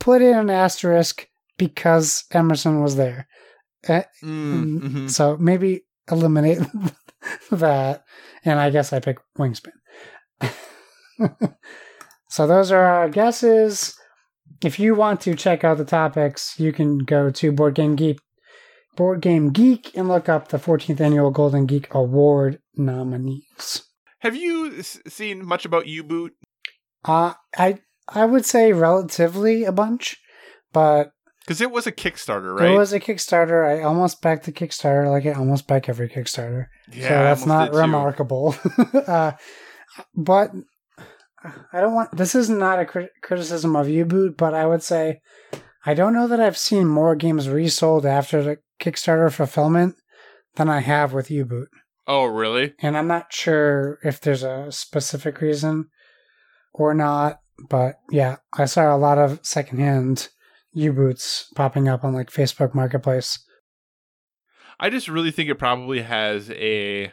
put 0.00 0.22
in 0.22 0.36
an 0.36 0.50
asterisk 0.50 1.26
because 1.56 2.24
Emerson 2.32 2.80
was 2.82 2.96
there. 2.96 3.28
Uh, 3.88 4.02
Mm, 4.24 4.80
mhm. 4.80 5.10
So 5.10 5.36
maybe 5.36 5.82
eliminate 6.10 6.58
that. 7.50 8.02
And 8.44 8.58
I 8.58 8.70
guess 8.70 8.92
I 8.92 8.98
pick 9.00 9.18
Wingspan. 9.38 9.72
so 12.28 12.46
those 12.46 12.70
are 12.70 12.84
our 12.84 13.08
guesses. 13.08 13.94
If 14.64 14.78
you 14.78 14.94
want 14.94 15.20
to 15.22 15.34
check 15.34 15.64
out 15.64 15.78
the 15.78 15.84
topics, 15.84 16.58
you 16.58 16.72
can 16.72 16.98
go 16.98 17.30
to 17.30 17.52
Board 17.52 17.74
Game 17.74 17.96
Geek, 17.96 18.18
Board 18.98 19.20
Game 19.22 19.50
Geek, 19.52 19.96
and 19.96 20.08
look 20.08 20.28
up 20.28 20.48
the 20.48 20.58
14th 20.58 21.00
annual 21.00 21.30
Golden 21.30 21.64
Geek 21.66 21.86
Award 21.94 22.58
nominees. 22.76 23.82
Have 24.18 24.34
you 24.34 24.74
s- 24.78 24.98
seen 25.06 25.46
much 25.46 25.64
about 25.64 25.86
U-Boot? 25.86 26.32
Uh, 27.04 27.34
I 27.56 27.78
I 28.08 28.24
would 28.24 28.44
say 28.44 28.72
relatively 28.72 29.62
a 29.64 29.70
bunch, 29.72 30.16
but 30.72 31.12
Because 31.46 31.60
it 31.60 31.70
was 31.70 31.86
a 31.86 31.92
Kickstarter, 31.92 32.58
right? 32.58 32.72
it 32.72 32.76
was 32.76 32.92
a 32.92 32.98
Kickstarter. 32.98 33.64
I 33.64 33.82
almost 33.82 34.20
backed 34.20 34.46
the 34.46 34.52
Kickstarter, 34.52 35.08
like 35.08 35.24
I 35.26 35.38
almost 35.38 35.68
back 35.68 35.88
every 35.88 36.08
Kickstarter. 36.08 36.66
yeah, 36.92 37.08
so 37.08 37.14
that's 37.14 37.46
not 37.46 37.72
remarkable. 37.72 38.56
uh, 39.06 39.32
but 40.16 40.50
I 41.72 41.80
don't 41.80 41.94
want. 41.94 42.16
This 42.16 42.34
is 42.34 42.50
not 42.50 42.80
a 42.80 42.84
crit- 42.84 43.12
criticism 43.22 43.76
of 43.76 43.88
U-Boot, 43.88 44.36
but 44.36 44.54
I 44.54 44.66
would 44.66 44.82
say 44.82 45.20
I 45.86 45.94
don't 45.94 46.12
know 46.14 46.26
that 46.26 46.40
I've 46.40 46.58
seen 46.58 46.86
more 46.88 47.14
games 47.14 47.48
resold 47.48 48.04
after 48.04 48.42
the 48.42 48.56
Kickstarter 48.80 49.32
fulfillment 49.32 49.96
than 50.56 50.68
I 50.68 50.80
have 50.80 51.12
with 51.12 51.30
U-Boot, 51.30 51.68
Oh, 52.06 52.24
really? 52.24 52.74
and 52.80 52.96
I'm 52.96 53.06
not 53.06 53.32
sure 53.32 53.98
if 54.02 54.20
there's 54.20 54.42
a 54.42 54.72
specific 54.72 55.40
reason 55.40 55.88
or 56.72 56.94
not. 56.94 57.40
But 57.68 57.96
yeah, 58.10 58.36
I 58.56 58.66
saw 58.66 58.94
a 58.94 58.96
lot 58.96 59.18
of 59.18 59.40
secondhand 59.42 60.28
U-Boots 60.74 61.50
popping 61.56 61.88
up 61.88 62.04
on 62.04 62.14
like 62.14 62.30
Facebook 62.30 62.74
Marketplace. 62.74 63.44
I 64.80 64.90
just 64.90 65.08
really 65.08 65.32
think 65.32 65.50
it 65.50 65.56
probably 65.56 66.02
has 66.02 66.50
a 66.52 67.12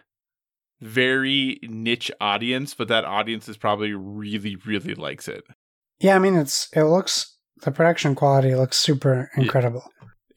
very 0.82 1.60
niche 1.64 2.12
audience, 2.22 2.76
but 2.76 2.88
that 2.90 3.06
audience 3.06 3.50
is 3.50 3.58
probably 3.58 3.94
really, 3.94 4.56
really 4.56 4.94
likes 4.94 5.28
it. 5.28 5.44
Yeah, 6.00 6.16
I 6.16 6.20
mean 6.20 6.36
it's 6.36 6.68
it 6.74 6.84
looks 6.84 7.36
the 7.64 7.72
production 7.72 8.14
quality 8.14 8.54
looks 8.54 8.78
super 8.78 9.32
incredible. 9.36 9.84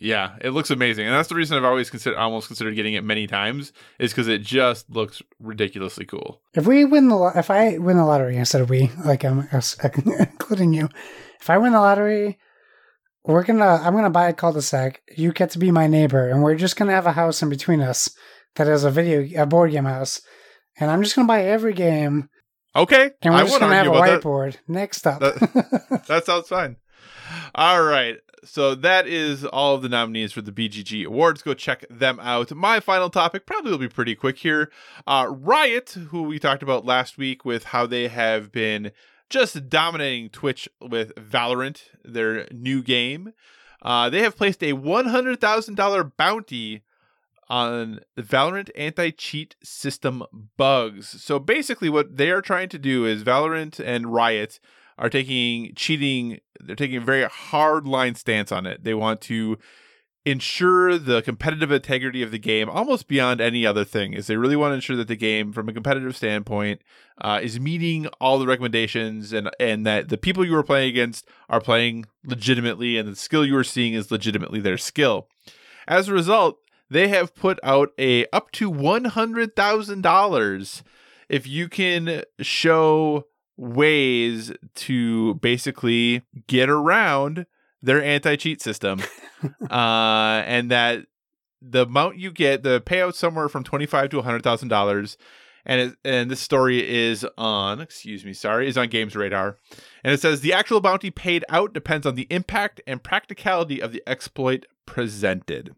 Yeah, 0.01 0.36
it 0.40 0.51
looks 0.51 0.70
amazing, 0.70 1.07
and 1.07 1.14
that's 1.14 1.28
the 1.28 1.34
reason 1.34 1.57
I've 1.57 1.64
always 1.64 1.90
considered, 1.90 2.18
almost 2.18 2.46
considered 2.46 2.76
getting 2.76 2.94
it 2.94 3.03
many 3.03 3.26
times, 3.26 3.72
is 3.99 4.12
because 4.12 4.28
it 4.28 4.42
just 4.42 4.88
looks 4.88 5.20
ridiculously 5.40 6.05
cool. 6.05 6.40
If 6.55 6.66
we 6.68 6.84
win 6.84 7.09
the 7.09 7.16
lo- 7.16 7.32
if 7.34 7.51
I 7.51 7.78
win 7.78 7.96
the 7.96 8.05
lottery, 8.05 8.38
I 8.38 8.44
said 8.44 8.70
we 8.70 8.92
like 9.05 9.24
I'm 9.24 9.49
including 10.20 10.72
you. 10.72 10.88
If 11.40 11.51
I 11.51 11.59
win 11.59 11.72
the 11.72 11.80
lottery, 11.80 12.38
we're 13.24 13.42
gonna 13.42 13.64
I'm 13.82 13.94
gonna 13.94 14.09
buy 14.11 14.28
a 14.28 14.32
cul-de-sac. 14.32 15.03
You 15.16 15.32
get 15.32 15.51
to 15.51 15.59
be 15.59 15.72
my 15.72 15.88
neighbor, 15.88 16.28
and 16.28 16.44
we're 16.44 16.55
just 16.55 16.76
gonna 16.76 16.92
have 16.92 17.07
a 17.07 17.12
house 17.12 17.42
in 17.42 17.49
between 17.49 17.80
us 17.80 18.09
that 18.55 18.68
is 18.68 18.84
a 18.84 18.90
video 18.92 19.42
a 19.42 19.46
board 19.46 19.72
game 19.72 19.84
house, 19.84 20.20
and 20.78 20.90
I'm 20.92 21.03
just 21.03 21.16
gonna 21.16 21.26
buy 21.26 21.42
every 21.44 21.72
game, 21.74 22.28
Okay, 22.76 23.11
and 23.22 23.34
we're 23.34 23.40
I 23.40 23.44
just 23.44 23.59
gonna 23.59 23.74
have 23.74 23.88
a 23.88 23.90
about 23.90 24.07
that. 24.07 24.22
whiteboard. 24.22 24.57
Next 24.68 25.09
up, 25.09 25.18
That 26.07 26.22
sounds 26.24 26.46
fine. 26.49 26.76
All 27.55 27.82
right. 27.82 28.14
So 28.49 28.74
that 28.74 29.07
is 29.07 29.44
all 29.44 29.74
of 29.74 29.82
the 29.82 29.88
nominees 29.88 30.32
for 30.32 30.40
the 30.40 30.53
BGG 30.53 31.05
Awards. 31.05 31.42
Go 31.42 31.55
check 31.55 31.84
them 31.90 32.18
out. 32.20 32.55
My 32.55 32.80
final 32.80 33.11
topic 33.11 33.46
probably 33.46 33.70
will 33.70 33.78
be 33.78 33.88
pretty 33.88 34.14
quick 34.14 34.38
here. 34.38 34.70
Uh, 35.07 35.26
Riot, 35.28 35.90
who 36.09 36.22
we 36.22 36.38
talked 36.38 36.62
about 36.62 36.84
last 36.84 37.18
week 37.18 37.44
with 37.44 37.64
how 37.64 37.86
they 37.86 38.09
have 38.09 38.51
been 38.51 38.92
just 39.28 39.68
dominating 39.68 40.30
Twitch 40.30 40.68
with 40.80 41.14
Valorant, 41.14 41.82
their 42.05 42.46
new 42.51 42.82
game. 42.82 43.32
Uh, 43.82 44.09
they 44.11 44.22
have 44.22 44.36
placed 44.36 44.62
a 44.62 44.72
$100,000 44.72 46.12
bounty 46.16 46.83
on 47.49 48.00
the 48.14 48.22
Valorant 48.22 48.70
anti 48.76 49.11
cheat 49.11 49.57
system 49.62 50.22
bugs. 50.57 51.22
So 51.22 51.38
basically, 51.38 51.88
what 51.88 52.16
they 52.16 52.30
are 52.30 52.42
trying 52.42 52.68
to 52.70 52.79
do 52.79 53.04
is 53.04 53.25
Valorant 53.25 53.80
and 53.84 54.12
Riot 54.12 54.61
are 54.99 55.08
taking 55.08 55.72
cheating, 55.75 56.41
they're 56.61 56.76
taking 56.76 56.96
a 56.96 57.00
very 57.00 57.25
hard 57.25 57.87
line 57.87 58.14
stance 58.14 58.53
on 58.53 58.66
it. 58.66 58.84
They 58.84 58.95
want 58.95 59.20
to 59.22 59.58
ensure 60.26 60.99
the 60.99 61.22
competitive 61.22 61.72
integrity 61.72 62.22
of 62.22 62.30
the 62.30 62.38
game 62.38 62.68
almost 62.68 63.08
beyond 63.08 63.41
any 63.41 63.64
other 63.64 63.84
thing 63.84 64.12
is 64.12 64.26
they 64.26 64.37
really 64.37 64.57
want 64.57 64.72
to 64.72 64.75
ensure 64.75 64.96
that 64.96 65.08
the 65.08 65.16
game 65.16 65.53
from 65.53 65.68
a 65.68 65.72
competitive 65.72 66.14
standpoint 66.14 66.83
uh, 67.22 67.41
is 67.42 67.58
meeting 67.58 68.07
all 68.20 68.38
the 68.38 68.46
recommendations 68.46 69.33
and 69.33 69.49
and 69.58 69.87
that 69.87 70.11
the 70.11 70.18
people 70.18 70.45
you 70.45 70.54
are 70.54 70.62
playing 70.62 70.91
against 70.91 71.26
are 71.49 71.62
playing 71.62 72.04
legitimately 72.25 72.99
and 72.99 73.08
the 73.08 73.16
skill 73.16 73.46
you 73.46 73.57
are 73.57 73.64
seeing 73.64 73.95
is 73.95 74.11
legitimately 74.11 74.61
their 74.61 74.76
skill 74.76 75.29
as 75.87 76.08
a 76.08 76.12
result 76.12 76.58
they 76.91 77.08
have 77.08 77.34
put 77.34 77.58
out 77.62 77.91
a 77.99 78.26
up 78.26 78.50
to 78.53 78.70
$100000 78.70 80.83
if 81.29 81.46
you 81.46 81.68
can 81.68 82.22
show 82.41 83.26
ways 83.59 84.53
to 84.75 85.35
basically 85.35 86.22
get 86.47 86.71
around 86.71 87.45
their 87.83 88.03
anti-cheat 88.03 88.63
system. 88.63 89.03
Uh, 89.71 90.43
and 90.47 90.68
that 90.68 91.07
the 91.63 91.83
amount 91.83 92.18
you 92.18 92.33
get 92.33 92.64
the 92.64 92.80
payout 92.80 93.14
somewhere 93.14 93.49
from 93.49 93.63
25 93.63 94.11
to 94.11 94.21
$100000 94.21 95.17
and 95.64 95.80
it, 95.80 95.97
and 96.05 96.29
this 96.29 96.41
story 96.41 96.89
is 96.89 97.25
on 97.39 97.80
excuse 97.80 98.25
me 98.25 98.33
sorry 98.33 98.67
is 98.67 98.76
on 98.76 98.89
games 98.89 99.14
radar. 99.14 99.59
And 100.03 100.13
it 100.13 100.21
says 100.21 100.41
the 100.41 100.53
actual 100.53 100.80
bounty 100.80 101.13
paid 101.13 101.45
out 101.49 101.72
depends 101.72 102.05
on 102.05 102.17
the 102.17 102.26
impact 102.30 102.80
and 102.85 103.01
practicality 103.01 103.80
of 103.80 103.93
the 103.93 104.03
exploit 104.09 104.67
presented. 104.87 105.72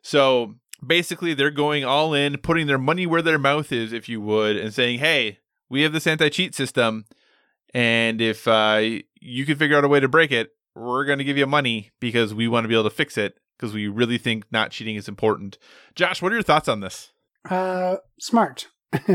So 0.00 0.54
basically 0.86 1.34
they're 1.34 1.50
going 1.50 1.84
all 1.84 2.14
in 2.14 2.38
putting 2.38 2.68
their 2.68 2.78
money 2.78 3.06
where 3.06 3.22
their 3.22 3.40
mouth 3.40 3.72
is 3.72 3.92
if 3.92 4.08
you 4.08 4.20
would 4.20 4.56
and 4.56 4.72
saying 4.72 5.00
hey 5.00 5.40
we 5.68 5.82
have 5.82 5.92
this 5.92 6.06
anti-cheat 6.06 6.54
system 6.54 7.04
and 7.74 8.20
if 8.20 8.48
uh, 8.48 8.80
you 9.20 9.44
can 9.44 9.56
figure 9.56 9.76
out 9.76 9.84
a 9.84 9.88
way 9.88 10.00
to 10.00 10.08
break 10.08 10.30
it 10.32 10.50
we're 10.74 11.04
going 11.04 11.18
to 11.18 11.24
give 11.24 11.36
you 11.36 11.46
money 11.46 11.90
because 12.00 12.32
we 12.32 12.48
want 12.48 12.64
to 12.64 12.68
be 12.68 12.74
able 12.74 12.84
to 12.84 12.90
fix 12.90 13.18
it 13.18 13.38
because 13.56 13.74
we 13.74 13.88
really 13.88 14.18
think 14.18 14.44
not 14.50 14.70
cheating 14.70 14.96
is 14.96 15.08
important 15.08 15.58
josh 15.94 16.22
what 16.22 16.32
are 16.32 16.36
your 16.36 16.42
thoughts 16.42 16.68
on 16.68 16.80
this 16.80 17.12
uh, 17.48 17.96
smart. 18.18 18.68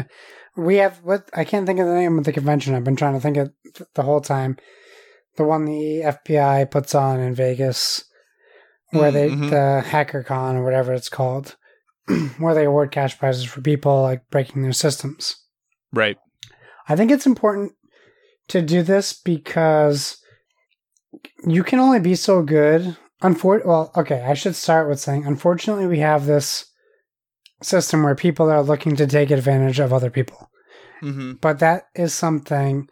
we 0.56 0.78
have 0.78 0.98
what 1.04 1.30
I 1.36 1.44
can't 1.44 1.66
think 1.68 1.80
of 1.80 1.86
the 1.88 1.94
name 1.94 2.18
of 2.18 2.24
the 2.24 2.32
convention. 2.32 2.74
I've 2.74 2.84
been 2.84 2.96
trying 2.96 3.14
to 3.14 3.20
think 3.20 3.38
of 3.38 3.52
the 3.96 4.04
whole 4.04 4.22
time. 4.22 4.58
The 5.36 5.44
one 5.44 5.66
the 5.66 6.02
FBI 6.26 6.70
puts 6.72 6.96
on 6.96 7.20
in 7.20 7.36
Vegas, 7.36 8.04
where 8.92 9.12
they 9.12 9.30
Mhm. 9.30 9.50
the 9.50 9.84
HackerCon 9.88 10.56
or 10.56 10.64
whatever 10.64 10.94
it's 10.94 11.10
called, 11.10 11.58
where 12.38 12.54
they 12.56 12.66
award 12.66 12.92
cash 12.92 13.18
prizes 13.20 13.44
for 13.46 13.62
people 13.62 14.02
like 14.02 14.30
breaking 14.32 14.62
their 14.62 14.74
systems. 14.74 15.36
Right. 15.92 16.18
I 16.88 16.96
think 16.96 17.12
it's 17.12 17.26
important 17.26 17.74
to 18.50 18.62
do 18.62 18.84
this 18.84 19.14
because 19.14 20.18
you 21.46 21.64
can 21.64 21.80
only 21.80 22.00
be 22.00 22.16
so 22.16 22.42
good. 22.42 22.98
Unfor- 23.22 23.66
well, 23.66 23.92
okay, 23.96 24.22
I 24.24 24.34
should 24.34 24.56
start 24.56 24.90
with 24.90 25.00
saying, 25.00 25.26
unfortunately, 25.26 25.88
we 25.88 26.00
have 26.00 26.26
this 26.26 26.66
system 27.62 28.04
where 28.04 28.16
people 28.16 28.52
are 28.52 28.62
looking 28.62 28.96
to 28.98 29.08
take 29.08 29.32
advantage 29.32 29.80
of 29.80 29.94
other 29.94 30.10
people. 30.10 30.50
Mm-hmm. 31.02 31.34
But 31.42 31.60
that 31.60 31.84
is 31.96 32.14
something 32.14 32.88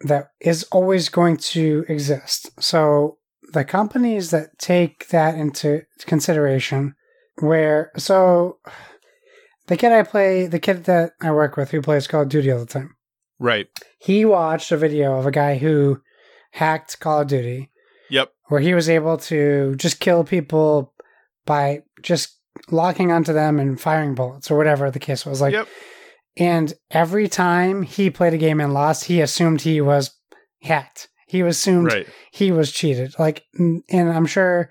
that 0.00 0.28
is 0.40 0.64
always 0.72 1.08
going 1.08 1.36
to 1.36 1.84
exist. 1.88 2.50
So 2.60 3.18
the 3.52 3.64
companies 3.64 4.30
that 4.30 4.58
take 4.58 5.08
that 5.08 5.36
into 5.36 5.82
consideration, 6.06 6.94
where, 7.40 7.92
so 7.96 8.58
the 9.68 9.76
kid 9.76 9.92
I 9.92 10.02
play, 10.02 10.46
the 10.46 10.58
kid 10.58 10.84
that 10.84 11.12
I 11.20 11.30
work 11.30 11.56
with 11.56 11.70
who 11.70 11.82
plays 11.82 12.06
Call 12.06 12.22
of 12.22 12.28
Duty 12.28 12.50
all 12.50 12.58
the 12.58 12.66
time, 12.66 12.96
Right. 13.42 13.66
he 13.98 14.24
watched 14.24 14.70
a 14.72 14.76
video 14.76 15.18
of 15.18 15.26
a 15.26 15.30
guy 15.30 15.58
who 15.58 16.00
hacked 16.52 17.00
Call 17.00 17.20
of 17.22 17.26
Duty 17.28 17.70
Yep. 18.10 18.30
where 18.48 18.60
he 18.60 18.74
was 18.74 18.88
able 18.88 19.16
to 19.18 19.74
just 19.76 20.00
kill 20.00 20.22
people 20.24 20.92
by 21.46 21.82
just 22.02 22.38
locking 22.70 23.10
onto 23.10 23.32
them 23.32 23.58
and 23.58 23.80
firing 23.80 24.14
bullets 24.14 24.50
or 24.50 24.56
whatever 24.56 24.90
the 24.90 24.98
case 24.98 25.24
was 25.26 25.40
like 25.40 25.52
Yep. 25.54 25.66
and 26.36 26.74
every 26.90 27.26
time 27.28 27.82
he 27.82 28.10
played 28.10 28.34
a 28.34 28.38
game 28.38 28.60
and 28.60 28.72
lost 28.74 29.04
he 29.04 29.20
assumed 29.20 29.62
he 29.62 29.80
was 29.80 30.10
hacked 30.62 31.08
he 31.26 31.40
assumed 31.40 31.86
Right. 31.92 32.06
he 32.30 32.52
was 32.52 32.70
cheated 32.70 33.14
like 33.18 33.44
and 33.58 33.82
i'm 33.90 34.26
sure 34.26 34.70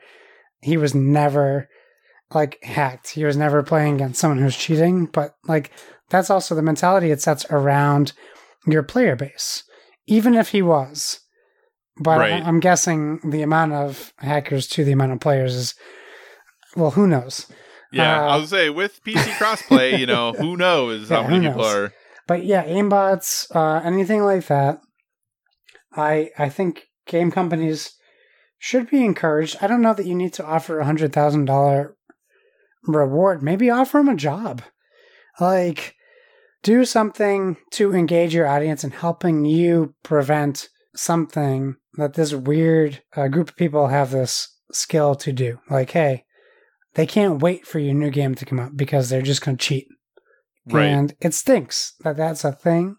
he 0.61 0.77
was 0.77 0.93
never 0.93 1.67
like 2.33 2.63
hacked 2.63 3.09
he 3.09 3.25
was 3.25 3.35
never 3.35 3.63
playing 3.63 3.95
against 3.95 4.21
someone 4.21 4.37
who's 4.39 4.55
cheating 4.55 5.07
but 5.07 5.35
like 5.47 5.71
that's 6.09 6.29
also 6.29 6.53
the 6.55 6.61
mentality 6.61 7.09
it 7.11 7.21
sets 7.21 7.45
around 7.49 8.13
your 8.67 8.83
player 8.83 9.15
base 9.15 9.63
even 10.07 10.33
if 10.33 10.49
he 10.49 10.61
was 10.61 11.19
but 11.97 12.19
Right. 12.19 12.43
I, 12.43 12.47
i'm 12.47 12.59
guessing 12.59 13.19
the 13.29 13.41
amount 13.41 13.73
of 13.73 14.13
hackers 14.17 14.67
to 14.69 14.83
the 14.83 14.91
amount 14.91 15.11
of 15.13 15.19
players 15.19 15.55
is 15.55 15.75
well 16.75 16.91
who 16.91 17.07
knows 17.07 17.47
Yeah. 17.91 18.21
Uh, 18.23 18.29
I 18.33 18.37
was 18.37 18.49
say 18.49 18.69
with 18.69 19.03
PC 19.03 19.33
crossplay, 19.39 19.99
you 19.99 20.05
know, 20.05 20.31
who 20.37 20.55
knows 20.55 21.09
how 21.09 21.27
many 21.27 21.47
people 21.47 21.61
knows? 21.63 21.73
are. 21.75 21.93
but 22.27 22.45
yeah 22.45 22.63
aimbots 22.65 23.53
uh, 23.55 23.81
anything 23.85 24.23
like 24.23 24.45
that 24.47 24.79
i 25.93 26.29
i 26.37 26.47
think 26.49 26.87
game 27.07 27.31
companies 27.31 27.93
should 28.59 28.89
be 28.89 29.03
encouraged 29.03 29.57
i 29.61 29.67
don't 29.67 29.81
know 29.81 29.93
that 29.93 30.05
you 30.05 30.15
need 30.15 30.31
to 30.33 30.45
offer 30.45 30.79
a 30.79 30.85
hundred 30.85 31.11
thousand 31.11 31.45
dollar 31.45 31.95
reward 32.87 33.41
maybe 33.43 33.69
offer 33.69 33.97
them 33.97 34.07
a 34.09 34.15
job 34.15 34.61
like 35.39 35.95
do 36.63 36.85
something 36.85 37.57
to 37.71 37.93
engage 37.93 38.33
your 38.33 38.47
audience 38.47 38.83
in 38.83 38.91
helping 38.91 39.45
you 39.45 39.93
prevent 40.03 40.69
something 40.95 41.75
that 41.95 42.13
this 42.13 42.33
weird 42.33 43.01
uh, 43.15 43.27
group 43.27 43.49
of 43.49 43.55
people 43.55 43.87
have 43.87 44.11
this 44.11 44.47
skill 44.71 45.15
to 45.15 45.31
do 45.33 45.59
like 45.69 45.91
hey 45.91 46.23
they 46.93 47.05
can't 47.05 47.41
wait 47.41 47.65
for 47.65 47.79
your 47.79 47.93
new 47.93 48.09
game 48.09 48.35
to 48.35 48.45
come 48.45 48.59
out 48.59 48.75
because 48.77 49.09
they're 49.09 49.21
just 49.21 49.41
going 49.43 49.57
to 49.57 49.65
cheat 49.65 49.87
Right. 50.67 50.85
and 50.85 51.13
it 51.19 51.33
stinks 51.33 51.93
that 52.03 52.17
that's 52.17 52.43
a 52.45 52.51
thing. 52.51 52.95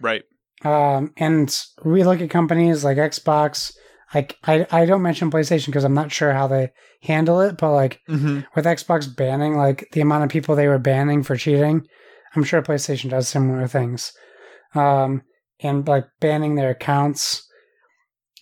Right. 0.00 0.22
Um, 0.64 1.12
and 1.18 1.54
we 1.84 2.02
look 2.02 2.20
at 2.22 2.30
companies 2.30 2.82
like 2.82 2.96
Xbox. 2.96 3.72
I, 4.14 4.26
I, 4.44 4.66
I 4.70 4.86
don't 4.86 5.02
mention 5.02 5.30
PlayStation 5.30 5.66
because 5.66 5.84
I'm 5.84 5.92
not 5.94 6.10
sure 6.10 6.32
how 6.32 6.46
they 6.46 6.70
handle 7.02 7.40
it, 7.42 7.58
but 7.58 7.72
like 7.72 8.00
Mm-hmm. 8.08 8.40
with 8.56 8.64
Xbox 8.64 9.14
banning, 9.14 9.54
like 9.56 9.88
the 9.92 10.00
amount 10.00 10.24
of 10.24 10.30
people 10.30 10.56
they 10.56 10.66
were 10.66 10.78
banning 10.78 11.22
for 11.22 11.36
cheating, 11.36 11.86
I'm 12.34 12.44
sure 12.44 12.62
PlayStation 12.62 13.10
does 13.10 13.28
similar 13.28 13.66
things. 13.66 14.12
Um, 14.74 15.22
and 15.60 15.86
like 15.88 16.06
banning 16.20 16.54
their 16.54 16.70
accounts 16.70 17.46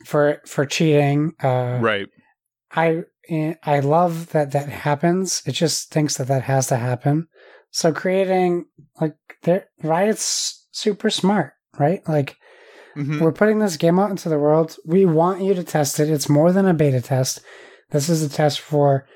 for 0.05 0.41
for 0.47 0.67
cheating. 0.67 1.33
Uh, 1.43 1.79
Right. 1.81 2.07
I 2.73 3.05
eh, 3.29 3.55
I 3.63 3.81
love 3.81 4.31
that 4.31 4.53
that 4.53 4.69
happens. 4.69 5.43
It 5.47 5.53
just 5.53 5.91
thinks 5.91 6.17
that 6.17 6.27
that 6.29 6.43
has 6.43 6.67
to 6.69 6.77
happen. 6.77 7.29
So 7.71 7.93
creating 7.93 8.67
like 9.01 9.15
there, 9.43 9.67
Riot's 9.83 10.67
super 10.73 11.11
smart, 11.11 11.53
right? 11.79 12.07
Like 12.09 12.37
Mm-hmm. 12.97 13.21
we're 13.23 13.31
putting 13.33 13.59
this 13.59 13.77
game 13.77 13.99
out 13.99 14.09
into 14.09 14.31
the 14.31 14.39
world. 14.39 14.77
We 14.87 15.05
want 15.05 15.43
you 15.43 15.53
to 15.53 15.63
test 15.63 16.01
it. 16.01 16.09
It's 16.09 16.31
more 16.31 16.51
than 16.51 16.65
a 16.67 16.73
beta 16.73 17.03
test. 17.03 17.43
This 17.91 18.09
is 18.09 18.23
a 18.23 18.29
test 18.31 18.59
for 18.59 19.07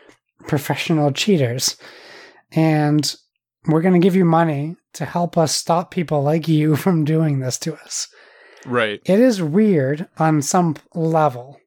professional 0.47 1.13
cheaters, 1.13 1.79
and 2.53 3.15
we're 3.67 3.83
going 3.83 3.95
to 4.01 4.05
give 4.05 4.17
you 4.17 4.25
money 4.25 4.77
to 4.95 5.05
help 5.05 5.37
us 5.39 5.55
stop 5.55 5.91
people 5.91 6.23
like 6.23 6.49
you 6.49 6.77
from 6.85 7.05
doing 7.05 7.41
this 7.41 7.59
to 7.61 7.75
us 7.75 8.09
Right. 8.67 9.01
it 9.05 9.19
is 9.21 9.43
weird 9.43 10.09
on 10.19 10.43
some 10.43 10.77
level. 10.95 11.59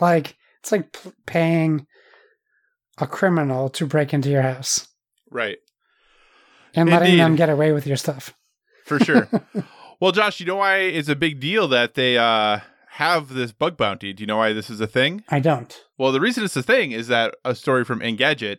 Like 0.00 0.36
it's 0.60 0.72
like 0.72 0.92
p- 0.92 1.12
paying 1.26 1.86
a 2.98 3.06
criminal 3.06 3.68
to 3.70 3.86
break 3.86 4.12
into 4.14 4.28
your 4.28 4.42
house 4.42 4.88
Right. 5.30 5.58
and 6.74 6.88
letting 6.90 7.12
Indeed. 7.12 7.20
them 7.20 7.36
get 7.36 7.48
away 7.50 7.72
with 7.72 7.86
your 7.86 7.96
stuff. 7.96 8.34
For 8.84 8.98
sure. 9.00 9.28
well, 10.00 10.12
Josh, 10.12 10.40
you 10.40 10.46
know 10.46 10.56
why 10.56 10.78
it's 10.78 11.08
a 11.08 11.16
big 11.16 11.40
deal 11.40 11.66
that 11.68 11.94
they 11.94 12.18
uh, 12.18 12.60
have 12.90 13.30
this 13.32 13.52
bug 13.52 13.76
bounty? 13.78 14.12
Do 14.12 14.22
you 14.22 14.26
know 14.26 14.36
why 14.36 14.52
this 14.52 14.68
is 14.68 14.80
a 14.80 14.86
thing? 14.86 15.24
I 15.30 15.40
don't. 15.40 15.74
Well, 15.96 16.12
the 16.12 16.20
reason 16.20 16.44
it's 16.44 16.56
a 16.56 16.62
thing 16.62 16.92
is 16.92 17.08
that 17.08 17.34
a 17.44 17.54
story 17.54 17.84
from 17.84 18.00
Engadget, 18.00 18.58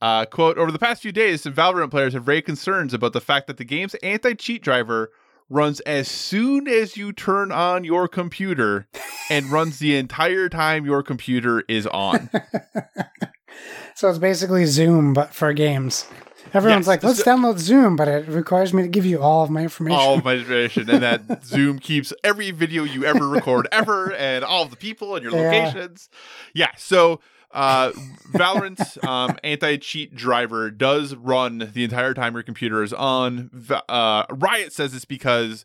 uh, 0.00 0.24
quote, 0.26 0.58
over 0.58 0.70
the 0.72 0.78
past 0.78 1.02
few 1.02 1.12
days, 1.12 1.42
some 1.42 1.52
Valorant 1.54 1.90
players 1.90 2.12
have 2.12 2.28
raised 2.28 2.46
concerns 2.46 2.94
about 2.94 3.12
the 3.12 3.20
fact 3.20 3.46
that 3.48 3.56
the 3.56 3.64
game's 3.64 3.94
anti-cheat 3.96 4.62
driver 4.62 5.10
runs 5.50 5.80
as 5.80 6.08
soon 6.08 6.68
as 6.68 6.96
you 6.96 7.12
turn 7.12 7.50
on 7.50 7.82
your 7.82 8.06
computer 8.06 8.86
and 9.30 9.46
runs 9.50 9.78
the 9.78 9.96
entire 9.96 10.48
time 10.48 10.84
your 10.84 11.02
computer 11.02 11.64
is 11.68 11.86
on. 11.86 12.28
so 13.94 14.08
it's 14.08 14.18
basically 14.18 14.64
Zoom, 14.66 15.12
but 15.12 15.34
for 15.34 15.52
games. 15.52 16.06
Everyone's 16.54 16.82
Yes, 16.82 16.88
like, 16.88 17.02
let's 17.02 17.22
so- 17.22 17.24
download 17.36 17.58
Zoom, 17.58 17.96
but 17.96 18.08
it 18.08 18.26
requires 18.28 18.72
me 18.72 18.82
to 18.82 18.88
give 18.88 19.04
you 19.04 19.20
all 19.20 19.42
of 19.44 19.50
my 19.50 19.62
information. 19.62 19.98
all 19.98 20.14
of 20.18 20.24
my 20.24 20.34
information, 20.34 20.88
and 20.88 21.02
that 21.02 21.44
Zoom 21.44 21.78
keeps 21.78 22.12
every 22.24 22.50
video 22.52 22.84
you 22.84 23.04
ever 23.04 23.28
record 23.28 23.68
ever, 23.72 24.14
and 24.14 24.44
all 24.44 24.62
of 24.62 24.70
the 24.70 24.76
people 24.76 25.14
and 25.14 25.22
your 25.24 25.32
Yeah. 25.34 25.50
locations. 25.66 26.08
Yeah, 26.54 26.70
so 26.76 27.20
uh, 27.58 27.92
Valorant's 28.32 28.98
um, 29.04 29.36
anti-cheat 29.42 30.14
driver 30.14 30.70
does 30.70 31.14
run 31.14 31.70
the 31.74 31.82
entire 31.84 32.14
time 32.14 32.34
your 32.34 32.42
computer 32.42 32.82
is 32.82 32.92
on. 32.92 33.50
Uh, 33.88 34.24
Riot 34.30 34.72
says 34.72 34.94
it's 34.94 35.04
because 35.04 35.64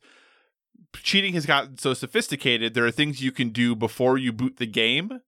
cheating 0.95 1.33
has 1.33 1.45
gotten 1.45 1.77
so 1.77 1.93
sophisticated. 1.93 2.73
There 2.73 2.85
are 2.85 2.91
things 2.91 3.21
you 3.21 3.31
can 3.31 3.49
do 3.49 3.75
before 3.75 4.17
you 4.17 4.31
boot 4.31 4.57
the 4.57 4.65
game 4.67 5.19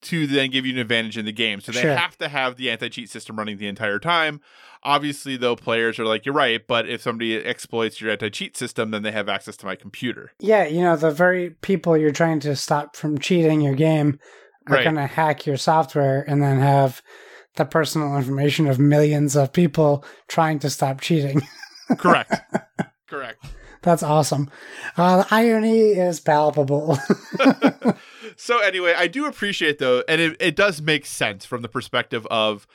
to 0.00 0.28
then 0.28 0.50
give 0.50 0.64
you 0.64 0.72
an 0.74 0.78
advantage 0.78 1.18
in 1.18 1.24
the 1.24 1.32
game. 1.32 1.60
So 1.60 1.72
they 1.72 1.80
Sure. 1.80 1.96
have 1.96 2.16
to 2.18 2.28
have 2.28 2.56
the 2.56 2.70
anti-cheat 2.70 3.10
system 3.10 3.36
running 3.36 3.56
the 3.58 3.66
entire 3.66 3.98
time. 3.98 4.40
Obviously, 4.84 5.36
though, 5.36 5.56
players 5.56 5.98
are 5.98 6.06
like, 6.06 6.24
"You're 6.24 6.34
right," 6.36 6.64
but 6.64 6.88
if 6.88 7.02
somebody 7.02 7.34
exploits 7.36 8.00
your 8.00 8.12
anti-cheat 8.12 8.56
system, 8.56 8.92
then 8.92 9.02
they 9.02 9.10
have 9.10 9.28
access 9.28 9.56
to 9.56 9.66
my 9.66 9.74
computer. 9.74 10.30
yeah, 10.38 10.64
you 10.66 10.80
know, 10.82 10.94
the 10.96 11.10
very 11.10 11.50
people 11.62 11.96
you're 11.96 12.12
trying 12.12 12.38
to 12.40 12.54
stop 12.54 12.94
from 12.94 13.18
cheating 13.18 13.60
your 13.60 13.74
game 13.74 14.20
are 14.68 14.74
Right. 14.74 14.84
going 14.84 14.96
to 14.96 15.06
hack 15.06 15.46
your 15.46 15.56
software 15.56 16.24
and 16.28 16.42
then 16.42 16.60
have 16.60 17.02
the 17.56 17.64
personal 17.64 18.16
information 18.16 18.66
of 18.68 18.78
millions 18.78 19.34
of 19.36 19.52
people 19.52 20.04
trying 20.28 20.58
to 20.60 20.70
stop 20.70 21.00
cheating. 21.00 21.42
Correct. 21.98 22.34
Correct. 23.08 23.44
That's 23.82 24.02
awesome. 24.02 24.50
Uh, 24.96 25.22
the 25.22 25.34
irony 25.34 25.90
is 25.92 26.20
palpable. 26.20 26.98
so 28.36 28.58
anyway, 28.58 28.94
I 28.96 29.06
do 29.06 29.26
appreciate 29.26 29.78
though, 29.78 30.02
and 30.08 30.20
it, 30.20 30.36
it 30.40 30.56
does 30.56 30.82
make 30.82 31.06
sense 31.06 31.44
from 31.44 31.62
the 31.62 31.68
perspective 31.68 32.26
of 32.30 32.66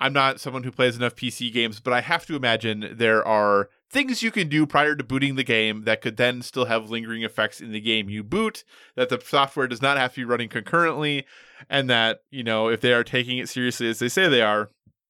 I'm 0.00 0.12
not 0.12 0.40
someone 0.40 0.62
who 0.62 0.70
plays 0.70 0.96
enough 0.96 1.16
PC 1.16 1.52
games, 1.52 1.80
but 1.80 1.92
I 1.92 2.00
have 2.00 2.26
to 2.26 2.36
imagine 2.36 2.92
there 2.96 3.26
are 3.26 3.68
things 3.90 4.22
you 4.22 4.30
can 4.30 4.48
do 4.48 4.66
prior 4.66 4.94
to 4.94 5.04
booting 5.04 5.36
the 5.36 5.44
game 5.44 5.84
that 5.84 6.00
could 6.00 6.16
then 6.16 6.42
still 6.42 6.66
have 6.66 6.90
lingering 6.90 7.22
effects 7.22 7.60
in 7.60 7.72
the 7.72 7.80
game 7.80 8.08
you 8.08 8.22
boot, 8.22 8.64
that 8.96 9.08
the 9.08 9.20
software 9.24 9.66
does 9.66 9.82
not 9.82 9.96
have 9.96 10.14
to 10.14 10.20
be 10.20 10.24
running 10.24 10.48
concurrently, 10.48 11.26
and 11.70 11.88
that, 11.88 12.20
you 12.30 12.44
know, 12.44 12.68
if 12.68 12.80
they 12.80 12.92
are 12.92 13.04
taking 13.04 13.38
it 13.38 13.48
seriously 13.48 13.88
as 13.88 13.98
they 13.98 14.08
say 14.08 14.28
they 14.28 14.42
are, 14.42 14.68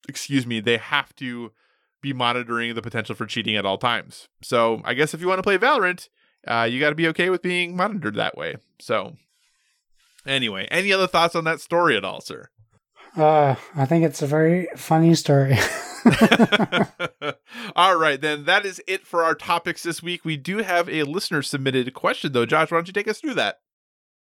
excuse 0.08 0.46
me, 0.46 0.60
they 0.60 0.76
have 0.76 1.14
to 1.16 1.52
be 2.00 2.12
monitoring 2.12 2.74
the 2.74 2.82
potential 2.82 3.14
for 3.14 3.26
cheating 3.26 3.56
at 3.56 3.66
all 3.66 3.78
times. 3.78 4.28
So 4.42 4.80
I 4.84 4.94
guess 4.94 5.14
if 5.14 5.20
you 5.20 5.26
want 5.26 5.38
to 5.38 5.42
play 5.42 5.58
Valorant, 5.58 6.08
uh, 6.46 6.68
you 6.70 6.78
got 6.78 6.90
to 6.90 6.94
be 6.94 7.08
okay 7.08 7.30
with 7.30 7.42
being 7.42 7.76
monitored 7.76 8.14
that 8.14 8.36
way. 8.36 8.56
So 8.80 9.14
Anyway, 10.28 10.68
any 10.70 10.92
other 10.92 11.06
thoughts 11.06 11.34
on 11.34 11.44
that 11.44 11.60
story 11.60 11.96
at 11.96 12.04
all, 12.04 12.20
sir? 12.20 12.50
uh, 13.16 13.54
I 13.74 13.86
think 13.86 14.04
it's 14.04 14.20
a 14.20 14.26
very 14.26 14.68
funny 14.76 15.14
story. 15.14 15.56
All 17.76 17.96
right, 17.96 18.20
then 18.20 18.44
that 18.44 18.64
is 18.64 18.80
it 18.86 19.06
for 19.06 19.24
our 19.24 19.34
topics 19.34 19.82
this 19.82 20.02
week. 20.02 20.24
We 20.24 20.36
do 20.36 20.58
have 20.58 20.88
a 20.88 21.02
listener 21.04 21.42
submitted 21.42 21.92
question, 21.94 22.32
though. 22.32 22.46
Josh, 22.46 22.70
why 22.70 22.78
don't 22.78 22.86
you 22.86 22.92
take 22.92 23.08
us 23.08 23.20
through 23.20 23.34
that? 23.34 23.56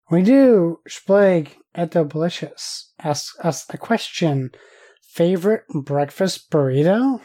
We 0.10 0.22
do. 0.22 0.80
Splag 0.88 1.58
Etobelicious 1.76 2.86
asks 3.00 3.38
us 3.44 3.66
a 3.70 3.78
question. 3.78 4.52
Favorite 5.10 5.64
breakfast 5.74 6.50
burrito? 6.50 7.22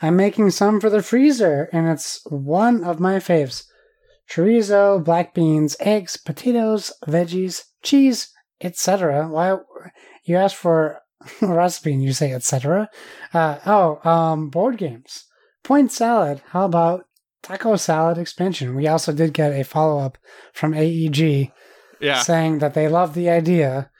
I'm 0.00 0.16
making 0.16 0.50
some 0.50 0.80
for 0.80 0.90
the 0.90 1.02
freezer, 1.02 1.68
and 1.72 1.88
it's 1.88 2.20
one 2.26 2.84
of 2.84 3.00
my 3.00 3.16
faves. 3.16 3.64
Chorizo, 4.30 5.02
black 5.02 5.34
beans, 5.34 5.76
eggs, 5.80 6.16
potatoes, 6.16 6.92
veggies, 7.06 7.62
cheese, 7.82 8.28
etc. 8.60 9.28
Why 9.28 9.56
you 10.24 10.36
ask 10.36 10.54
for 10.56 11.00
recipe 11.40 11.92
and 11.94 12.02
you 12.02 12.12
say 12.12 12.32
etc. 12.32 12.88
Uh, 13.32 13.58
oh, 13.66 14.08
um, 14.08 14.50
board 14.50 14.76
games. 14.76 15.24
Point 15.68 15.92
salad. 15.92 16.40
How 16.52 16.64
about 16.64 17.04
taco 17.42 17.76
salad 17.76 18.16
expansion? 18.16 18.74
We 18.74 18.86
also 18.88 19.12
did 19.12 19.34
get 19.34 19.52
a 19.52 19.64
follow 19.64 19.98
up 20.00 20.16
from 20.54 20.72
AEG 20.72 21.52
Yeah. 22.00 22.20
saying 22.22 22.60
that 22.60 22.72
they 22.72 22.88
love 22.88 23.12
the 23.12 23.28
idea. 23.28 23.90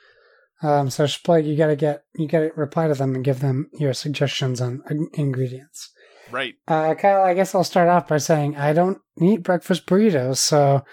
Um, 0.62 0.88
so 0.88 1.04
Splag, 1.06 1.44
you 1.44 1.58
gotta 1.58 1.76
get 1.76 2.04
you 2.14 2.26
gotta 2.26 2.52
reply 2.56 2.88
to 2.88 2.94
them 2.94 3.14
and 3.14 3.22
give 3.22 3.40
them 3.40 3.68
your 3.74 3.92
suggestions 3.92 4.62
on 4.62 4.82
ingredients. 5.12 5.92
Right. 6.30 6.54
Uh, 6.66 6.94
Kyle, 6.94 7.20
I 7.22 7.34
guess 7.34 7.54
I'll 7.54 7.64
start 7.64 7.88
off 7.90 8.08
by 8.08 8.16
saying 8.16 8.56
I 8.56 8.72
don't 8.72 8.98
eat 9.20 9.42
breakfast 9.42 9.84
burritos, 9.86 10.38
so 10.38 10.84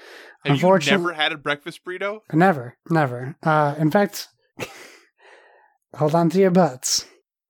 Have 0.44 0.48
you 0.48 0.52
Unfortunately- 0.56 1.06
never 1.06 1.14
had 1.14 1.32
a 1.32 1.38
breakfast 1.38 1.86
burrito? 1.86 2.20
never, 2.34 2.78
never. 2.90 3.38
Uh, 3.42 3.76
in 3.78 3.92
fact, 3.92 4.28
hold 5.96 6.14
on 6.14 6.30
to 6.32 6.38
your 6.38 6.52
butts. 6.52 7.06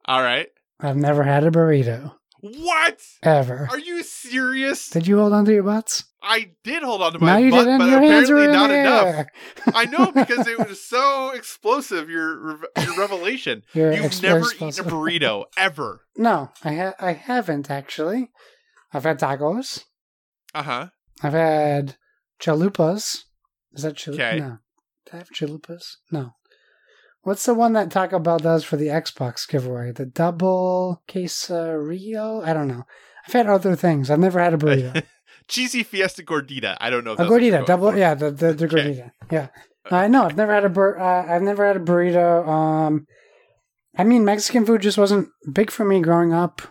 All 0.06 0.22
right. 0.22 0.50
I've 0.80 0.96
never 0.96 1.24
had 1.24 1.44
a 1.44 1.50
burrito 1.50 2.14
What? 2.58 3.02
ever. 3.24 3.68
Are 3.72 3.80
you 3.80 4.04
serious? 4.04 4.90
Did 4.90 5.08
you 5.08 5.18
hold 5.18 5.34
on 5.34 5.46
to 5.46 5.54
your 5.54 5.64
butts? 5.64 6.04
I 6.22 6.52
did 6.64 6.84
hold 6.84 7.02
on 7.02 7.14
to 7.14 7.20
my 7.20 7.40
you 7.40 7.52
butt, 7.52 7.66
didn't. 7.66 7.80
but 7.80 7.90
Your 7.90 7.98
apparently 8.04 8.48
not 8.48 8.72
enough. 8.72 9.26
I 9.74 9.86
know 9.86 10.12
because 10.12 10.48
it 10.48 10.58
was 10.68 10.84
so 10.84 11.32
explosive. 11.32 12.10
Your 12.10 12.60
your 12.82 12.98
revelation. 12.98 13.64
Your 13.74 13.94
You've 13.94 14.22
never 14.22 14.40
explosive. 14.40 14.86
eaten 14.88 14.94
a 14.94 14.96
burrito 14.96 15.46
ever. 15.58 16.02
No, 16.18 16.52
I 16.64 16.74
ha- 16.76 16.94
I 17.00 17.14
haven't 17.14 17.70
actually. 17.72 18.30
I've 18.94 19.04
had 19.04 19.20
tacos. 19.20 19.84
Uh 20.54 20.64
huh. 20.64 20.88
I've 21.24 21.34
had 21.34 21.96
chalupas. 22.42 23.20
Is 23.74 23.84
that 23.84 23.96
chalupas? 23.96 24.14
Okay. 24.14 24.40
No. 24.40 24.58
Did 25.06 25.14
I 25.14 25.18
have 25.18 25.30
chalupas? 25.30 25.84
No. 26.12 26.32
What's 27.26 27.46
the 27.46 27.56
one 27.56 27.74
that 27.74 27.90
Taco 27.90 28.20
Bell 28.20 28.38
does 28.38 28.64
for 28.64 28.78
the 28.78 28.88
Xbox 28.88 29.48
giveaway? 29.48 29.92
The 29.92 30.06
double 30.06 31.02
quesarillo? 31.10 32.46
I 32.46 32.54
don't 32.54 32.68
know. 32.68 32.84
I've 33.28 33.34
had 33.34 33.48
other 33.48 33.76
things. 33.76 34.12
I've 34.12 34.20
never 34.20 34.40
had 34.40 34.54
a 34.54 34.58
burrito. 34.58 35.04
Cheesy 35.48 35.82
Fiesta 35.82 36.22
Gordita. 36.24 36.78
I 36.80 36.92
don't 36.92 37.04
know. 37.04 37.14
If 37.14 37.20
a 37.20 37.24
that's 37.24 37.32
what 37.32 37.42
you're 37.42 37.58
gordita, 37.62 37.66
double, 37.66 37.92
for. 37.92 37.98
yeah, 37.98 38.14
the 38.14 38.30
the, 38.32 38.54
the 38.54 38.66
Okay. 38.66 38.76
gordita, 38.76 39.12
yeah. 39.32 39.48
Uh, 39.90 40.08
no, 40.08 40.24
I've 40.26 40.38
never 40.38 40.54
had 40.54 40.66
a 40.66 40.70
bur- 40.70 41.00
uh, 41.00 41.26
I've 41.36 41.42
never 41.42 41.66
had 41.66 41.78
a 41.78 41.80
burrito. 41.80 42.48
Um, 42.48 43.06
I 43.98 44.04
mean, 44.04 44.24
Mexican 44.24 44.66
food 44.66 44.82
just 44.82 44.98
wasn't 44.98 45.30
big 45.52 45.72
for 45.72 45.84
me 45.84 46.02
growing 46.02 46.32
up, 46.34 46.62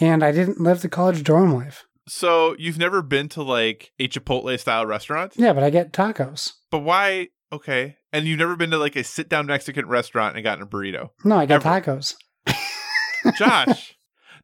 and 0.00 0.22
I 0.24 0.30
didn't 0.32 0.60
live 0.60 0.82
the 0.82 0.88
college 0.88 1.22
dorm 1.24 1.52
life. 1.54 1.84
So 2.08 2.54
you've 2.58 2.78
never 2.78 3.02
been 3.02 3.28
to 3.30 3.42
like 3.42 3.90
a 3.98 4.08
Chipotle 4.08 4.58
style 4.58 4.86
restaurant? 4.86 5.34
Yeah, 5.36 5.52
but 5.52 5.62
I 5.64 5.70
get 5.70 5.92
tacos. 5.92 6.52
But 6.70 6.80
why? 6.80 7.28
Okay. 7.52 7.96
And 8.12 8.26
you've 8.26 8.38
never 8.38 8.56
been 8.56 8.70
to 8.70 8.78
like 8.78 8.96
a 8.96 9.04
sit 9.04 9.28
down 9.28 9.46
Mexican 9.46 9.86
restaurant 9.86 10.34
and 10.34 10.42
gotten 10.44 10.62
a 10.62 10.66
burrito? 10.66 11.10
No, 11.24 11.36
I 11.36 11.46
got 11.46 11.64
Ever. 11.66 11.80
tacos. 11.80 12.14
Josh. 13.36 13.96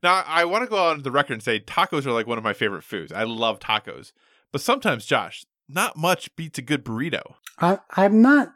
now, 0.03 0.23
I 0.27 0.45
want 0.45 0.65
to 0.65 0.71
go 0.71 0.77
on 0.77 1.03
the 1.03 1.11
record 1.11 1.35
and 1.35 1.43
say 1.43 1.61
tacos 1.61 2.07
are 2.07 2.13
like 2.13 2.27
one 2.27 2.39
of 2.39 2.45
my 2.45 2.53
favorite 2.53 2.85
foods. 2.85 3.13
I 3.13 3.25
love 3.25 3.59
tacos. 3.61 4.13
But 4.53 4.61
sometimes, 4.61 5.07
Josh, 5.07 5.45
not 5.69 5.97
much 5.97 6.35
beats 6.37 6.59
a 6.59 6.63
good 6.63 6.85
burrito. 6.85 7.35
I, 7.59 7.79
I'm 7.97 8.21
not. 8.21 8.53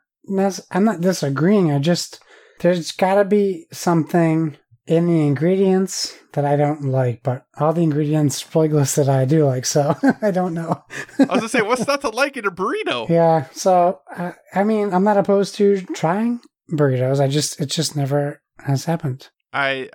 I'm 0.71 0.85
not 0.85 1.01
disagreeing. 1.01 1.73
I 1.73 1.79
just 1.79 2.21
there's 2.61 2.93
got 2.93 3.15
to 3.15 3.25
be 3.25 3.67
something 3.73 4.57
in 4.89 5.07
the 5.07 5.27
ingredients 5.27 6.17
that 6.33 6.47
I 6.47 6.57
don't 6.57 6.87
like, 6.87 7.23
but 7.23 7.45
all 7.59 7.75
the 7.75 7.83
ingredients 7.83 8.43
Splig 8.43 8.73
listed 8.73 9.09
I 9.09 9.27
do 9.27 9.45
like, 9.45 9.67
so 9.67 9.95
I 10.23 10.31
don't 10.31 10.55
know. 10.55 10.83
I 11.19 11.25
was 11.25 11.29
gonna 11.29 11.49
say, 11.49 11.61
what's 11.63 11.87
not 11.87 12.01
to 12.01 12.09
like 12.09 12.37
in 12.39 12.47
a 12.47 12.51
burrito? 12.51 13.07
yeah, 13.11 13.47
so 13.53 14.01
uh, 14.17 14.33
I 14.55 14.65
mean, 14.65 14.93
I'm 14.95 15.05
not 15.05 15.19
opposed 15.19 15.55
to 15.57 15.83
trying 15.95 16.41
burritos. 16.73 17.21
I 17.21 17.29
just 17.29 17.61
it 17.61 17.67
just 17.67 17.97
never 17.97 18.41
has 18.65 18.87
happened. 18.87 19.29
I 19.53 19.91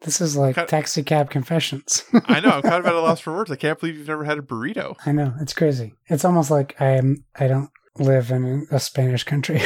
This 0.00 0.22
is 0.22 0.34
like 0.34 0.54
Cut- 0.54 0.68
taxi 0.68 1.02
cab 1.02 1.28
confessions. 1.28 2.02
I 2.24 2.40
know 2.40 2.50
I'm 2.50 2.62
kind 2.62 2.76
of 2.76 2.86
at 2.86 2.94
a 2.94 3.00
loss 3.00 3.20
for 3.20 3.34
words. 3.34 3.50
I 3.50 3.56
can't 3.56 3.78
believe 3.78 3.98
you've 3.98 4.08
never 4.08 4.24
had 4.24 4.38
a 4.38 4.42
burrito. 4.42 4.96
I 5.04 5.12
know 5.12 5.34
it's 5.40 5.52
crazy. 5.52 5.92
It's 6.06 6.24
almost 6.24 6.50
like 6.50 6.74
I 6.80 6.92
am. 6.96 7.24
I 7.38 7.48
don't 7.48 7.70
live 7.98 8.30
in 8.30 8.66
a 8.70 8.80
Spanish 8.80 9.24
country. 9.24 9.60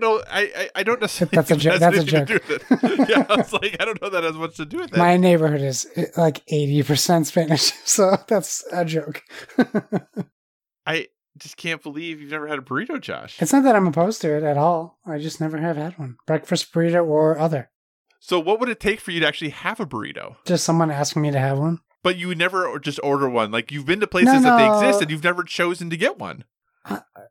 know. 0.00 0.22
I 0.30 0.40
I, 0.56 0.68
I 0.76 0.82
don't 0.82 1.00
necessarily. 1.00 1.36
That's 1.36 1.50
a 1.50 1.54
think 1.54 1.62
jo- 1.62 1.70
it 1.70 1.72
has 1.72 1.80
that's 1.80 1.96
a 2.12 2.16
anything 2.16 2.26
to 2.26 2.38
do 2.38 2.54
with 2.54 2.84
it. 2.84 3.08
yeah, 3.08 3.26
I 3.28 3.36
was 3.36 3.52
like, 3.52 3.76
I 3.80 3.84
don't 3.84 4.00
know 4.02 4.08
that 4.10 4.24
has 4.24 4.34
much 4.34 4.56
to 4.56 4.64
do 4.64 4.78
with 4.78 4.92
it. 4.92 4.98
My 4.98 5.16
neighborhood 5.16 5.60
is 5.62 5.86
eh, 5.96 6.06
like 6.16 6.44
80% 6.46 7.26
Spanish, 7.26 7.72
so 7.84 8.16
that's 8.28 8.64
a 8.72 8.84
joke. 8.84 9.22
I 10.86 11.08
just 11.38 11.56
can't 11.56 11.82
believe 11.82 12.20
you've 12.20 12.30
never 12.30 12.46
had 12.46 12.58
a 12.58 12.62
burrito, 12.62 13.00
Josh. 13.00 13.40
it's 13.40 13.52
not 13.52 13.64
that 13.64 13.74
I'm 13.74 13.86
opposed 13.86 14.20
to 14.22 14.36
it 14.36 14.42
at 14.42 14.56
all. 14.56 14.98
I 15.06 15.18
just 15.18 15.40
never 15.40 15.58
have 15.58 15.76
had 15.76 15.98
one. 15.98 16.16
Breakfast 16.26 16.72
burrito 16.72 17.06
or 17.06 17.38
other. 17.38 17.70
So, 18.20 18.38
what 18.40 18.60
would 18.60 18.68
it 18.68 18.80
take 18.80 19.00
for 19.00 19.10
you 19.10 19.20
to 19.20 19.26
actually 19.26 19.50
have 19.50 19.80
a 19.80 19.86
burrito? 19.86 20.36
Just 20.46 20.64
someone 20.64 20.90
asking 20.90 21.22
me 21.22 21.30
to 21.30 21.38
have 21.38 21.58
one. 21.58 21.80
But 22.02 22.16
you 22.16 22.28
would 22.28 22.38
never 22.38 22.78
just 22.78 23.00
order 23.02 23.28
one. 23.28 23.50
Like 23.50 23.72
you've 23.72 23.86
been 23.86 24.00
to 24.00 24.06
places 24.06 24.34
No, 24.34 24.40
that 24.42 24.58
they 24.58 24.66
exist 24.66 25.02
and 25.02 25.10
you've 25.10 25.24
never 25.24 25.42
chosen 25.42 25.88
to 25.90 25.96
get 25.96 26.18
one. 26.18 26.44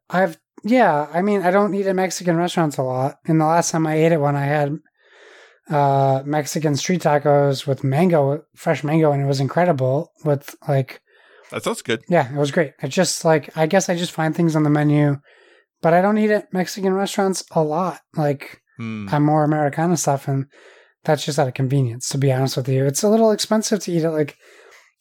I've, 0.09 0.37
yeah, 0.63 1.07
I 1.13 1.21
mean, 1.21 1.41
I 1.41 1.51
don't 1.51 1.73
eat 1.73 1.87
at 1.87 1.95
Mexican 1.95 2.37
restaurants 2.37 2.77
a 2.77 2.83
lot. 2.83 3.17
And 3.25 3.39
the 3.39 3.45
last 3.45 3.71
time 3.71 3.85
I 3.85 3.95
ate 3.95 4.11
at 4.11 4.21
one, 4.21 4.35
I 4.35 4.45
had 4.45 4.77
uh, 5.69 6.23
Mexican 6.25 6.75
street 6.75 7.01
tacos 7.01 7.65
with 7.67 7.83
mango, 7.83 8.43
fresh 8.55 8.83
mango, 8.83 9.11
and 9.11 9.21
it 9.21 9.27
was 9.27 9.39
incredible 9.39 10.11
with 10.25 10.55
like 10.67 11.01
That 11.51 11.63
sounds 11.63 11.81
good. 11.81 12.03
Yeah, 12.09 12.33
it 12.33 12.37
was 12.37 12.51
great. 12.51 12.73
It's 12.81 12.95
just 12.95 13.23
like 13.23 13.55
I 13.57 13.65
guess 13.67 13.89
I 13.89 13.95
just 13.95 14.11
find 14.11 14.35
things 14.35 14.55
on 14.55 14.63
the 14.63 14.69
menu, 14.69 15.17
but 15.81 15.93
I 15.93 16.01
don't 16.01 16.17
eat 16.17 16.31
at 16.31 16.51
Mexican 16.53 16.93
restaurants 16.93 17.43
a 17.51 17.63
lot. 17.63 17.99
Like 18.15 18.59
Hmm. 18.77 19.07
I'm 19.11 19.23
more 19.23 19.43
Americana 19.43 19.97
stuff, 19.97 20.27
and 20.27 20.47
that's 21.03 21.23
just 21.23 21.37
out 21.37 21.47
of 21.47 21.53
convenience. 21.53 22.09
To 22.09 22.17
be 22.17 22.31
honest 22.33 22.57
with 22.57 22.67
you, 22.67 22.85
it's 22.85 23.03
a 23.03 23.09
little 23.09 23.31
expensive 23.31 23.79
to 23.81 23.91
eat 23.91 24.03
at 24.03 24.13
like 24.13 24.35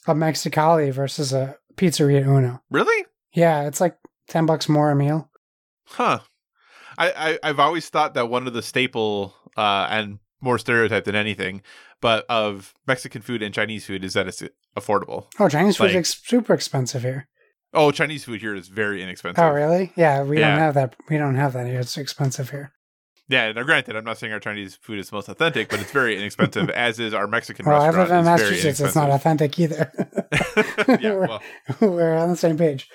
a 0.06 0.14
Mexicali 0.14 0.92
versus 0.92 1.32
a 1.32 1.56
Pizzeria 1.76 2.26
Uno. 2.26 2.60
Really? 2.70 3.06
Yeah, 3.34 3.66
it's 3.66 3.80
like 3.80 3.96
ten 4.28 4.44
bucks 4.44 4.68
more 4.68 4.90
a 4.90 4.96
meal. 4.96 5.30
Huh. 5.84 6.20
I, 6.98 7.12
I 7.42 7.48
I've 7.48 7.58
always 7.58 7.88
thought 7.88 8.14
that 8.14 8.28
one 8.28 8.46
of 8.46 8.52
the 8.52 8.62
staple 8.62 9.34
uh 9.56 9.86
and 9.90 10.18
more 10.40 10.58
stereotype 10.58 11.04
than 11.04 11.14
anything, 11.14 11.62
but 12.00 12.24
of 12.28 12.74
Mexican 12.86 13.22
food 13.22 13.42
and 13.42 13.54
Chinese 13.54 13.86
food 13.86 14.04
is 14.04 14.12
that 14.14 14.26
it's 14.26 14.42
affordable. 14.76 15.26
Oh, 15.38 15.48
Chinese 15.48 15.76
food's 15.76 15.92
Like- 15.92 16.00
ex- 16.00 16.20
super 16.24 16.52
expensive 16.54 17.02
here. 17.02 17.28
Oh, 17.74 17.90
Chinese 17.90 18.24
food 18.24 18.40
here 18.42 18.54
is 18.54 18.68
very 18.68 19.02
inexpensive. 19.02 19.42
Oh, 19.42 19.48
really? 19.50 19.92
Yeah, 19.96 20.22
we 20.24 20.38
Yeah. 20.38 20.50
don't 20.50 20.58
have 20.58 20.74
that. 20.74 20.96
We 21.08 21.16
don't 21.16 21.36
have 21.36 21.54
that 21.54 21.66
here. 21.66 21.80
It's 21.80 21.96
expensive 21.96 22.50
here. 22.50 22.72
Yeah, 23.28 23.50
now 23.52 23.62
granted, 23.62 23.96
I'm 23.96 24.04
not 24.04 24.18
saying 24.18 24.30
our 24.32 24.40
Chinese 24.40 24.76
food 24.82 24.98
is 24.98 25.08
the 25.08 25.16
most 25.16 25.28
authentic, 25.30 25.70
but 25.70 25.80
it's 25.80 25.90
very 25.92 26.18
inexpensive, 26.18 26.68
as 26.86 26.98
is 26.98 27.14
our 27.14 27.26
Mexican 27.26 27.64
Well, 27.64 27.80
I 27.80 27.86
restaurant. 27.86 28.10
live 28.10 28.18
in 28.18 28.20
is 28.20 28.24
very 28.40 28.50
Massachusetts. 28.50 28.80
It's 28.80 28.94
not 28.96 29.08
authentic 29.10 29.58
either. 29.58 29.90
yeah, 31.00 31.14
well, 31.14 31.40
we're 31.80 32.14
on 32.14 32.28
the 32.28 32.36
same 32.36 32.58
page. 32.58 32.90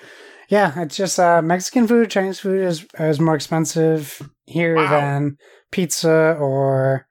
Yeah, 0.48 0.80
it's 0.80 0.96
just 0.96 1.18
uh, 1.18 1.42
Mexican 1.42 1.86
food, 1.86 2.10
Chinese 2.10 2.40
food 2.40 2.62
is 2.62 2.86
is 2.98 3.20
more 3.20 3.34
expensive 3.34 4.30
here 4.46 4.76
Wow. 4.76 5.00
than 5.00 5.36
pizza 5.70 6.36
or, 6.40 7.06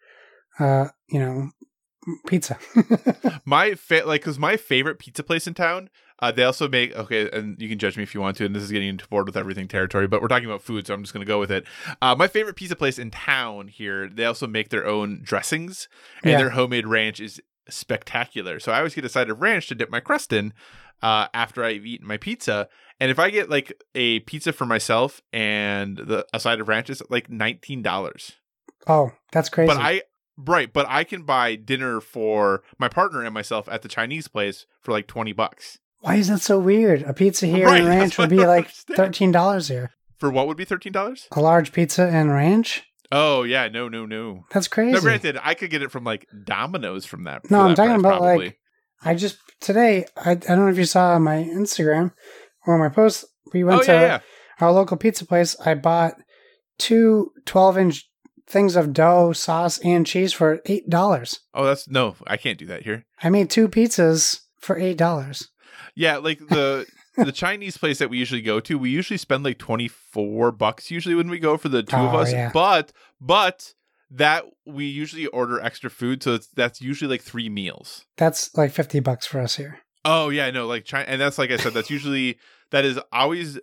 uh, 0.60 0.88
you 1.10 1.20
know, 1.20 1.50
pizza. 2.26 2.58
my 3.46 3.76
fa- 3.76 4.04
like 4.06 4.22
because 4.22 4.40
my 4.40 4.58
favorite 4.58 4.98
pizza 5.00 5.24
place 5.24 5.46
in 5.48 5.54
town 5.54 5.90
uh, 6.20 6.32
they 6.32 6.44
also 6.44 6.68
make 6.68 6.96
okay 6.96 7.30
and 7.32 7.62
you 7.62 7.68
can 7.70 7.78
judge 7.78 7.98
me 7.98 8.04
if 8.04 8.16
you 8.16 8.22
want 8.22 8.38
to 8.38 8.46
and 8.46 8.56
this 8.56 8.64
is 8.64 8.72
getting 8.72 8.88
into 8.88 9.06
board 9.08 9.26
with 9.28 9.36
everything 9.36 9.68
territory 9.68 10.08
but 10.08 10.22
we're 10.22 10.28
talking 10.30 10.46
about 10.48 10.62
food 10.62 10.88
so 10.88 10.94
i'm 10.94 11.04
just 11.04 11.14
going 11.14 11.26
to 11.26 11.28
go 11.28 11.38
with 11.40 11.52
it 11.52 11.66
uh, 12.02 12.16
my 12.16 12.28
favorite 12.28 12.56
pizza 12.56 12.76
place 12.78 12.98
in 12.98 13.12
town 13.12 13.68
here 13.68 14.08
they 14.08 14.24
also 14.26 14.48
make 14.48 14.70
their 14.70 14.88
own 14.88 15.20
dressings 15.22 15.90
and 16.24 16.32
Yeah. 16.32 16.38
their 16.40 16.52
homemade 16.52 16.88
ranch 16.88 17.20
is 17.20 17.42
spectacular 17.70 18.60
so 18.60 18.72
i 18.72 18.78
always 18.78 18.96
get 18.96 19.04
a 19.06 19.10
side 19.10 19.30
of 19.30 19.42
ranch 19.42 19.68
to 19.68 19.76
dip 19.76 19.90
my 19.90 20.00
crust 20.00 20.32
in 20.32 20.54
uh, 21.02 21.28
after 21.34 21.64
i've 21.64 21.86
eaten 21.86 22.08
my 22.08 22.18
pizza 22.18 22.70
and 23.00 23.12
if 23.12 23.20
i 23.20 23.30
get 23.30 23.50
like 23.50 23.74
a 23.96 24.20
pizza 24.22 24.52
for 24.54 24.66
myself 24.66 25.22
and 25.34 25.98
the 25.98 26.26
a 26.34 26.40
side 26.40 26.60
of 26.60 26.68
ranch 26.68 26.90
is 26.90 27.02
like 27.10 27.28
$19 27.30 28.32
oh, 28.88 29.12
that's 29.32 29.50
crazy. 29.50 29.68
but 29.68 29.78
I 29.78 30.02
right, 30.38 30.72
but 30.72 30.86
I 30.90 31.04
can 31.04 31.24
buy 31.24 31.56
dinner 31.56 32.00
for 32.00 32.64
my 32.78 32.88
partner 32.88 33.24
and 33.24 33.34
myself 33.34 33.68
at 33.70 33.82
the 33.82 33.88
Chinese 33.88 34.28
place 34.28 34.66
for 34.82 34.92
like 34.92 35.08
twenty 35.08 35.34
bucks. 35.34 35.80
Why 36.02 36.16
is 36.16 36.28
that 36.28 36.42
so 36.42 36.60
weird? 36.60 37.02
A 37.04 37.14
pizza 37.14 37.48
here 37.48 37.66
Right, 37.66 37.82
in 37.82 37.88
ranch 37.88 38.18
would 38.18 38.30
be 38.30 38.46
like 38.46 38.66
understand. 38.66 38.98
thirteen 38.98 39.32
dollars 39.32 39.68
here. 39.68 39.92
For 40.18 40.30
what 40.30 40.48
would 40.48 40.58
be 40.58 40.66
thirteen 40.66 40.94
dollars? 40.94 41.28
A 41.32 41.42
large 41.42 41.72
pizza 41.72 42.08
in 42.08 42.30
ranch. 42.32 42.84
Oh 43.12 43.44
yeah, 43.44 43.68
no, 43.68 43.90
no, 43.90 44.06
no. 44.06 44.46
That's 44.52 44.68
crazy. 44.68 44.92
No, 44.92 45.02
granted, 45.02 45.38
I 45.42 45.54
could 45.54 45.70
get 45.70 45.82
it 45.82 45.92
from 45.92 46.04
like 46.04 46.28
Domino's 46.46 47.06
from 47.06 47.24
that. 47.26 47.50
No, 47.50 47.62
I'm 47.62 47.70
that 47.70 47.76
talking 47.76 48.02
price, 48.02 48.18
about, 48.18 48.22
like, 48.22 48.60
I 49.04 49.16
just 49.16 49.38
today. 49.60 50.06
I, 50.16 50.32
I 50.32 50.36
don't 50.36 50.60
know 50.60 50.68
if 50.68 50.78
you 50.78 50.86
saw 50.86 51.14
on 51.16 51.24
my 51.24 51.38
Instagram 51.38 52.14
or 52.68 52.78
my 52.78 52.90
post. 52.90 53.26
We 53.54 53.64
went 53.64 53.82
oh 53.82 53.84
to 53.86 53.92
yeah, 53.92 54.02
yeah. 54.02 54.20
our 54.60 54.72
local 54.72 54.98
pizza 54.98 55.26
place. 55.26 55.56
I 55.66 55.74
bought 55.74 56.16
two 56.78 57.32
12 57.46 57.78
inch 57.78 58.10
things 58.46 58.76
of 58.76 58.94
dough, 58.94 59.34
sauce, 59.34 59.80
and 59.80 60.06
cheese 60.06 60.34
for 60.34 60.60
eight 60.66 60.90
dollars. 60.90 61.40
Oh, 61.54 61.66
that's 61.66 61.88
no, 61.90 62.16
I 62.28 62.38
can't 62.38 62.58
do 62.60 62.66
that 62.68 62.84
here. 62.84 63.06
I 63.22 63.30
made 63.30 63.50
two 63.50 63.68
pizzas 63.68 64.42
for 64.60 64.78
eight 64.78 64.98
dollars. 64.98 65.50
Yeah, 65.96 66.18
like 66.18 66.40
the 66.40 66.86
the 67.16 67.32
Chinese 67.32 67.78
place 67.78 68.00
that 68.00 68.10
we 68.10 68.18
usually 68.18 68.42
go 68.42 68.60
to, 68.60 68.78
we 68.78 68.90
usually 68.90 69.18
spend 69.18 69.44
like 69.44 69.58
twenty 69.58 69.88
four 69.88 70.52
bucks 70.52 70.92
usually 70.92 71.16
when 71.16 71.30
we 71.30 71.40
go 71.40 71.58
for 71.58 71.70
the 71.70 71.84
two 71.84 71.96
of 71.98 72.14
Oh, 72.14 72.20
us. 72.20 72.32
yeah. 72.32 72.52
But 72.54 72.92
but 73.20 73.74
that 74.12 74.46
we 74.66 74.86
usually 74.86 75.26
order 75.28 75.60
extra 75.60 75.90
food, 75.90 76.24
so 76.24 76.36
it's, 76.36 76.48
that's 76.48 76.80
usually 76.80 77.10
like 77.10 77.22
three 77.22 77.50
meals. 77.50 78.06
That's 78.18 78.56
like 78.56 78.72
fifty 78.72 79.00
bucks 79.00 79.26
for 79.26 79.40
us 79.40 79.56
here. 79.58 79.80
Oh 80.06 80.30
yeah, 80.30 80.50
no, 80.52 80.68
like 80.68 80.86
China, 80.86 81.06
and 81.08 81.20
that's 81.20 81.38
like 81.38 81.52
I 81.52 81.58
said, 81.58 81.74
that's 81.74 81.90
usually 81.90 82.38
that 82.72 82.86
is 82.86 83.00
always 83.12 83.60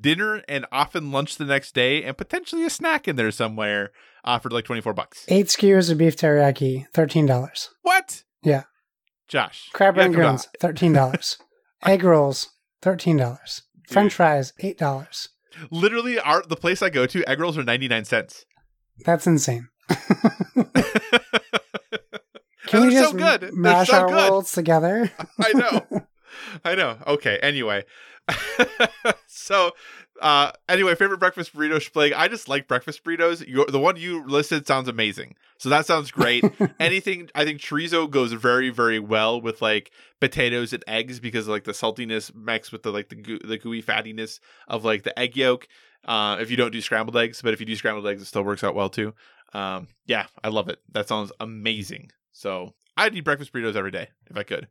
dinner 0.00 0.42
and 0.48 0.66
often 0.72 1.12
lunch 1.12 1.36
the 1.36 1.44
next 1.44 1.74
day, 1.74 2.02
and 2.02 2.16
potentially 2.16 2.64
a 2.64 2.70
snack 2.70 3.06
in 3.08 3.16
there 3.16 3.30
somewhere 3.30 3.92
uh, 4.24 4.38
for 4.38 4.50
like 4.50 4.64
twenty 4.64 4.80
four 4.80 4.92
bucks. 4.92 5.24
Eight 5.28 5.50
skewers 5.50 5.90
of 5.90 5.98
beef 5.98 6.16
teriyaki, 6.16 6.86
thirteen 6.92 7.26
dollars. 7.26 7.70
What? 7.82 8.24
Yeah. 8.42 8.64
Josh, 9.28 9.68
Crab 9.72 9.96
you 9.96 10.02
gotta 10.02 10.06
and 10.06 10.16
come 10.16 10.38
thirteen 10.60 10.92
dollars. 10.92 11.38
Egg 11.84 12.02
rolls, 12.02 12.48
thirteen 12.80 13.16
dollars. 13.16 13.62
French 13.88 14.12
fries, 14.14 14.52
eight 14.60 14.78
dollars. 14.78 15.28
Literally, 15.70 16.18
our 16.18 16.42
the 16.42 16.56
place 16.56 16.82
I 16.82 16.90
go 16.90 17.06
to, 17.06 17.28
egg 17.28 17.40
rolls 17.40 17.56
are 17.56 17.64
ninety 17.64 17.88
nine 17.88 18.04
cents. 18.04 18.44
That's 19.04 19.26
insane. 19.26 19.68
Can 22.66 22.82
we 22.86 22.90
just 22.90 23.12
so 23.12 23.16
good. 23.16 23.54
Mash 23.54 23.88
so 23.88 23.96
our 24.00 24.08
good. 24.08 24.30
worlds 24.30 24.52
together? 24.52 25.10
I 25.38 25.52
know. 25.52 26.06
I 26.64 26.74
know. 26.74 26.98
Okay. 27.06 27.38
Anyway. 27.42 27.84
so, 29.26 29.72
uh, 30.20 30.52
anyway, 30.68 30.94
favorite 30.94 31.18
breakfast 31.18 31.54
burrito 31.54 31.76
Splig. 31.76 32.12
I 32.14 32.28
just 32.28 32.48
like 32.48 32.68
breakfast 32.68 33.04
burritos. 33.04 33.46
Your, 33.46 33.66
the 33.66 33.78
one 33.78 33.96
you 33.96 34.24
listed 34.26 34.66
sounds 34.66 34.88
amazing. 34.88 35.34
So 35.58 35.68
that 35.68 35.86
sounds 35.86 36.10
great. 36.10 36.44
Anything, 36.80 37.30
I 37.34 37.44
think 37.44 37.60
chorizo 37.60 38.08
goes 38.08 38.32
very, 38.32 38.70
very 38.70 38.98
well 38.98 39.40
with 39.40 39.62
like 39.62 39.90
potatoes 40.20 40.72
and 40.72 40.84
eggs 40.86 41.20
because 41.20 41.48
like 41.48 41.64
the 41.64 41.72
saltiness 41.72 42.34
mixed 42.34 42.72
with 42.72 42.82
the 42.82 42.90
like 42.90 43.08
the 43.08 43.16
goo- 43.16 43.40
the 43.40 43.58
gooey 43.58 43.82
fattiness 43.82 44.40
of 44.66 44.84
like 44.84 45.02
the 45.02 45.18
egg 45.18 45.36
yolk. 45.36 45.66
Uh, 46.04 46.36
if 46.40 46.50
you 46.50 46.56
don't 46.56 46.72
do 46.72 46.80
scrambled 46.80 47.16
eggs, 47.16 47.42
but 47.42 47.52
if 47.52 47.60
you 47.60 47.66
do 47.66 47.76
scrambled 47.76 48.06
eggs, 48.06 48.22
it 48.22 48.26
still 48.26 48.44
works 48.44 48.62
out 48.62 48.74
well 48.74 48.88
too. 48.88 49.14
Um, 49.52 49.88
yeah, 50.06 50.26
I 50.44 50.48
love 50.48 50.68
it. 50.68 50.78
That 50.92 51.08
sounds 51.08 51.32
amazing. 51.40 52.10
So 52.32 52.74
I'd 52.96 53.14
eat 53.14 53.22
breakfast 53.22 53.52
burritos 53.52 53.76
every 53.76 53.90
day 53.90 54.08
if 54.30 54.36
I 54.36 54.42
could. 54.42 54.68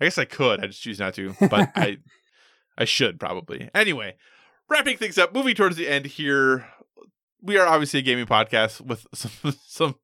I 0.00 0.04
guess 0.06 0.18
I 0.18 0.24
could. 0.24 0.60
I 0.62 0.66
just 0.68 0.82
choose 0.82 0.98
not 0.98 1.14
to, 1.14 1.34
but 1.40 1.70
I 1.76 1.98
I 2.76 2.84
should 2.84 3.18
probably. 3.18 3.68
Anyway, 3.74 4.16
wrapping 4.68 4.96
things 4.96 5.18
up, 5.18 5.34
moving 5.34 5.54
towards 5.54 5.76
the 5.76 5.88
end 5.88 6.06
here. 6.06 6.66
We 7.40 7.56
are 7.56 7.68
obviously 7.68 8.00
a 8.00 8.02
gaming 8.02 8.26
podcast 8.26 8.80
with 8.80 9.06
some 9.14 9.54
some 9.66 9.94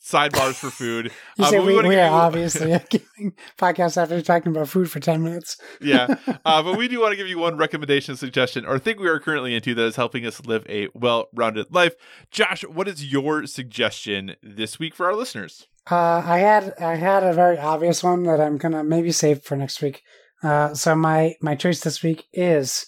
sidebars 0.00 0.54
for 0.54 0.70
food. 0.70 1.10
You 1.36 1.44
Uh, 1.44 1.50
say 1.50 1.58
we 1.58 1.76
we, 1.76 1.88
we 1.88 1.96
are 1.96 2.08
obviously 2.10 2.70
a 2.74 2.78
gaming 2.88 3.34
podcast 3.58 4.00
after 4.00 4.22
talking 4.22 4.52
about 4.52 4.68
food 4.68 4.88
for 4.88 5.00
10 5.00 5.20
minutes. 5.20 5.56
yeah. 5.80 6.14
Uh, 6.44 6.62
but 6.62 6.78
we 6.78 6.86
do 6.86 7.00
want 7.00 7.10
to 7.10 7.16
give 7.16 7.26
you 7.26 7.38
one 7.38 7.56
recommendation, 7.56 8.14
suggestion, 8.16 8.64
or 8.64 8.78
thing 8.78 9.00
we 9.00 9.08
are 9.08 9.18
currently 9.18 9.52
into 9.56 9.74
that 9.74 9.84
is 9.84 9.96
helping 9.96 10.24
us 10.24 10.44
live 10.46 10.64
a 10.68 10.86
well 10.94 11.26
rounded 11.34 11.74
life. 11.74 11.94
Josh, 12.30 12.62
what 12.62 12.86
is 12.86 13.04
your 13.10 13.46
suggestion 13.46 14.36
this 14.40 14.78
week 14.78 14.94
for 14.94 15.06
our 15.06 15.14
listeners? 15.16 15.66
Uh, 15.88 16.22
I 16.24 16.38
had 16.38 16.74
I 16.80 16.96
had 16.96 17.22
a 17.22 17.32
very 17.32 17.58
obvious 17.58 18.02
one 18.02 18.24
that 18.24 18.40
I'm 18.40 18.58
gonna 18.58 18.82
maybe 18.82 19.12
save 19.12 19.42
for 19.42 19.56
next 19.56 19.80
week. 19.80 20.02
Uh, 20.42 20.74
so 20.74 20.94
my 20.94 21.34
my 21.40 21.54
choice 21.54 21.80
this 21.80 22.02
week 22.02 22.24
is 22.32 22.86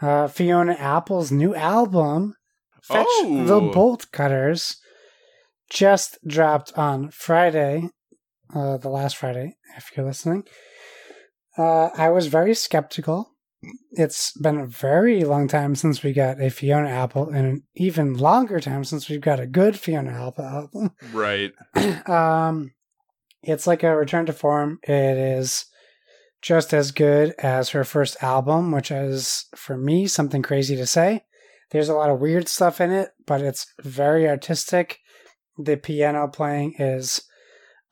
uh, 0.00 0.28
Fiona 0.28 0.72
Apple's 0.74 1.30
new 1.30 1.54
album, 1.54 2.34
Fetch 2.82 3.06
Oh. 3.08 3.44
the 3.46 3.60
Bolt 3.60 4.06
Cutters, 4.12 4.76
just 5.70 6.18
dropped 6.26 6.76
on 6.78 7.10
Friday, 7.10 7.90
uh, 8.54 8.78
the 8.78 8.88
last 8.88 9.16
Friday, 9.16 9.56
if 9.76 9.90
you're 9.96 10.06
listening. 10.06 10.44
Uh, 11.56 11.88
I 11.96 12.08
was 12.10 12.28
very 12.28 12.54
skeptical. 12.54 13.32
It's 13.92 14.32
been 14.38 14.58
a 14.58 14.66
very 14.66 15.24
long 15.24 15.48
time 15.48 15.74
since 15.74 16.02
we 16.02 16.12
got 16.12 16.40
a 16.40 16.48
Fiona 16.48 16.88
Apple, 16.88 17.28
and 17.28 17.46
an 17.46 17.62
even 17.74 18.14
longer 18.14 18.60
time 18.60 18.84
since 18.84 19.08
we've 19.08 19.20
got 19.20 19.40
a 19.40 19.46
good 19.46 19.78
Fiona 19.78 20.28
Apple 20.28 20.44
album 20.44 20.90
Right. 21.12 21.52
um, 22.08 22.72
it's 23.42 23.66
like 23.66 23.82
a 23.82 23.96
return 23.96 24.26
to 24.26 24.32
form. 24.32 24.78
It 24.84 25.18
is 25.18 25.64
just 26.40 26.72
as 26.72 26.92
good 26.92 27.34
as 27.38 27.70
her 27.70 27.84
first 27.84 28.22
album, 28.22 28.70
which 28.70 28.90
is 28.90 29.46
for 29.56 29.76
me 29.76 30.06
something 30.06 30.42
crazy 30.42 30.76
to 30.76 30.86
say. 30.86 31.24
There's 31.70 31.88
a 31.88 31.94
lot 31.94 32.10
of 32.10 32.20
weird 32.20 32.48
stuff 32.48 32.80
in 32.80 32.90
it, 32.90 33.10
but 33.26 33.40
it's 33.40 33.66
very 33.82 34.28
artistic. 34.28 35.00
The 35.56 35.76
piano 35.76 36.28
playing 36.28 36.74
is 36.78 37.22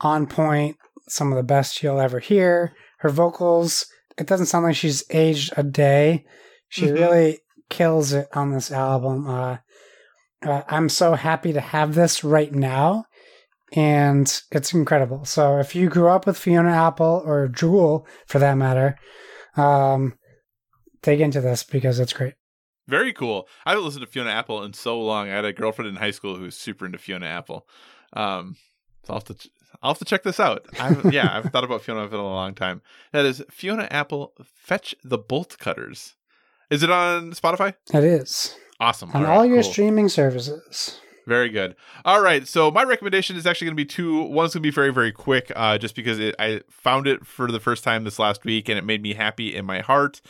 on 0.00 0.26
point, 0.26 0.76
some 1.08 1.32
of 1.32 1.36
the 1.36 1.42
best 1.42 1.82
you'll 1.82 2.00
ever 2.00 2.20
hear. 2.20 2.74
Her 2.98 3.10
vocals, 3.10 3.86
it 4.18 4.26
doesn't 4.26 4.46
sound 4.46 4.64
like 4.64 4.76
she's 4.76 5.04
aged 5.10 5.52
a 5.56 5.62
day. 5.62 6.24
She 6.68 6.86
Mhm. 6.86 6.94
really 6.94 7.38
kills 7.68 8.12
it 8.12 8.28
on 8.32 8.50
this 8.52 8.70
album. 8.72 9.26
Uh, 9.28 9.58
uh, 10.44 10.62
I'm 10.68 10.88
so 10.88 11.14
happy 11.14 11.52
to 11.52 11.60
have 11.60 11.94
this 11.94 12.22
right 12.24 12.52
now 12.52 13.04
and 13.72 14.40
it's 14.52 14.72
incredible. 14.72 15.24
So 15.24 15.58
if 15.58 15.74
you 15.74 15.88
grew 15.88 16.08
up 16.08 16.26
with 16.26 16.38
Fiona 16.38 16.70
Apple 16.70 17.22
or 17.24 17.48
Jewel, 17.48 18.06
for 18.26 18.38
that 18.38 18.54
matter, 18.54 18.96
um, 19.56 20.14
dig 21.02 21.20
into 21.20 21.40
this 21.40 21.64
because 21.64 21.98
it's 21.98 22.12
great. 22.12 22.34
Very 22.86 23.12
cool. 23.12 23.48
I 23.64 23.70
haven't 23.70 23.84
listened 23.84 24.06
to 24.06 24.10
Fiona 24.10 24.30
Apple 24.30 24.62
in 24.62 24.72
so 24.72 25.00
long. 25.00 25.28
I 25.28 25.34
had 25.34 25.44
a 25.44 25.52
girlfriend 25.52 25.88
in 25.88 25.96
high 25.96 26.12
school 26.12 26.36
who 26.36 26.44
was 26.44 26.56
super 26.56 26.86
into 26.86 26.98
Fiona 26.98 27.26
Apple. 27.26 27.66
Um, 28.12 28.56
so 29.04 29.12
I'll 29.14 29.20
have 29.20 29.24
to, 29.36 29.50
I'll 29.82 29.90
have 29.92 29.98
to 29.98 30.04
check 30.04 30.22
this 30.22 30.40
out. 30.40 30.66
I 30.80 30.88
haven't- 30.88 31.12
yeah, 31.12 31.28
I've 31.36 31.50
thought 31.52 31.64
about 31.64 31.82
Fiona 31.82 32.04
Apple 32.04 32.18
in 32.20 32.24
a 32.24 32.28
long 32.28 32.54
time. 32.54 32.82
That 33.12 33.24
is 33.24 33.42
Fiona 33.50 33.88
Apple. 33.90 34.32
Fetch 34.54 34.94
the 35.04 35.18
bolt 35.18 35.56
cutters. 35.58 36.14
Is 36.70 36.82
it 36.82 36.90
on 36.90 37.32
Spotify? 37.32 37.74
It 37.94 38.02
is 38.04 38.56
Awesome. 38.80 39.10
on 39.14 39.22
right, 39.22 39.30
all 39.30 39.46
your 39.46 39.62
cool. 39.62 39.72
streaming 39.72 40.08
services. 40.08 41.00
Very 41.26 41.48
good. 41.48 41.74
All 42.04 42.22
right. 42.22 42.46
So 42.46 42.70
my 42.70 42.84
recommendation 42.84 43.36
is 43.36 43.46
actually 43.46 43.66
going 43.66 43.76
to 43.76 43.80
be 43.82 43.84
two. 43.84 44.22
One's 44.22 44.54
going 44.54 44.62
to 44.62 44.66
be 44.66 44.70
very, 44.70 44.92
very 44.92 45.10
quick, 45.10 45.50
uh, 45.56 45.76
just 45.76 45.96
because 45.96 46.20
it, 46.20 46.36
I 46.38 46.60
found 46.70 47.08
it 47.08 47.26
for 47.26 47.50
the 47.50 47.58
first 47.58 47.82
time 47.82 48.04
this 48.04 48.20
last 48.20 48.44
week 48.44 48.68
and 48.68 48.78
it 48.78 48.84
made 48.84 49.02
me 49.02 49.14
happy 49.14 49.54
in 49.54 49.64
my 49.64 49.80
heart. 49.80 50.20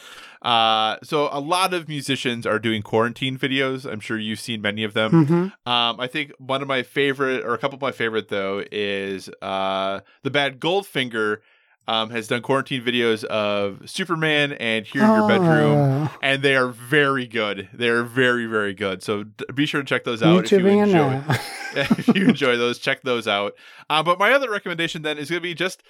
Uh, 0.41 0.97
so 1.03 1.29
a 1.31 1.41
lot 1.41 1.75
of 1.75 1.87
musicians 1.87 2.47
are 2.47 2.59
doing 2.59 2.81
quarantine 2.81 3.37
videos. 3.37 3.85
I'm 3.91 4.01
sure 4.01 4.19
you've 4.19 4.41
seen 4.41 4.63
many 4.63 4.85
of 4.85 4.95
them. 4.95 5.27
hmm 5.27 5.71
Um, 5.71 6.01
I 6.01 6.07
think 6.07 6.33
one 6.39 6.63
of 6.63 6.69
my 6.69 6.83
favorite, 6.83 7.45
or 7.45 7.53
a 7.53 7.59
couple 7.59 7.77
of 7.77 7.83
my 7.83 7.93
favorite 7.93 8.29
though, 8.29 8.65
is 8.73 9.29
uh, 9.43 10.01
the 10.23 10.31
bad 10.31 10.61
Goldfinger. 10.61 11.39
Um, 11.89 12.11
has 12.11 12.27
done 12.27 12.43
quarantine 12.43 12.83
videos 12.83 13.23
of 13.23 13.89
Superman 13.89 14.55
and 14.55 14.85
Here 14.85 15.05
in 15.05 15.09
Your 15.09 15.29
Bedroom 15.29 15.77
Oh, 15.79 16.17
and 16.21 16.43
they 16.43 16.57
are 16.57 16.67
very 16.67 17.29
good. 17.29 17.69
They're 17.73 18.03
very, 18.03 18.47
very 18.47 18.75
good. 18.75 19.05
So 19.05 19.23
d- 19.23 19.45
be 19.55 19.67
sure 19.67 19.83
to 19.83 19.87
check 19.87 20.03
those 20.03 20.21
out 20.21 20.45
if 20.45 20.51
you 20.51 20.67
enjoy. 20.67 21.23
if 21.77 22.09
you 22.09 22.29
enjoy 22.29 22.57
those, 22.57 22.79
check 22.81 23.03
those 23.03 23.29
out. 23.29 23.55
Uh, 23.89 24.03
but 24.03 24.19
my 24.19 24.33
other 24.33 24.51
recommendation 24.51 25.03
then 25.03 25.17
is 25.17 25.31
going 25.31 25.39
to 25.39 25.43
be 25.43 25.55
just 25.55 25.85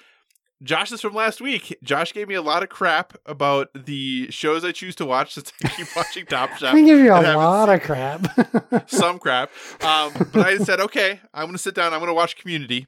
Josh's 0.62 1.02
from 1.02 1.14
last 1.14 1.40
week. 1.40 1.77
Josh 1.82 2.14
gave 2.14 2.28
me 2.28 2.35
a 2.35 2.43
lot 2.43 2.62
of 2.62 2.70
crap 2.70 3.14
about 3.27 3.68
the 3.74 4.31
shows 4.31 4.64
I 4.64 4.73
choose 4.73 4.97
to 4.97 5.05
watch 5.05 5.35
since 5.35 5.52
I 5.62 5.68
keep 5.68 5.89
watching 5.94 6.24
Top 6.28 6.51
Chef. 6.56 6.74
I 6.74 6.81
give 6.81 6.98
you 6.98 7.12
a 7.12 7.20
lot 7.36 7.68
of 7.68 7.82
crap. 7.82 8.27
Some 8.89 9.18
crap. 9.18 9.51
Um, 9.82 10.12
but 10.32 10.47
I 10.47 10.56
said, 10.59 10.81
okay, 10.81 11.20
I'm 11.35 11.44
going 11.44 11.56
to 11.56 11.59
sit 11.59 11.74
down. 11.74 11.93
I'm 11.93 12.01
going 12.01 12.09
to 12.09 12.14
watch 12.14 12.36
Community. 12.36 12.86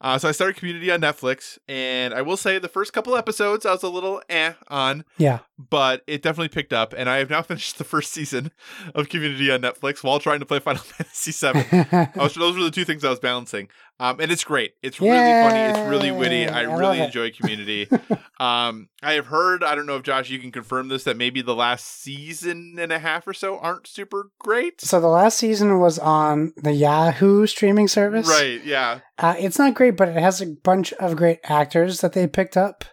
Uh, 0.00 0.18
so 0.18 0.28
I 0.28 0.32
started 0.32 0.56
Community 0.56 0.90
on 0.90 1.00
Netflix, 1.00 1.58
and 1.68 2.12
I 2.12 2.22
will 2.22 2.36
say 2.36 2.58
the 2.58 2.68
first 2.68 2.92
couple 2.92 3.16
episodes 3.16 3.64
I 3.64 3.72
was 3.72 3.82
a 3.82 3.88
little 3.88 4.22
eh 4.28 4.52
on, 4.68 5.04
yeah, 5.18 5.40
but 5.58 6.02
it 6.06 6.22
definitely 6.22 6.48
picked 6.48 6.72
up, 6.72 6.94
and 6.96 7.08
I 7.08 7.16
have 7.18 7.30
now 7.30 7.42
finished 7.42 7.78
the 7.78 7.84
first 7.84 8.12
season 8.12 8.52
of 8.94 9.08
Community 9.08 9.50
on 9.50 9.60
Netflix 9.60 10.02
while 10.02 10.18
trying 10.18 10.40
to 10.40 10.46
play 10.46 10.58
Final 10.58 10.82
Fantasy 10.82 11.32
VII. 11.32 12.08
Was, 12.16 12.34
those 12.34 12.56
were 12.56 12.64
the 12.64 12.70
two 12.70 12.84
things 12.84 13.04
I 13.04 13.10
was 13.10 13.20
balancing. 13.20 13.68
Um, 13.98 14.20
and 14.20 14.30
it's 14.30 14.44
great. 14.44 14.74
It's 14.82 15.00
really 15.00 15.16
funny. 15.16 15.58
It's 15.58 15.88
really 15.88 16.10
witty. 16.10 16.46
I, 16.46 16.60
I 16.60 16.76
really 16.78 17.00
enjoy 17.00 17.30
Community. 17.30 17.88
um, 18.38 18.88
I 19.02 19.14
have 19.14 19.26
heard, 19.26 19.64
I 19.64 19.74
don't 19.74 19.86
know 19.86 19.96
if 19.96 20.02
Josh, 20.02 20.28
you 20.28 20.38
can 20.38 20.52
confirm 20.52 20.88
this, 20.88 21.04
that 21.04 21.16
maybe 21.16 21.40
the 21.40 21.54
last 21.54 21.86
season 21.86 22.76
and 22.78 22.92
a 22.92 22.98
half 22.98 23.26
or 23.26 23.32
so 23.32 23.58
aren't 23.58 23.86
super 23.86 24.30
great. 24.38 24.82
so 24.82 25.00
the 25.00 25.06
last 25.06 25.38
season 25.38 25.78
was 25.78 25.98
on 25.98 26.52
the 26.56 26.72
Yahoo 26.72 27.46
streaming 27.46 27.88
service. 27.88 28.28
Right. 28.28 28.62
Yeah. 28.64 29.00
Uh, 29.18 29.34
it's 29.38 29.58
not 29.58 29.74
great, 29.74 29.96
but 29.96 30.08
it 30.08 30.16
has 30.16 30.42
a 30.42 30.46
bunch 30.46 30.92
of 30.94 31.16
great 31.16 31.40
actors 31.44 32.02
that 32.02 32.12
they 32.12 32.26
picked 32.26 32.56
up. 32.56 32.84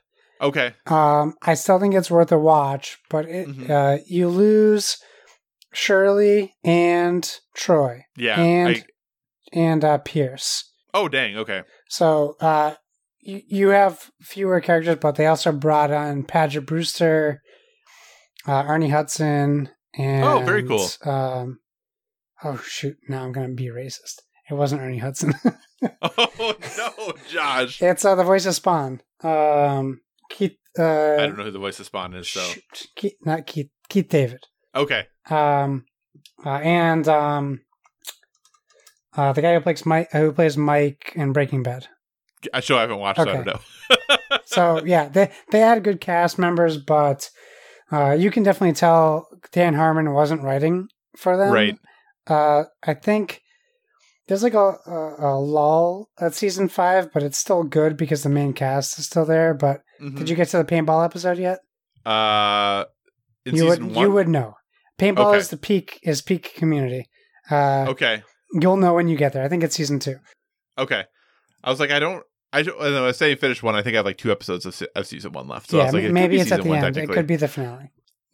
Okay. 0.43 0.73
Um, 0.87 1.35
I 1.41 1.53
still 1.55 1.79
think 1.79 1.95
it's 1.95 2.11
worth 2.11 2.31
a 2.31 2.37
watch, 2.37 2.97
but 3.09 3.25
it 3.25 3.47
Mhm. 3.47 3.69
uh, 3.69 4.03
you 4.05 4.27
lose 4.27 4.97
Shirley 5.73 6.53
and 6.63 7.39
Troy 7.55 8.05
Yeah. 8.17 8.39
And- 8.39 8.75
I- 8.77 8.85
and 9.53 9.83
uh, 9.85 9.97
Pierce. 9.99 10.71
oh, 10.93 11.07
dang. 11.07 11.37
Okay. 11.37 11.61
So 11.89 12.35
uh, 12.41 12.75
you 13.19 13.41
you 13.47 13.69
have 13.69 14.11
fewer 14.21 14.59
characters, 14.61 14.97
but 14.99 15.15
they 15.15 15.27
also 15.27 15.51
brought 15.51 15.91
on 15.91 16.23
Paget 16.23 16.65
Brewster, 16.65 17.41
uh, 18.47 18.63
Ernie 18.67 18.89
Hudson, 18.89 19.69
and 19.97 20.23
Oh, 20.25 20.39
very 20.41 20.63
cool. 20.63 20.87
Um, 21.05 21.59
oh 22.43 22.57
shoot! 22.57 22.97
Now 23.07 23.23
I'm 23.23 23.31
gonna 23.31 23.49
be 23.53 23.67
racist. 23.67 24.21
It 24.49 24.55
wasn't 24.55 24.81
Ernie 24.81 24.97
Hudson. 24.99 25.33
Oh, 26.01 26.55
no, 26.77 27.13
Josh. 27.29 27.81
it's 27.81 28.05
uh, 28.05 28.15
the 28.15 28.23
voice 28.23 28.45
of 28.45 28.55
Spawn. 28.55 29.01
Um, 29.21 29.99
Keith. 30.33 30.57
Uh, 30.77 31.13
I 31.13 31.27
don't 31.27 31.37
know 31.37 31.43
who 31.43 31.51
the 31.51 31.59
voice 31.59 31.79
of 31.79 31.85
Spawn 31.85 32.13
is, 32.15 32.27
so. 32.27 32.41
Shoot, 32.41 32.87
Keith, 32.95 33.15
not 33.23 33.45
Keith. 33.45 33.69
Keith 33.89 34.09
David. 34.09 34.43
Okay. 34.75 35.05
Um, 35.29 35.85
uh, 36.43 36.49
and 36.49 37.07
um, 37.07 37.61
uh, 39.15 39.33
the 39.33 39.41
guy 39.41 39.53
who 39.53 39.61
plays 39.61 39.85
Mike, 39.85 40.11
who 40.11 40.31
plays 40.31 40.57
Mike 40.57 41.13
in 41.15 41.31
Breaking 41.31 41.63
Bad. 41.63 41.87
I 42.53 42.59
sure 42.59 42.79
haven't 42.79 42.97
watched, 42.97 43.17
so 43.17 43.23
I 43.23 43.25
don't 43.25 43.45
know. 43.45 43.59
so 44.45 44.83
yeah, 44.83 45.07
they 45.07 45.31
they 45.51 45.59
had 45.59 45.83
good 45.83 46.01
cast 46.01 46.39
members, 46.39 46.77
but 46.77 47.29
uh, 47.91 48.11
you 48.11 48.31
can 48.31 48.43
definitely 48.43 48.73
tell 48.73 49.27
Dan 49.51 49.75
Harmon 49.75 50.11
wasn't 50.11 50.41
writing 50.41 50.87
for 51.15 51.37
them. 51.37 51.53
Right. 51.53 51.77
Uh, 52.25 52.63
I 52.81 52.95
think 52.95 53.41
there's 54.27 54.43
like 54.43 54.55
a, 54.55 54.77
a, 54.87 55.15
a 55.19 55.39
lull 55.39 56.09
at 56.19 56.33
season 56.33 56.67
five, 56.67 57.13
but 57.13 57.23
it's 57.23 57.37
still 57.37 57.63
good 57.63 57.95
because 57.95 58.23
the 58.23 58.29
main 58.29 58.53
cast 58.53 58.97
is 58.97 59.05
still 59.05 59.25
there. 59.25 59.53
But 59.53 59.82
Mhm. 60.01 60.17
did 60.17 60.29
you 60.29 60.35
get 60.35 60.47
to 60.49 60.57
the 60.57 60.65
paintball 60.65 61.03
episode 61.05 61.37
yet? 61.37 61.59
Uh, 62.05 62.85
you 63.45 63.65
would 63.65 63.83
one? 63.83 63.95
you 64.03 64.11
would 64.11 64.27
know. 64.27 64.55
Paintball 64.99 65.27
Okay. 65.29 65.37
is 65.39 65.49
the 65.49 65.57
peak 65.57 65.99
is 66.03 66.21
peak 66.21 66.53
community. 66.55 67.09
Uh, 67.49 67.85
Okay. 67.89 68.23
You'll 68.53 68.77
know 68.77 68.93
when 68.93 69.07
you 69.07 69.17
get 69.17 69.33
there. 69.33 69.43
I 69.43 69.47
think 69.49 69.63
it's 69.63 69.75
season 69.75 69.99
two. 69.99 70.17
Okay. 70.77 71.03
I 71.63 71.69
was 71.69 71.79
like, 71.79 71.91
I 71.91 71.99
don't. 71.99 72.23
I, 72.51 72.61
don't- 72.61 72.79
I 72.79 73.01
was 73.01 73.17
saying 73.17 73.37
finish 73.37 73.63
one. 73.63 73.73
I 73.75 73.81
think 73.81 73.95
I 73.95 73.97
have 73.97 74.05
like 74.05 74.19
two 74.19 74.31
episodes 74.31 74.65
of, 74.67 74.79
of 74.95 75.07
season 75.07 75.31
one 75.31 75.47
left. 75.47 75.69
So 75.71 75.77
I 75.77 75.81
yeah, 75.81 75.85
was 75.85 75.93
like, 75.95 76.03
it 76.03 76.11
maybe 76.11 76.39
it's 76.39 76.51
at 76.51 76.61
the 76.61 76.69
one, 76.69 76.83
end. 76.83 76.97
It 76.97 77.09
could 77.09 77.25
be 77.25 77.35
the 77.35 77.47
finale. 77.47 77.89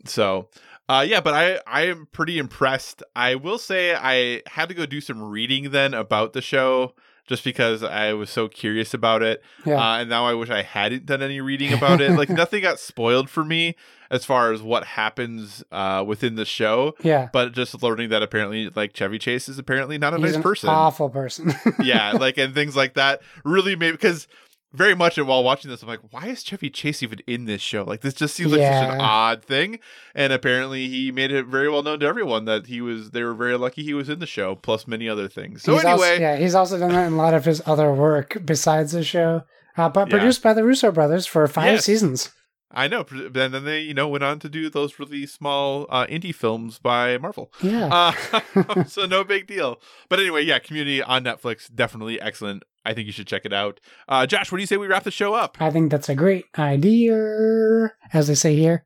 So, 0.05 0.49
uh, 0.89 1.05
yeah, 1.07 1.21
but 1.21 1.33
I 1.33 1.59
I 1.65 1.87
am 1.87 2.07
pretty 2.11 2.37
impressed. 2.37 3.01
I 3.15 3.35
will 3.35 3.57
say 3.57 3.95
I 3.95 4.41
had 4.47 4.67
to 4.69 4.75
go 4.75 4.85
do 4.85 4.99
some 4.99 5.21
reading 5.23 5.71
then 5.71 5.93
about 5.93 6.33
the 6.33 6.41
show 6.41 6.95
just 7.29 7.43
because 7.45 7.83
I 7.83 8.11
was 8.13 8.29
so 8.29 8.47
curious 8.49 8.93
about 8.93 9.21
it. 9.23 9.41
Yeah. 9.65 9.75
Uh, 9.79 9.99
and 9.99 10.09
now 10.09 10.25
I 10.25 10.33
wish 10.33 10.49
I 10.49 10.63
hadn't 10.63 11.05
done 11.05 11.21
any 11.21 11.39
reading 11.39 11.71
about 11.71 12.01
it. 12.01 12.11
like 12.17 12.29
nothing 12.29 12.63
got 12.63 12.79
spoiled 12.79 13.29
for 13.29 13.45
me 13.45 13.75
as 14.11 14.25
far 14.25 14.51
as 14.51 14.61
what 14.63 14.83
happens 14.83 15.63
uh, 15.71 16.03
within 16.05 16.33
the 16.35 16.43
show. 16.43 16.95
yeah. 17.03 17.29
But 17.31 17.53
just 17.53 17.81
learning 17.83 18.09
that 18.09 18.23
apparently, 18.23 18.69
like 18.75 18.93
Chevy 18.93 19.19
Chase 19.19 19.47
is 19.47 19.59
apparently 19.59 19.99
not 19.99 20.13
a 20.13 20.17
He's 20.17 20.25
nice 20.25 20.35
an 20.37 20.41
person. 20.41 20.69
awful 20.69 21.09
person. 21.09 21.53
yeah, 21.79 22.11
like 22.13 22.37
and 22.39 22.53
things 22.55 22.75
like 22.75 22.95
that 22.95 23.21
really 23.45 23.75
made 23.75 23.91
because 23.91 24.27
very 24.73 24.93
much 24.95 25.17
and 25.17 25.27
while 25.27 25.43
watching 25.43 25.71
this, 25.71 25.81
I'm 25.81 25.87
like, 25.87 26.11
why 26.11 26.27
is 26.27 26.43
Chevy 26.43 26.69
Chase 26.69 27.01
even 27.01 27.19
in 27.25 27.45
this 27.45 27.61
show? 27.61 27.83
Like 27.83 28.01
this 28.01 28.13
just 28.13 28.35
seems 28.35 28.51
like 28.51 28.61
such 28.61 28.93
an 28.93 29.01
odd 29.01 29.43
thing. 29.43 29.79
And 30.13 30.31
apparently 30.31 30.87
he 30.87 31.11
made 31.11 31.31
it 31.31 31.45
very 31.47 31.69
well 31.69 31.81
known 31.83 31.99
to 32.01 32.05
everyone 32.05 32.45
that 32.45 32.67
he 32.67 32.79
was 32.81 33.11
they 33.11 33.23
were 33.23 33.33
very 33.33 33.57
lucky 33.57 33.83
he 33.83 33.93
was 33.93 34.09
in 34.09 34.19
the 34.19 34.27
show, 34.27 34.55
plus 34.55 34.87
many 34.87 35.09
other 35.09 35.27
things. 35.27 35.63
So 35.63 35.73
He's 35.73 35.85
also- 35.85 36.03
anyway, 36.03 36.21
yeah, 36.21 36.35
he's 36.37 36.55
also 36.55 36.77
done 36.77 36.91
that 36.91 37.07
in 37.07 37.13
a 37.13 37.17
lot 37.17 37.33
of 37.33 37.45
his 37.45 37.61
other 37.65 37.91
work 37.93 38.37
besides 38.45 38.91
the 38.91 39.03
show, 39.03 39.43
uh, 39.77 39.89
but 39.89 40.07
Yeah. 40.07 40.17
produced 40.17 40.43
by 40.43 40.53
the 40.53 40.63
Russo 40.63 40.91
brothers 40.91 41.25
for 41.25 41.47
five 41.47 41.73
Yes. 41.73 41.85
seasons. 41.85 42.31
I 42.71 42.87
know. 42.87 43.03
And 43.09 43.33
then 43.33 43.65
they, 43.65 43.79
you 43.81 43.95
know, 43.95 44.07
went 44.07 44.23
on 44.23 44.37
to 44.41 44.49
do 44.49 44.69
those 44.69 44.99
really 44.99 45.25
small 45.25 45.87
uh, 45.89 46.05
indie 46.05 46.35
films 46.35 46.77
by 46.77 47.17
Marvel. 47.17 47.51
Yeah, 47.63 47.87
Uh, 47.91 48.83
so 48.87 49.07
no 49.07 49.23
big 49.23 49.47
deal. 49.47 49.81
But 50.07 50.19
anyway, 50.19 50.43
yeah, 50.43 50.59
Community 50.59 51.01
on 51.01 51.23
Netflix, 51.23 51.73
definitely 51.73 52.21
excellent. 52.21 52.61
I 52.85 52.93
think 52.93 53.07
you 53.07 53.11
should 53.11 53.27
check 53.27 53.45
it 53.45 53.53
out. 53.53 53.79
Uh, 54.07 54.25
Josh, 54.25 54.51
what 54.51 54.57
do 54.57 54.61
you 54.61 54.67
say 54.67 54.77
we 54.77 54.87
wrap 54.87 55.03
the 55.03 55.11
show 55.11 55.33
up? 55.33 55.57
I 55.59 55.69
think 55.69 55.91
that's 55.91 56.09
a 56.09 56.15
great 56.15 56.45
idea, 56.57 57.91
as 58.13 58.27
they 58.27 58.35
say 58.35 58.55
here. 58.55 58.85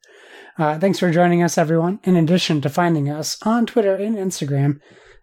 Uh, 0.58 0.78
thanks 0.80 1.00
for 1.00 1.12
joining 1.12 1.42
us, 1.42 1.58
everyone. 1.58 2.00
In 2.04 2.16
addition 2.16 2.62
to 2.62 2.70
finding 2.70 3.10
us 3.10 3.38
on 3.44 3.66
Twitter 3.66 3.96
and 3.96 4.16
Instagram 4.16 4.80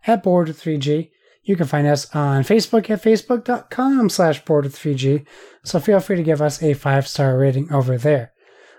at 0.06 0.22
Board 0.22 0.48
with 0.48 0.62
3G, 0.62 1.10
you 1.42 1.56
can 1.56 1.66
find 1.66 1.86
us 1.86 2.12
on 2.14 2.42
Facebook 2.42 2.90
at 2.90 3.02
facebook.com 3.02 4.08
slash 4.08 4.44
board 4.44 4.64
with 4.64 4.76
3G. 4.76 5.26
So 5.64 5.80
feel 5.80 6.00
free 6.00 6.16
to 6.16 6.22
give 6.22 6.42
us 6.42 6.62
a 6.62 6.74
five 6.74 7.08
star 7.08 7.38
rating 7.38 7.72
over 7.72 7.96
there. 7.98 8.32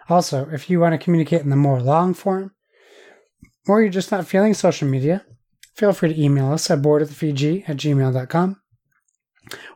Also, 0.09 0.47
if 0.49 0.69
you 0.69 0.79
want 0.79 0.93
to 0.93 1.03
communicate 1.03 1.41
in 1.41 1.49
the 1.49 1.55
more 1.55 1.81
long 1.81 2.13
form, 2.13 2.51
or 3.67 3.81
you're 3.81 3.91
just 3.91 4.11
not 4.11 4.27
feeling 4.27 4.53
social 4.53 4.87
media, 4.87 5.25
feel 5.75 5.93
free 5.93 6.13
to 6.13 6.21
email 6.21 6.51
us 6.51 6.69
at 6.69 6.81
boardwith3g 6.81 7.69
at 7.69 7.77
gmail.com. 7.77 8.60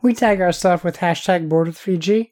We 0.01 0.13
tag 0.13 0.41
our 0.41 0.51
stuff 0.51 0.83
with 0.83 0.97
hashtag 0.97 1.49
boardwith3g, 1.49 2.31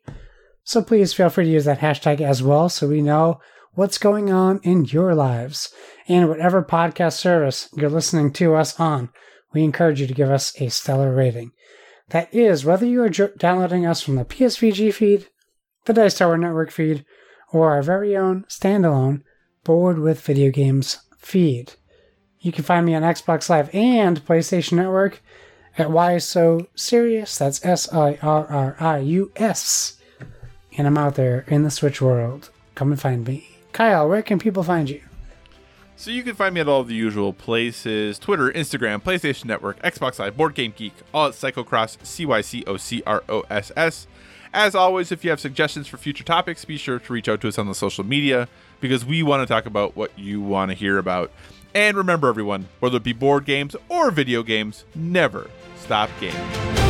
so 0.64 0.82
please 0.82 1.14
feel 1.14 1.30
free 1.30 1.46
to 1.46 1.52
use 1.52 1.66
that 1.66 1.80
hashtag 1.80 2.22
as 2.22 2.42
well 2.42 2.70
so 2.70 2.88
we 2.88 3.02
know 3.02 3.40
what's 3.74 3.98
going 3.98 4.32
on 4.32 4.60
in 4.64 4.86
your 4.86 5.14
lives. 5.16 5.74
And 6.08 6.30
whatever 6.30 6.64
podcast 6.64 7.14
service 7.14 7.70
you're 7.76 7.90
listening 7.90 8.32
to 8.34 8.56
us 8.56 8.80
on, 8.80 9.10
we 9.54 9.64
encourage 9.64 10.02
you 10.02 10.08
to 10.08 10.14
give 10.14 10.30
us 10.30 10.60
a 10.62 10.70
stellar 10.70 11.14
rating. 11.14 11.52
That 12.10 12.34
is, 12.34 12.66
whether 12.66 12.86
you 12.86 13.04
are 13.04 13.10
downloading 13.10 13.86
us 13.86 14.02
from 14.02 14.16
the 14.16 14.26
PSVG 14.26 14.94
feed, 14.94 15.28
the 15.86 15.94
Dice 15.94 16.18
Tower 16.18 16.38
Network 16.38 16.72
feed, 16.72 17.06
or 17.52 17.72
our 17.72 17.82
very 17.82 18.16
own 18.18 18.46
standalone 18.50 19.22
Board 19.64 20.00
with 20.00 20.22
Video 20.22 20.52
Games 20.52 21.00
feed. 21.18 21.74
You 22.40 22.52
can 22.52 22.66
find 22.66 22.86
me 22.86 22.96
on 22.96 23.04
Xbox 23.04 23.50
Live 23.50 23.70
and 23.74 24.26
PlayStation 24.26 24.74
Network 24.74 25.22
at 25.78 25.92
Why 25.92 26.18
So 26.18 26.68
Serious. 26.76 27.38
That's 27.38 27.64
S 27.66 27.92
I 27.94 28.18
R 28.22 28.46
R 28.48 28.76
I 28.80 29.00
U 29.00 29.32
S. 29.36 30.00
And 30.78 30.88
I'm 30.88 30.98
out 30.98 31.16
there 31.16 31.46
in 31.48 31.64
the 31.64 31.72
Switch 31.72 32.02
world. 32.02 32.50
Come 32.76 32.92
and 32.92 33.00
find 33.00 33.28
me. 33.28 33.48
Kyle, 33.72 34.08
where 34.08 34.22
can 34.22 34.40
people 34.40 34.64
find 34.64 34.90
you? 34.90 35.02
So 35.96 36.12
you 36.12 36.24
can 36.24 36.36
find 36.36 36.56
me 36.56 36.62
at 36.62 36.68
all 36.68 36.82
of 36.82 36.88
the 36.88 36.96
usual 36.96 37.34
places 37.34 38.20
Twitter, 38.20 38.52
Instagram, 38.52 39.02
PlayStation 39.02 39.46
Network, 39.46 39.82
Xbox 39.82 40.20
Live, 40.20 40.36
Board 40.36 40.56
Game 40.56 40.74
Geek, 40.76 40.94
all 41.14 41.28
at 41.28 41.34
Cyclocross, 41.34 42.04
C 42.06 42.26
Y 42.26 42.42
C 42.42 42.64
O 42.66 42.78
C 42.78 43.04
R 43.06 43.24
O 43.30 43.44
S 43.50 43.72
S. 43.76 44.08
As 44.54 44.76
always, 44.76 45.12
if 45.12 45.24
you 45.24 45.32
have 45.32 45.40
suggestions 45.40 45.88
for 45.88 45.98
future 45.98 46.24
topics, 46.24 46.64
be 46.66 46.78
sure 46.78 47.00
to 47.00 47.14
reach 47.14 47.28
out 47.28 47.42
to 47.42 47.48
us 47.48 47.58
on 47.58 47.68
the 47.68 47.74
social 47.74 48.04
media 48.04 48.48
because 48.80 49.04
we 49.04 49.24
want 49.24 49.42
to 49.42 49.52
talk 49.52 49.66
about 49.66 49.96
what 49.96 50.18
you 50.18 50.42
want 50.42 50.70
to 50.70 50.76
hear 50.76 51.00
about. 51.00 51.32
And 51.74 51.98
remember, 51.98 52.28
everyone, 52.28 52.68
whether 52.80 52.98
it 52.98 53.04
be 53.04 53.14
board 53.14 53.46
games 53.46 53.76
or 53.90 54.12
video 54.12 54.44
games, 54.44 54.86
never 54.94 55.50
stop 55.84 56.10
gaming. 56.22 56.83